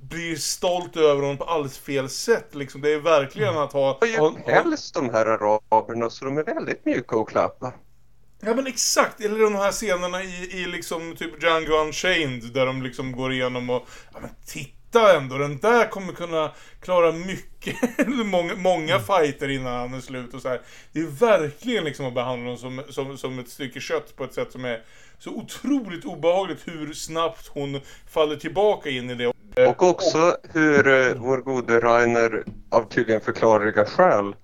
blir 0.00 0.36
stolt 0.36 0.96
över 0.96 1.22
honom 1.22 1.36
på 1.36 1.44
alldeles 1.44 1.78
fel 1.78 2.08
sätt. 2.08 2.54
Liksom. 2.54 2.80
Det 2.80 2.92
är 2.92 2.98
verkligen 2.98 3.58
att 3.58 3.72
ha... 3.72 3.90
Och 3.94 4.06
jag 4.06 4.32
helst 4.46 4.94
de 4.94 5.10
här 5.10 5.26
araberna 5.26 6.10
så 6.10 6.24
de 6.24 6.38
är 6.38 6.44
väldigt 6.44 6.84
mjuka 6.84 7.16
att 7.16 7.28
klappa. 7.28 7.72
Ja 8.40 8.54
men 8.54 8.66
exakt, 8.66 9.20
eller 9.20 9.40
de 9.40 9.54
här 9.54 9.72
scenerna 9.72 10.22
i, 10.22 10.50
i 10.52 10.66
liksom 10.66 11.16
typ 11.16 11.42
Django 11.42 11.72
Unchained 11.72 12.52
där 12.54 12.66
de 12.66 12.82
liksom 12.82 13.12
går 13.12 13.32
igenom 13.32 13.70
och 13.70 13.88
ja 14.12 14.20
men 14.20 14.30
titta 14.46 14.75
ändå, 14.94 15.38
den 15.38 15.58
där 15.58 15.88
kommer 15.88 16.12
kunna 16.12 16.52
klara 16.80 17.12
mycket, 17.12 17.76
många, 18.06 18.54
många 18.54 18.94
mm. 18.94 19.06
fighter 19.06 19.48
innan 19.48 19.76
han 19.76 19.94
är 19.94 20.00
slut 20.00 20.34
och 20.34 20.42
så 20.42 20.48
här. 20.48 20.60
Det 20.92 21.00
är 21.00 21.06
verkligen 21.06 21.84
liksom 21.84 22.06
att 22.06 22.14
behandla 22.14 22.48
dem 22.48 22.58
som, 22.58 22.82
som, 22.90 23.18
som 23.18 23.38
ett 23.38 23.48
stycke 23.48 23.80
kött 23.80 24.16
på 24.16 24.24
ett 24.24 24.34
sätt 24.34 24.52
som 24.52 24.64
är 24.64 24.82
så 25.18 25.30
otroligt 25.30 26.04
obehagligt 26.04 26.68
hur 26.68 26.92
snabbt 26.92 27.46
hon 27.46 27.80
faller 28.08 28.36
tillbaka 28.36 28.90
in 28.90 29.10
i 29.10 29.14
det. 29.14 29.32
Och 29.68 29.82
också 29.82 30.36
hur 30.52 30.88
eh, 30.88 31.14
vår 31.16 31.38
gode 31.38 31.80
Rainer 31.80 32.44
av 32.70 32.88
tydligen 32.88 33.20
förklarliga 33.20 33.84
skäl 33.84 34.34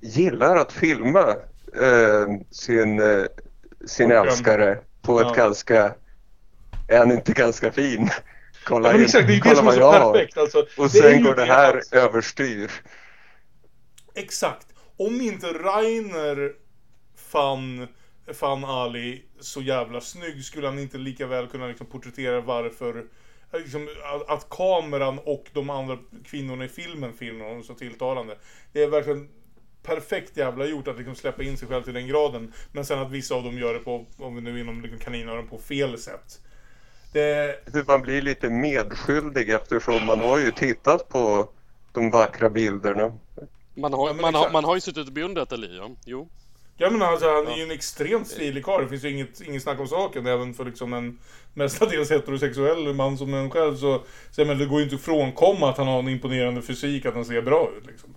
gillar 0.00 0.56
att 0.56 0.72
filma 0.72 1.28
eh, 1.80 2.26
sin, 2.50 3.00
eh, 3.00 3.24
sin 3.86 4.10
älskare 4.10 4.78
på 5.02 5.20
ett 5.20 5.36
ganska, 5.36 5.94
är 6.88 6.98
han 6.98 7.12
inte 7.12 7.32
ganska 7.32 7.72
fin? 7.72 8.10
Kolla, 8.68 8.92
ja, 8.92 9.02
exakt, 9.02 9.26
det 9.26 9.34
är 9.34 9.50
det 9.50 9.56
som 9.56 9.68
är 9.68 9.72
så 9.72 9.92
perfekt. 9.92 10.38
Alltså, 10.38 10.66
och 10.76 10.90
sen 10.90 11.22
går 11.22 11.34
det 11.34 11.44
här 11.44 11.74
alltså. 11.74 11.96
överstyr. 11.96 12.70
Exakt. 14.14 14.66
Om 14.96 15.20
inte 15.20 15.46
Rainer 15.46 16.52
fann, 17.16 17.88
fann 18.32 18.64
Ali 18.64 19.24
så 19.40 19.62
jävla 19.62 20.00
snygg 20.00 20.44
skulle 20.44 20.66
han 20.66 20.78
inte 20.78 20.98
lika 20.98 21.26
väl 21.26 21.46
kunna 21.46 21.66
liksom 21.66 21.86
porträttera 21.86 22.40
varför 22.40 23.04
liksom, 23.52 23.88
att 24.28 24.48
kameran 24.50 25.18
och 25.18 25.44
de 25.52 25.70
andra 25.70 25.98
kvinnorna 26.24 26.64
i 26.64 26.68
filmen 26.68 27.12
filmar 27.12 27.44
honom 27.44 27.62
så 27.62 27.74
tilltalande. 27.74 28.38
Det 28.72 28.82
är 28.82 28.88
verkligen 28.88 29.28
perfekt 29.82 30.36
jävla 30.36 30.66
gjort 30.66 30.88
att 30.88 30.96
liksom 30.96 31.14
släppa 31.14 31.42
in 31.42 31.56
sig 31.56 31.68
själv 31.68 31.82
till 31.82 31.94
den 31.94 32.06
graden. 32.06 32.52
Men 32.72 32.84
sen 32.84 32.98
att 32.98 33.10
vissa 33.10 33.34
av 33.34 33.44
dem 33.44 33.58
gör 33.58 33.74
det 33.74 33.80
på, 33.80 34.06
om 34.18 34.34
vi 34.34 34.40
nu 34.40 34.60
inom 34.60 34.82
liksom 34.82 34.98
kaninöron, 34.98 35.48
på 35.48 35.58
fel 35.58 35.98
sätt. 35.98 36.40
Det... 37.12 37.86
Man 37.86 38.02
blir 38.02 38.22
lite 38.22 38.50
medskyldig 38.50 39.50
eftersom 39.50 40.06
man 40.06 40.20
har 40.20 40.38
ju 40.38 40.50
tittat 40.50 41.08
på 41.08 41.48
de 41.92 42.10
vackra 42.10 42.50
bilderna. 42.50 43.12
Man 43.74 43.92
har, 43.92 44.08
ja, 44.08 44.14
man, 44.14 44.34
har, 44.34 44.50
man 44.50 44.64
har 44.64 44.74
ju 44.74 44.80
suttit 44.80 45.06
och 45.06 45.12
beundrat 45.12 45.52
Elia, 45.52 45.90
jo. 46.04 46.28
Ja 46.80 46.90
men 46.90 47.02
alltså 47.02 47.26
han 47.26 47.46
är 47.46 47.56
ju 47.56 47.62
en 47.62 47.70
extremt 47.70 48.28
stilig 48.28 48.64
karl. 48.64 48.82
Det 48.82 48.88
finns 48.88 49.04
ju 49.04 49.10
inget, 49.10 49.40
inget 49.40 49.62
snack 49.62 49.80
om 49.80 49.88
saken. 49.88 50.26
Även 50.26 50.54
för 50.54 50.64
liksom 50.64 50.92
en 50.92 51.18
mestadels 51.54 52.10
heterosexuell 52.10 52.94
man 52.94 53.18
som 53.18 53.34
en 53.34 53.50
själv 53.50 53.76
så, 53.76 54.02
så 54.30 54.44
men 54.44 54.58
det 54.58 54.66
går 54.66 54.78
ju 54.78 54.84
inte 54.84 54.96
att 54.96 55.02
frånkomma 55.02 55.70
att 55.70 55.78
han 55.78 55.86
har 55.86 55.98
en 55.98 56.08
imponerande 56.08 56.62
fysik, 56.62 57.06
att 57.06 57.14
han 57.14 57.24
ser 57.24 57.42
bra 57.42 57.70
ut 57.78 57.86
liksom. 57.86 58.14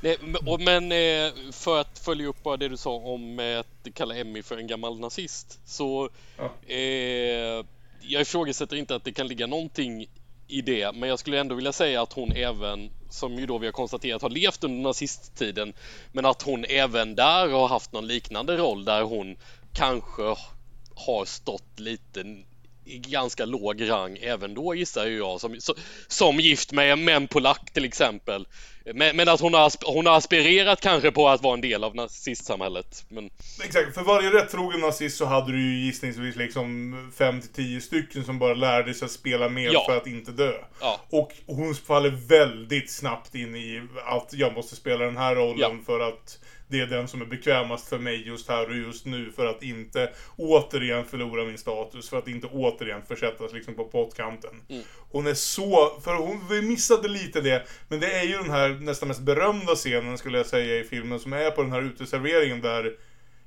Nej, 0.00 0.18
men 0.58 0.92
eh, 0.92 1.52
för 1.52 1.80
att 1.80 1.98
följa 1.98 2.28
upp 2.28 2.42
bara 2.42 2.56
det 2.56 2.68
du 2.68 2.76
sa 2.76 2.90
om 2.90 3.38
att 3.60 3.94
kalla 3.94 4.16
Emmy 4.16 4.42
för 4.42 4.56
en 4.56 4.66
gammal 4.66 5.00
nazist. 5.00 5.60
Så 5.64 6.08
ja. 6.36 6.74
eh, 6.74 7.64
jag 8.02 8.22
ifrågasätter 8.22 8.76
inte 8.76 8.94
att 8.94 9.04
det 9.04 9.12
kan 9.12 9.26
ligga 9.28 9.46
någonting 9.46 10.06
i 10.48 10.60
det, 10.60 10.94
men 10.94 11.08
jag 11.08 11.18
skulle 11.18 11.40
ändå 11.40 11.54
vilja 11.54 11.72
säga 11.72 12.02
att 12.02 12.12
hon 12.12 12.32
även, 12.32 12.90
som 13.10 13.38
ju 13.38 13.46
då 13.46 13.58
vi 13.58 13.66
har 13.66 13.72
konstaterat 13.72 14.22
har 14.22 14.30
levt 14.30 14.64
under 14.64 14.82
nazisttiden, 14.82 15.72
men 16.12 16.26
att 16.26 16.42
hon 16.42 16.64
även 16.64 17.14
där 17.14 17.48
har 17.48 17.68
haft 17.68 17.92
någon 17.92 18.06
liknande 18.06 18.56
roll 18.56 18.84
där 18.84 19.02
hon 19.02 19.36
kanske 19.72 20.22
har 20.94 21.24
stått 21.24 21.78
lite 21.80 22.24
i 22.84 22.98
ganska 22.98 23.44
låg 23.44 23.90
rang 23.90 24.18
även 24.20 24.54
då 24.54 24.74
gissar 24.74 25.06
jag 25.06 25.40
som, 25.40 25.58
som 26.08 26.40
gift 26.40 26.72
med, 26.72 26.98
med 26.98 27.16
en 27.16 27.28
polack 27.28 27.70
till 27.72 27.84
exempel. 27.84 28.46
Men, 28.94 29.16
men 29.16 29.28
att 29.28 29.40
hon 29.40 29.54
har, 29.54 29.72
hon 29.94 30.06
har 30.06 30.16
aspirerat 30.16 30.80
kanske 30.80 31.10
på 31.10 31.28
att 31.28 31.42
vara 31.42 31.54
en 31.54 31.60
del 31.60 31.84
av 31.84 31.96
nazistsamhället. 31.96 33.04
Men 33.08 33.30
Exakt, 33.64 33.94
för 33.94 34.02
varje 34.02 34.30
rättrogen 34.30 34.80
nazist 34.80 35.16
så 35.16 35.24
hade 35.24 35.52
du 35.52 35.60
ju 35.62 35.84
gissningsvis 35.84 36.36
liksom 36.36 36.94
5-10 37.18 37.80
stycken 37.80 38.24
som 38.24 38.38
bara 38.38 38.54
lärde 38.54 38.94
sig 38.94 39.06
att 39.06 39.10
spela 39.12 39.48
med 39.48 39.72
Ja. 39.72 39.84
för 39.88 39.96
att 39.96 40.06
inte 40.06 40.30
dö. 40.30 40.52
Ja. 40.80 41.00
Och 41.10 41.32
hon 41.46 41.74
faller 41.74 42.10
väldigt 42.10 42.90
snabbt 42.90 43.34
in 43.34 43.56
i 43.56 43.82
att 44.06 44.28
jag 44.32 44.54
måste 44.54 44.76
spela 44.76 45.04
den 45.04 45.16
här 45.16 45.34
rollen 45.34 45.58
Ja. 45.60 45.84
för 45.86 46.00
att 46.00 46.38
det 46.72 46.80
är 46.80 46.86
den 46.86 47.08
som 47.08 47.20
är 47.20 47.26
bekvämast 47.26 47.88
för 47.88 47.98
mig 47.98 48.26
just 48.26 48.48
här 48.48 48.68
och 48.68 48.76
just 48.76 49.06
nu 49.06 49.32
för 49.36 49.46
att 49.46 49.62
inte 49.62 50.12
återigen 50.36 51.04
förlora 51.04 51.44
min 51.44 51.58
status, 51.58 52.10
för 52.10 52.18
att 52.18 52.28
inte 52.28 52.46
återigen 52.46 53.02
försättas 53.08 53.52
liksom 53.52 53.74
på 53.74 53.84
pottkanten. 53.84 54.50
Mm. 54.68 54.82
Hon 55.10 55.26
är 55.26 55.34
så, 55.34 56.00
för 56.04 56.14
hon, 56.14 56.68
missade 56.68 57.08
lite 57.08 57.40
det, 57.40 57.66
men 57.88 58.00
det 58.00 58.12
är 58.12 58.22
ju 58.22 58.36
den 58.36 58.50
här 58.50 58.68
nästan 58.68 59.08
mest 59.08 59.20
berömda 59.20 59.74
scenen 59.74 60.18
skulle 60.18 60.38
jag 60.38 60.46
säga 60.46 60.78
i 60.80 60.84
filmen 60.84 61.20
som 61.20 61.32
är 61.32 61.50
på 61.50 61.62
den 61.62 61.72
här 61.72 61.82
uteserveringen 61.82 62.60
där 62.60 62.92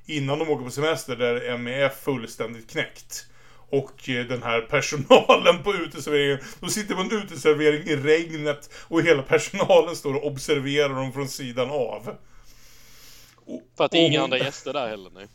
innan 0.05 0.39
de 0.39 0.49
åker 0.49 0.65
på 0.65 0.71
semester 0.71 1.15
där 1.15 1.49
Emmy 1.49 1.71
är 1.71 1.89
fullständigt 1.89 2.71
knäckt. 2.71 3.25
Och 3.69 4.09
eh, 4.09 4.25
den 4.25 4.43
här 4.43 4.61
personalen 4.61 5.63
på 5.63 5.73
uteserveringen, 5.73 6.39
de 6.59 6.69
sitter 6.69 6.95
på 6.95 7.01
en 7.01 7.11
uteservering 7.11 7.87
i 7.87 7.95
regnet 7.95 8.69
och 8.87 9.01
hela 9.01 9.21
personalen 9.21 9.95
står 9.95 10.13
och 10.15 10.27
observerar 10.27 10.93
dem 10.93 11.13
från 11.13 11.27
sidan 11.27 11.69
av. 11.69 12.15
för 13.77 13.83
att 13.83 13.91
det 13.91 13.97
är 13.97 14.07
inga 14.07 14.23
andra 14.23 14.37
gäster 14.37 14.73
där 14.73 14.87
heller. 14.87 15.11
Nej. 15.15 15.27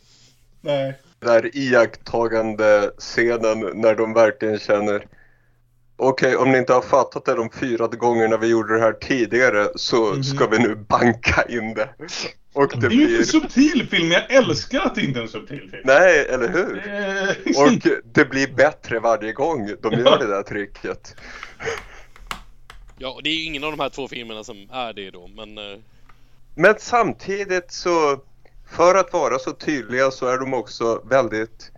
Nej. 0.61 0.95
Den 1.19 1.29
här 1.29 1.51
iakttagande 1.57 2.91
scenen 2.99 3.61
när 3.75 3.95
de 3.95 4.13
verkligen 4.13 4.59
känner 4.59 5.07
Okej, 6.03 6.37
om 6.37 6.53
ni 6.53 6.59
inte 6.59 6.73
har 6.73 6.83
fattat 6.83 7.25
det 7.25 7.35
de 7.35 7.51
fyra 7.51 7.87
gångerna 7.87 8.37
vi 8.37 8.47
gjorde 8.47 8.75
det 8.75 8.81
här 8.81 8.93
tidigare 8.93 9.69
så 9.75 10.23
ska 10.23 10.47
vi 10.47 10.59
nu 10.59 10.75
banka 10.75 11.43
in 11.49 11.75
det. 11.75 11.89
Och 12.53 12.69
det 12.81 12.81
Det 12.81 12.87
är 12.87 12.91
ju 12.91 13.03
inte 13.03 13.07
blir... 13.07 13.19
en 13.19 13.25
subtil 13.27 13.89
film, 13.91 14.11
jag 14.11 14.33
älskar 14.33 14.81
att 14.81 14.95
det 14.95 15.01
inte 15.03 15.19
är 15.19 15.23
en 15.23 15.29
subtil 15.29 15.69
film. 15.71 15.83
Nej, 15.85 16.27
eller 16.31 16.49
hur? 16.49 16.77
Eh, 16.89 17.63
Och 17.63 18.01
det 18.15 18.25
blir 18.31 18.55
bättre 18.55 18.99
varje 19.01 19.33
gång 19.33 19.67
de 19.83 19.93
gör 19.93 20.19
det 20.19 20.27
där 20.27 20.43
tricket. 20.43 21.15
Ja, 22.99 23.09
och 23.09 23.23
det 23.23 23.31
är 23.31 23.35
ju 23.35 23.45
ingen 23.45 23.65
av 23.65 23.71
de 23.71 23.81
här 23.81 23.89
två 23.89 24.09
filmerna 24.09 24.45
som 24.45 24.69
är 24.73 24.93
det 24.93 25.11
då, 25.11 25.27
men... 25.27 25.59
Men 26.55 26.75
samtidigt 26.79 27.73
så, 27.73 28.21
för 28.71 28.95
att 28.95 29.13
vara 29.13 29.39
så 29.39 29.53
tydliga 29.53 30.11
så 30.11 30.27
är 30.27 30.39
de 30.39 30.55
också 30.55 31.03
väldigt 31.05 31.71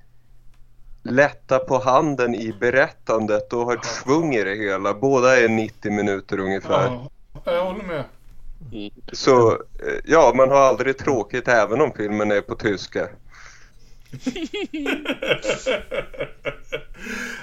lätta 1.02 1.58
på 1.58 1.78
handen 1.78 2.34
i 2.34 2.52
berättandet 2.60 3.52
och 3.52 3.64
har 3.64 3.76
ett 3.76 3.84
svung 3.84 4.34
i 4.34 4.44
det 4.44 4.54
hela. 4.54 4.94
Båda 4.94 5.40
är 5.40 5.48
90 5.48 5.92
minuter 5.92 6.38
ungefär. 6.38 7.08
Ja, 7.44 7.52
jag 7.52 7.64
håller 7.64 7.84
med. 7.84 8.04
Så 9.12 9.58
ja, 10.04 10.32
man 10.36 10.50
har 10.50 10.60
aldrig 10.60 10.98
tråkigt 10.98 11.48
även 11.48 11.80
om 11.80 11.92
filmen 11.96 12.30
är 12.30 12.40
på 12.40 12.54
tyska. 12.54 13.08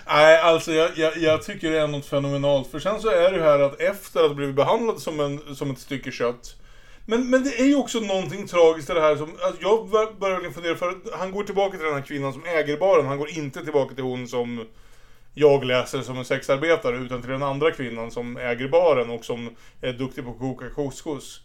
Nej, 0.07 0.39
alltså 0.39 0.71
jag, 0.71 0.97
jag, 0.97 1.17
jag 1.17 1.43
tycker 1.43 1.71
det 1.71 1.79
är 1.79 1.87
något 1.87 2.05
fenomenalt. 2.05 2.71
För 2.71 2.79
sen 2.79 3.01
så 3.01 3.09
är 3.09 3.31
det 3.31 3.37
ju 3.37 3.43
här 3.43 3.59
att 3.59 3.81
efter 3.81 4.19
att 4.19 4.27
ha 4.27 4.35
blivit 4.35 4.55
behandlad 4.55 4.99
som, 4.99 5.19
en, 5.19 5.55
som 5.55 5.71
ett 5.71 5.79
stycke 5.79 6.11
kött. 6.11 6.55
Men, 7.09 7.29
men 7.29 7.43
det 7.43 7.59
är 7.59 7.65
ju 7.65 7.75
också 7.75 7.99
någonting 7.99 8.47
tragiskt 8.47 8.89
i 8.89 8.93
det 8.93 9.01
här 9.01 9.15
som, 9.15 9.29
alltså 9.43 9.61
jag 9.61 9.89
börjar 9.89 10.19
verkligen 10.19 10.53
fundera 10.53 10.75
för 10.75 10.89
att 10.89 11.19
han 11.19 11.31
går 11.31 11.43
tillbaka 11.43 11.77
till 11.77 11.85
den 11.85 11.95
här 11.95 12.01
kvinnan 12.01 12.33
som 12.33 12.45
äger 12.45 12.77
baren. 12.77 13.05
Han 13.05 13.17
går 13.17 13.29
inte 13.29 13.63
tillbaka 13.63 13.95
till 13.95 14.03
hon 14.03 14.27
som 14.27 14.65
jag 15.33 15.63
läser 15.63 16.01
som 16.01 16.17
en 16.17 16.25
sexarbetare 16.25 16.97
utan 16.97 17.21
till 17.21 17.31
den 17.31 17.43
andra 17.43 17.71
kvinnan 17.71 18.11
som 18.11 18.37
äger 18.37 18.67
baren 18.67 19.09
och 19.09 19.25
som 19.25 19.55
är 19.81 19.93
duktig 19.93 20.25
på 20.25 20.31
att 20.31 20.39
koka 20.39 20.69
couscous. 20.69 21.41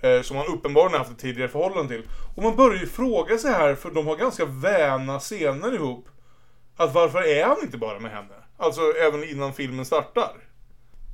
Eh, 0.00 0.22
som 0.22 0.36
han 0.36 0.46
uppenbarligen 0.46 0.92
har 0.92 0.98
haft 0.98 1.10
ett 1.10 1.18
tidigare 1.18 1.48
förhållande 1.48 1.94
till. 1.94 2.08
Och 2.36 2.42
man 2.42 2.56
börjar 2.56 2.80
ju 2.80 2.86
fråga 2.86 3.38
sig 3.38 3.52
här, 3.52 3.74
för 3.74 3.90
de 3.90 4.06
har 4.06 4.16
ganska 4.16 4.44
väna 4.44 5.18
scener 5.18 5.74
ihop. 5.74 6.08
Att 6.76 6.94
varför 6.94 7.26
är 7.26 7.44
han 7.44 7.56
inte 7.62 7.78
bara 7.78 7.98
med 7.98 8.10
henne? 8.10 8.34
Alltså 8.56 8.80
även 8.80 9.24
innan 9.24 9.54
filmen 9.54 9.84
startar. 9.84 10.32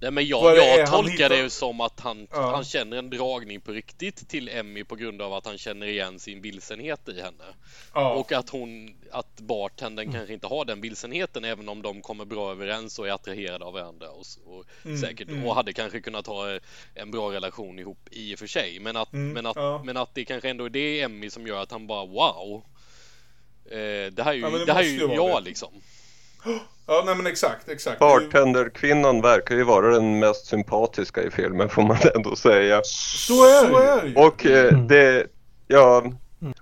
Nej, 0.03 0.11
men 0.11 0.27
jag, 0.27 0.57
jag 0.57 0.91
tolkar 0.91 1.11
hittar- 1.13 1.29
det 1.43 1.51
som 1.51 1.81
att 1.81 2.01
han, 2.01 2.29
Ja. 2.31 2.55
han 2.55 2.65
känner 2.65 2.97
en 2.97 3.11
dragning 3.11 3.61
på 3.61 3.73
riktigt 3.73 4.29
till 4.29 4.49
Emmy 4.49 4.85
på 4.85 4.97
grund 4.97 5.23
av 5.23 5.35
att 5.35 5.47
han 5.47 5.59
känner 5.59 5.87
igen 5.87 6.19
sin 6.19 6.41
vilsenhet 6.41 7.09
i 7.09 7.21
henne. 7.21 7.45
Ja. 7.95 8.15
Och 8.15 8.33
att 8.33 8.51
hon, 8.51 8.97
att 9.13 9.41
bartendern 9.41 10.13
kanske 10.13 10.35
inte 10.35 10.47
har 10.47 10.65
den 10.65 10.81
vilsenheten 10.81 11.45
även 11.45 11.69
om 11.69 11.83
de 11.83 12.03
kommer 12.03 12.25
bra 12.25 12.51
överens 12.51 12.99
och 12.99 13.09
är 13.09 13.13
attraherade 13.13 13.65
av 13.65 13.73
varandra 13.73 14.11
och, 14.11 14.25
och 14.47 14.65
Mm, 14.85 15.01
säkert 15.01 15.29
mm. 15.29 15.45
och 15.47 15.55
hade 15.55 15.73
kanske 15.73 16.01
kunnat 16.01 16.27
ha 16.27 16.59
en 16.95 17.11
bra 17.11 17.33
relation 17.33 17.79
ihop 17.79 18.09
i 18.11 18.35
och 18.35 18.39
för 18.39 18.47
sig. 18.47 18.81
Men 18.81 18.97
att, 18.97 19.13
Mm, 19.13 19.33
men 19.33 19.47
att, 19.47 19.57
ja. 19.57 19.83
men 19.85 19.97
att 19.97 20.15
det 20.15 20.25
kanske 20.25 20.51
ändå 20.51 20.65
är 20.65 20.71
det 20.71 21.01
Emmy 21.01 21.31
som 21.31 21.47
gör 21.47 21.63
att 21.63 21.71
han 21.71 21.87
bara 21.87 22.07
wow. 22.07 22.63
Eh, 23.71 24.13
det 24.13 24.23
här 24.23 24.31
är 24.33 24.35
ju, 24.35 24.43
det 24.59 24.65
det 24.67 24.73
här 24.73 24.81
är 24.83 24.87
ju 24.87 25.15
jag 25.15 25.43
det. 25.43 25.49
liksom. 25.49 25.69
Ja, 26.87 27.03
nej 27.07 27.15
men 27.17 27.27
exakt, 27.27 27.69
exakt. 27.69 27.99
Bartenderkvinnan 27.99 29.21
verkar 29.21 29.55
ju 29.55 29.63
vara 29.65 29.91
den 29.95 30.19
mest 30.19 30.47
sympatiska 30.47 31.23
i 31.23 31.31
filmen 31.31 31.69
får 31.69 31.83
man 31.83 31.97
ändå 32.15 32.37
säga. 32.37 32.81
Så 32.85 33.45
är, 33.45 33.69
så 33.69 33.79
är 33.79 34.03
det 34.03 34.09
ju. 34.09 34.15
Och 34.15 34.47
eh, 34.47 34.79
det, 34.79 35.27
ja, 35.69 36.05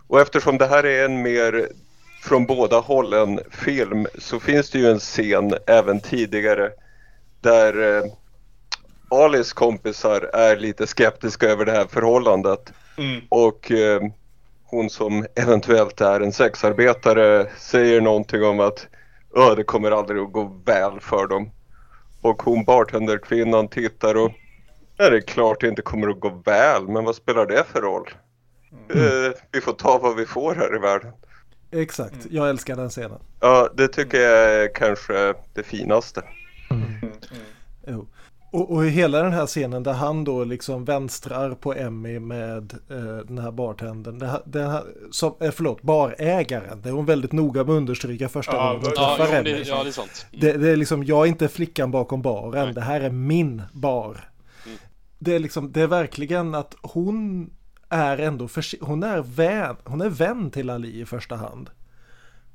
och 0.06 0.20
eftersom 0.20 0.58
det 0.58 0.66
här 0.66 0.86
är 0.86 1.04
en 1.04 1.22
mer 1.22 1.68
från 2.22 2.46
båda 2.46 2.78
hållen 2.78 3.40
film 3.50 4.06
så 4.18 4.40
finns 4.40 4.70
det 4.70 4.78
ju 4.78 4.90
en 4.90 4.98
scen 4.98 5.54
även 5.66 6.00
tidigare 6.00 6.70
där 7.40 7.96
eh, 7.98 8.12
Alis 9.10 9.52
kompisar 9.52 10.30
är 10.32 10.56
lite 10.56 10.86
skeptiska 10.86 11.46
över 11.48 11.64
det 11.64 11.72
här 11.72 11.86
förhållandet 11.86 12.72
Mm. 12.98 13.20
och 13.28 13.70
eh, 13.70 14.02
hon 14.64 14.90
som 14.90 15.26
eventuellt 15.34 16.00
är 16.00 16.20
en 16.20 16.32
sexarbetare 16.32 17.46
säger 17.58 18.00
någonting 18.00 18.44
om 18.44 18.60
att 18.60 18.86
"Ö, 19.36 19.54
det 19.54 19.64
kommer 19.64 19.90
aldrig 19.90 20.22
att 20.22 20.32
gå 20.32 20.60
väl 20.64 21.00
för 21.00 21.26
dem. 21.26 21.50
Och 22.20 22.42
hon 22.42 22.64
bartenderkvinnan 22.64 23.68
tittar 23.68 24.14
och 24.14 24.30
Ja, 24.96 25.10
det 25.10 25.16
är 25.16 25.20
klart 25.20 25.60
det 25.60 25.68
inte 25.68 25.82
kommer 25.82 26.08
att 26.08 26.20
gå 26.20 26.42
väl, 26.44 26.88
men 26.88 27.04
vad 27.04 27.14
spelar 27.16 27.46
det 27.46 27.64
för 27.64 27.80
roll? 27.80 28.10
Eh, 28.88 29.32
vi 29.52 29.60
får 29.60 29.72
ta 29.72 29.98
vad 29.98 30.16
vi 30.16 30.26
får 30.26 30.54
här 30.54 30.76
i 30.76 30.78
världen. 30.78 31.12
Exakt, 31.70 32.26
jag 32.30 32.48
älskar 32.48 32.76
den 32.76 32.90
scenen. 32.90 33.18
Ja, 33.40 33.68
det 33.74 33.88
tycker 33.88 34.20
jag 34.20 34.52
är 34.54 34.74
kanske 34.74 35.34
det 35.54 35.62
finaste. 35.62 36.22
Jo. 37.86 38.06
Och, 38.50 38.72
och 38.72 38.84
hela 38.86 39.22
den 39.22 39.32
här 39.32 39.46
scenen 39.46 39.82
där 39.82 39.92
han 39.92 40.24
då 40.24 40.44
liksom 40.44 40.84
vänstrar 40.84 41.50
på 41.54 41.74
Emmy 41.74 42.18
med 42.18 42.74
eh, 42.90 43.16
den 43.26 43.38
här 43.38 43.50
bartendern. 43.50 44.18
Det 44.44 44.62
här, 44.62 44.82
som, 45.10 45.34
eh, 45.40 45.50
förlåt, 45.50 45.82
barägaren. 45.82 46.80
Det 46.82 46.88
är 46.88 46.92
hon 46.92 47.06
väldigt 47.06 47.32
noga 47.32 47.64
med 47.64 47.72
att 47.72 47.76
understryka 47.76 48.28
första 48.28 48.56
Ja, 48.56 48.66
gången 48.66 48.82
hon 48.84 48.92
ja, 48.96 49.16
träffar 49.16 49.36
Emmy. 49.36 49.52
det, 49.52 49.68
ja, 49.68 49.82
det 49.82 49.88
är 49.90 49.92
sant. 49.92 50.26
Mm. 50.32 50.40
Det, 50.40 50.58
det 50.58 50.70
är 50.70 50.76
liksom, 50.76 51.04
jag 51.04 51.24
är 51.24 51.28
inte 51.28 51.48
flickan 51.48 51.90
bakom 51.90 52.22
baren, 52.22 52.64
Nej. 52.64 52.74
det 52.74 52.80
här 52.80 53.00
är 53.00 53.10
min 53.10 53.62
bar. 53.72 54.30
Mm. 54.66 54.78
Det 55.18 55.34
är 55.34 55.38
liksom, 55.38 55.72
det 55.72 55.80
är 55.80 55.86
verkligen 55.86 56.54
att 56.54 56.74
hon 56.82 57.50
är 57.88 58.18
ändå, 58.18 58.48
för, 58.48 58.84
hon 58.84 59.02
är 59.02 59.20
vän, 59.20 59.76
hon 59.84 60.00
är 60.00 60.08
vän 60.08 60.50
till 60.50 60.70
Ali 60.70 61.00
i 61.00 61.04
första 61.04 61.36
hand. 61.36 61.70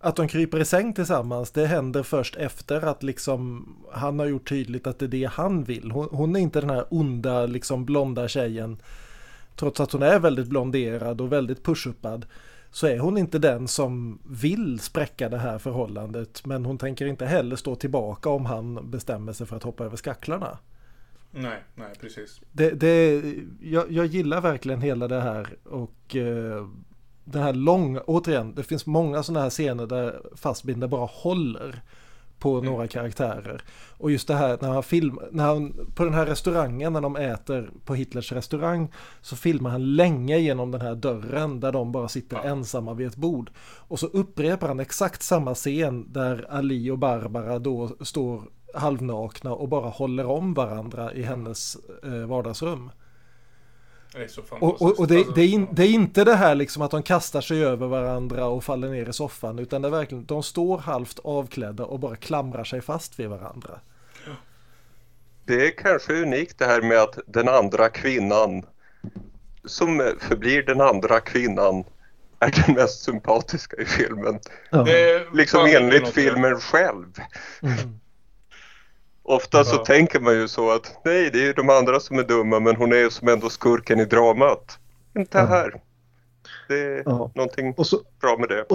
Att 0.06 0.16
de 0.16 0.28
kryper 0.28 0.60
i 0.60 0.66
säng 0.66 0.94
tillsammans, 0.94 1.52
det 1.52 1.66
händer 1.66 2.04
först 2.04 2.36
efter 2.36 2.82
att 2.82 3.04
liksom 3.04 3.68
han 3.92 4.20
har 4.20 4.26
gjort 4.26 4.50
tydligt 4.50 4.88
att 4.88 5.00
det 5.00 5.06
är 5.06 5.08
det 5.08 5.26
han 5.26 5.64
vill. 5.64 5.92
Hon, 5.92 6.08
hon 6.12 6.36
är 6.36 6.40
inte 6.40 6.62
den 6.62 6.70
här 6.70 6.86
onda, 6.90 7.46
liksom 7.46 7.86
blonda 7.86 8.28
tjejen. 8.28 8.78
Trots 9.56 9.80
att 9.80 9.92
hon 9.92 10.04
är 10.04 10.20
väldigt 10.20 10.48
blonderad 10.48 11.22
och 11.22 11.32
väldigt 11.32 11.64
pushuppad 11.64 12.26
så 12.72 12.88
är 12.88 13.00
hon 13.00 13.18
inte 13.18 13.40
den 13.40 13.68
som 13.68 14.20
vill 14.30 14.80
spräcka 14.80 15.30
det 15.30 15.38
här 15.38 15.58
förhållandet. 15.58 16.46
Men 16.46 16.66
hon 16.66 16.78
tänker 16.78 17.06
inte 17.06 17.26
heller 17.26 17.56
stå 17.56 17.76
tillbaka 17.76 18.30
om 18.30 18.46
han 18.46 18.92
bestämmer 18.92 19.34
sig 19.34 19.48
för 19.48 19.56
att 19.56 19.64
hoppa 19.64 19.86
över 19.86 19.98
skacklarna. 19.98 20.58
Nej, 21.32 21.64
nej 21.76 21.94
precis. 22.02 22.42
Det, 22.52 22.70
det, 22.70 23.22
jag, 23.62 23.92
jag 23.92 24.06
gillar 24.06 24.42
verkligen 24.42 24.82
hela 24.82 25.08
det 25.08 25.22
här 25.22 25.48
och 25.64 26.16
eh, 26.16 26.68
det 27.26 27.40
här 27.40 27.54
långa, 27.54 28.02
återigen, 28.02 28.56
det 28.56 28.64
finns 28.64 28.86
många 28.86 29.24
sådana 29.24 29.44
här 29.44 29.50
scener 29.50 29.88
där 29.88 30.22
Fassbinder 30.36 30.88
bara 30.88 31.06
håller 31.06 31.82
på 32.40 32.62
några 32.62 32.88
karaktärer. 32.88 33.62
Och 33.98 34.12
just 34.12 34.28
det 34.28 34.36
här 34.36 34.58
när 34.62 34.70
han 34.70 34.84
film, 34.84 35.20
när 35.32 35.46
han, 35.46 35.74
på 35.96 36.04
den 36.04 36.14
här 36.14 36.26
restaurangen 36.26 36.94
när 36.94 37.02
de 37.02 37.16
äter 37.16 37.70
på 37.86 37.96
Hitlers 37.96 38.32
restaurang 38.32 38.92
så 39.22 39.36
filmar 39.36 39.70
han 39.70 39.96
länge 39.96 40.38
genom 40.38 40.72
den 40.72 40.82
här 40.82 40.96
dörren 40.96 41.60
där 41.60 41.72
de 41.72 41.92
bara 41.92 42.08
sitter 42.08 42.38
ensamma 42.38 42.94
vid 42.94 43.08
ett 43.08 43.16
bord. 43.16 43.52
Och 43.88 44.00
så 44.00 44.08
upprepar 44.08 44.68
han 44.68 44.80
exakt 44.80 45.24
samma 45.24 45.56
scen 45.56 46.14
där 46.14 46.46
Ali 46.50 46.90
och 46.90 47.00
Barbara 47.00 47.60
då 47.60 47.96
står 48.02 48.42
halvnakna 48.74 49.54
och 49.54 49.70
bara 49.70 49.90
håller 49.90 50.26
om 50.26 50.54
varandra 50.54 51.14
i 51.14 51.24
hennes 51.24 51.78
eh, 52.04 52.26
vardagsrum. 52.28 52.92
Det 54.16 54.38
Och, 54.52 54.82
och, 54.82 55.00
och 55.00 55.08
det, 55.08 55.18
Alltså, 55.18 55.34
det, 55.34 55.42
är 55.42 55.48
in, 55.48 55.68
det 55.72 55.84
är 55.84 55.88
inte 55.88 56.24
det 56.24 56.36
här 56.36 56.56
liksom 56.56 56.82
att 56.82 56.92
de 56.92 57.04
kastar 57.04 57.42
sig 57.42 57.66
över 57.66 57.88
varandra 57.88 58.46
och 58.46 58.64
faller 58.64 58.90
ner 58.90 59.10
i 59.10 59.14
soffan 59.14 59.60
utan 59.60 59.82
det 59.82 59.88
är 59.88 59.92
verkligen, 59.92 60.26
de 60.26 60.44
står 60.44 60.78
halvt 60.78 61.20
avklädda 61.24 61.86
och 61.86 62.00
bara 62.00 62.16
klamrar 62.16 62.64
sig 62.64 62.82
fast 62.82 63.20
vid 63.20 63.30
varandra. 63.30 63.80
det 65.46 65.68
är 65.68 65.78
kanske 65.78 66.14
unikt 66.14 66.60
det 66.60 66.66
här 66.66 66.82
med 66.82 66.98
att 66.98 67.20
den 67.28 67.48
andra 67.48 67.90
kvinnan 67.90 68.66
som 69.66 70.12
förblir 70.20 70.64
den 70.64 70.82
andra 70.82 71.20
kvinnan 71.20 71.84
är 72.40 72.66
den 72.66 72.76
mest 72.76 73.04
sympatiska 73.04 73.78
i 73.78 73.86
filmen. 73.86 74.40
Ja. 74.70 74.88
Liksom 75.34 75.66
enligt 75.66 76.08
filmen 76.08 76.60
själv. 76.60 77.14
Mm. 77.62 78.00
Ofta 79.28 79.64
så 79.64 79.76
Ja. 79.76 79.86
tänker 79.86 80.20
man 80.20 80.34
ju 80.34 80.48
så 80.48 80.72
att 80.72 81.00
nej, 81.06 81.30
det 81.32 81.40
är 81.40 81.44
ju 81.44 81.54
de 81.54 81.70
andra 81.70 82.00
som 82.00 82.20
är 82.20 82.24
dumma 82.24 82.60
men 82.60 82.76
hon 82.76 82.92
är 82.92 82.98
ju 82.98 83.10
som 83.10 83.28
ändå 83.28 83.50
skurken 83.50 84.00
i 84.00 84.06
dramat. 84.06 84.80
Inte 85.18 85.38
Ja. 85.38 85.46
här. 85.46 85.82
Det 86.68 86.80
är 86.80 87.04
Ja. 87.06 87.32
någonting 87.36 87.74
Och 87.78 87.88
så, 87.88 88.00
bra 88.22 88.38
med 88.38 88.50
det. 88.50 88.66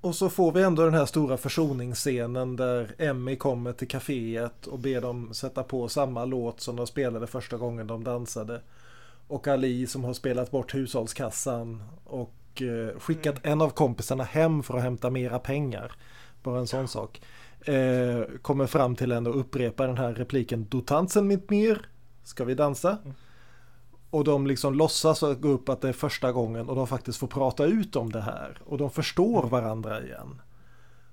Och 0.00 0.14
så 0.14 0.30
får 0.30 0.52
vi 0.52 0.62
ändå 0.62 0.84
den 0.84 0.94
här 0.94 1.06
stora 1.06 1.36
försoningsscenen 1.36 2.56
där 2.56 2.94
Emmy 2.98 3.36
kommer 3.36 3.72
till 3.72 3.88
kaféet 3.88 4.66
och 4.66 4.78
ber 4.78 5.00
dem 5.00 5.34
sätta 5.34 5.62
på 5.62 5.88
samma 5.88 6.24
låt 6.24 6.60
som 6.60 6.76
de 6.76 6.86
spelade 6.86 7.26
första 7.26 7.56
gången 7.56 7.86
de 7.86 8.04
dansade. 8.04 8.60
Och 9.28 9.48
Ali 9.48 9.86
som 9.86 10.04
har 10.04 10.12
spelat 10.12 10.50
bort 10.50 10.74
hushållskassan 10.74 11.82
och 12.04 12.62
eh, 12.62 12.98
skickat 13.00 13.36
en 13.42 13.60
av 13.62 13.70
kompisarna 13.70 14.24
hem 14.24 14.62
för 14.62 14.76
att 14.76 14.82
hämta 14.82 15.10
mera 15.10 15.38
pengar. 15.38 15.92
Bara 16.42 16.58
en 16.58 16.66
sån 16.66 16.88
sak. 16.88 17.20
Eh, 17.64 18.24
kommer 18.42 18.66
fram 18.66 18.96
till 18.96 19.12
henne 19.12 19.30
och 19.30 19.40
upprepar 19.40 19.86
den 19.86 19.98
här 19.98 20.14
repliken 20.14 20.66
Du 20.70 20.80
tansen 20.80 21.26
mit 21.26 21.50
mir? 21.50 21.88
Ska 22.24 22.44
vi 22.44 22.54
dansa? 22.54 22.98
Och 24.10 24.24
de 24.24 24.46
liksom 24.46 24.74
låtsas 24.74 25.22
att 25.22 25.40
gå 25.40 25.48
upp 25.48 25.68
att 25.68 25.80
det 25.80 25.88
är 25.88 25.92
första 25.92 26.32
gången 26.32 26.68
och 26.68 26.76
de 26.76 26.86
faktiskt 26.86 27.18
får 27.18 27.26
prata 27.26 27.64
ut 27.64 27.96
om 27.96 28.12
det 28.12 28.20
här. 28.20 28.58
Och 28.64 28.78
de 28.78 28.90
förstår 28.90 29.42
varandra 29.42 30.02
igen. 30.02 30.40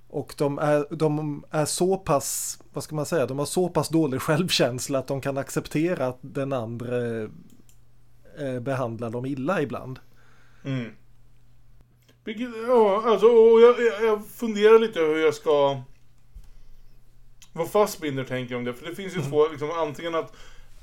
Och 0.08 0.34
de 0.38 0.60
är, 0.60 0.86
de 0.96 1.44
är 1.50 1.66
så 1.66 1.98
pass, 1.98 2.60
vad 2.74 2.84
ska 2.84 2.96
man 2.96 3.06
säga, 3.06 3.26
de 3.26 3.40
har 3.40 3.46
så 3.46 3.70
pass 3.70 3.90
dålig 3.90 4.22
självkänsla 4.22 5.00
att 5.00 5.08
de 5.08 5.22
kan 5.22 5.38
acceptera 5.38 6.08
att 6.08 6.20
den 6.22 6.54
andra 6.54 7.22
eh, 8.40 8.60
behandlar 8.62 9.10
dem 9.10 9.26
illa 9.26 9.62
ibland. 9.62 10.00
Mm. 10.64 10.92
Vilket, 12.24 12.50
ja, 12.68 13.04
alltså, 13.06 13.28
jag, 13.28 13.82
jag, 13.82 14.06
jag 14.06 14.28
funderar 14.28 14.80
lite 14.80 15.00
hur 15.00 15.18
jag 15.18 15.34
ska... 15.34 15.82
Vad 17.54 17.72
Fassbinder 17.72 18.24
tänker 18.24 18.56
om 18.56 18.64
det. 18.64 18.74
För 18.74 18.86
det 18.86 18.96
finns 18.96 19.14
ju 19.16 19.18
Mm. 19.20 19.32
två, 19.32 19.48
liksom, 19.48 19.72
antingen 19.72 20.16
att, 20.16 20.34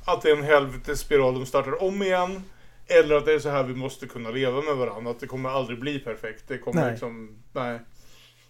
att 0.05 0.23
det 0.23 0.31
är 0.31 0.37
en 0.37 0.43
helvetesspiral 0.43 1.35
de 1.35 1.47
startar 1.47 1.83
om 1.83 2.03
igen. 2.03 2.43
Eller 2.87 3.17
att 3.17 3.25
det 3.27 3.33
är 3.33 3.39
så 3.39 3.49
här 3.49 3.63
vi 3.63 3.75
måste 3.75 4.07
kunna 4.07 4.31
leva 4.31 4.61
med 4.63 4.77
varandra. 4.77 5.11
Att 5.11 5.21
det 5.21 5.27
kommer 5.27 5.49
aldrig 5.51 5.81
bli 5.81 5.99
perfekt. 5.99 6.45
Det 6.49 6.59
kommer 6.59 6.81
Nej. 6.83 6.91
liksom, 6.91 7.39
nej. 7.53 7.81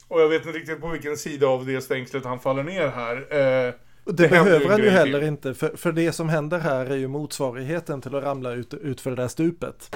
Och 0.08 0.20
jag 0.20 0.28
vet 0.28 0.46
inte 0.46 0.58
riktigt 0.58 0.80
på 0.80 0.88
vilken 0.88 1.16
sida 1.16 1.46
av 1.46 1.66
det 1.66 1.80
stängslet 1.80 2.24
han 2.24 2.40
faller 2.40 2.62
ner 2.62 2.88
här. 2.88 3.16
Eh, 3.16 3.74
Det, 4.04 4.22
händer 4.26 4.28
behöver 4.28 4.68
han 4.68 4.82
ju 4.82 4.90
heller 4.90 5.18
till. 5.18 5.28
inte, 5.28 5.54
för, 5.54 5.76
för 5.76 5.92
det 5.92 6.12
som 6.12 6.28
händer 6.28 6.58
här 6.58 6.86
är 6.86 6.96
ju 6.96 7.08
motsvarigheten 7.08 8.00
till 8.00 8.14
att 8.14 8.22
ramla 8.24 8.52
ut, 8.52 8.74
ut 8.74 9.00
för 9.00 9.10
det 9.10 9.16
där 9.16 9.28
stupet. 9.28 9.90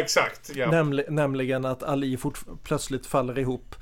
Exakt, 0.00 0.50
ja. 0.54 0.70
Nämli, 0.70 1.04
nämligen 1.08 1.64
att 1.64 1.82
Ali 1.82 2.18
plötsligt 2.62 3.06
faller 3.06 3.38
ihop. 3.38 3.74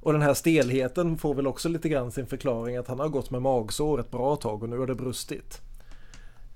Och 0.00 0.12
den 0.12 0.22
här 0.22 0.34
stelheten 0.34 1.18
får 1.18 1.34
väl 1.34 1.46
också 1.46 1.68
lite 1.68 1.88
grann 1.88 2.12
sin 2.12 2.26
förklaring 2.26 2.76
att 2.76 2.88
han 2.88 3.00
har 3.00 3.08
gått 3.08 3.30
med 3.30 3.42
magsår 3.42 4.00
ett 4.00 4.10
bra 4.10 4.36
tag 4.36 4.62
och 4.62 4.68
nu 4.68 4.78
har 4.78 4.86
det 4.86 4.94
brustit. 4.94 5.60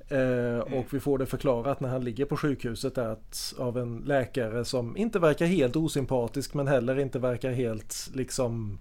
Eh, 0.09 0.59
och 0.79 0.85
vi 0.91 1.01
får 1.01 1.19
det 1.19 1.27
förklarat 1.27 1.81
när 1.81 1.89
han 1.89 2.05
ligger 2.05 2.25
på 2.25 2.37
sjukhuset 2.37 2.99
att, 2.99 3.55
av 3.59 3.79
en 3.79 3.97
läkare 4.07 4.65
som 4.65 4.97
inte 4.97 5.19
verkar 5.19 5.47
helt 5.47 5.77
osympatisk 5.77 6.55
men 6.55 6.69
heller 6.69 6.99
inte 6.99 7.19
verkar 7.19 7.51
helt 7.53 8.11
liksom 8.15 8.79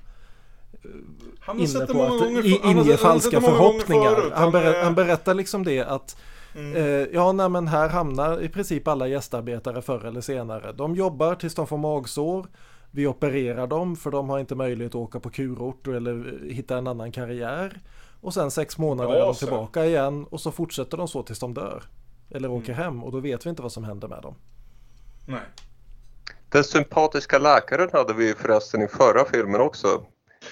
Han 1.39 1.59
inne 1.59 1.85
på 1.85 2.03
att 2.03 2.09
gånger 2.19 2.45
inge 2.65 2.89
han 2.89 2.97
falska 2.97 3.41
förhoppningar. 3.41 4.15
förut. 4.15 4.33
Han, 4.35 4.51
berä, 4.51 4.75
är- 4.79 4.83
han 4.83 4.95
berättar 4.95 5.33
liksom 5.33 5.63
det 5.63 5.79
att 5.83 6.17
Mm. 6.55 6.75
eh, 6.75 7.07
ja, 7.13 7.31
nej, 7.31 7.49
men 7.49 7.67
här 7.67 7.89
hamnar 7.89 8.41
i 8.41 8.49
princip 8.49 8.87
alla 8.87 9.07
gästarbetare 9.07 9.81
förr 9.81 10.05
eller 10.05 10.21
senare. 10.21 10.71
De 10.71 10.95
jobbar 10.95 11.35
tills 11.35 11.55
de 11.55 11.67
får 11.67 11.77
magsår. 11.77 12.47
Vi 12.91 13.07
opererar 13.07 13.67
dem 13.67 13.95
för 13.95 14.11
de 14.11 14.29
har 14.29 14.39
inte 14.39 14.55
möjlighet 14.55 14.91
att 14.91 14.95
åka 14.95 15.19
på 15.19 15.29
kurort 15.29 15.87
eller 15.87 16.39
hitta 16.51 16.77
en 16.77 16.87
annan 16.87 17.11
karriär. 17.11 17.79
Och 18.21 18.33
sen 18.33 18.51
sex 18.51 18.77
månader 18.77 19.13
Ja, 19.15 19.21
är 19.21 19.25
de 19.25 19.35
så. 19.35 19.45
tillbaka 19.45 19.85
igen 19.85 20.25
och 20.29 20.41
så 20.41 20.51
fortsätter 20.51 20.97
de 20.97 21.07
så 21.07 21.23
tills 21.23 21.39
de 21.39 21.53
dör. 21.53 21.83
Eller 22.31 22.47
Mm. 22.47 22.61
åker 22.61 22.73
hem 22.73 23.03
och 23.03 23.11
då 23.11 23.19
vet 23.19 23.45
vi 23.45 23.49
inte 23.49 23.61
vad 23.61 23.71
som 23.71 23.83
händer 23.83 24.07
med 24.07 24.21
dem. 24.21 24.35
Nej. 25.27 25.39
Den 26.49 26.63
sympatiska 26.63 27.37
läkaren 27.39 27.89
hade 27.93 28.13
vi 28.13 28.33
förresten 28.33 28.81
i 28.81 28.87
förra 28.87 29.25
filmen 29.25 29.61
också. 29.61 29.87
Ja, 29.87 29.99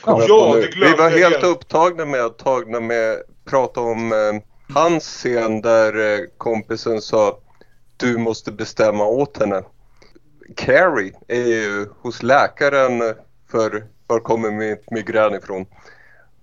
Kommer 0.02 0.22
det 0.62 0.68
glömde 0.68 0.96
vi 0.96 0.98
var 0.98 1.10
helt 1.10 1.44
upptagna 1.44 2.06
med 2.06 2.22
att 2.22 2.38
tagna 2.38 2.80
med 2.80 3.18
prata 3.46 3.82
om 3.82 4.12
eh, 4.12 4.42
hans 4.74 5.04
scen 5.04 5.62
där 5.62 6.14
eh, 6.20 6.26
kompisen 6.38 7.02
sa 7.02 7.40
du 7.98 8.18
måste 8.18 8.52
bestämma 8.52 9.06
åt 9.06 9.38
henne. 9.38 9.64
Carrie 10.56 11.14
är 11.28 11.46
ju 11.48 11.88
hos 12.02 12.24
läkaren 12.24 13.16
för 13.52 13.86
var 14.08 14.20
kommer 14.20 14.52
mitt 14.52 14.92
migrän 14.92 15.36
ifrån? 15.36 15.66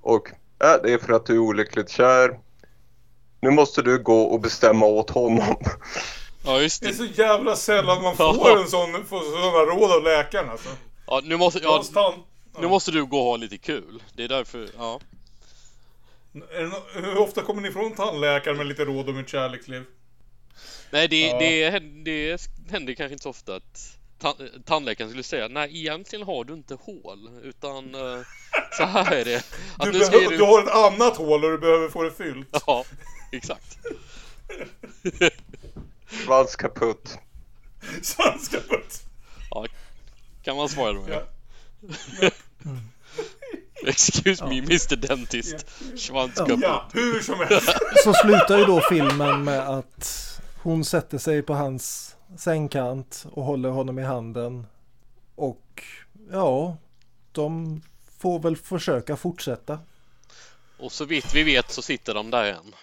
Och 0.01 0.29
äh, 0.65 0.83
det 0.83 0.93
är 0.93 0.99
för 0.99 1.13
att 1.13 1.27
du 1.27 1.35
är 1.35 1.39
olyckligt 1.39 1.89
kär. 1.91 2.39
Nu 3.41 3.51
måste 3.51 3.83
du 3.83 3.99
gå 4.03 4.23
och 4.23 4.41
bestämma 4.41 4.87
åt 4.87 5.11
honom. 5.11 5.57
Ja, 6.47 6.61
just 6.61 6.81
Det 6.83 6.87
är 6.87 6.91
det. 6.91 6.95
så 6.97 7.05
jävla 7.05 7.57
sällan 7.57 8.03
man 8.03 8.15
Ja. 8.19 8.35
får 8.35 8.59
en 8.61 8.69
sån, 8.69 9.05
får 9.05 9.21
sådana 9.21 9.59
råd 9.75 9.93
av 9.93 10.03
läkaren 10.03 10.51
alltså. 10.51 10.69
Ja, 11.07 11.21
nu 11.25 11.37
måste, 11.37 11.59
ja, 11.63 11.71
Hans 11.73 11.91
tan- 11.93 12.23
nu 12.61 12.69
måste 12.69 12.91
du 12.91 13.05
gå 13.07 13.19
och 13.19 13.25
ha 13.25 13.37
lite 13.37 13.59
kul. 13.59 14.03
Det 14.17 14.25
är 14.25 14.29
därför, 14.29 14.69
ja. 14.79 15.01
Nå- 16.35 16.83
Hur 16.95 17.19
ofta 17.19 17.43
kommer 17.43 17.63
ni 17.63 17.71
från 17.73 17.95
tandläkaren 17.95 18.57
med 18.57 18.67
lite 18.67 18.85
råd 18.85 19.09
om 19.09 19.19
ert 19.19 19.29
kärleksliv? 19.29 19.85
Nej, 20.91 21.09
det, 21.09 21.21
Ja. 21.27 21.39
det, 21.39 21.71
händer- 21.71 22.05
det 22.05 22.71
händer 22.73 22.95
kanske 22.95 23.13
inte 23.13 23.23
så 23.23 23.31
ofta 23.31 23.57
att 23.57 23.99
tan- 24.21 24.63
tandläkaren 24.65 25.11
skulle 25.11 25.23
säga 25.23 25.49
nej, 25.49 25.79
egentligen 25.81 26.27
har 26.27 26.45
du 26.45 26.55
inte 26.55 26.75
hål, 26.75 27.31
utan 27.43 27.95
eh, 27.95 28.21
så 28.79 28.85
här 28.85 29.13
är 29.17 29.25
det. 29.25 29.37
Att 29.79 29.93
Du, 29.93 29.99
nu 29.99 30.01
ska 30.05 30.11
behöver, 30.11 30.31
du... 30.31 30.37
du 30.37 30.45
har 30.45 30.63
ett 30.63 30.75
annat 30.95 31.17
hål 31.17 31.45
och 31.45 31.51
du 31.51 31.59
behöver 31.59 31.89
få 31.89 32.03
det 32.03 32.11
fyllt. 32.13 32.49
Ja, 32.67 32.85
exakt. 33.33 33.79
Svans 36.25 36.57
kaputt. 36.57 37.19
Svenska 38.03 38.61
putt. 38.61 39.03
Ja, 39.51 39.67
kan 40.43 40.57
man 40.57 40.69
svara 40.69 40.93
då? 40.93 41.05
Ja. 41.09 41.23
Ja. 42.21 42.31
Excuse 43.87 44.45
me, 44.45 44.59
Mr 44.59 44.97
Dentist. 44.97 45.67
Schwanzkaputt. 45.97 46.61
ja, 46.63 46.89
hur 46.93 47.21
som 47.21 47.39
helst. 47.39 47.73
Så 48.05 48.13
slutar 48.15 48.59
ju 48.59 48.65
då 48.65 48.81
filmen 48.81 49.45
med 49.45 49.69
att 49.69 50.31
hon 50.63 50.85
sätter 50.85 51.19
sig 51.19 51.43
på 51.43 51.55
hans 51.55 52.17
sängkant 52.39 53.27
och 53.33 53.45
håller 53.45 53.69
honom 53.69 53.99
i 53.99 54.03
handen. 54.03 54.67
Och 55.35 55.83
ja, 56.33 56.77
de 57.33 57.83
får 58.21 58.39
väl 58.39 58.57
försöka 58.57 59.17
fortsätta. 59.17 59.79
Och 60.79 60.93
så 60.93 61.05
vitt 61.05 61.35
vi 61.35 61.43
vet 61.43 61.71
så 61.71 61.83
sitter 61.83 62.15
de 62.15 62.31
där 62.31 62.45
än. 62.45 62.75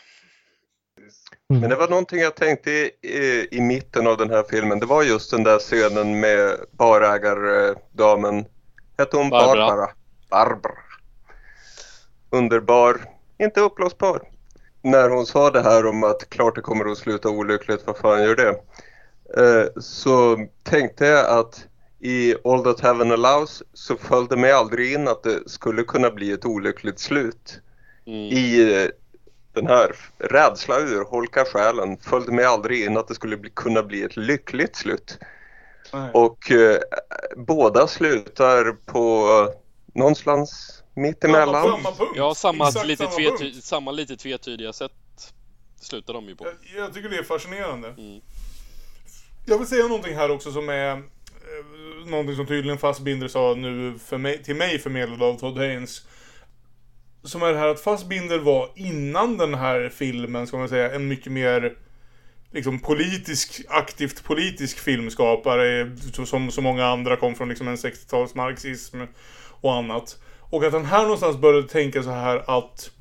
Men 1.60 1.70
det 1.70 1.76
var 1.76 1.88
någonting 1.88 2.20
jag 2.20 2.36
tänkte 2.36 2.72
i, 2.72 2.92
i, 3.02 3.48
i 3.52 3.62
mitten 3.62 4.08
av 4.08 4.18
den 4.18 4.30
här 4.30 4.44
filmen. 4.50 4.80
Det 4.80 4.86
var 4.86 5.04
just 5.04 5.32
den 5.32 5.44
där 5.44 5.60
scenen 5.60 6.20
med 6.20 6.58
barägardamen. 6.72 8.46
Hette 8.98 9.18
hon 9.18 9.30
Barbara. 9.30 9.68
Barbara? 9.68 9.90
Barbara. 10.30 10.81
Underbar. 12.32 13.06
Inte 13.38 13.62
uppblåsbar. 13.62 14.22
När 14.82 15.10
hon 15.10 15.26
sa 15.26 15.52
det 15.52 15.62
här 15.62 15.86
om 15.86 16.04
att 16.04 16.30
klart 16.30 16.56
det 16.56 16.62
kommer 16.62 16.92
att 16.92 16.98
sluta 16.98 17.30
olyckligt, 17.30 17.88
vad 17.88 17.98
fan 17.98 18.24
gör 18.24 18.36
det? 18.36 18.50
Eh, 19.38 19.82
så 19.82 20.48
tänkte 20.64 21.06
jag 21.06 21.40
att 21.40 21.68
i 22.00 22.36
All 22.44 22.64
That 22.64 22.80
Heaven 22.80 23.12
Allows 23.12 23.64
så 23.74 23.98
föll 23.98 24.28
det 24.28 24.38
mig 24.38 24.52
aldrig 24.52 24.94
in 24.94 25.08
att 25.08 25.24
det 25.24 25.50
skulle 25.50 25.84
kunna 25.84 26.12
bli 26.12 26.32
ett 26.32 26.46
olyckligt 26.46 27.00
slut. 27.00 27.60
Mm. 28.06 28.20
I 28.20 28.74
eh, 28.84 28.90
den 29.54 29.68
här 29.68 29.96
rädsla 30.18 30.80
urholka 30.80 31.46
själen 31.46 31.98
följde 31.98 32.32
mig 32.32 32.46
aldrig 32.46 32.86
in 32.86 32.98
att 32.98 33.08
det 33.08 33.16
skulle 33.16 33.38
bli, 33.38 33.50
kunna 33.50 33.84
bli 33.84 34.04
ett 34.04 34.18
lyckligt 34.18 34.76
slut. 34.76 35.20
Och 36.14 36.52
eh, 36.52 36.80
båda 37.36 37.88
slutar 37.88 38.76
på 38.86 39.28
eh, 39.28 39.54
någonstans 40.00 40.81
mitt 40.94 41.24
emellan. 41.24 41.64
Samma 41.64 41.92
punkt. 41.92 42.14
Ja, 42.16 42.36
samma, 42.36 42.68
Exakt 42.68 42.88
lite 42.88 43.04
samma 43.04 43.18
tvety- 43.18 43.62
samma 43.62 43.92
lite 43.92 44.18
tvetydiga 44.18 44.74
sätt 44.74 44.92
slutar 45.80 46.14
de 46.14 46.26
ju 46.26 46.36
på. 46.36 46.46
Jag, 46.46 46.84
jag 46.84 46.94
tycker 46.94 47.10
det 47.10 47.18
är 47.18 47.24
fascinerande. 47.24 47.88
Mm. 47.88 48.22
Jag 49.46 49.58
vill 49.58 49.68
säga 49.68 49.88
någonting 49.88 50.16
här 50.16 50.32
också 50.32 50.52
som 50.52 50.70
är 50.70 50.92
eh, 50.92 51.02
någonting 52.06 52.36
som 52.36 52.48
tydligen 52.48 52.78
Fassbinder 52.78 53.28
sa 53.28 53.54
nu 53.58 54.00
för 54.06 54.18
mig, 54.18 54.44
till 54.44 54.56
mig 54.56 54.80
förmedlad 54.80 55.24
av 55.24 55.40
Todd 55.40 55.58
Haynes. 55.58 56.02
Som 57.24 57.42
är 57.44 57.54
det 57.54 57.60
här 57.60 57.68
att 57.68 57.82
Fassbinder 57.82 58.40
var 58.40 58.70
innan 58.76 59.38
den 59.38 59.54
här 59.54 59.90
filmen, 59.90 60.48
ska 60.48 60.58
man 60.58 60.70
säga, 60.70 60.96
en 60.96 61.08
mycket 61.08 61.32
mer 61.32 61.78
liksom 62.52 62.80
politisk, 62.80 63.62
aktivt 63.70 64.24
politisk 64.24 64.80
filmskapare 64.80 65.98
som 66.26 66.52
så 66.52 66.62
många 66.62 66.86
andra 66.86 67.16
kom 67.16 67.36
från 67.36 67.50
liksom 67.50 67.68
en 67.68 67.76
60-tals 67.76 68.36
marxism 68.36 69.02
och 69.62 69.74
annat. 69.74 70.18
Och 70.52 70.64
att 70.64 70.74
han 70.74 70.86
här 70.86 71.02
någonstans 71.02 71.38
började 71.38 71.68
tänka 71.68 72.04
så 72.04 72.10
här 72.10 72.44
att 72.60 72.92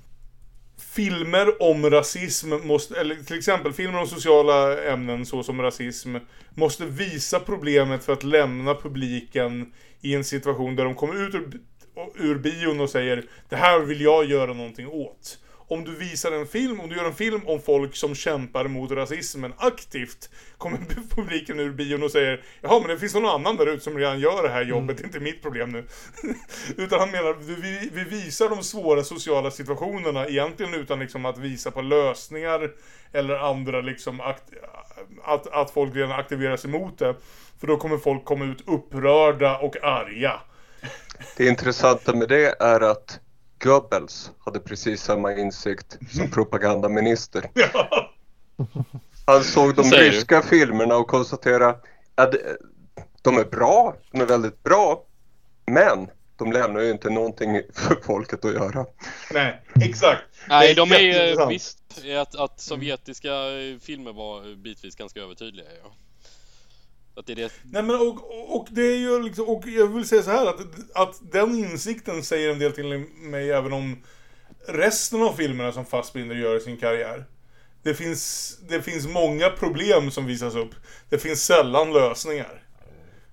filmer 0.78 1.62
om 1.62 1.90
rasism 1.90 2.52
måste, 2.64 3.00
eller 3.00 3.14
till 3.14 3.38
exempel 3.38 3.72
filmer 3.72 4.00
om 4.00 4.06
sociala 4.06 4.84
ämnen 4.84 5.26
såsom 5.26 5.62
rasism, 5.62 6.16
måste 6.54 6.84
visa 6.84 7.40
problemet 7.40 8.04
för 8.04 8.12
att 8.12 8.22
lämna 8.22 8.74
publiken 8.74 9.72
i 10.00 10.14
en 10.14 10.24
situation 10.24 10.76
där 10.76 10.84
de 10.84 10.94
kommer 10.94 11.26
ut 11.28 11.34
ur, 11.34 11.60
ur 12.16 12.38
bion 12.38 12.80
och 12.80 12.90
säger 12.90 13.24
det 13.48 13.56
här 13.56 13.80
vill 13.80 14.00
jag 14.00 14.24
göra 14.24 14.52
någonting 14.52 14.88
åt. 14.88 15.38
Om 15.70 15.84
du 15.84 15.96
visar 15.96 16.32
en 16.32 16.46
film, 16.46 16.80
om 16.80 16.88
du 16.88 16.96
gör 16.96 17.04
en 17.04 17.14
film 17.14 17.40
om 17.46 17.62
folk 17.62 17.96
som 17.96 18.14
kämpar 18.14 18.64
mot 18.68 18.90
rasismen 18.90 19.52
aktivt, 19.56 20.30
kommer 20.58 20.78
publiken 21.14 21.60
ur 21.60 21.72
bion 21.72 22.02
och 22.02 22.10
säger 22.10 22.44
Jaha, 22.60 22.80
men 22.80 22.88
det 22.88 22.98
finns 22.98 23.14
någon 23.14 23.26
annan 23.26 23.56
där 23.56 23.66
ute 23.66 23.84
som 23.84 23.98
redan 23.98 24.20
gör 24.20 24.42
det 24.42 24.48
här 24.48 24.64
jobbet, 24.64 24.96
det 24.96 25.02
är 25.02 25.06
inte 25.06 25.20
mitt 25.20 25.42
problem 25.42 25.70
nu. 25.70 25.84
utan 26.76 27.00
han 27.00 27.10
menar, 27.10 27.36
vi, 27.40 27.90
vi 27.92 28.04
visar 28.04 28.48
de 28.48 28.62
svåra 28.62 29.04
sociala 29.04 29.50
situationerna 29.50 30.28
egentligen 30.28 30.74
utan 30.74 30.98
liksom 30.98 31.26
att 31.26 31.38
visa 31.38 31.70
på 31.70 31.80
lösningar 31.80 32.70
eller 33.12 33.34
andra 33.34 33.80
liksom 33.80 34.20
akt, 34.20 34.44
att, 35.22 35.46
att 35.46 35.70
folk 35.70 35.96
redan 35.96 36.12
aktiveras 36.12 36.64
emot 36.64 36.98
det. 36.98 37.14
För 37.60 37.66
då 37.66 37.76
kommer 37.76 37.98
folk 37.98 38.24
komma 38.24 38.44
ut 38.44 38.62
upprörda 38.66 39.58
och 39.58 39.76
arga. 39.82 40.40
Det 41.36 41.46
intressanta 41.46 42.14
med 42.14 42.28
det 42.28 42.54
är 42.60 42.80
att 42.80 43.20
Goebbels 43.60 44.30
hade 44.38 44.60
precis 44.60 45.02
samma 45.02 45.34
insikt 45.34 45.98
som 46.10 46.30
propagandaminister. 46.34 47.50
Han 49.26 49.44
såg 49.44 49.74
de 49.74 49.82
ryska 49.82 50.42
filmerna 50.42 50.96
och 50.96 51.08
konstaterade 51.08 51.76
att 52.14 52.34
de 53.22 53.38
är 53.38 53.44
bra, 53.44 53.96
de 54.12 54.20
är 54.20 54.26
väldigt 54.26 54.62
bra, 54.62 55.04
men 55.66 56.08
de 56.36 56.52
lämnar 56.52 56.80
ju 56.80 56.90
inte 56.90 57.10
någonting 57.10 57.62
för 57.74 57.96
folket 58.02 58.44
att 58.44 58.52
göra. 58.52 58.86
Nej, 59.32 59.62
exakt. 59.82 60.22
Nej, 60.48 60.66
Det 60.66 60.72
är 60.72 60.86
de 60.86 60.92
är 60.92 61.00
ju 61.00 61.46
visst 61.48 61.78
att, 62.20 62.34
att 62.34 62.60
sovjetiska 62.60 63.32
eh, 63.32 63.78
filmer 63.80 64.12
var 64.12 64.56
bitvis 64.56 64.96
ganska 64.96 65.20
övertydliga. 65.20 65.66
Ja. 65.82 65.90
Att 67.14 67.26
det 67.26 67.32
är 67.32 67.36
det. 67.36 67.52
Nej 67.64 67.82
men 67.82 67.96
och, 67.96 68.56
och 68.56 68.66
det 68.70 68.82
är 68.82 68.96
ju 68.96 69.22
liksom, 69.22 69.48
och 69.48 69.66
jag 69.66 69.86
vill 69.86 70.08
säga 70.08 70.22
så 70.22 70.30
här 70.30 70.46
att, 70.46 70.60
att 70.94 71.32
den 71.32 71.54
insikten 71.54 72.22
säger 72.22 72.50
en 72.50 72.58
del 72.58 72.72
till 72.72 73.06
mig 73.22 73.50
även 73.50 73.72
om 73.72 74.02
resten 74.68 75.22
av 75.22 75.32
filmerna 75.32 75.72
som 75.72 75.86
Fassbinder 75.86 76.36
gör 76.36 76.56
i 76.56 76.60
sin 76.60 76.76
karriär. 76.76 77.24
Det 77.82 77.94
finns, 77.94 78.56
det 78.68 78.82
finns 78.82 79.06
många 79.06 79.50
problem 79.50 80.10
som 80.10 80.26
visas 80.26 80.54
upp. 80.54 80.74
Det 81.08 81.18
finns 81.18 81.44
sällan 81.44 81.92
lösningar. 81.92 82.62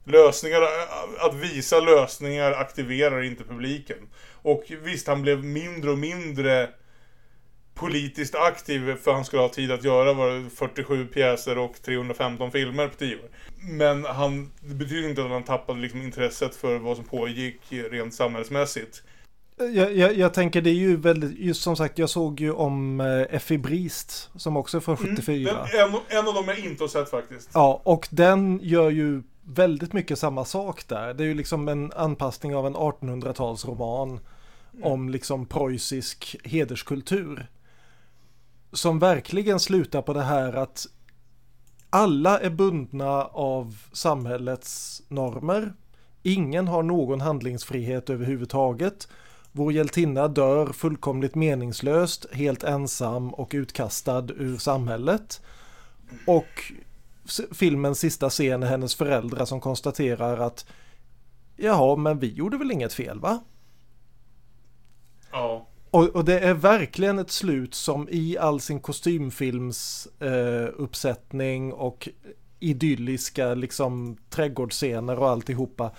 Lösningar, 0.04 0.62
eh, 0.62 1.26
att 1.26 1.36
visa 1.36 1.80
lösningar 1.80 2.52
aktiverar 2.52 3.24
inte 3.24 3.44
publiken. 3.44 4.10
Och 4.32 4.64
visst, 4.84 5.08
han 5.08 5.22
blev 5.22 5.44
mindre 5.44 5.92
och 5.92 5.98
mindre 5.98 6.70
politiskt 7.78 8.36
aktiv 8.36 8.96
för 8.96 9.14
han 9.14 9.26
skulle 9.26 9.42
ha 9.42 9.50
tid 9.50 9.72
att 9.72 9.84
göra 9.84 10.14
var 10.14 10.30
det 10.30 10.50
47 10.50 11.06
pjäser 11.06 11.58
och 11.58 11.82
315 11.82 12.52
filmer 12.52 12.88
på 12.88 12.96
10 12.96 13.16
år. 13.16 13.30
Men 13.62 14.06
han, 14.06 14.52
det 14.60 14.76
betyder 14.76 15.10
inte 15.10 15.24
att 15.24 15.32
han 15.32 15.44
tappade 15.44 15.80
liksom 15.80 16.02
intresset 16.02 16.56
för 16.56 16.78
vad 16.78 16.96
som 16.96 17.06
pågick 17.06 17.62
rent 17.70 18.14
samhällsmässigt. 18.14 19.04
Jag, 19.58 19.96
jag, 19.96 20.18
jag 20.18 20.34
tänker 20.34 20.62
det 20.62 20.70
är 20.70 20.74
ju 20.74 20.98
väldigt, 20.98 21.40
just 21.40 21.62
som 21.62 21.76
sagt 21.76 21.98
jag 21.98 22.10
såg 22.10 22.40
ju 22.40 22.52
om 22.52 23.02
eh, 23.02 23.36
Effie 23.36 23.58
Briest 23.58 24.30
som 24.36 24.58
också 24.58 24.78
är 24.78 24.82
från 24.82 24.98
74. 24.98 25.52
Mm, 25.52 25.66
Den, 25.72 25.94
en, 25.94 26.18
en 26.18 26.28
av 26.28 26.34
dem 26.34 26.46
jag 26.48 26.60
inte 26.60 26.84
har 26.84 26.88
sett 26.88 27.10
faktiskt. 27.10 27.50
Ja, 27.54 27.82
och 27.84 28.08
den 28.12 28.60
gör 28.64 28.90
ju 28.90 29.24
väldigt 29.44 29.94
mycket 29.94 30.20
samma 30.20 30.46
sak 30.46 30.88
där. 30.88 31.14
Det 31.14 31.24
är 31.24 31.28
ju 31.28 31.34
liksom 31.34 31.68
en 31.68 31.92
anpassning 31.92 32.56
av 32.56 32.68
en 32.68 32.76
1800-talsroman 32.76 34.20
om 34.84 35.10
liksom 35.10 35.46
preussisk 35.46 36.36
hederskultur. 36.44 37.48
Som 38.72 39.00
verkligen 39.00 39.60
slutar 39.60 40.02
på 40.02 40.14
det 40.14 40.24
här 40.24 40.54
att 40.54 40.88
alla 41.90 42.40
är 42.40 42.50
bundna 42.50 43.24
av 43.24 43.78
samhällets 43.92 45.02
normer. 45.08 45.74
Ingen 46.24 46.68
har 46.68 46.84
någon 46.84 47.22
handlingsfrihet 47.22 48.10
överhuvudtaget. 48.10 49.08
Vår 49.52 49.74
hjältinna 49.74 50.28
dör 50.28 50.74
fullkomligt 50.74 51.36
meningslöst, 51.36 52.26
helt 52.34 52.64
ensam 52.64 53.34
och 53.34 53.52
utkastad 53.54 54.26
ur 54.36 54.58
samhället. 54.58 55.42
Och 56.28 56.72
filmens 57.52 58.00
sista 58.00 58.30
scen 58.30 58.64
är 58.64 58.68
hennes 58.68 58.96
föräldrar 58.96 59.46
som 59.46 59.62
konstaterar 59.62 60.38
att 60.38 60.66
Jaha, 61.56 61.96
men 61.96 62.20
vi 62.20 62.34
gjorde 62.34 62.58
väl 62.58 62.72
inget 62.72 62.94
fel 62.94 63.20
va? 63.20 63.44
Ja. 65.32 65.67
Och, 65.92 66.04
och 66.04 66.26
det 66.26 66.40
är 66.40 66.54
verkligen 66.54 67.20
ett 67.20 67.32
slut 67.32 67.74
som 67.74 68.08
i 68.10 68.38
all 68.38 68.62
sin 68.62 68.80
kostymfilms 68.80 70.08
eh, 70.20 70.68
uppsättning 70.78 71.74
och 71.74 72.10
idylliska 72.60 73.54
liksom 73.54 74.18
trädgårdsscener 74.30 75.20
och 75.20 75.30
alltihopa 75.30 75.92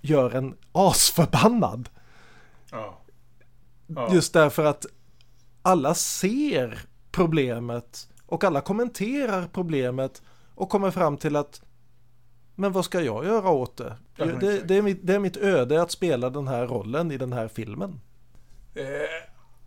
gör 0.00 0.30
en 0.30 0.56
asförbannad. 0.72 1.88
Ja. 2.70 2.98
Ja. 3.86 4.14
Just 4.14 4.32
därför 4.32 4.64
att 4.64 4.86
alla 5.62 5.94
ser 5.94 6.78
problemet 7.10 8.08
och 8.26 8.44
alla 8.44 8.60
kommenterar 8.60 9.48
problemet 9.52 10.22
och 10.54 10.70
kommer 10.70 10.90
fram 10.90 11.16
till 11.16 11.36
att 11.36 11.62
men 12.54 12.72
vad 12.72 12.84
ska 12.84 13.00
jag 13.00 13.24
göra 13.24 13.50
åt 13.50 13.76
det? 13.76 13.96
Ja, 14.16 14.24
det, 14.24 14.60
det, 14.60 14.74
är 14.74 14.82
mitt, 14.82 15.06
det 15.06 15.14
är 15.14 15.18
mitt 15.18 15.36
öde 15.36 15.82
att 15.82 15.90
spela 15.90 16.30
den 16.30 16.48
här 16.48 16.66
rollen 16.66 17.10
i 17.10 17.18
den 17.18 17.32
här 17.32 17.48
filmen. 17.48 18.00
Eh, 18.74 18.84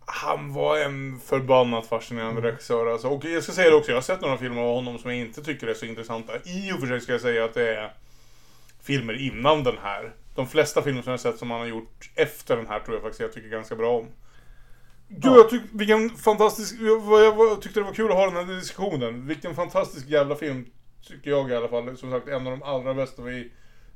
han 0.06 0.52
var 0.52 0.78
en 0.78 1.20
förbannat 1.20 1.86
fascinerande 1.86 2.40
regissör 2.40 2.86
alltså. 2.86 3.08
Och 3.08 3.24
jag 3.24 3.42
ska 3.42 3.52
säga 3.52 3.70
det 3.70 3.76
också, 3.76 3.90
jag 3.90 3.96
har 3.96 4.02
sett 4.02 4.20
några 4.20 4.38
filmer 4.38 4.62
av 4.62 4.74
honom 4.74 4.98
som 4.98 5.10
jag 5.10 5.20
inte 5.20 5.42
tycker 5.42 5.66
är 5.66 5.74
så 5.74 5.86
intressanta. 5.86 6.32
I 6.44 6.72
och 6.72 6.80
för 6.80 6.86
sig 6.86 7.00
ska 7.00 7.12
jag 7.12 7.20
säga 7.20 7.44
att 7.44 7.54
det 7.54 7.76
är 7.76 7.92
filmer 8.82 9.26
innan 9.26 9.64
den 9.64 9.78
här. 9.82 10.12
De 10.34 10.46
flesta 10.46 10.82
filmer 10.82 11.02
som 11.02 11.10
jag 11.10 11.18
har 11.18 11.32
sett 11.32 11.38
som 11.38 11.50
han 11.50 11.60
har 11.60 11.66
gjort 11.66 12.10
efter 12.14 12.56
den 12.56 12.66
här 12.66 12.80
tror 12.80 12.96
jag 12.96 13.02
faktiskt 13.02 13.20
jag 13.20 13.32
tycker 13.32 13.48
ganska 13.48 13.76
bra 13.76 13.98
om. 13.98 14.06
Gud, 15.08 15.32
jag 15.32 15.50
tyck, 15.50 15.62
vilken 15.72 16.10
fantastisk... 16.10 16.74
Jag, 16.80 17.22
jag, 17.24 17.38
jag 17.38 17.62
tyckte 17.62 17.80
det 17.80 17.84
var 17.84 17.92
kul 17.92 18.10
att 18.10 18.16
ha 18.16 18.26
den 18.30 18.46
här 18.46 18.54
diskussionen. 18.54 19.26
Vilken 19.26 19.54
fantastisk 19.54 20.08
jävla 20.08 20.36
film, 20.36 20.66
tycker 21.08 21.30
jag 21.30 21.50
i 21.50 21.54
alla 21.54 21.68
fall. 21.68 21.96
Som 21.96 22.10
sagt, 22.10 22.28
en 22.28 22.46
av 22.46 22.58
de 22.58 22.62
allra 22.62 22.94
bästa 22.94 23.22
vi 23.22 23.52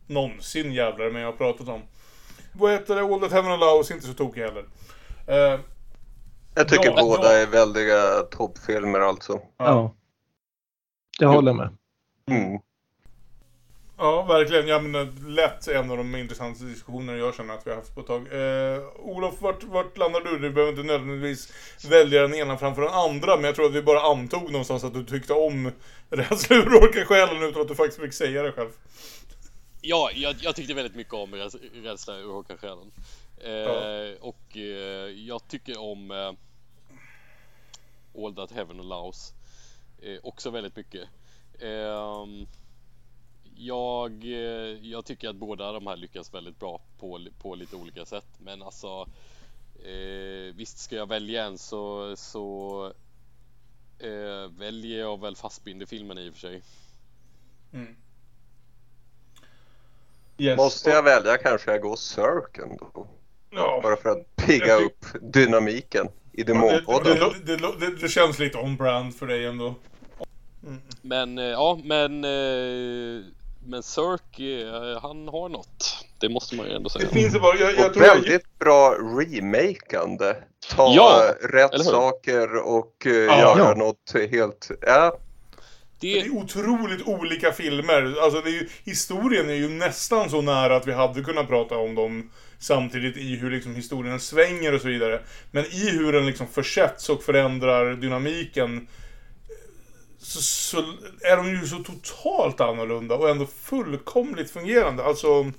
någonsin 0.06 0.72
jävlar 0.72 1.10
med 1.10 1.24
har 1.24 1.32
pratat 1.32 1.68
om. 1.68 1.82
Vad 2.52 2.72
heter 2.72 2.96
det? 2.96 3.02
All 3.02 3.20
That 3.20 3.32
Heaven 3.32 3.52
Allows, 3.52 3.90
inte 3.90 4.06
så 4.06 4.14
tokig 4.14 4.40
heller. 4.40 4.64
Eh, 5.30 5.60
Jag 6.54 6.68
tycker 6.68 6.84
Ja, 6.96 7.02
båda 7.02 7.32
ja. 7.32 7.38
är 7.42 7.46
väldiga 7.46 8.20
toppfilmer 8.30 9.00
alltså. 9.00 9.40
Ja. 9.56 9.94
Jag 11.18 11.28
håller 11.28 11.52
med. 11.52 11.76
Mm. 12.30 12.60
Ja, 13.98 14.22
verkligen. 14.22 14.68
Ja, 14.68 14.80
men 14.80 14.94
eh, 15.08 15.28
lätt 15.28 15.68
en 15.68 15.90
av 15.90 15.96
de 15.96 16.16
intressantaste 16.16 16.64
diskussionerna 16.64 17.18
jag 17.18 17.34
känner 17.34 17.54
att 17.54 17.66
vi 17.66 17.70
har 17.70 17.76
haft 17.76 17.94
på 17.94 18.00
ett 18.00 18.06
tag. 18.06 18.20
Eh, 18.32 18.80
Olof, 18.98 19.34
vart, 19.42 19.62
vart 19.64 19.96
landar 19.98 20.20
du? 20.20 20.38
Du 20.38 20.50
behöver 20.50 20.72
inte 20.72 20.82
nödvändigtvis 20.92 21.52
välja 21.90 22.22
den 22.22 22.34
ena 22.34 22.58
framför 22.58 22.82
den 22.82 22.90
andra, 22.92 23.36
men 23.36 23.44
jag 23.44 23.54
tror 23.54 23.66
att 23.66 23.72
vi 23.74 23.82
bara 23.82 24.00
antog 24.00 24.50
någonstans 24.52 24.84
att 24.84 24.94
du 24.94 25.04
tyckte 25.04 25.32
om 25.32 25.72
Rädsla 26.10 26.56
urholkar 26.56 27.04
själen 27.04 27.42
utan 27.42 27.62
att 27.62 27.68
du 27.68 27.74
faktiskt 27.74 28.00
fick 28.00 28.12
säga 28.14 28.42
det 28.42 28.52
själv. 28.52 28.70
Ja, 29.80 30.10
jag, 30.14 30.36
jag 30.40 30.56
tyckte 30.56 30.74
väldigt 30.74 30.96
mycket 30.96 31.14
om 31.14 31.34
räds- 31.34 31.56
Rädsla 31.84 32.14
urholkar 32.18 32.56
själen. 32.56 32.90
Eh, 33.40 33.50
Ja. 33.50 34.14
Och 34.20 34.56
eh, 34.56 35.10
jag 35.10 35.48
tycker 35.48 35.78
om 35.78 36.10
eh, 36.10 36.32
All 38.24 38.34
That 38.34 38.52
Heaven 38.52 38.80
Allows 38.80 39.32
eh, 40.02 40.18
också 40.22 40.50
väldigt 40.50 40.76
mycket. 40.76 41.08
Ehm, 41.60 42.46
jag, 43.56 44.24
eh, 44.24 44.86
jag 44.86 45.04
tycker 45.04 45.28
att 45.28 45.36
båda 45.36 45.72
de 45.72 45.86
här 45.86 45.96
lyckas 45.96 46.34
väldigt 46.34 46.58
bra 46.58 46.80
på, 46.98 47.26
på 47.38 47.54
lite 47.54 47.76
olika 47.76 48.04
sätt. 48.04 48.26
Men 48.38 48.62
alltså 48.62 49.08
eh, 49.84 50.54
visst 50.54 50.78
ska 50.78 50.96
jag 50.96 51.08
välja 51.08 51.44
en 51.44 51.58
så, 51.58 52.16
så 52.16 52.84
eh, 53.98 54.48
väljer 54.58 55.00
jag 55.00 55.20
väl 55.20 55.36
Fassbinder-filmen 55.36 56.18
i 56.18 56.30
och 56.30 56.34
för 56.34 56.40
sig. 56.40 56.62
Yes. 60.38 60.56
Måste 60.56 60.90
jag 60.90 61.02
välja 61.02 61.38
kanske 61.38 61.70
jag 61.70 61.82
går 61.82 61.96
Cirken 61.96 62.76
då. 62.94 63.06
Ja. 63.50 63.80
Bara 63.82 63.96
för 63.96 64.10
att 64.10 64.36
pigga 64.36 64.66
Jag 64.66 64.80
tyck- 64.80 64.86
upp 64.86 65.06
dynamiken 65.32 66.06
i 66.32 66.42
Det, 66.42 66.52
Demonpodden. 66.52 67.18
det, 67.44 67.56
det, 67.56 67.72
det, 67.80 67.96
det 68.00 68.08
känns 68.08 68.38
lite 68.38 68.58
on-brand 68.58 69.14
för 69.16 69.26
dig 69.26 69.46
ändå. 69.46 69.74
Men 71.02 71.38
eh, 71.38 71.44
ja, 71.44 71.80
men 71.84 72.24
eh, 72.24 73.24
men 73.66 73.82
Cirk, 73.82 74.40
eh, 74.40 75.02
han 75.02 75.28
har 75.28 75.48
något. 75.48 76.04
Det 76.20 76.28
måste 76.28 76.54
man 76.56 76.66
ju 76.66 76.72
ändå 76.72 76.88
säga. 76.90 77.06
Det 77.08 77.14
finns 77.20 77.34
ju 77.34 77.40
bara, 77.40 77.56
jag, 77.56 77.74
jag 77.74 77.86
Och 77.86 77.92
tror 77.94 78.06
jag, 78.06 78.14
väldigt 78.14 78.58
bra 78.58 78.94
remakande. 78.94 80.34
Ta 80.76 80.92
Ja, 80.94 81.34
rätt 81.40 81.84
saker 81.84 82.56
och 82.56 83.06
uh, 83.06 83.12
Ja. 83.12 83.38
göra 83.40 83.58
Ja. 83.68 83.74
något 83.74 84.14
helt... 84.30 84.70
Ja, 84.80 85.18
Det 86.00 86.20
är 86.20 86.30
otroligt 86.36 87.06
olika 87.08 87.52
filmer. 87.52 88.14
Alltså 88.22 88.40
det 88.40 88.50
är 88.50 88.52
ju, 88.52 88.68
historien 88.84 89.50
är 89.50 89.54
ju 89.54 89.68
nästan 89.68 90.30
så 90.30 90.42
nära 90.42 90.76
att 90.76 90.86
vi 90.86 90.92
hade 90.92 91.22
kunnat 91.22 91.48
prata 91.48 91.76
om 91.76 91.94
dem 91.94 92.30
samtidigt 92.60 93.16
i 93.16 93.36
hur 93.36 93.50
liksom 93.50 93.74
historien 93.74 94.20
svänger 94.20 94.74
och 94.74 94.80
så 94.80 94.88
vidare. 94.88 95.20
Men 95.50 95.64
i 95.64 95.90
hur 95.90 96.12
den 96.12 96.26
liksom 96.26 96.46
försätts 96.46 97.08
och 97.08 97.22
förändrar 97.22 97.94
dynamiken 97.94 98.86
så, 100.18 100.40
så 100.40 100.78
är 101.20 101.36
de 101.36 101.50
ju 101.50 101.66
så 101.66 101.78
totalt 101.78 102.60
annorlunda 102.60 103.14
och 103.14 103.30
ändå 103.30 103.46
fullkomligt 103.46 104.50
fungerande. 104.50 105.04
Alltså, 105.04 105.52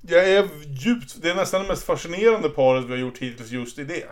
jag 0.00 0.30
är 0.30 0.48
djupt... 0.66 1.22
Det 1.22 1.30
är 1.30 1.34
nästan 1.34 1.62
det 1.62 1.68
mest 1.68 1.86
fascinerande 1.86 2.48
paret 2.48 2.84
vi 2.84 2.90
har 2.90 2.98
gjort 2.98 3.18
hittills 3.18 3.50
just 3.50 3.78
i 3.78 3.84
det. 3.84 4.06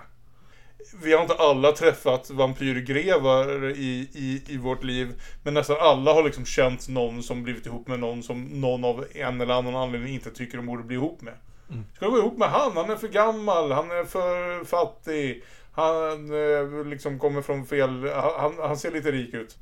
Vi 1.02 1.12
har 1.12 1.22
inte 1.22 1.34
alla 1.34 1.72
träffat 1.72 2.30
vampyrgrevar 2.30 3.70
i, 3.70 4.08
i, 4.14 4.42
i 4.46 4.56
vårt 4.56 4.84
liv. 4.84 5.22
Men 5.42 5.54
nästan 5.54 5.76
alla 5.80 6.12
har 6.12 6.22
liksom 6.22 6.44
känt 6.44 6.88
någon 6.88 7.22
som 7.22 7.42
blivit 7.42 7.66
ihop 7.66 7.88
med 7.88 8.00
någon 8.00 8.22
som 8.22 8.44
någon 8.44 8.84
av 8.84 9.06
en 9.14 9.40
eller 9.40 9.54
annan 9.54 9.76
anledning 9.76 10.14
inte 10.14 10.30
tycker 10.30 10.56
de 10.56 10.66
borde 10.66 10.82
bli 10.82 10.96
ihop 10.96 11.22
med. 11.22 11.34
Mm. 11.70 11.84
Ska 11.96 12.04
du 12.04 12.10
vara 12.10 12.20
ihop 12.20 12.38
med 12.38 12.48
han? 12.48 12.76
Han 12.76 12.90
är 12.90 12.96
för 12.96 13.08
gammal, 13.08 13.72
han 13.72 13.90
är 13.90 14.04
för 14.04 14.64
fattig. 14.64 15.44
Han 15.72 16.30
eh, 16.32 16.84
liksom 16.84 17.18
kommer 17.18 17.42
från 17.42 17.66
fel... 17.66 18.08
Han, 18.14 18.54
han 18.58 18.76
ser 18.76 18.90
lite 18.90 19.10
rik 19.10 19.34
ut. 19.34 19.56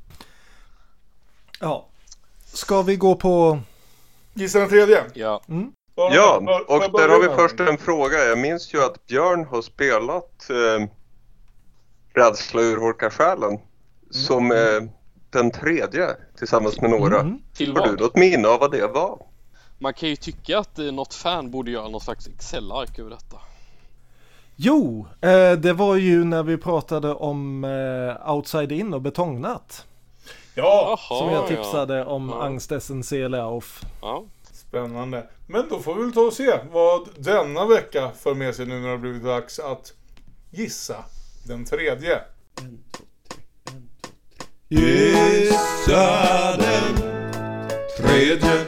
Ja. 1.59 1.87
Ska 2.45 2.81
vi 2.81 2.95
gå 2.95 3.15
på... 3.15 3.59
Gissa 4.33 4.59
den 4.59 4.69
tredje? 4.69 5.03
Ja. 5.13 5.41
Mm. 5.49 5.71
Ja, 5.95 6.37
och 6.67 6.99
där 6.99 7.09
har 7.09 7.29
vi 7.29 7.35
först 7.35 7.59
en 7.59 7.77
fråga. 7.77 8.17
Jag 8.17 8.39
minns 8.39 8.73
ju 8.73 8.83
att 8.83 9.05
Björn 9.07 9.45
har 9.45 9.61
spelat 9.61 10.49
eh, 10.49 10.87
Rädsla 12.13 12.61
urholkar 12.61 13.09
själen 13.09 13.49
mm. 13.49 13.61
som 14.09 14.51
eh, 14.51 14.81
den 15.29 15.51
tredje 15.51 16.07
tillsammans 16.37 16.81
med 16.81 16.89
några. 16.89 17.19
Mm. 17.19 17.39
Till 17.53 17.71
har 17.71 17.79
vad? 17.79 17.97
du 17.97 18.03
något 18.03 18.15
minne 18.15 18.47
av 18.47 18.59
vad 18.59 18.71
det 18.71 18.87
var? 18.87 19.25
Man 19.77 19.93
kan 19.93 20.09
ju 20.09 20.15
tycka 20.15 20.59
att 20.59 20.79
eh, 20.79 20.85
något 20.85 21.13
fan 21.13 21.51
borde 21.51 21.71
göra 21.71 21.87
något 21.87 22.03
slags 22.03 22.27
Excel-ark 22.27 22.99
över 22.99 23.09
detta. 23.09 23.37
Jo, 24.55 25.07
eh, 25.21 25.51
det 25.51 25.73
var 25.73 25.95
ju 25.95 26.23
när 26.23 26.43
vi 26.43 26.57
pratade 26.57 27.13
om 27.13 27.63
eh, 27.63 28.31
Outside 28.31 28.71
In 28.71 28.93
och 28.93 29.01
Betongnatt. 29.01 29.85
Ja, 30.55 30.99
Som 31.07 31.31
jag 31.31 31.47
tipsade 31.47 31.97
ja. 31.97 32.05
om 32.05 32.29
Ja. 32.29 32.43
Angstessen 32.43 33.03
Seelauf. 33.03 33.85
Ja. 34.01 34.23
Spännande. 34.51 35.29
Men 35.47 35.69
då 35.69 35.79
får 35.79 35.95
vi 35.95 36.03
väl 36.03 36.13
ta 36.13 36.21
och 36.21 36.33
se 36.33 36.59
vad 36.71 37.07
denna 37.17 37.65
vecka 37.65 38.11
för 38.11 38.33
med 38.35 38.55
sig 38.55 38.65
nu 38.65 38.75
när 38.75 38.83
det 38.83 38.89
har 38.89 38.97
blivit 38.97 39.23
dags 39.23 39.59
att 39.59 39.93
gissa 40.51 41.05
den 41.47 41.65
tredje. 41.65 42.21
Gissa 44.69 46.57
den 46.57 46.95
tredje. 47.97 48.65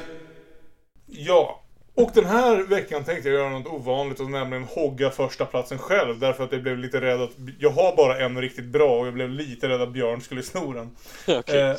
Ja, 1.18 1.64
och 1.96 2.12
den 2.14 2.26
här 2.26 2.64
veckan 2.64 3.04
tänkte 3.04 3.30
jag 3.30 3.40
göra 3.40 3.50
något 3.50 3.68
ovanligt 3.68 4.20
och 4.20 4.32
nämligen 4.32 4.64
hogga 4.64 5.10
första 5.10 5.46
platsen 5.46 5.78
själv. 5.78 6.20
Därför 6.20 6.44
att 6.44 6.52
jag 6.52 6.64
blev 6.64 6.78
lite 6.78 7.02
rädd 7.02 7.22
att... 7.22 7.32
Jag 7.60 7.70
har 7.70 7.96
bara 7.96 8.20
en 8.20 8.42
riktigt 8.42 8.66
bra 8.66 9.00
och 9.00 9.08
jag 9.08 9.14
blev 9.14 9.30
lite 9.30 9.70
rädd 9.70 9.82
att 9.82 9.94
Björn 9.94 10.22
skulle 10.22 10.44
sno 10.44 10.74
den. 10.74 10.96
Okej. 11.38 11.62
Eh, 11.62 11.76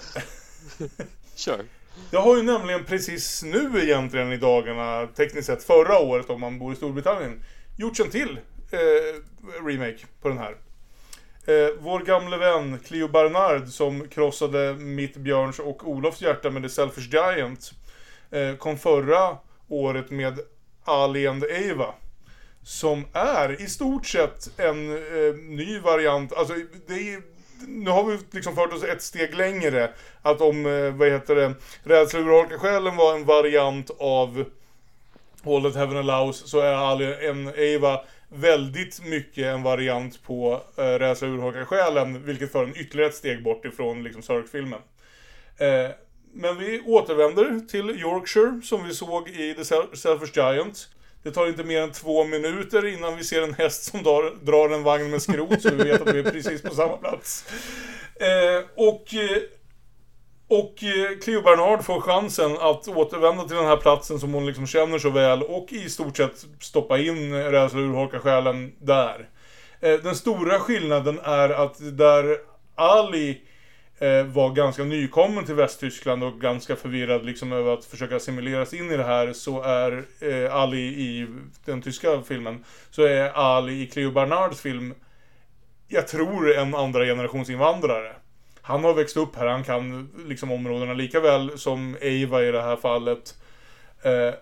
Kör. 1.37 1.65
Jag 2.11 2.21
har 2.21 2.37
ju 2.37 2.43
nämligen 2.43 2.85
precis 2.85 3.43
nu 3.43 3.83
egentligen 3.83 4.33
i 4.33 4.37
dagarna, 4.37 5.07
tekniskt 5.07 5.47
sett 5.47 5.63
förra 5.63 5.99
året 5.99 6.31
om 6.31 6.41
man 6.41 6.59
bor 6.59 6.73
i 6.73 6.77
Storbritannien, 6.77 7.45
gjort 7.77 8.01
en 8.01 8.11
till 8.11 8.41
eh, 8.71 9.65
remake 9.67 10.07
på 10.23 10.29
den 10.29 10.39
här. 10.39 10.57
Eh, 11.47 11.75
vår 11.81 12.01
gamle 12.01 12.37
vän 12.37 12.79
Cleo 12.87 13.09
Barnard 13.09 13.69
som 13.69 14.09
krossade 14.09 14.75
mitt, 14.75 15.17
Björns 15.17 15.59
och 15.59 15.89
Olofs 15.89 16.23
hjärta 16.23 16.51
med 16.51 16.63
The 16.63 16.69
Selfish 16.69 17.13
Giant 17.13 17.73
Eh, 18.31 18.57
kom 18.57 18.79
förra 18.79 19.37
året 19.69 20.11
med 20.11 20.39
Ali 20.85 21.27
and 21.27 21.45
Ava. 21.45 21.95
Som 22.63 23.05
är 23.13 23.63
i 23.63 23.67
stort 23.67 24.07
sett 24.07 24.61
en 24.61 24.91
eh, 24.91 25.35
ny 25.35 25.79
variant. 25.79 26.33
Alltså, 26.33 26.55
det 26.87 26.95
är, 26.95 27.23
nu 27.67 27.91
har 27.91 28.05
vi 28.05 28.19
liksom 28.31 28.55
fört 28.55 28.73
oss 28.73 28.85
ett 28.85 29.03
steg 29.03 29.35
längre. 29.35 29.91
Att 30.23 30.41
om, 30.41 30.67
eh, 30.67 30.91
vad 30.91 31.09
heter 31.09 31.35
det, 31.35 31.55
Rädsla 31.85 32.21
urholkar 32.21 32.59
själen 32.59 32.97
var 32.97 33.15
en 33.15 33.25
variant 33.25 33.91
av 33.99 34.45
All 35.45 35.63
That 35.63 35.77
Heaven 35.77 35.97
Allows 35.97 36.51
så 36.51 36.61
är 36.61 36.73
Ali 36.73 37.29
and 37.29 37.49
Ava 37.49 38.01
väldigt 38.29 39.05
mycket 39.05 39.45
en 39.45 39.63
variant 39.63 40.23
på 40.23 40.63
eh, 40.77 40.83
Rädsla 40.83 41.29
urholkar 41.29 41.65
själen. 41.65 42.25
Vilket 42.25 42.53
för 42.53 42.65
en 42.65 42.77
ytterligare 42.77 43.11
ett 43.11 43.17
steg 43.17 43.43
bort 43.43 43.65
ifrån 43.65 44.03
liksom 44.03 44.23
Sörk-filmen. 44.23 44.81
Eh, 45.59 45.91
men 46.33 46.59
vi 46.59 46.81
återvänder 46.81 47.69
till 47.69 47.91
Yorkshire 47.91 48.61
som 48.65 48.85
vi 48.85 48.95
såg 48.95 49.29
i 49.29 49.55
The 49.55 49.65
Selfish 49.97 50.37
Giant. 50.37 50.89
Det 51.23 51.31
tar 51.31 51.47
inte 51.47 51.65
mer 51.65 51.83
än 51.83 51.93
två 51.93 52.25
minuter 52.25 52.87
innan 52.87 53.17
vi 53.17 53.25
ser 53.25 53.43
en 53.43 53.55
häst 53.55 53.85
som 53.85 54.03
drar, 54.03 54.45
drar 54.45 54.75
en 54.75 54.83
vagn 54.83 55.11
med 55.11 55.23
skrot 55.23 55.63
så 55.63 55.71
vi 55.71 55.85
vet 55.85 56.03
att 56.03 56.15
vi 56.15 56.19
är 56.19 56.31
precis 56.31 56.63
på 56.63 56.75
samma 56.75 56.97
plats. 56.97 57.45
Eh, 58.15 58.65
och 58.77 59.15
eh, 59.15 59.43
och 60.51 60.83
eh, 60.83 61.19
Cleo 61.23 61.43
Bernard 61.43 61.85
får 61.85 62.01
chansen 62.01 62.53
att 62.61 62.89
återvända 62.89 63.45
till 63.45 63.57
den 63.57 63.67
här 63.67 63.77
platsen 63.77 64.21
som 64.21 64.35
hon 64.35 64.47
liksom 64.47 64.67
känner 64.67 64.99
så 64.99 65.11
väl 65.11 65.43
och 65.43 65.73
i 65.73 65.89
stort 65.89 66.17
sett 66.17 66.47
stoppa 66.61 66.99
in 66.99 67.35
Rädsla 67.35 67.81
urholkar 67.81 68.19
själen 68.19 68.73
där. 68.79 69.29
Eh, 69.81 69.95
den 69.95 70.15
stora 70.15 70.59
skillnaden 70.59 71.21
är 71.23 71.49
att 71.49 71.99
där 71.99 72.37
Ali 72.75 73.41
Eh, 74.01 74.25
var 74.25 74.51
ganska 74.51 74.85
nykommen 74.85 75.45
till 75.45 75.55
Västtyskland 75.55 76.25
och 76.25 76.41
ganska 76.41 76.77
förvirrad 76.77 77.25
liksom 77.25 77.53
över 77.53 77.75
att 77.75 77.85
försöka 77.85 78.17
assimileras 78.17 78.75
in 78.75 78.91
i 78.91 78.97
det 78.97 79.05
här 79.05 79.33
så 79.33 79.63
är 79.63 80.05
eh, 80.21 80.55
Ali 80.55 80.83
i 80.83 81.27
den 81.65 81.83
tyska 81.83 82.23
filmen 82.23 82.65
så 82.91 83.03
är 83.03 83.31
Ali 83.31 83.83
i 83.83 83.87
Cleo 83.87 84.11
Bernards 84.11 84.61
film 84.61 84.95
jag 85.89 86.09
tror 86.09 86.57
en 86.57 86.75
andra 86.75 87.05
generations 87.05 87.51
invandrare. 87.51 88.17
Han 88.63 88.85
har 88.85 88.95
växt 88.95 89.17
upp 89.17 89.37
här, 89.37 89.47
han 89.47 89.65
kan 89.65 90.11
liksom 90.27 90.53
områdena 90.53 90.93
lika 90.93 91.21
väl 91.21 91.59
som 91.59 91.97
Eva 92.01 92.45
i 92.45 92.53
det 92.53 92.63
här 92.63 92.77
fallet. 92.77 93.35
Eh, 94.03 94.35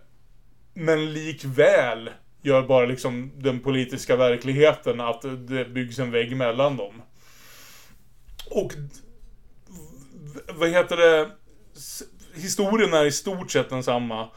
men 0.74 1.12
likväl 1.12 2.10
gör 2.42 2.62
bara 2.62 2.86
liksom 2.86 3.32
den 3.36 3.60
politiska 3.60 4.16
verkligheten 4.16 5.00
att 5.00 5.22
det 5.22 5.64
byggs 5.64 5.98
en 5.98 6.10
vägg 6.10 6.36
mellan 6.36 6.76
dem. 6.76 7.02
Och 8.50 8.72
vad 10.54 10.68
heter 10.68 10.96
det? 10.96 11.30
Historien 12.34 12.92
är 12.92 13.04
i 13.04 13.12
stort 13.12 13.50
sett 13.50 13.70
densamma. 13.70 14.28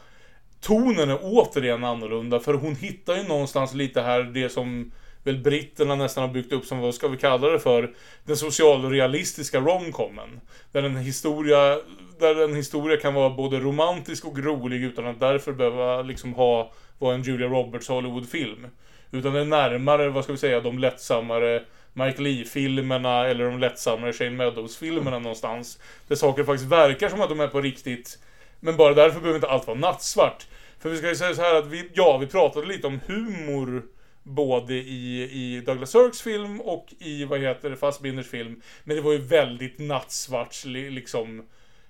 Tonen 0.60 1.10
är 1.10 1.18
återigen 1.22 1.84
annorlunda 1.84 2.40
för 2.40 2.54
hon 2.54 2.74
hittar 2.76 3.16
ju 3.16 3.22
någonstans 3.22 3.74
lite 3.74 4.00
här 4.00 4.22
det 4.22 4.48
som 4.48 4.92
väl 5.24 5.38
britterna 5.38 5.94
nästan 5.94 6.24
har 6.24 6.34
byggt 6.34 6.52
upp 6.52 6.64
som, 6.64 6.78
vad 6.78 6.94
ska 6.94 7.08
vi 7.08 7.16
kalla 7.16 7.48
det 7.48 7.58
för, 7.58 7.94
den 8.24 8.36
socialrealistiska 8.36 9.60
romcomen. 9.60 10.40
Där 10.72 10.82
en 10.82 10.96
historia, 10.96 11.78
där 12.18 12.44
en 12.44 12.54
historia 12.54 12.96
kan 12.96 13.14
vara 13.14 13.30
både 13.30 13.60
romantisk 13.60 14.24
och 14.24 14.38
rolig 14.38 14.84
utan 14.84 15.06
att 15.06 15.20
därför 15.20 15.52
behöva 15.52 16.02
liksom 16.02 16.34
ha, 16.34 16.72
vara 16.98 17.14
en 17.14 17.22
Julia 17.22 17.48
Roberts 17.48 17.88
Hollywood-film. 17.88 18.66
Utan 19.10 19.32
det 19.32 19.40
är 19.40 19.44
närmare, 19.44 20.08
vad 20.08 20.24
ska 20.24 20.32
vi 20.32 20.38
säga, 20.38 20.60
de 20.60 20.78
lättsammare 20.78 21.62
Mike 21.92 22.22
Lee-filmerna 22.22 23.26
eller 23.26 23.44
de 23.44 23.58
lättsammare 23.58 24.12
Shane 24.12 24.30
Meadows-filmerna 24.30 25.18
någonstans. 25.18 25.78
Där 26.08 26.16
saker 26.16 26.44
faktiskt 26.44 26.70
verkar 26.70 27.08
som 27.08 27.20
att 27.20 27.28
de 27.28 27.40
är 27.40 27.48
på 27.48 27.60
riktigt. 27.60 28.18
Men 28.60 28.76
bara 28.76 28.94
därför 28.94 29.20
behöver 29.20 29.36
inte 29.36 29.48
allt 29.48 29.66
vara 29.66 29.78
nattsvart. 29.78 30.46
För 30.78 30.90
vi 30.90 30.96
ska 30.96 31.08
ju 31.08 31.16
säga 31.16 31.34
så 31.34 31.42
här 31.42 31.54
att 31.54 31.66
vi, 31.66 31.90
ja, 31.94 32.18
vi 32.18 32.26
pratade 32.26 32.66
lite 32.66 32.86
om 32.86 33.00
humor 33.06 33.82
både 34.22 34.74
i, 34.74 35.22
i 35.22 35.60
Douglas 35.60 35.90
Sirks 35.90 36.22
film 36.22 36.60
och 36.60 36.94
i, 36.98 37.24
vad 37.24 37.40
heter 37.40 37.70
det, 37.70 37.76
Fassbinders 37.76 38.28
film. 38.28 38.62
Men 38.84 38.96
det 38.96 39.02
var 39.02 39.12
ju 39.12 39.18
väldigt 39.18 39.78
nattsvart 39.78 40.64
liksom 40.64 41.46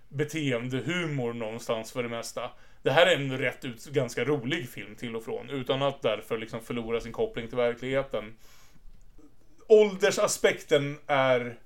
beteendehumor 0.09 1.33
någonstans 1.33 1.93
för 1.93 2.03
det 2.03 2.09
mesta. 2.09 2.51
Det 2.83 2.91
här 2.91 3.07
är 3.07 3.17
en 3.17 3.39
rätt 3.39 3.65
ut 3.65 3.85
ganska 3.85 4.25
rolig 4.25 4.69
film 4.69 4.95
till 4.95 5.17
och 5.17 5.25
från, 5.25 5.51
utan 5.51 5.83
att 5.83 6.03
därför 6.03 6.39
liksom 6.39 6.61
förlora 6.61 7.01
sin 7.01 7.13
koppling 7.13 7.49
till 7.49 7.57
verkligheten. 7.57 8.25
Åldersaspekten 9.71 10.99
är 11.07 11.57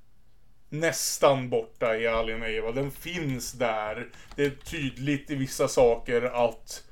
nästan 0.69 1.51
borta 1.51 1.97
i 1.97 2.07
Alien 2.07 2.43
och 2.43 2.49
Eva. 2.49 2.73
Den 2.73 2.91
finns 2.91 3.53
där. 3.53 4.07
Det 4.37 4.45
är 4.45 4.51
tydligt 4.51 5.31
i 5.31 5.35
vissa 5.35 5.69
saker 5.69 6.23
att 6.23 6.85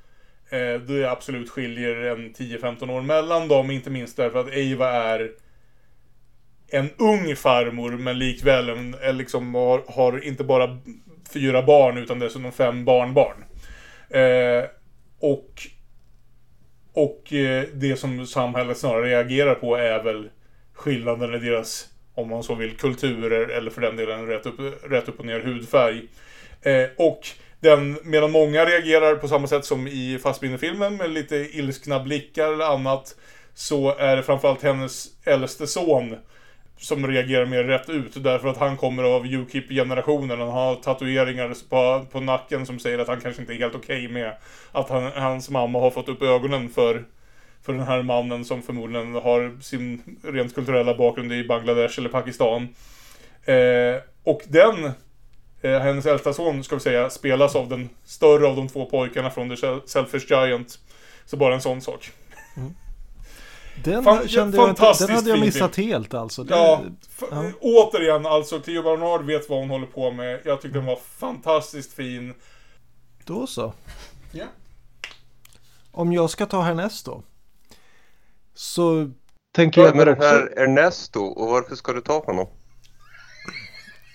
eh, 0.49 0.81
det 0.81 1.11
absolut 1.11 1.49
skiljer 1.49 1.95
en 1.95 2.33
10-15 2.33 2.91
år 2.91 3.01
mellan 3.01 3.47
dem. 3.47 3.71
Inte 3.71 3.89
minst 3.89 4.17
därför 4.17 4.39
att 4.39 4.53
Eva 4.53 4.89
är 4.91 5.31
en 6.67 6.89
ung 6.97 7.35
farmor 7.35 7.91
men 7.91 8.19
likväl 8.19 8.69
en, 8.69 8.93
eh, 8.93 9.13
liksom 9.13 9.55
har, 9.55 9.83
har 9.87 10.25
inte 10.25 10.43
bara 10.43 10.77
fyra 11.33 11.63
barn 11.63 11.97
utan 11.97 12.19
dessutom 12.19 12.51
fem 12.51 12.85
barnbarn. 12.85 13.43
Eh, 14.09 14.69
och 15.19 15.67
och 16.93 17.33
eh, 17.33 17.65
det 17.73 17.95
som 17.95 18.27
samhället 18.27 18.77
snarare 18.77 19.07
reagerar 19.07 19.55
på 19.55 19.75
är 19.75 20.03
väl 20.03 20.29
skillnaden 20.83 21.33
i 21.33 21.39
deras 21.39 21.89
om 22.15 22.29
man 22.29 22.43
så 22.43 22.55
vill, 22.55 22.77
kulturer 22.77 23.49
eller 23.49 23.71
för 23.71 23.81
den 23.81 23.95
delen 23.95 24.27
rätt 24.27 24.45
upp, 24.45 24.59
rätt 24.83 25.09
upp 25.09 25.19
och 25.19 25.25
ner 25.25 25.39
hudfärg. 25.39 26.01
Eh, 26.61 26.85
och 26.97 27.27
den, 27.59 27.97
medan 28.03 28.31
många 28.31 28.65
reagerar 28.65 29.15
på 29.15 29.27
samma 29.27 29.47
sätt 29.47 29.65
som 29.65 29.87
i 29.87 30.19
Fassbinder-filmen 30.23 30.97
med 30.97 31.09
lite 31.09 31.35
ilskna 31.35 31.99
blickar 31.99 32.53
eller 32.53 32.65
annat, 32.65 33.15
så 33.53 33.95
är 33.95 34.15
det 34.15 34.23
framförallt 34.23 34.63
hennes 34.63 35.07
äldste 35.25 35.67
son 35.67 36.15
som 36.77 37.07
reagerar 37.07 37.45
mer 37.45 37.63
rätt 37.63 37.89
ut 37.89 38.23
därför 38.23 38.47
att 38.47 38.57
han 38.57 38.77
kommer 38.77 39.03
av 39.03 39.25
Ukip-generationen. 39.25 40.39
Han 40.39 40.49
har 40.49 40.75
tatueringar 40.75 41.55
på, 41.69 42.05
på 42.11 42.19
nacken 42.19 42.65
som 42.65 42.79
säger 42.79 42.99
att 42.99 43.07
han 43.07 43.21
kanske 43.21 43.41
inte 43.41 43.53
är 43.53 43.57
helt 43.57 43.75
okej 43.75 44.05
okay 44.05 44.13
med 44.13 44.35
att 44.71 44.89
han, 44.89 45.03
hans 45.03 45.49
mamma 45.49 45.79
har 45.79 45.91
fått 45.91 46.09
upp 46.09 46.21
ögonen 46.21 46.69
för, 46.69 47.03
för 47.63 47.73
den 47.73 47.83
här 47.83 48.03
mannen 48.03 48.45
som 48.45 48.61
förmodligen 48.61 49.13
har 49.13 49.61
sin 49.61 50.19
rent 50.23 50.55
kulturella 50.55 50.97
bakgrund 50.97 51.33
i 51.33 51.43
Bangladesh 51.43 51.99
eller 51.99 52.09
Pakistan. 52.09 52.67
Eh, 53.45 54.01
och 54.23 54.41
den, 54.47 54.85
eh, 55.61 55.79
hennes 55.79 56.05
äldsta 56.05 56.33
son 56.33 56.63
ska 56.63 56.75
vi 56.75 56.81
säga, 56.81 57.09
spelas 57.09 57.55
av 57.55 57.69
den 57.69 57.89
större 58.05 58.47
av 58.47 58.55
de 58.55 58.67
två 58.67 58.85
pojkarna 58.85 59.29
från 59.29 59.55
The 59.55 59.79
Selfish 59.85 60.29
Giant. 60.29 60.79
Så 61.25 61.37
bara 61.37 61.53
en 61.53 61.61
sån 61.61 61.81
sak. 61.81 62.11
Mm. 62.57 62.73
Den, 63.83 64.03
Fan, 64.03 64.27
kände 64.27 64.57
jag, 64.57 64.75
den 64.99 65.09
hade 65.09 65.29
jag 65.29 65.39
missat 65.39 65.75
film. 65.75 65.87
helt 65.87 66.13
alltså. 66.13 66.43
Det, 66.43 66.55
ja, 66.55 66.83
ja, 67.31 67.51
återigen 67.61 68.25
alltså, 68.25 68.59
Cleo 68.59 68.83
Barnard 68.83 69.25
vet 69.25 69.49
vad 69.49 69.59
hon 69.59 69.69
håller 69.69 69.85
på 69.85 70.11
med. 70.11 70.41
Jag 70.45 70.61
tyckte 70.61 70.77
den 70.77 70.85
var 70.85 70.99
fantastiskt 71.17 71.93
fin. 71.93 72.33
Då 73.25 73.47
så. 73.47 73.73
Ja. 74.31 74.45
Om 75.91 76.13
jag 76.13 76.29
ska 76.29 76.45
ta 76.45 76.61
härnäst 76.61 77.05
då. 77.05 77.23
Så 78.53 79.11
tänker 79.51 79.81
jag... 79.81 79.97
Är 79.97 80.05
den 80.05 80.21
här 80.21 80.59
Ernesto 80.59 81.19
och 81.19 81.47
varför 81.47 81.75
ska 81.75 81.93
du 81.93 82.01
ta 82.01 82.19
honom? 82.19 82.47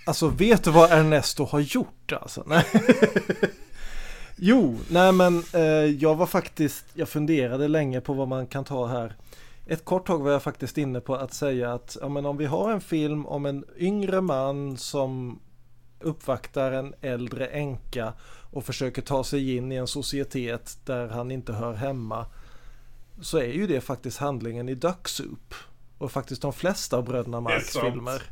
Alltså 0.07 0.29
vet 0.29 0.65
du 0.65 0.71
vad 0.71 0.93
Ernesto 0.93 1.45
har 1.45 1.61
gjort 1.61 2.13
alltså? 2.13 2.43
Nej. 2.47 2.65
jo, 4.37 4.79
nej 4.89 5.13
men 5.13 5.43
eh, 5.53 5.63
jag 5.85 6.15
var 6.15 6.27
faktiskt, 6.27 6.85
jag 6.95 7.09
funderade 7.09 7.69
länge 7.69 8.01
på 8.01 8.13
vad 8.13 8.29
man 8.29 8.47
kan 8.47 8.65
ta 8.65 8.87
här 8.87 9.17
ett 9.69 9.85
kort 9.85 10.07
tag 10.07 10.23
var 10.23 10.31
jag 10.31 10.43
faktiskt 10.43 10.79
inne 10.79 11.01
på 11.01 11.15
att 11.15 11.35
säga 11.35 11.73
att 11.73 11.97
ja, 12.01 12.09
men 12.09 12.27
om 12.27 12.37
vi 12.37 12.47
har 12.47 12.73
en 12.73 12.81
film 12.81 13.27
om 13.27 13.47
en 13.47 13.65
yngre 13.77 14.21
man 14.21 14.77
som 14.77 15.41
uppvaktar 16.01 16.73
en 16.73 16.95
äldre 17.01 17.47
änka 17.47 18.13
och 18.51 18.65
försöker 18.65 19.03
ta 19.03 19.25
sig 19.25 19.57
in 19.57 19.73
i 19.73 19.75
en 19.75 19.87
societet 19.87 20.79
där 20.85 21.09
han 21.09 21.31
inte 21.31 21.53
hör 21.53 21.73
hemma 21.73 22.27
så 23.21 23.39
är 23.39 23.53
ju 23.53 23.67
det 23.67 23.81
faktiskt 23.81 24.19
handlingen 24.19 24.69
i 24.69 24.75
Duck 24.75 25.09
Soup 25.09 25.55
och 25.99 26.13
faktiskt 26.13 26.43
de 26.43 26.53
flesta 26.53 26.97
av 26.97 27.05
bröderna 27.05 27.41
Marx 27.41 27.79
filmer. 27.79 28.23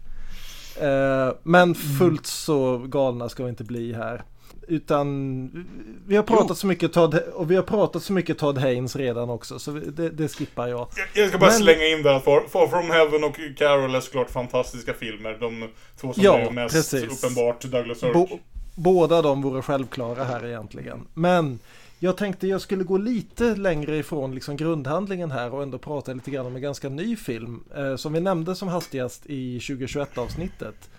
Eh, 0.80 1.34
men 1.42 1.74
fullt 1.74 2.26
så 2.26 2.78
galna 2.78 3.28
ska 3.28 3.42
vi 3.42 3.48
inte 3.48 3.64
bli 3.64 3.92
här. 3.92 4.24
Utan 4.68 5.66
vi 6.06 6.16
har 6.16 6.22
pratat 6.22 6.46
jo. 6.48 6.54
så 6.54 6.66
mycket 6.66 6.92
Todd, 6.92 7.14
och 7.14 7.50
vi 7.50 7.56
har 7.56 7.62
pratat 7.62 8.02
så 8.02 8.12
mycket 8.12 8.38
Todd 8.38 8.58
Haynes 8.58 8.96
redan 8.96 9.30
också 9.30 9.58
så 9.58 9.70
det, 9.70 10.10
det 10.10 10.28
skippar 10.28 10.66
jag. 10.66 10.88
Jag 11.14 11.28
ska 11.28 11.38
bara 11.38 11.50
Men... 11.50 11.58
slänga 11.58 11.86
in 11.86 12.02
där 12.02 12.14
att 12.14 12.24
Far, 12.24 12.48
Far, 12.48 12.68
From 12.68 12.90
Heaven 12.90 13.24
och 13.24 13.36
Carol 13.56 13.94
är 13.94 14.00
såklart 14.00 14.30
fantastiska 14.30 14.94
filmer. 14.94 15.36
De 15.40 15.68
två 16.00 16.12
som 16.12 16.22
ja, 16.22 16.38
är 16.38 16.50
mest 16.50 16.74
precis. 16.74 17.24
uppenbart 17.24 17.64
Douglas 17.64 17.98
Sirk. 17.98 18.12
Bo, 18.12 18.28
båda 18.74 19.22
de 19.22 19.42
vore 19.42 19.62
självklara 19.62 20.24
här 20.24 20.46
egentligen. 20.46 21.06
Men 21.14 21.58
jag 21.98 22.16
tänkte 22.16 22.46
jag 22.46 22.60
skulle 22.60 22.84
gå 22.84 22.96
lite 22.96 23.56
längre 23.56 23.96
ifrån 23.96 24.34
liksom 24.34 24.56
grundhandlingen 24.56 25.30
här 25.30 25.54
och 25.54 25.62
ändå 25.62 25.78
prata 25.78 26.12
lite 26.12 26.30
grann 26.30 26.46
om 26.46 26.56
en 26.56 26.62
ganska 26.62 26.88
ny 26.88 27.16
film. 27.16 27.64
Eh, 27.76 27.96
som 27.96 28.12
vi 28.12 28.20
nämnde 28.20 28.54
som 28.54 28.68
hastigast 28.68 29.26
i 29.26 29.60
2021 29.60 30.18
avsnittet. 30.18 30.90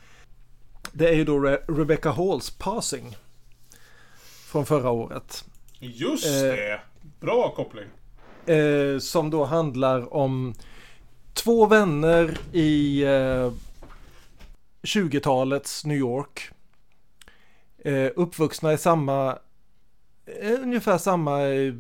Det 0.92 1.10
är 1.10 1.14
ju 1.14 1.26
då 1.26 1.40
Re 1.40 1.60
Rebecca 1.68 2.12
Halls 2.12 2.50
Passing 2.50 3.18
från 4.46 4.66
förra 4.66 4.90
året. 4.90 5.46
Just 5.80 6.26
eh, 6.26 6.32
det! 6.42 6.80
Bra 7.20 7.54
koppling. 7.56 7.88
Eh, 8.46 9.00
som 9.00 9.30
då 9.30 9.46
handlar 9.46 10.14
om 10.14 10.54
två 11.34 11.66
vänner 11.66 12.38
i 12.52 13.04
eh, 13.04 13.52
20-talets 14.82 15.86
New 15.86 15.98
York. 15.98 16.50
Eh, 17.78 18.12
uppvuxna 18.16 18.74
i 18.74 18.78
samma, 18.78 19.30
eh, 19.32 19.38
Eh, 20.28 20.62
ungefär 20.62 20.98
samma 20.98 21.42
eh, 21.42 21.74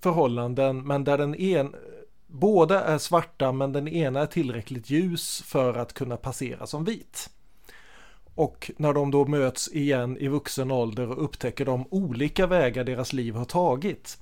förhållanden 0.00 0.86
men 0.86 1.04
där 1.04 1.18
den 1.18 1.34
en, 1.34 1.74
båda 2.26 2.84
är 2.84 2.98
svarta 2.98 3.52
men 3.52 3.72
den 3.72 3.88
ena 3.88 4.20
är 4.20 4.26
tillräckligt 4.26 4.90
ljus 4.90 5.42
för 5.46 5.74
att 5.74 5.92
kunna 5.92 6.16
passera 6.16 6.66
som 6.66 6.84
vit. 6.84 7.30
Och 8.34 8.70
när 8.76 8.92
de 8.92 9.10
då 9.10 9.24
möts 9.24 9.68
igen 9.72 10.16
i 10.16 10.28
vuxen 10.28 10.70
ålder 10.70 11.10
och 11.10 11.24
upptäcker 11.24 11.64
de 11.64 11.86
olika 11.90 12.46
vägar 12.46 12.84
deras 12.84 13.12
liv 13.12 13.34
har 13.34 13.44
tagit. 13.44 14.18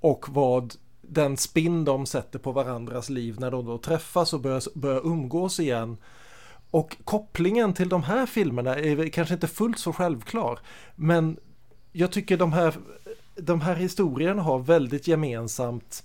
Och 0.00 0.26
vad 0.28 0.74
den 1.00 1.36
spinn 1.36 1.84
de 1.84 2.06
sätter 2.06 2.38
på 2.38 2.52
varandras 2.52 3.08
liv 3.10 3.40
när 3.40 3.50
de 3.50 3.66
då 3.66 3.78
träffas 3.78 4.32
och 4.32 4.40
börjar, 4.40 4.78
börjar 4.78 5.06
umgås 5.06 5.60
igen. 5.60 5.96
Och 6.70 6.96
kopplingen 7.04 7.74
till 7.74 7.88
de 7.88 8.02
här 8.02 8.26
filmerna 8.26 8.74
är 8.74 9.08
kanske 9.08 9.34
inte 9.34 9.48
fullt 9.48 9.78
så 9.78 9.92
självklar. 9.92 10.58
Men 10.96 11.38
jag 11.92 12.12
tycker 12.12 12.36
de 12.36 12.52
här, 12.52 12.74
de 13.38 13.60
här 13.60 13.74
historierna 13.74 14.42
har 14.42 14.58
väldigt 14.58 15.06
gemensamt 15.06 16.04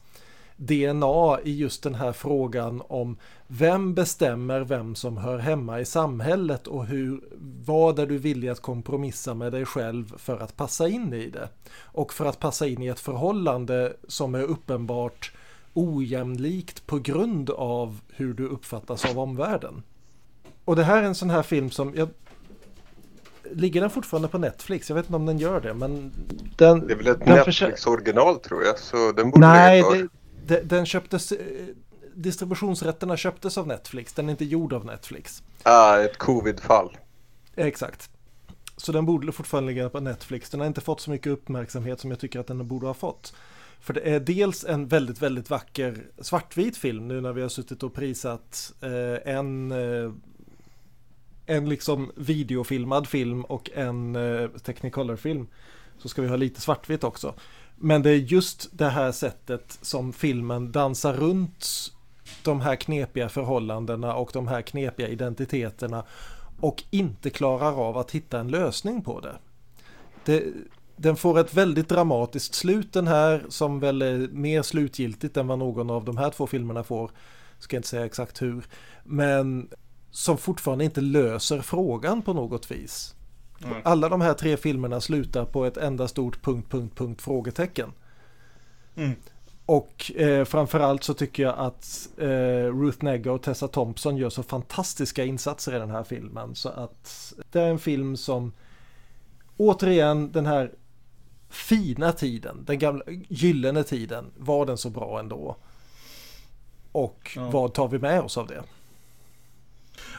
DNA 0.58 1.40
i 1.44 1.58
just 1.58 1.84
den 1.84 1.96
här 1.96 2.12
frågan 2.12 2.82
om 2.88 3.18
vem 3.48 3.94
bestämmer 3.94 4.62
vem 4.62 4.96
som 4.96 5.18
hör 5.18 5.38
hemma 5.38 5.80
i 5.80 5.86
samhället 5.86 6.68
och 6.68 6.86
hur, 6.86 7.24
vad 7.66 8.00
är 8.00 8.06
du 8.06 8.18
villig 8.18 8.50
att 8.50 8.62
kompromissa 8.62 9.34
med 9.34 9.52
dig 9.52 9.66
själv 9.66 10.18
för 10.18 10.40
att 10.40 10.58
passa 10.58 10.88
in 10.88 11.14
i 11.14 11.30
det? 11.30 11.50
Och 11.76 12.14
för 12.14 12.26
att 12.26 12.40
passa 12.40 12.68
in 12.68 12.82
i 12.82 12.88
ett 12.88 13.00
förhållande 13.00 13.94
som 14.08 14.36
är 14.36 14.44
uppenbart 14.44 15.32
ojämlikt 15.74 16.86
på 16.86 17.00
grund 17.00 17.50
av 17.50 18.00
hur 18.10 18.34
du 18.34 18.48
uppfattas 18.48 19.06
av 19.06 19.20
omvärlden. 19.20 19.84
Och 20.66 20.76
det 20.76 20.84
här 20.84 21.04
är 21.04 21.08
en 21.08 21.16
sån 21.16 21.30
här 21.30 21.44
film 21.44 21.72
som 21.72 21.94
jag 21.96 22.10
Ligger 23.52 23.82
den 23.82 23.90
fortfarande 23.90 24.28
på 24.28 24.38
Netflix? 24.38 24.90
Jag 24.90 24.96
vet 24.96 25.06
inte 25.06 25.16
om 25.16 25.26
den 25.26 25.38
gör 25.38 25.62
det 25.62 25.74
men 25.74 26.12
den, 26.58 26.88
Det 26.88 26.94
är 26.94 26.98
väl 26.98 27.08
ett 27.08 27.26
Netflix 27.26 27.88
original 27.88 28.40
tror 28.40 28.64
jag 28.64 28.80
så 28.80 29.12
den 29.12 29.32
borde 29.32 29.48
Nej, 29.48 29.84
det, 30.48 30.62
den 30.62 30.86
köptes, 30.86 31.32
eh, 31.32 31.38
distributionsrätterna 32.14 33.18
köptes 33.18 33.58
av 33.58 33.68
Netflix, 33.68 34.14
den 34.14 34.28
är 34.28 34.32
inte 34.32 34.46
gjord 34.46 34.74
av 34.74 34.86
Netflix. 34.86 35.44
Ah, 35.64 35.98
ett 35.98 36.18
covid-fall. 36.18 36.98
Exakt. 37.56 38.10
Så 38.78 38.92
den 38.92 39.06
borde 39.06 39.32
fortfarande 39.32 39.72
ligga 39.72 39.90
på 39.90 40.00
Netflix. 40.00 40.50
Den 40.50 40.60
har 40.60 40.68
inte 40.68 40.82
fått 40.82 41.02
så 41.02 41.12
mycket 41.12 41.32
uppmärksamhet 41.32 42.00
som 42.00 42.10
jag 42.10 42.20
tycker 42.20 42.40
att 42.40 42.48
den 42.48 42.68
borde 42.68 42.88
ha 42.88 42.94
fått. 42.94 43.34
För 43.80 43.94
det 43.94 44.02
är 44.02 44.20
dels 44.20 44.66
en 44.66 44.88
väldigt, 44.88 45.22
väldigt 45.22 45.50
vacker 45.50 45.98
svartvit 46.22 46.78
film 46.78 47.08
nu 47.08 47.22
när 47.22 47.34
vi 47.34 47.42
har 47.42 47.50
suttit 47.50 47.84
och 47.84 47.94
prisat 47.94 48.74
eh, 48.82 49.36
en, 49.36 49.72
eh, 49.72 50.12
en 51.46 51.70
liksom 51.70 52.12
videofilmad 52.16 53.08
film 53.08 53.46
och 53.46 53.70
en 53.74 54.16
eh, 54.16 54.50
Technicolor-film. 54.50 55.48
Så 55.98 56.10
ska 56.10 56.22
vi 56.22 56.28
ha 56.28 56.36
lite 56.36 56.62
svartvitt 56.62 57.04
också. 57.04 57.34
Men 57.76 58.02
det 58.02 58.10
är 58.10 58.16
just 58.16 58.78
det 58.78 58.90
här 58.90 59.12
sättet 59.12 59.78
som 59.82 60.14
filmen 60.14 60.72
dansar 60.72 61.14
runt 61.14 61.68
de 62.44 62.62
här 62.62 62.76
knepiga 62.76 63.30
förhållandena 63.30 64.16
och 64.16 64.30
de 64.34 64.48
här 64.48 64.62
knepiga 64.62 65.08
identiteterna 65.08 66.06
och 66.60 66.84
inte 66.90 67.30
klarar 67.30 67.88
av 67.88 67.98
att 67.98 68.12
hitta 68.12 68.40
en 68.40 68.48
lösning 68.48 69.02
på 69.02 69.20
det. 69.20 69.36
det 70.26 70.44
den 70.96 71.16
får 71.16 71.40
ett 71.40 71.54
väldigt 71.54 71.90
dramatiskt 71.90 72.54
slut 72.54 72.94
den 72.94 73.08
här 73.08 73.46
som 73.50 73.80
väl 73.80 74.02
är 74.02 74.18
mer 74.32 74.62
slutgiltigt 74.62 75.38
än 75.38 75.48
vad 75.48 75.60
någon 75.60 75.90
av 75.90 76.06
de 76.06 76.18
här 76.18 76.30
två 76.30 76.48
filmerna 76.48 76.84
får. 76.84 77.12
Ska 77.60 77.76
inte 77.76 77.88
säga 77.88 78.06
exakt 78.06 78.42
hur. 78.42 78.64
Men 79.04 79.70
som 80.14 80.38
fortfarande 80.38 80.86
inte 80.86 81.02
löser 81.02 81.62
frågan 81.62 82.22
på 82.22 82.34
något 82.34 82.72
vis. 82.72 83.16
Mm. 83.64 83.78
Alla 83.84 84.10
de 84.10 84.22
här 84.22 84.34
tre 84.34 84.58
filmerna 84.58 85.02
slutar 85.02 85.46
på 85.46 85.66
ett 85.66 85.78
enda 85.78 86.08
stort 86.08 86.42
punkt, 86.42 86.72
punkt, 86.72 86.98
punkt 86.98 87.22
frågetecken. 87.22 87.92
Mm. 88.96 89.16
Och 89.66 90.12
eh, 90.16 90.46
framförallt 90.46 91.04
så 91.04 91.14
tycker 91.14 91.44
jag 91.44 91.56
att 91.58 92.10
eh, 92.18 92.28
Ruth 92.82 93.04
Negga 93.04 93.32
och 93.32 93.42
Tessa 93.42 93.68
Thompson 93.68 94.18
gör 94.18 94.30
så 94.30 94.44
fantastiska 94.44 95.26
insatser 95.26 95.76
i 95.76 95.80
den 95.80 95.90
här 95.90 96.04
filmen. 96.04 96.56
Så 96.56 96.70
att 96.70 97.34
det 97.52 97.62
är 97.62 97.70
en 97.70 97.80
film 97.80 98.18
som 98.18 98.52
återigen 99.58 100.32
den 100.32 100.46
här 100.46 100.72
fina 101.50 102.12
tiden, 102.12 102.64
den 102.66 102.80
gamla 102.80 103.04
gyllene 103.30 103.84
tiden, 103.84 104.26
var 104.38 104.66
den 104.66 104.78
så 104.78 104.90
bra 104.90 105.20
ändå? 105.20 105.56
Och 106.92 107.32
ja. 107.36 107.50
vad 107.50 107.74
tar 107.74 107.88
vi 107.88 108.00
med 108.00 108.22
oss 108.22 108.38
av 108.38 108.48
det? 108.48 108.64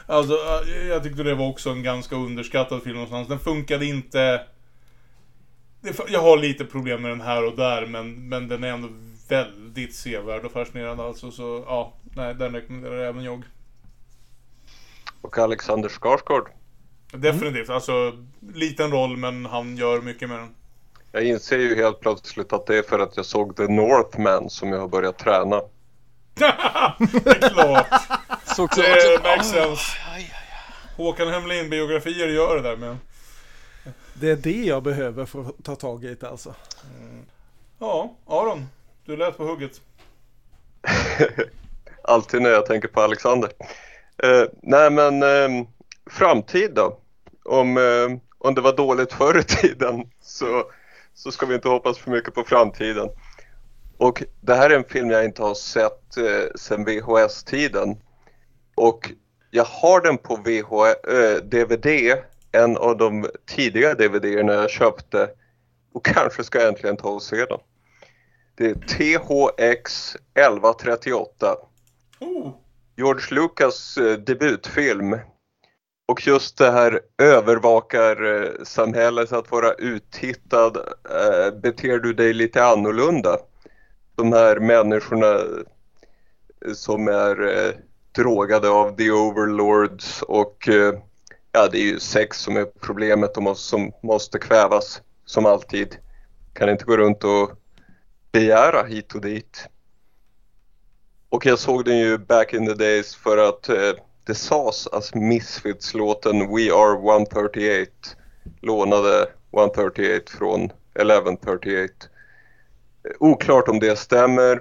Alltså, 0.05 0.33
äh, 0.33 0.87
jag 0.87 1.03
tyckte 1.03 1.23
det 1.23 1.35
var 1.35 1.47
också 1.47 1.69
en 1.69 1.83
ganska 1.83 2.15
underskattad 2.15 2.83
film 2.83 2.95
någonstans. 2.95 3.27
Den 3.27 3.39
funkade 3.39 3.85
inte... 3.85 4.41
Jag 6.07 6.21
har 6.21 6.37
lite 6.37 6.65
problem 6.65 7.01
med 7.01 7.11
den 7.11 7.21
här 7.21 7.45
och 7.45 7.55
där, 7.55 7.85
men, 7.85 8.29
men 8.29 8.47
den 8.47 8.63
är 8.63 8.67
ändå 8.67 8.89
väldigt 9.29 9.95
sevärd 9.95 10.45
och 10.45 10.51
fascinerande 10.51 11.03
alltså. 11.03 11.31
Så 11.31 11.63
ja, 11.67 11.93
nej, 12.15 12.35
den 12.35 12.53
rekommenderar 12.53 12.97
även 12.97 13.23
jag. 13.23 13.43
Och 15.21 15.37
Alexander 15.37 15.89
Skarsgård. 15.89 16.49
Definitivt, 17.11 17.69
alltså 17.69 18.11
liten 18.53 18.91
roll 18.91 19.17
men 19.17 19.45
han 19.45 19.77
gör 19.77 20.01
mycket 20.01 20.29
med 20.29 20.39
den. 20.39 20.55
Jag 21.11 21.23
inser 21.23 21.57
ju 21.57 21.75
helt 21.75 21.99
plötsligt 21.99 22.53
att 22.53 22.65
det 22.65 22.77
är 22.77 22.81
för 22.83 22.99
att 22.99 23.17
jag 23.17 23.25
såg 23.25 23.55
The 23.55 23.67
Northman 23.67 24.49
som 24.49 24.69
jag 24.69 24.79
har 24.79 24.87
börjat 24.87 25.19
träna. 25.19 25.61
Det 26.35 27.29
är 27.29 27.49
klart. 27.49 27.87
Så 28.45 28.67
klart. 28.67 28.85
Det 28.85 29.23
makes 29.23 29.49
sense. 29.49 29.91
Håkan 30.97 31.27
Hemlin-biografier 31.27 32.27
gör 32.27 32.55
det 32.55 32.61
där 32.61 32.77
med. 32.77 32.97
Det 34.13 34.29
är 34.29 34.35
det 34.35 34.63
jag 34.63 34.83
behöver 34.83 35.25
för 35.25 35.41
att 35.41 35.63
ta 35.63 35.75
tag 35.75 36.03
i 36.03 36.15
det 36.15 36.29
alltså. 36.29 36.55
Ja, 37.79 38.15
Aron. 38.27 38.65
Du 39.05 39.17
lät 39.17 39.37
på 39.37 39.43
hugget. 39.43 39.81
Alltid 42.03 42.41
när 42.41 42.49
jag 42.49 42.65
tänker 42.65 42.87
på 42.87 43.01
Alexander. 43.01 43.51
Eh, 44.23 44.43
nej 44.61 44.89
men 44.89 45.23
eh, 45.23 45.67
framtid 46.11 46.71
då. 46.73 46.97
Om, 47.45 47.77
eh, 47.77 48.17
om 48.37 48.55
det 48.55 48.61
var 48.61 48.77
dåligt 48.77 49.13
förr 49.13 49.39
i 49.39 49.43
tiden 49.43 50.09
så, 50.21 50.63
så 51.13 51.31
ska 51.31 51.45
vi 51.45 51.55
inte 51.55 51.69
hoppas 51.69 51.97
för 51.97 52.11
mycket 52.11 52.33
på 52.33 52.43
framtiden. 52.43 53.09
Och 53.97 54.23
det 54.41 54.55
här 54.55 54.69
är 54.69 54.75
en 54.75 54.83
film 54.83 55.09
jag 55.09 55.25
inte 55.25 55.41
har 55.41 55.53
sett 55.53 56.17
eh, 56.17 56.45
sedan 56.55 56.85
VHS-tiden. 56.85 57.97
Och 58.75 59.11
jag 59.51 59.65
har 59.65 60.01
den 60.01 60.17
på 60.17 60.35
VH, 60.35 60.73
eh, 61.13 61.35
DVD, 61.43 62.17
en 62.51 62.77
av 62.77 62.97
de 62.97 63.29
tidiga 63.45 63.93
DVD-erna 63.93 64.53
jag 64.53 64.69
köpte. 64.69 65.29
Och 65.93 66.05
kanske 66.05 66.43
ska 66.43 66.59
jag 66.59 66.67
äntligen 66.67 66.97
ta 66.97 67.09
och 67.09 67.23
se 67.23 67.45
den. 67.45 67.59
Det 68.55 68.65
är 68.65 68.73
THX 68.73 70.15
1138. 70.15 71.55
Oh. 72.19 72.51
George 72.97 73.25
Lucas 73.31 73.97
eh, 73.97 74.17
debutfilm. 74.17 75.17
Och 76.07 76.27
just 76.27 76.57
det 76.57 76.71
här 76.71 76.99
övervakarsamhället, 77.17 79.31
att 79.31 79.51
vara 79.51 79.73
uttittad, 79.73 80.77
eh, 81.09 81.51
beter 81.61 81.99
du 81.99 82.13
dig 82.13 82.33
lite 82.33 82.65
annorlunda? 82.65 83.37
De 84.15 84.33
här 84.33 84.59
människorna 84.59 85.33
eh, 86.65 86.73
som 86.73 87.07
är 87.07 87.47
eh, 87.47 87.73
drogade 88.11 88.69
av 88.69 88.95
the 88.95 89.11
overlords 89.11 90.21
och 90.21 90.69
eh, 90.69 90.93
ja, 91.51 91.67
det 91.71 91.77
är 91.77 91.83
ju 91.83 91.99
sex 91.99 92.37
som 92.37 92.57
är 92.57 92.65
problemet 92.65 93.33
de 93.33 93.43
måste, 93.43 93.67
som 93.67 93.91
måste 94.03 94.39
kvävas 94.39 95.01
som 95.25 95.45
alltid. 95.45 95.97
Kan 96.53 96.69
inte 96.69 96.85
gå 96.85 96.97
runt 96.97 97.23
och 97.23 97.51
begära 98.31 98.83
hit 98.83 99.15
och 99.15 99.21
dit. 99.21 99.67
Och 101.29 101.45
jag 101.45 101.59
såg 101.59 101.85
den 101.85 101.97
ju 101.97 102.17
back 102.17 102.53
in 102.53 102.67
the 102.67 102.73
days 102.73 103.15
för 103.15 103.37
att 103.37 103.69
eh, 103.69 103.93
det 104.25 104.35
sades 104.35 104.87
att 104.87 105.15
Misfits-låten 105.15 106.39
We 106.39 106.73
Are 106.73 107.13
138 107.13 107.91
lånade 108.61 109.29
138 109.51 110.31
från 110.37 110.63
1138. 110.63 111.93
Oklart 113.19 113.67
om 113.67 113.79
det 113.79 113.99
stämmer. 113.99 114.59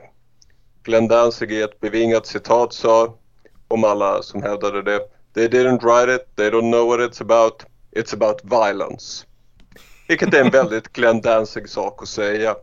Glenn 0.82 1.08
Danzig 1.08 1.52
i 1.52 1.62
ett 1.62 1.80
bevingat 1.80 2.26
citat 2.26 2.72
sa 2.72 3.18
om 3.68 3.84
alla 3.84 4.22
som 4.22 4.42
hävdade 4.42 4.82
det. 4.82 5.00
They 5.34 5.48
didn't 5.48 5.82
write 5.82 6.14
it, 6.14 6.36
they 6.36 6.50
don't 6.50 6.72
know 6.72 6.88
what 6.88 7.00
it's 7.00 7.22
about, 7.22 7.64
it's 7.96 8.14
about 8.14 8.44
violence. 8.44 9.26
Vilket 10.08 10.34
är 10.34 10.40
en 10.40 10.50
väldigt 10.60 10.92
Glenn 10.92 11.20
Danzig 11.20 11.68
sak 11.68 12.02
att 12.02 12.08
säga. 12.08 12.56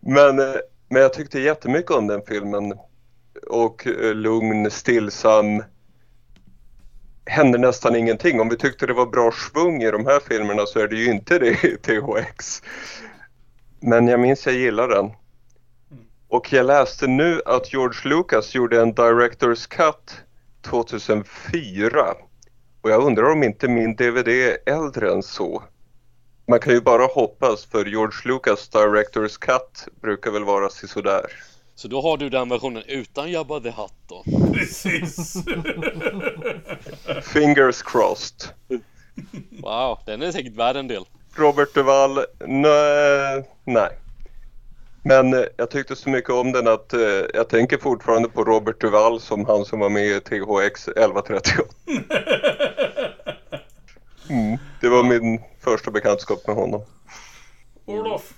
Men, 0.00 0.38
eh, 0.38 0.54
men 0.88 1.02
jag 1.02 1.12
tyckte 1.12 1.40
jättemycket 1.40 1.90
om 1.90 2.06
den 2.06 2.22
filmen. 2.28 2.74
Och 3.46 3.86
eh, 3.86 4.14
lugn, 4.14 4.70
stillsam. 4.70 5.62
Hände 7.26 7.58
nästan 7.58 7.96
ingenting. 7.96 8.40
Om 8.40 8.48
vi 8.48 8.56
tyckte 8.56 8.86
det 8.86 8.92
var 8.92 9.06
bra 9.06 9.32
svung 9.32 9.82
i 9.82 9.90
de 9.90 10.06
här 10.06 10.20
filmerna 10.20 10.66
så 10.66 10.78
är 10.78 10.88
det 10.88 10.96
ju 10.96 11.10
inte 11.10 11.38
det 11.38 11.64
i 11.64 11.76
THX. 11.76 12.62
Men 13.80 14.08
jag 14.08 14.20
minns 14.20 14.46
jag 14.46 14.54
gillar 14.54 14.88
den. 14.88 15.10
Och 16.28 16.52
jag 16.52 16.66
läste 16.66 17.06
nu 17.06 17.42
att 17.46 17.72
George 17.72 18.00
Lucas 18.04 18.54
gjorde 18.54 18.80
en 18.80 18.94
Director's 18.94 19.68
Cut 19.68 20.22
2004. 20.62 22.14
Och 22.80 22.90
jag 22.90 23.02
undrar 23.02 23.32
om 23.32 23.42
inte 23.42 23.68
min 23.68 23.96
DVD 23.96 24.28
är 24.28 24.56
äldre 24.66 25.12
än 25.12 25.22
så. 25.22 25.62
Man 26.48 26.60
kan 26.60 26.72
ju 26.72 26.80
bara 26.80 27.06
hoppas 27.06 27.64
för 27.64 27.84
George 27.84 28.18
Lucas 28.24 28.70
Director's 28.70 29.38
Cut 29.38 29.88
brukar 30.00 30.30
väl 30.30 30.44
vara 30.44 30.68
sådär. 30.70 31.26
Så 31.74 31.88
då 31.88 32.00
har 32.00 32.16
du 32.16 32.30
den 32.30 32.48
versionen 32.48 32.82
utan 32.88 33.30
Jabba 33.30 33.60
the 33.60 33.70
Hutt 33.70 33.92
då? 34.08 34.24
Precis. 34.52 35.34
Fingers 37.22 37.82
crossed. 37.82 38.50
Wow, 39.62 39.98
den 40.06 40.22
är 40.22 40.32
säkert 40.32 40.56
värd 40.56 40.76
en 40.76 40.88
del. 40.88 41.04
Robert 41.38 41.74
Duvall, 41.74 42.24
nej. 42.46 43.44
nej. 43.64 43.90
Men 45.08 45.34
eh, 45.34 45.44
jag 45.56 45.70
tyckte 45.70 45.96
så 45.96 46.10
mycket 46.10 46.30
om 46.30 46.52
den 46.52 46.68
att 46.68 46.92
eh, 46.92 47.00
jag 47.34 47.48
tänker 47.48 47.78
fortfarande 47.78 48.28
på 48.28 48.44
Robert 48.44 48.80
Duvall 48.80 49.20
som 49.20 49.44
han 49.44 49.64
som 49.64 49.80
var 49.80 49.88
med 49.88 50.06
i 50.06 50.20
THX 50.20 50.88
1138. 50.88 51.68
Mm, 54.28 54.58
det 54.80 54.88
var 54.88 55.02
min 55.02 55.40
första 55.60 55.90
bekantskap 55.90 56.46
med 56.46 56.56
honom. 56.56 56.82
Olof. 57.84 58.32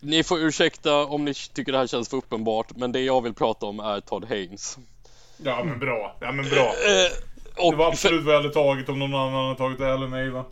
Ni 0.00 0.24
får 0.24 0.38
ursäkta 0.38 1.04
om 1.04 1.24
ni 1.24 1.34
tycker 1.34 1.72
det 1.72 1.78
här 1.78 1.86
känns 1.86 2.08
för 2.08 2.16
uppenbart, 2.16 2.66
men 2.76 2.92
det 2.92 3.00
jag 3.00 3.22
vill 3.22 3.34
prata 3.34 3.66
om 3.66 3.80
är 3.80 4.00
Todd 4.00 4.24
Haynes. 4.24 4.78
Ja 5.36 5.64
men 5.64 5.78
bra, 5.78 6.16
ja 6.20 6.32
men 6.32 6.48
bra. 6.48 6.72
och 7.56 7.72
det 7.72 7.78
var 7.78 7.88
absolut 7.88 8.24
vad 8.24 8.34
jag 8.34 8.42
hade 8.42 8.54
tagit 8.54 8.88
om 8.88 8.98
någon 8.98 9.14
annan 9.14 9.44
hade 9.44 9.58
tagit 9.58 9.78
det 9.78 9.88
eller 9.88 10.08
nej 10.08 10.30
va? 10.30 10.44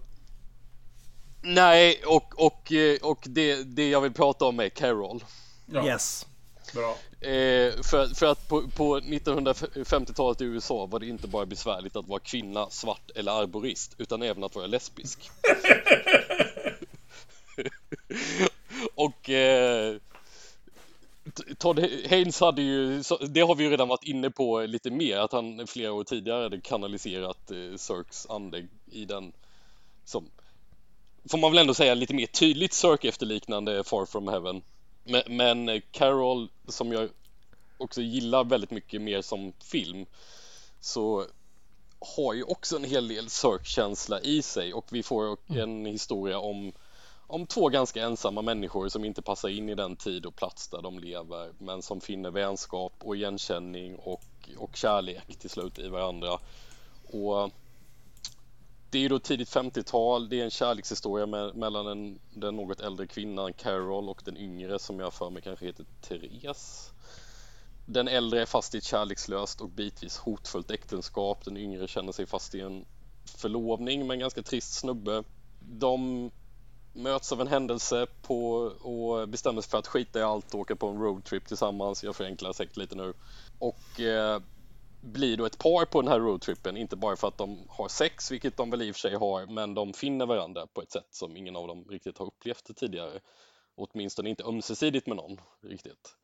Nej, 1.43 2.03
och, 2.07 2.47
och, 2.47 2.73
eh, 2.73 2.99
och 3.03 3.19
det, 3.25 3.63
det 3.63 3.89
jag 3.89 4.01
vill 4.01 4.13
prata 4.13 4.45
om 4.45 4.61
är 4.61 4.69
Carol. 4.69 5.25
Ja. 5.67 5.87
Yes. 5.87 6.27
Bra. 6.75 6.91
Eh, 7.29 7.73
för, 7.83 8.15
för 8.15 8.27
att 8.27 8.49
på, 8.49 8.69
på 8.69 9.01
1950-talet 9.01 10.41
i 10.41 10.45
USA 10.45 10.87
var 10.87 11.01
det 11.01 11.07
inte 11.07 11.29
bara 11.29 11.47
besvärligt 11.47 11.97
att 11.97 12.09
vara 12.09 12.21
kvinna, 12.21 12.71
svart 12.71 13.11
eller 13.15 13.33
arborist 13.33 13.95
utan 13.99 14.23
även 14.23 14.45
att 14.45 14.55
vara 14.55 14.67
lesbisk. 14.67 15.19
och 18.95 19.31
eh, 19.31 19.97
Todd 21.59 21.79
Haynes 22.11 22.41
hade 22.41 22.63
ju, 22.63 23.03
det 23.29 23.41
har 23.41 23.55
vi 23.55 23.65
ju 23.65 23.71
redan 23.71 23.89
varit 23.89 24.05
inne 24.05 24.31
på 24.31 24.61
lite 24.61 24.91
mer, 24.91 25.19
att 25.19 25.33
han 25.33 25.67
flera 25.67 25.93
år 25.93 26.05
tidigare 26.05 26.43
hade 26.43 26.61
kanaliserat 26.61 27.51
eh, 27.51 27.77
ande 28.29 28.67
i 28.91 29.05
den 29.05 29.33
som, 30.05 30.31
får 31.31 31.39
man 31.39 31.51
väl 31.51 31.59
ändå 31.59 31.75
säga, 31.75 31.95
lite 31.95 32.15
mer 32.15 32.27
tydligt 32.27 32.73
Cirque 32.73 33.09
efterliknande 33.09 33.85
Far 33.85 34.07
From 34.07 34.29
Heaven. 34.29 34.63
Men, 35.05 35.23
men 35.37 35.83
Carol, 35.91 36.49
som 36.69 36.93
jag 36.93 37.09
också 37.79 38.03
gillar 38.03 38.45
väldigt 38.45 38.71
mycket 38.71 39.03
mer 39.03 39.23
som 39.23 39.53
film, 39.65 40.07
så 40.81 41.27
har 42.17 42.35
ju 42.35 42.43
också 42.43 42.77
en 42.77 42.85
hel 42.85 43.09
del 43.09 43.31
Cirque-känsla 43.31 44.21
i 44.21 44.43
sig 44.43 44.75
och 44.75 44.87
vi 44.91 45.03
får 45.03 45.37
en 45.49 45.87
historia 45.87 46.39
om 46.39 46.73
om 47.33 47.47
två 47.47 47.69
ganska 47.69 48.03
ensamma 48.03 48.43
människor 48.43 48.89
som 48.89 49.05
inte 49.05 49.23
passar 49.23 49.49
in 49.49 49.69
i 49.69 49.75
den 49.75 49.97
tid 49.97 50.27
och 50.27 50.37
plats 50.37 50.69
där 50.69 50.83
de 50.83 50.99
lever 50.99 51.53
men 51.59 51.83
som 51.83 52.01
finner 52.01 52.31
vänskap 52.31 52.93
och 52.99 53.17
igenkänning 53.17 53.97
och, 53.97 54.23
och 54.59 54.77
kärlek 54.77 55.37
till 55.39 55.51
slut 55.51 55.79
i 55.79 55.89
varandra. 55.89 56.39
Och 57.13 57.51
det 58.93 58.99
är 58.99 59.03
ju 59.03 59.09
då 59.09 59.19
tidigt 59.19 59.49
50-tal, 59.49 60.29
det 60.29 60.41
är 60.41 60.45
en 60.45 60.51
kärlekshistoria 60.51 61.27
med, 61.27 61.57
mellan 61.57 61.87
en, 61.87 62.19
den 62.31 62.57
något 62.57 62.81
äldre 62.81 63.07
kvinnan 63.07 63.53
Carol 63.53 64.09
och 64.09 64.23
den 64.25 64.37
yngre 64.37 64.79
som 64.79 65.01
jag 65.01 65.13
för 65.13 65.31
mig 65.31 65.43
kanske 65.43 65.67
heter 65.67 65.87
Therese. 66.01 66.93
Den 67.87 68.09
äldre 68.09 68.43
är 68.43 68.47
fast 68.47 68.75
i 68.75 68.79
ett 68.79 68.85
kärlekslöst 68.85 69.61
och 69.61 69.69
bitvis 69.69 70.17
hotfullt 70.19 70.71
äktenskap. 70.71 71.45
Den 71.45 71.57
yngre 71.57 71.89
känner 71.89 72.13
sig 72.13 72.27
fast 72.27 72.55
i 72.55 72.61
en 72.61 72.85
förlovning 73.25 74.07
med 74.07 74.15
en 74.15 74.21
ganska 74.21 74.43
trist 74.43 74.75
snubbe. 74.75 75.25
De 75.61 76.31
möts 76.93 77.33
av 77.33 77.41
en 77.41 77.49
händelse 77.49 78.07
på 78.23 78.53
och 78.81 79.29
bestämmer 79.29 79.61
sig 79.63 79.71
för 79.71 79.79
att 79.79 79.87
skita 79.87 80.19
i 80.19 80.23
allt 80.23 80.55
och 80.55 80.61
åka 80.61 80.77
på 80.77 80.89
en 80.89 80.99
roadtrip 80.99 81.47
tillsammans. 81.47 82.05
Jag 82.05 82.17
förenklar 82.17 82.53
säkert 82.53 82.77
lite 82.77 82.95
nu. 82.95 83.15
Och 83.59 84.01
eh, 84.01 84.41
blir 85.03 85.37
då 85.37 85.47
ett 85.47 85.59
par 85.59 85.85
på 85.85 86.03
den 86.03 86.11
här 86.11 86.21
roadtrippen, 86.21 86.77
inte 86.77 86.97
bara 86.97 87.17
för 87.17 87.29
att 87.29 87.39
de 87.39 87.67
har 87.69 87.89
sex, 87.89 88.31
vilket 88.31 88.57
de 88.57 88.71
väl 88.71 88.83
i 88.83 88.91
och 88.91 88.95
för 88.95 89.01
sig 89.01 89.15
har, 89.15 89.47
men 89.47 89.75
de 89.75 89.93
finner 89.93 90.27
varandra 90.27 90.67
på 90.67 90.83
ett 90.83 90.93
sätt 90.93 91.09
som 91.11 91.37
ingen 91.37 91.57
av 91.57 91.69
dem 91.69 91.85
riktigt 91.89 92.19
har 92.19 92.27
upplevt 92.27 92.65
det 92.65 92.75
tidigare. 92.75 93.21
Åtminstone 93.75 94.31
inte 94.31 94.45
ömsesidigt 94.45 95.07
med 95.07 95.17
någon 95.17 95.41
riktigt. 95.63 96.17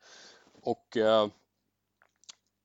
Och 0.61 0.97
eh, 0.97 1.27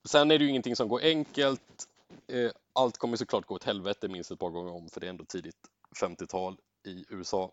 sen 0.08 0.30
är 0.30 0.38
det 0.38 0.44
ju 0.44 0.50
ingenting 0.50 0.76
som 0.76 0.88
går 0.88 1.00
enkelt. 1.02 1.88
Eh, 2.28 2.50
allt 2.72 2.98
kommer 2.98 3.16
såklart 3.16 3.46
gå 3.46 3.54
åt 3.54 3.64
helvete 3.64 4.08
minst 4.08 4.30
ett 4.30 4.38
par 4.38 4.50
gånger 4.50 4.72
om, 4.72 4.88
för 4.88 5.00
det 5.00 5.06
är 5.06 5.10
ändå 5.10 5.24
tidigt 5.24 5.70
50-tal 6.00 6.56
i 6.86 7.04
USA. 7.08 7.52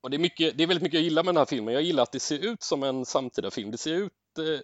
Och 0.00 0.10
det 0.10 0.16
är, 0.16 0.18
mycket, 0.18 0.56
det 0.56 0.62
är 0.62 0.66
väldigt 0.66 0.82
mycket 0.82 0.98
jag 0.98 1.04
gillar 1.04 1.24
med 1.24 1.34
den 1.34 1.40
här 1.40 1.46
filmen. 1.46 1.74
Jag 1.74 1.82
gillar 1.82 2.02
att 2.02 2.12
det 2.12 2.20
ser 2.20 2.38
ut 2.38 2.62
som 2.62 2.82
en 2.82 3.06
samtida 3.06 3.50
film. 3.50 3.70
Det 3.70 3.78
ser 3.78 3.94
ut 3.94 4.12
eh, 4.38 4.60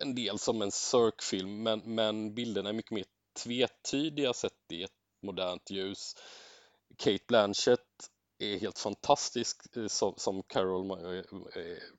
en 0.00 0.14
del 0.14 0.38
som 0.38 0.62
en 0.62 0.72
Cirque-film, 0.72 1.62
men, 1.62 1.80
men 1.84 2.34
bilderna 2.34 2.68
är 2.68 2.72
mycket 2.72 2.92
mer 2.92 3.04
tvetydiga 3.44 4.32
sett 4.32 4.72
i 4.72 4.82
ett 4.82 4.90
modernt 5.22 5.70
ljus. 5.70 6.16
Kate 6.96 7.24
Blanchett 7.28 8.10
är 8.38 8.58
helt 8.58 8.78
fantastisk 8.78 9.76
eh, 9.76 9.86
som, 9.86 10.14
som 10.16 10.42
Carol. 10.42 10.88
Jag 10.88 11.24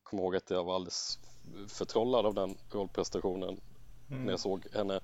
kommer 0.03 0.23
ihåg 0.23 0.35
att 0.35 0.49
jag 0.49 0.63
var 0.63 0.75
alldeles 0.75 1.19
förtrollad 1.67 2.25
av 2.25 2.33
den 2.33 2.57
rollprestationen 2.71 3.61
mm. 4.09 4.25
när 4.25 4.33
jag 4.33 4.39
såg 4.39 4.67
henne 4.73 4.99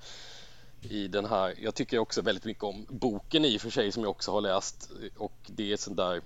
i 0.82 1.08
den 1.08 1.26
här. 1.26 1.56
Jag 1.58 1.76
tycker 1.76 2.00
också 2.00 2.22
väldigt 2.22 2.46
mycket 2.46 2.64
om 2.64 2.86
boken 2.90 3.46
i 3.46 3.58
och 3.58 3.62
för 3.62 3.70
sig 3.70 3.92
som 3.92 4.04
jag 4.04 4.10
också 4.10 4.32
har 4.32 4.42
läst 4.42 4.92
och 5.18 5.34
det 5.48 5.72
är 5.72 5.78
sånt 5.78 5.98
där 5.98 6.22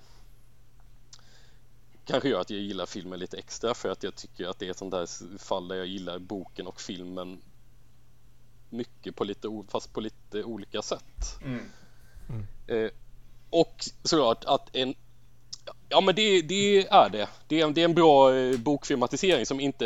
kanske 2.04 2.28
gör 2.28 2.40
att 2.40 2.50
jag 2.50 2.60
gillar 2.60 2.86
filmen 2.86 3.18
lite 3.18 3.36
extra 3.36 3.74
för 3.74 3.88
att 3.88 4.02
jag 4.02 4.14
tycker 4.14 4.46
att 4.46 4.58
det 4.58 4.66
är 4.66 4.70
ett 4.70 4.78
sånt 4.78 4.90
där 4.90 5.38
fall 5.38 5.68
där 5.68 5.76
jag 5.76 5.86
gillar 5.86 6.18
boken 6.18 6.66
och 6.66 6.80
filmen 6.80 7.40
mycket 8.70 9.16
på 9.16 9.24
lite, 9.24 9.48
fast 9.68 9.92
på 9.92 10.00
lite 10.00 10.44
olika 10.44 10.82
sätt. 10.82 11.38
Mm. 11.44 11.70
Mm. 12.28 12.46
Eh, 12.66 12.90
och 13.50 13.84
såklart 14.02 14.44
att 14.44 14.76
en 14.76 14.94
Ja 15.88 16.00
men 16.00 16.14
det, 16.14 16.42
det 16.42 16.86
är 16.86 17.10
det. 17.10 17.28
Det 17.48 17.60
är, 17.60 17.70
det 17.70 17.80
är 17.80 17.84
en 17.84 17.94
bra 17.94 18.36
eh, 18.36 18.58
bokfilmatisering 18.58 19.46
som 19.46 19.60
inte 19.60 19.84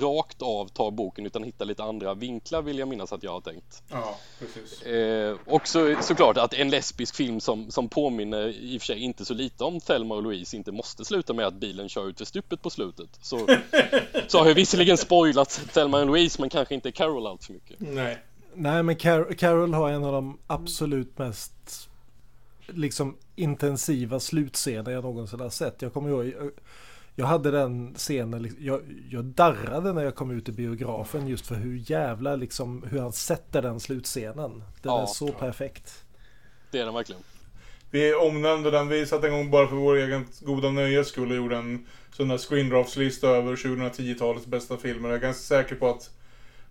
rakt 0.00 0.42
av 0.42 0.68
tar 0.68 0.90
boken 0.90 1.26
utan 1.26 1.44
hittar 1.44 1.64
lite 1.64 1.82
andra 1.82 2.14
vinklar 2.14 2.62
vill 2.62 2.78
jag 2.78 2.88
minnas 2.88 3.12
att 3.12 3.22
jag 3.22 3.30
har 3.30 3.40
tänkt. 3.40 3.82
Ja, 3.90 4.18
precis. 4.38 4.82
Eh, 4.82 5.36
och 5.46 5.68
så, 5.68 5.96
såklart 6.00 6.36
att 6.36 6.54
en 6.54 6.70
lesbisk 6.70 7.16
film 7.16 7.40
som, 7.40 7.70
som 7.70 7.88
påminner 7.88 8.48
i 8.48 8.76
och 8.76 8.82
för 8.82 8.86
sig 8.86 8.98
inte 8.98 9.24
så 9.24 9.34
lite 9.34 9.64
om 9.64 9.80
Thelma 9.80 10.14
och 10.14 10.22
Louise 10.22 10.56
inte 10.56 10.72
måste 10.72 11.04
sluta 11.04 11.32
med 11.32 11.46
att 11.46 11.54
bilen 11.54 11.88
kör 11.88 12.08
ut 12.08 12.18
för 12.18 12.24
stupet 12.24 12.62
på 12.62 12.70
slutet. 12.70 13.18
Så, 13.22 13.38
så 14.26 14.38
har 14.38 14.46
jag 14.46 14.54
visserligen 14.54 14.96
spoilat 14.96 15.60
Thelma 15.72 16.00
och 16.00 16.06
Louise 16.06 16.40
men 16.40 16.50
kanske 16.50 16.74
inte 16.74 16.92
Carol 16.92 17.26
allt 17.26 17.44
för 17.44 17.52
mycket. 17.52 17.76
Nej. 17.80 18.18
Nej 18.54 18.82
men 18.82 18.96
Car 18.96 19.34
Carol 19.34 19.74
har 19.74 19.90
en 19.90 20.04
av 20.04 20.12
de 20.12 20.38
absolut 20.46 21.18
mest 21.18 21.88
liksom 22.66 23.16
intensiva 23.36 24.20
slutscener 24.20 24.90
jag 24.90 25.04
någonsin 25.04 25.40
har 25.40 25.50
sett. 25.50 25.82
Jag 25.82 25.92
kommer 25.92 26.08
ihåg, 26.08 26.52
jag 27.14 27.26
hade 27.26 27.50
den 27.50 27.94
scenen, 27.94 28.42
liksom, 28.42 28.64
jag, 28.64 28.80
jag 29.10 29.24
darrade 29.24 29.92
när 29.92 30.04
jag 30.04 30.14
kom 30.14 30.30
ut 30.30 30.48
i 30.48 30.52
biografen 30.52 31.26
just 31.26 31.46
för 31.46 31.54
hur 31.54 31.90
jävla 31.90 32.36
liksom, 32.36 32.82
hur 32.90 33.00
han 33.00 33.12
sätter 33.12 33.62
den 33.62 33.80
slutscenen. 33.80 34.50
Den 34.58 34.64
ja, 34.82 35.02
är 35.02 35.06
så 35.06 35.28
perfekt. 35.28 36.04
Det 36.70 36.78
är 36.78 36.84
den 36.84 36.94
verkligen. 36.94 37.22
Vi 37.90 38.14
omnämnde 38.14 38.70
den, 38.70 38.88
vi 38.88 39.06
satt 39.06 39.24
en 39.24 39.32
gång 39.32 39.50
bara 39.50 39.68
för 39.68 39.76
vår 39.76 39.96
egen 39.96 40.26
goda 40.40 40.70
nöjes 40.70 41.08
skull 41.08 41.30
och 41.30 41.36
gjorde 41.36 41.56
en 41.56 41.86
sån 42.12 42.28
där 42.28 42.38
screendraftslista 42.38 43.28
över 43.28 43.56
2010-talets 43.56 44.46
bästa 44.46 44.76
filmer. 44.76 45.08
Jag 45.08 45.16
är 45.16 45.22
ganska 45.22 45.42
säker 45.42 45.74
på 45.74 45.90
att 45.90 46.10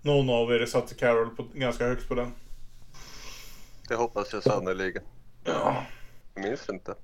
någon 0.02 0.30
av 0.30 0.52
er 0.52 0.66
satte 0.66 0.96
Carol 0.96 1.36
på, 1.36 1.48
ganska 1.54 1.88
högt 1.88 2.08
på 2.08 2.16
den. 2.16 2.32
Det 3.88 3.96
hoppas 3.96 4.34
jag 4.34 4.44
sannerligen. 4.44 5.04
Ja. 5.44 5.84
Jag 6.36 6.44
minns 6.44 6.70
inte. 6.70 6.96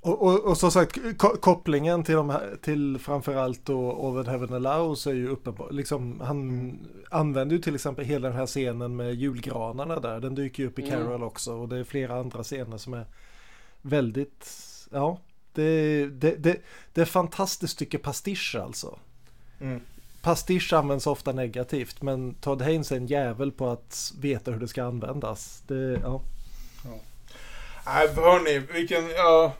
Och, 0.00 0.22
och, 0.22 0.40
och 0.44 0.58
som 0.58 0.70
sagt, 0.70 0.98
kopplingen 1.40 2.04
till, 2.04 2.14
de 2.14 2.30
här, 2.30 2.56
till 2.62 2.98
framförallt 2.98 3.66
då 3.66 3.92
Over 3.92 4.24
Heaven 4.24 4.54
Allows 4.54 5.06
är 5.06 5.12
ju 5.12 5.28
uppenbar. 5.28 5.70
Liksom, 5.70 6.20
han 6.20 6.78
använder 7.10 7.56
ju 7.56 7.62
till 7.62 7.74
exempel 7.74 8.04
hela 8.04 8.28
den 8.28 8.36
här 8.36 8.46
scenen 8.46 8.96
med 8.96 9.14
julgranarna 9.14 10.00
där. 10.00 10.20
Den 10.20 10.34
dyker 10.34 10.62
ju 10.62 10.68
upp 10.68 10.78
i 10.78 10.82
mm. 10.82 10.94
Carol 10.94 11.14
mm. 11.14 11.22
också. 11.22 11.52
Och 11.52 11.68
det 11.68 11.76
är 11.76 11.84
flera 11.84 12.20
andra 12.20 12.42
scener 12.42 12.78
som 12.78 12.94
är 12.94 13.06
väldigt, 13.82 14.50
ja, 14.90 15.18
det, 15.52 16.06
det, 16.06 16.36
det, 16.36 16.60
det 16.92 17.00
är 17.00 17.04
fantastiskt 17.04 17.72
stycke 17.72 17.98
pastisch 17.98 18.56
alltså. 18.62 18.98
Mm. 19.60 19.80
Pastisch 20.22 20.72
används 20.72 21.06
ofta 21.06 21.32
negativt 21.32 22.02
men 22.02 22.34
Todd 22.34 22.62
Haynes 22.62 22.92
är 22.92 22.96
en 22.96 23.06
jävel 23.06 23.52
på 23.52 23.68
att 23.68 24.12
veta 24.20 24.50
hur 24.50 24.60
det 24.60 24.68
ska 24.68 24.84
användas. 24.84 25.62
Det, 25.66 26.00
ja. 26.02 26.20
Nej, 27.86 28.08
hörni, 28.16 28.58
vilken... 28.58 29.10
Ja, 29.10 29.52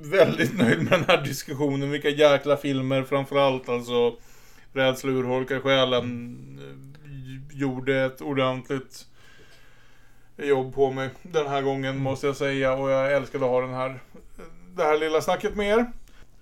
väldigt 0.00 0.58
nöjd 0.58 0.82
med 0.82 0.92
den 0.92 1.04
här 1.08 1.22
diskussionen. 1.22 1.90
Vilka 1.90 2.08
jäkla 2.08 2.56
filmer 2.56 3.02
framförallt 3.02 3.68
alltså. 3.68 4.16
Rädsla 4.72 5.10
urholkar 5.10 5.60
själen. 5.60 6.38
Gjorde 7.52 8.04
ett 8.04 8.20
ordentligt 8.20 9.06
jobb 10.36 10.74
på 10.74 10.90
mig 10.90 11.10
den 11.22 11.46
här 11.46 11.62
gången 11.62 11.98
måste 11.98 12.26
jag 12.26 12.36
säga. 12.36 12.74
Och 12.74 12.90
jag 12.90 13.12
älskade 13.12 13.44
att 13.44 13.50
ha 13.50 13.60
den 13.60 13.74
här, 13.74 14.00
det 14.76 14.82
här 14.82 14.98
lilla 14.98 15.20
snacket 15.20 15.56
med 15.56 15.78
er. 15.78 15.92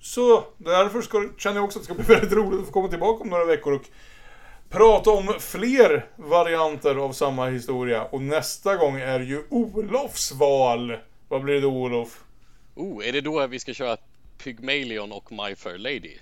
Så 0.01 0.45
därför 0.57 1.03
ska, 1.03 1.29
känner 1.37 1.57
jag 1.57 1.65
också 1.65 1.79
att 1.79 1.89
det 1.89 1.95
ska 1.95 2.03
bli 2.03 2.15
väldigt 2.15 2.33
roligt 2.33 2.61
att 2.61 2.67
få 2.67 2.73
komma 2.73 2.89
tillbaka 2.89 3.23
om 3.23 3.31
några 3.31 3.45
veckor 3.45 3.73
och 3.73 3.85
prata 4.77 5.11
om 5.11 5.35
fler 5.39 6.07
varianter 6.17 6.95
av 6.95 7.13
samma 7.13 7.47
historia. 7.47 8.05
Och 8.05 8.23
nästa 8.23 8.77
gång 8.77 8.97
är 8.97 9.21
ju 9.21 9.43
Olofs 9.51 10.33
val. 10.33 10.97
Vad 11.29 11.43
blir 11.43 11.61
det 11.61 11.67
Olof? 11.67 12.21
Oh, 12.75 13.09
är 13.09 13.13
det 13.13 13.21
då 13.21 13.47
vi 13.47 13.59
ska 13.59 13.75
köra 13.75 13.97
Pygmalion 14.45 15.13
och 15.13 15.33
My 15.33 15.55
Fair 15.55 15.79
Lady? 15.79 16.17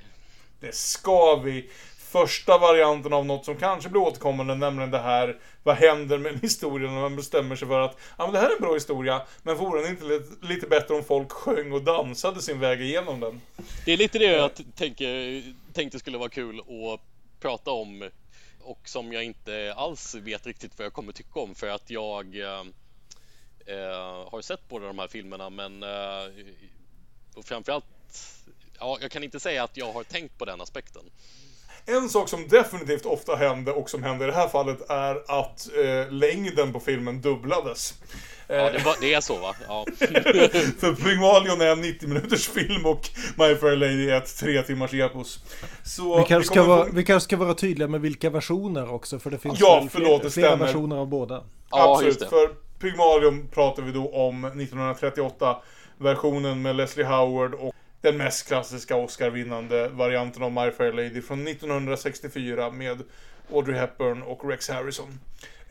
Det 0.61 0.75
ska 0.75 1.37
vi! 1.37 1.71
Första 1.99 2.59
varianten 2.59 3.13
av 3.13 3.27
något 3.27 3.45
som 3.45 3.57
kanske 3.57 3.89
blir 3.91 4.01
återkommande, 4.01 4.55
nämligen 4.55 4.91
det 4.91 4.99
här 4.99 5.37
Vad 5.63 5.77
händer 5.77 6.19
med 6.19 6.33
en 6.33 6.41
historia 6.41 6.91
när 6.91 7.01
man 7.01 7.17
bestämmer 7.17 7.57
sig 7.57 7.69
för 7.69 7.81
att 7.81 7.99
Ja 8.19 8.25
men 8.25 8.33
det 8.33 8.39
här 8.39 8.51
är 8.51 8.55
en 8.55 8.63
bra 8.63 8.75
historia 8.75 9.23
Men 9.43 9.57
vore 9.57 9.83
det 9.83 9.89
inte 9.89 10.05
lite, 10.05 10.47
lite 10.47 10.67
bättre 10.67 10.95
om 10.95 11.05
folk 11.05 11.33
sjöng 11.33 11.73
och 11.73 11.83
dansade 11.83 12.43
sin 12.43 12.61
väg 12.61 12.81
igenom 12.81 13.21
den? 13.21 13.41
Det 13.85 13.93
är 13.93 13.97
lite 13.97 14.19
det 14.19 14.25
jag 14.25 14.51
tänker, 14.77 15.43
tänkte 15.73 15.99
skulle 15.99 16.19
vara 16.19 16.29
kul 16.29 16.61
att 16.61 17.01
prata 17.41 17.71
om 17.71 18.11
och 18.65 18.89
som 18.89 19.13
jag 19.13 19.25
inte 19.25 19.75
alls 19.77 20.15
vet 20.15 20.47
riktigt 20.47 20.79
vad 20.79 20.87
jag 20.87 20.93
kommer 20.93 21.13
tycka 21.13 21.41
om 21.41 21.55
för 21.55 21.67
att 21.67 21.91
jag 21.91 22.37
eh, 22.37 22.65
eh 23.67 24.29
har 24.31 24.43
sett 24.43 24.69
båda 24.69 24.87
de 24.87 24.99
här 24.99 25.09
filmerna 25.09 25.51
men 25.51 25.83
eh, 25.83 26.45
och 27.35 27.45
framförallt 27.45 27.85
Ja, 28.79 28.99
jag 29.01 29.11
kan 29.11 29.25
inte 29.25 29.41
säga 29.41 29.65
att 29.65 29.77
jag 29.77 29.93
har 29.93 30.05
tänkt 30.05 30.39
på 30.39 30.45
den 30.45 30.61
aspekten. 30.61 31.03
En 31.87 32.09
sak 32.09 32.29
som 32.29 32.49
definitivt 32.49 33.07
ofta 33.07 33.37
hände 33.37 33.73
och 33.73 33.91
som 33.91 34.03
hände 34.03 34.25
i 34.25 34.27
det 34.27 34.35
här 34.35 34.49
fallet 34.49 34.91
är 34.91 35.41
att 35.41 35.69
eh, 35.77 36.13
längden 36.13 36.73
på 36.73 36.81
filmen 36.81 37.21
dubblades. 37.21 37.95
Ja, 38.49 38.71
det, 38.71 38.85
var, 38.85 38.97
det 39.01 39.15
är 39.15 39.21
så 39.21 39.39
va? 39.39 39.55
Ja. 39.69 39.87
För 40.79 40.95
Pygmalion 40.95 41.61
är 41.61 41.67
en 41.67 41.81
90 41.81 42.09
minuters 42.09 42.49
film 42.49 42.87
och 42.87 43.09
My 43.37 43.55
Fair 43.55 43.77
Lady 43.77 44.11
är 44.11 44.17
ett 44.17 44.37
3 44.37 44.63
timmars 44.63 44.95
epos. 44.95 45.39
Så 45.83 46.19
vi, 46.19 46.25
kanske 46.25 46.53
ska 46.53 46.63
vara, 46.63 46.85
vi 46.85 47.05
kanske 47.05 47.25
ska 47.25 47.37
vara 47.37 47.55
tydliga 47.55 47.89
med 47.89 48.01
vilka 48.01 48.31
versioner 48.31 48.93
också 48.93 49.19
för 49.19 49.31
det 49.31 49.39
finns 49.39 49.61
ja, 49.61 49.87
förlåt, 49.91 50.21
flera, 50.21 50.31
flera 50.31 50.57
versioner 50.57 50.97
av 50.97 51.07
båda. 51.07 51.45
Ja, 51.71 51.93
Absolut, 51.93 52.29
för 52.29 52.49
Pygmalion 52.79 53.49
pratar 53.53 53.83
vi 53.83 53.93
då 53.93 54.09
om 54.09 54.45
1938 54.45 55.57
versionen 55.99 56.63
med 56.63 56.77
Leslie 56.77 57.07
Howard 57.07 57.55
och 57.55 57.75
den 58.01 58.17
mest 58.17 58.49
klassiska 58.49 58.97
Oscar-vinnande 58.97 59.89
varianten 59.89 60.43
av 60.43 60.53
My 60.53 60.71
Fair 60.71 60.93
Lady 60.93 61.23
från 61.23 61.49
1964 61.49 62.71
med 62.71 63.03
Audrey 63.53 63.77
Hepburn 63.77 64.23
och 64.23 64.49
Rex 64.49 64.69
Harrison. 64.69 65.19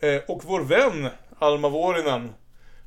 Eh, 0.00 0.20
och 0.28 0.42
vår 0.44 0.60
vän 0.60 1.08
Alma 1.38 1.68
Vuorinen 1.68 2.32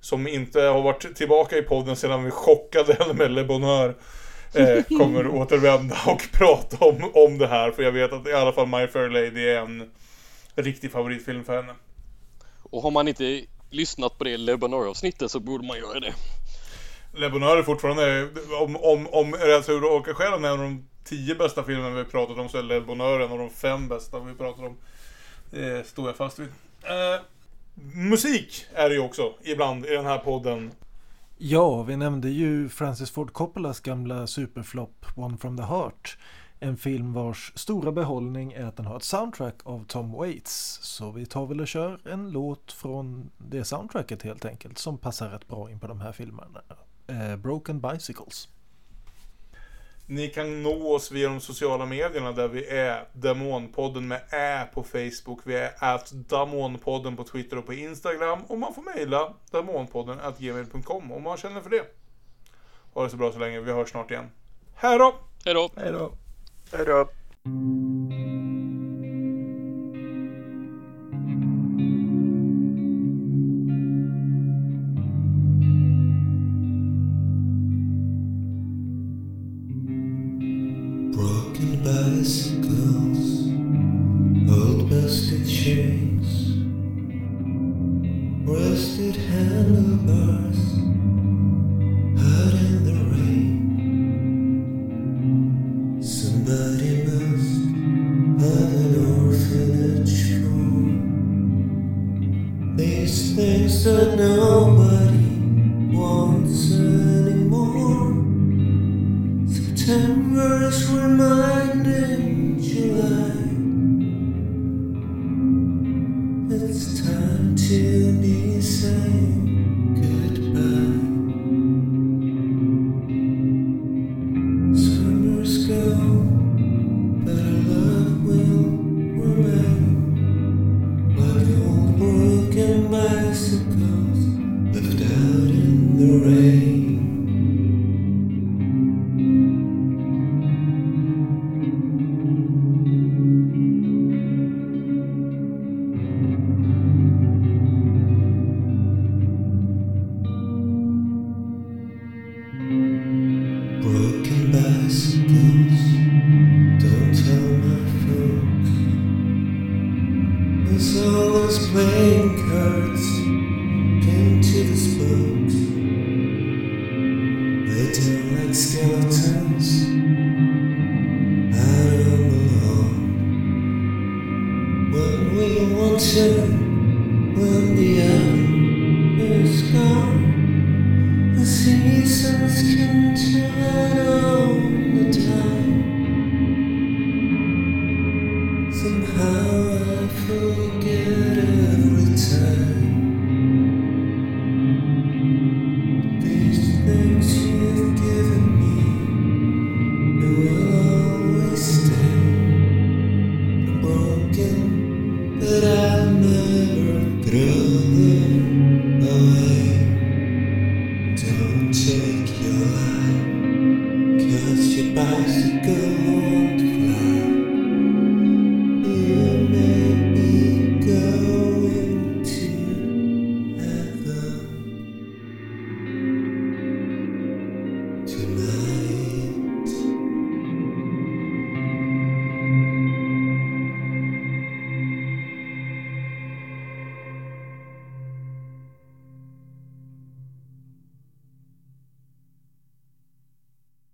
som 0.08 0.27
inte 0.27 0.61
har 0.61 0.82
varit 0.82 1.16
tillbaka 1.16 1.58
i 1.58 1.61
podden 1.61 1.95
sedan 1.95 2.24
vi 2.24 2.32
chockade 2.32 2.94
henne 2.94 3.14
med 3.14 3.32
Le 3.32 3.44
Bonheur 3.44 3.95
eh, 4.53 4.84
kommer 4.98 5.27
återvända 5.36 5.98
och 6.06 6.27
prata 6.32 6.86
om, 6.86 7.11
om 7.14 7.38
det 7.38 7.48
här. 7.48 7.72
För 7.72 7.84
jag 7.84 7.92
vet 7.92 8.14
att 8.14 8.27
i 8.27 8.34
alla 8.34 8.53
fall 8.53 8.68
My 8.68 8.88
Fair 8.88 9.10
Lady 9.10 9.50
är 9.50 9.61
en 9.61 9.92
riktig 10.56 10.92
favoritfilm 10.92 11.44
för 11.44 11.56
henne. 11.56 11.74
Och 12.64 12.82
har 12.82 12.92
man 12.92 13.08
inte 13.08 13.45
lyssnat 13.69 14.18
på 14.18 14.24
det 14.24 14.38
Le 14.38 14.58
Bonheur-avsnittet 14.58 15.32
så 15.32 15.40
borde 15.40 15.68
man 15.68 15.77
göra 15.77 16.00
det. 16.00 16.14
Le 17.14 17.30
Bonheur 17.30 17.58
är 17.58 17.64
fortfarande, 17.64 18.27
om, 18.61 18.76
om, 18.76 19.08
om 19.08 19.34
Rädsla 19.34 19.74
och 19.74 19.95
orkar 19.95 20.24
är 20.24 20.36
en 20.36 20.45
av 20.45 20.58
de 20.58 20.88
tio 21.03 21.36
bästa 21.36 21.64
filmerna 21.64 21.95
vi 21.95 22.03
pratat 22.03 22.38
om 22.38 22.50
så 22.50 22.58
är 22.58 22.64
Le 22.64 22.82
Bonheur 22.82 23.19
en 23.19 23.32
av 23.32 23.38
de 23.38 23.50
fem 23.50 23.88
bästa 23.88 24.19
vi 24.19 24.34
pratat 24.34 24.66
om. 24.66 24.77
Det 25.52 25.88
står 25.88 26.08
jag 26.08 26.16
fast 26.16 26.40
vid. 26.40 26.48
Eh, 26.84 27.22
musik 27.93 28.65
är 28.73 28.89
det 28.89 28.95
ju 28.95 29.01
också 29.01 29.33
ibland 29.43 29.85
i 29.85 29.89
den 29.89 30.06
här 30.06 30.17
podden. 30.17 30.72
Ja, 31.38 31.83
vi 31.83 31.97
nämnde 31.97 32.30
ju 32.30 32.69
Francis 32.69 33.11
Ford 33.11 33.33
Coppolas 33.33 33.80
gamla 33.80 34.27
superflopp 34.27 35.06
One 35.15 35.38
from 35.38 35.57
the 35.57 35.64
Heart. 35.64 36.17
En 36.59 36.77
film 36.77 37.14
vars 37.14 37.51
stora 37.56 37.91
behållning 37.91 38.53
är 38.53 38.65
att 38.65 38.77
den 38.77 38.85
har 38.85 38.97
ett 38.97 39.03
soundtrack 39.03 39.56
av 39.64 39.85
Tom 39.85 40.11
Waits. 40.11 40.80
Så 40.81 41.11
vi 41.11 41.25
tar 41.25 41.45
väl 41.45 41.61
och 41.61 41.67
kör 41.67 41.99
en 42.07 42.31
låt 42.31 42.72
från 42.72 43.30
det 43.38 43.65
soundtracket 43.65 44.22
helt 44.22 44.45
enkelt 44.45 44.77
som 44.77 44.97
passar 44.97 45.30
rätt 45.30 45.47
bra 45.47 45.72
in 45.72 45.80
på 45.80 45.88
de 45.88 46.01
här 46.01 46.11
filmerna. 46.11 46.61
Eh, 47.07 47.35
Broken 47.35 47.81
Bicycles. 47.81 48.49
Ni 50.10 50.27
kan 50.27 50.64
nå 50.64 50.95
oss 50.95 51.11
via 51.11 51.30
de 51.30 51.40
sociala 51.40 51.86
medierna 51.86 52.32
där 52.32 52.48
vi 52.48 52.68
är 52.68 53.08
Demonpodden 53.14 54.08
med 54.08 54.22
Ä 54.32 54.68
på 54.74 54.84
Facebook. 54.84 55.40
Vi 55.44 55.56
är 55.56 55.72
at 55.80 56.11
Damonpodden 56.11 57.16
på 57.16 57.24
Twitter 57.24 57.58
och 57.58 57.66
på 57.66 57.74
Instagram. 57.74 58.40
Och 58.48 58.58
man 58.58 58.74
får 58.74 58.82
mejla 58.82 59.34
Damonpodden 59.52 60.18
gmail.com 60.40 61.11
om 61.11 61.24
man 61.24 61.38
känner 61.38 61.61
för 61.61 61.69
det. 61.69 61.84
Ha 62.94 63.03
det 63.03 63.10
så 63.10 63.18
bra 63.18 63.32
så 63.32 63.40
länge. 63.40 63.60
Vi 63.60 63.72
hörs 63.72 63.90
snart 63.90 64.11
igen. 64.11 64.30
Hej 64.76 64.98
då! 64.98 65.16
Hej 65.45 65.53
då! 65.53 65.69
Hej 65.76 65.92
då! 65.92 66.11
Hej 66.72 66.86
då! 66.86 67.10
Bicycles, 82.27 83.47
old 84.51 84.89
busted 84.89 85.47
chains, 85.47 86.57
rusted 88.45 89.15
handlebars, 89.15 90.86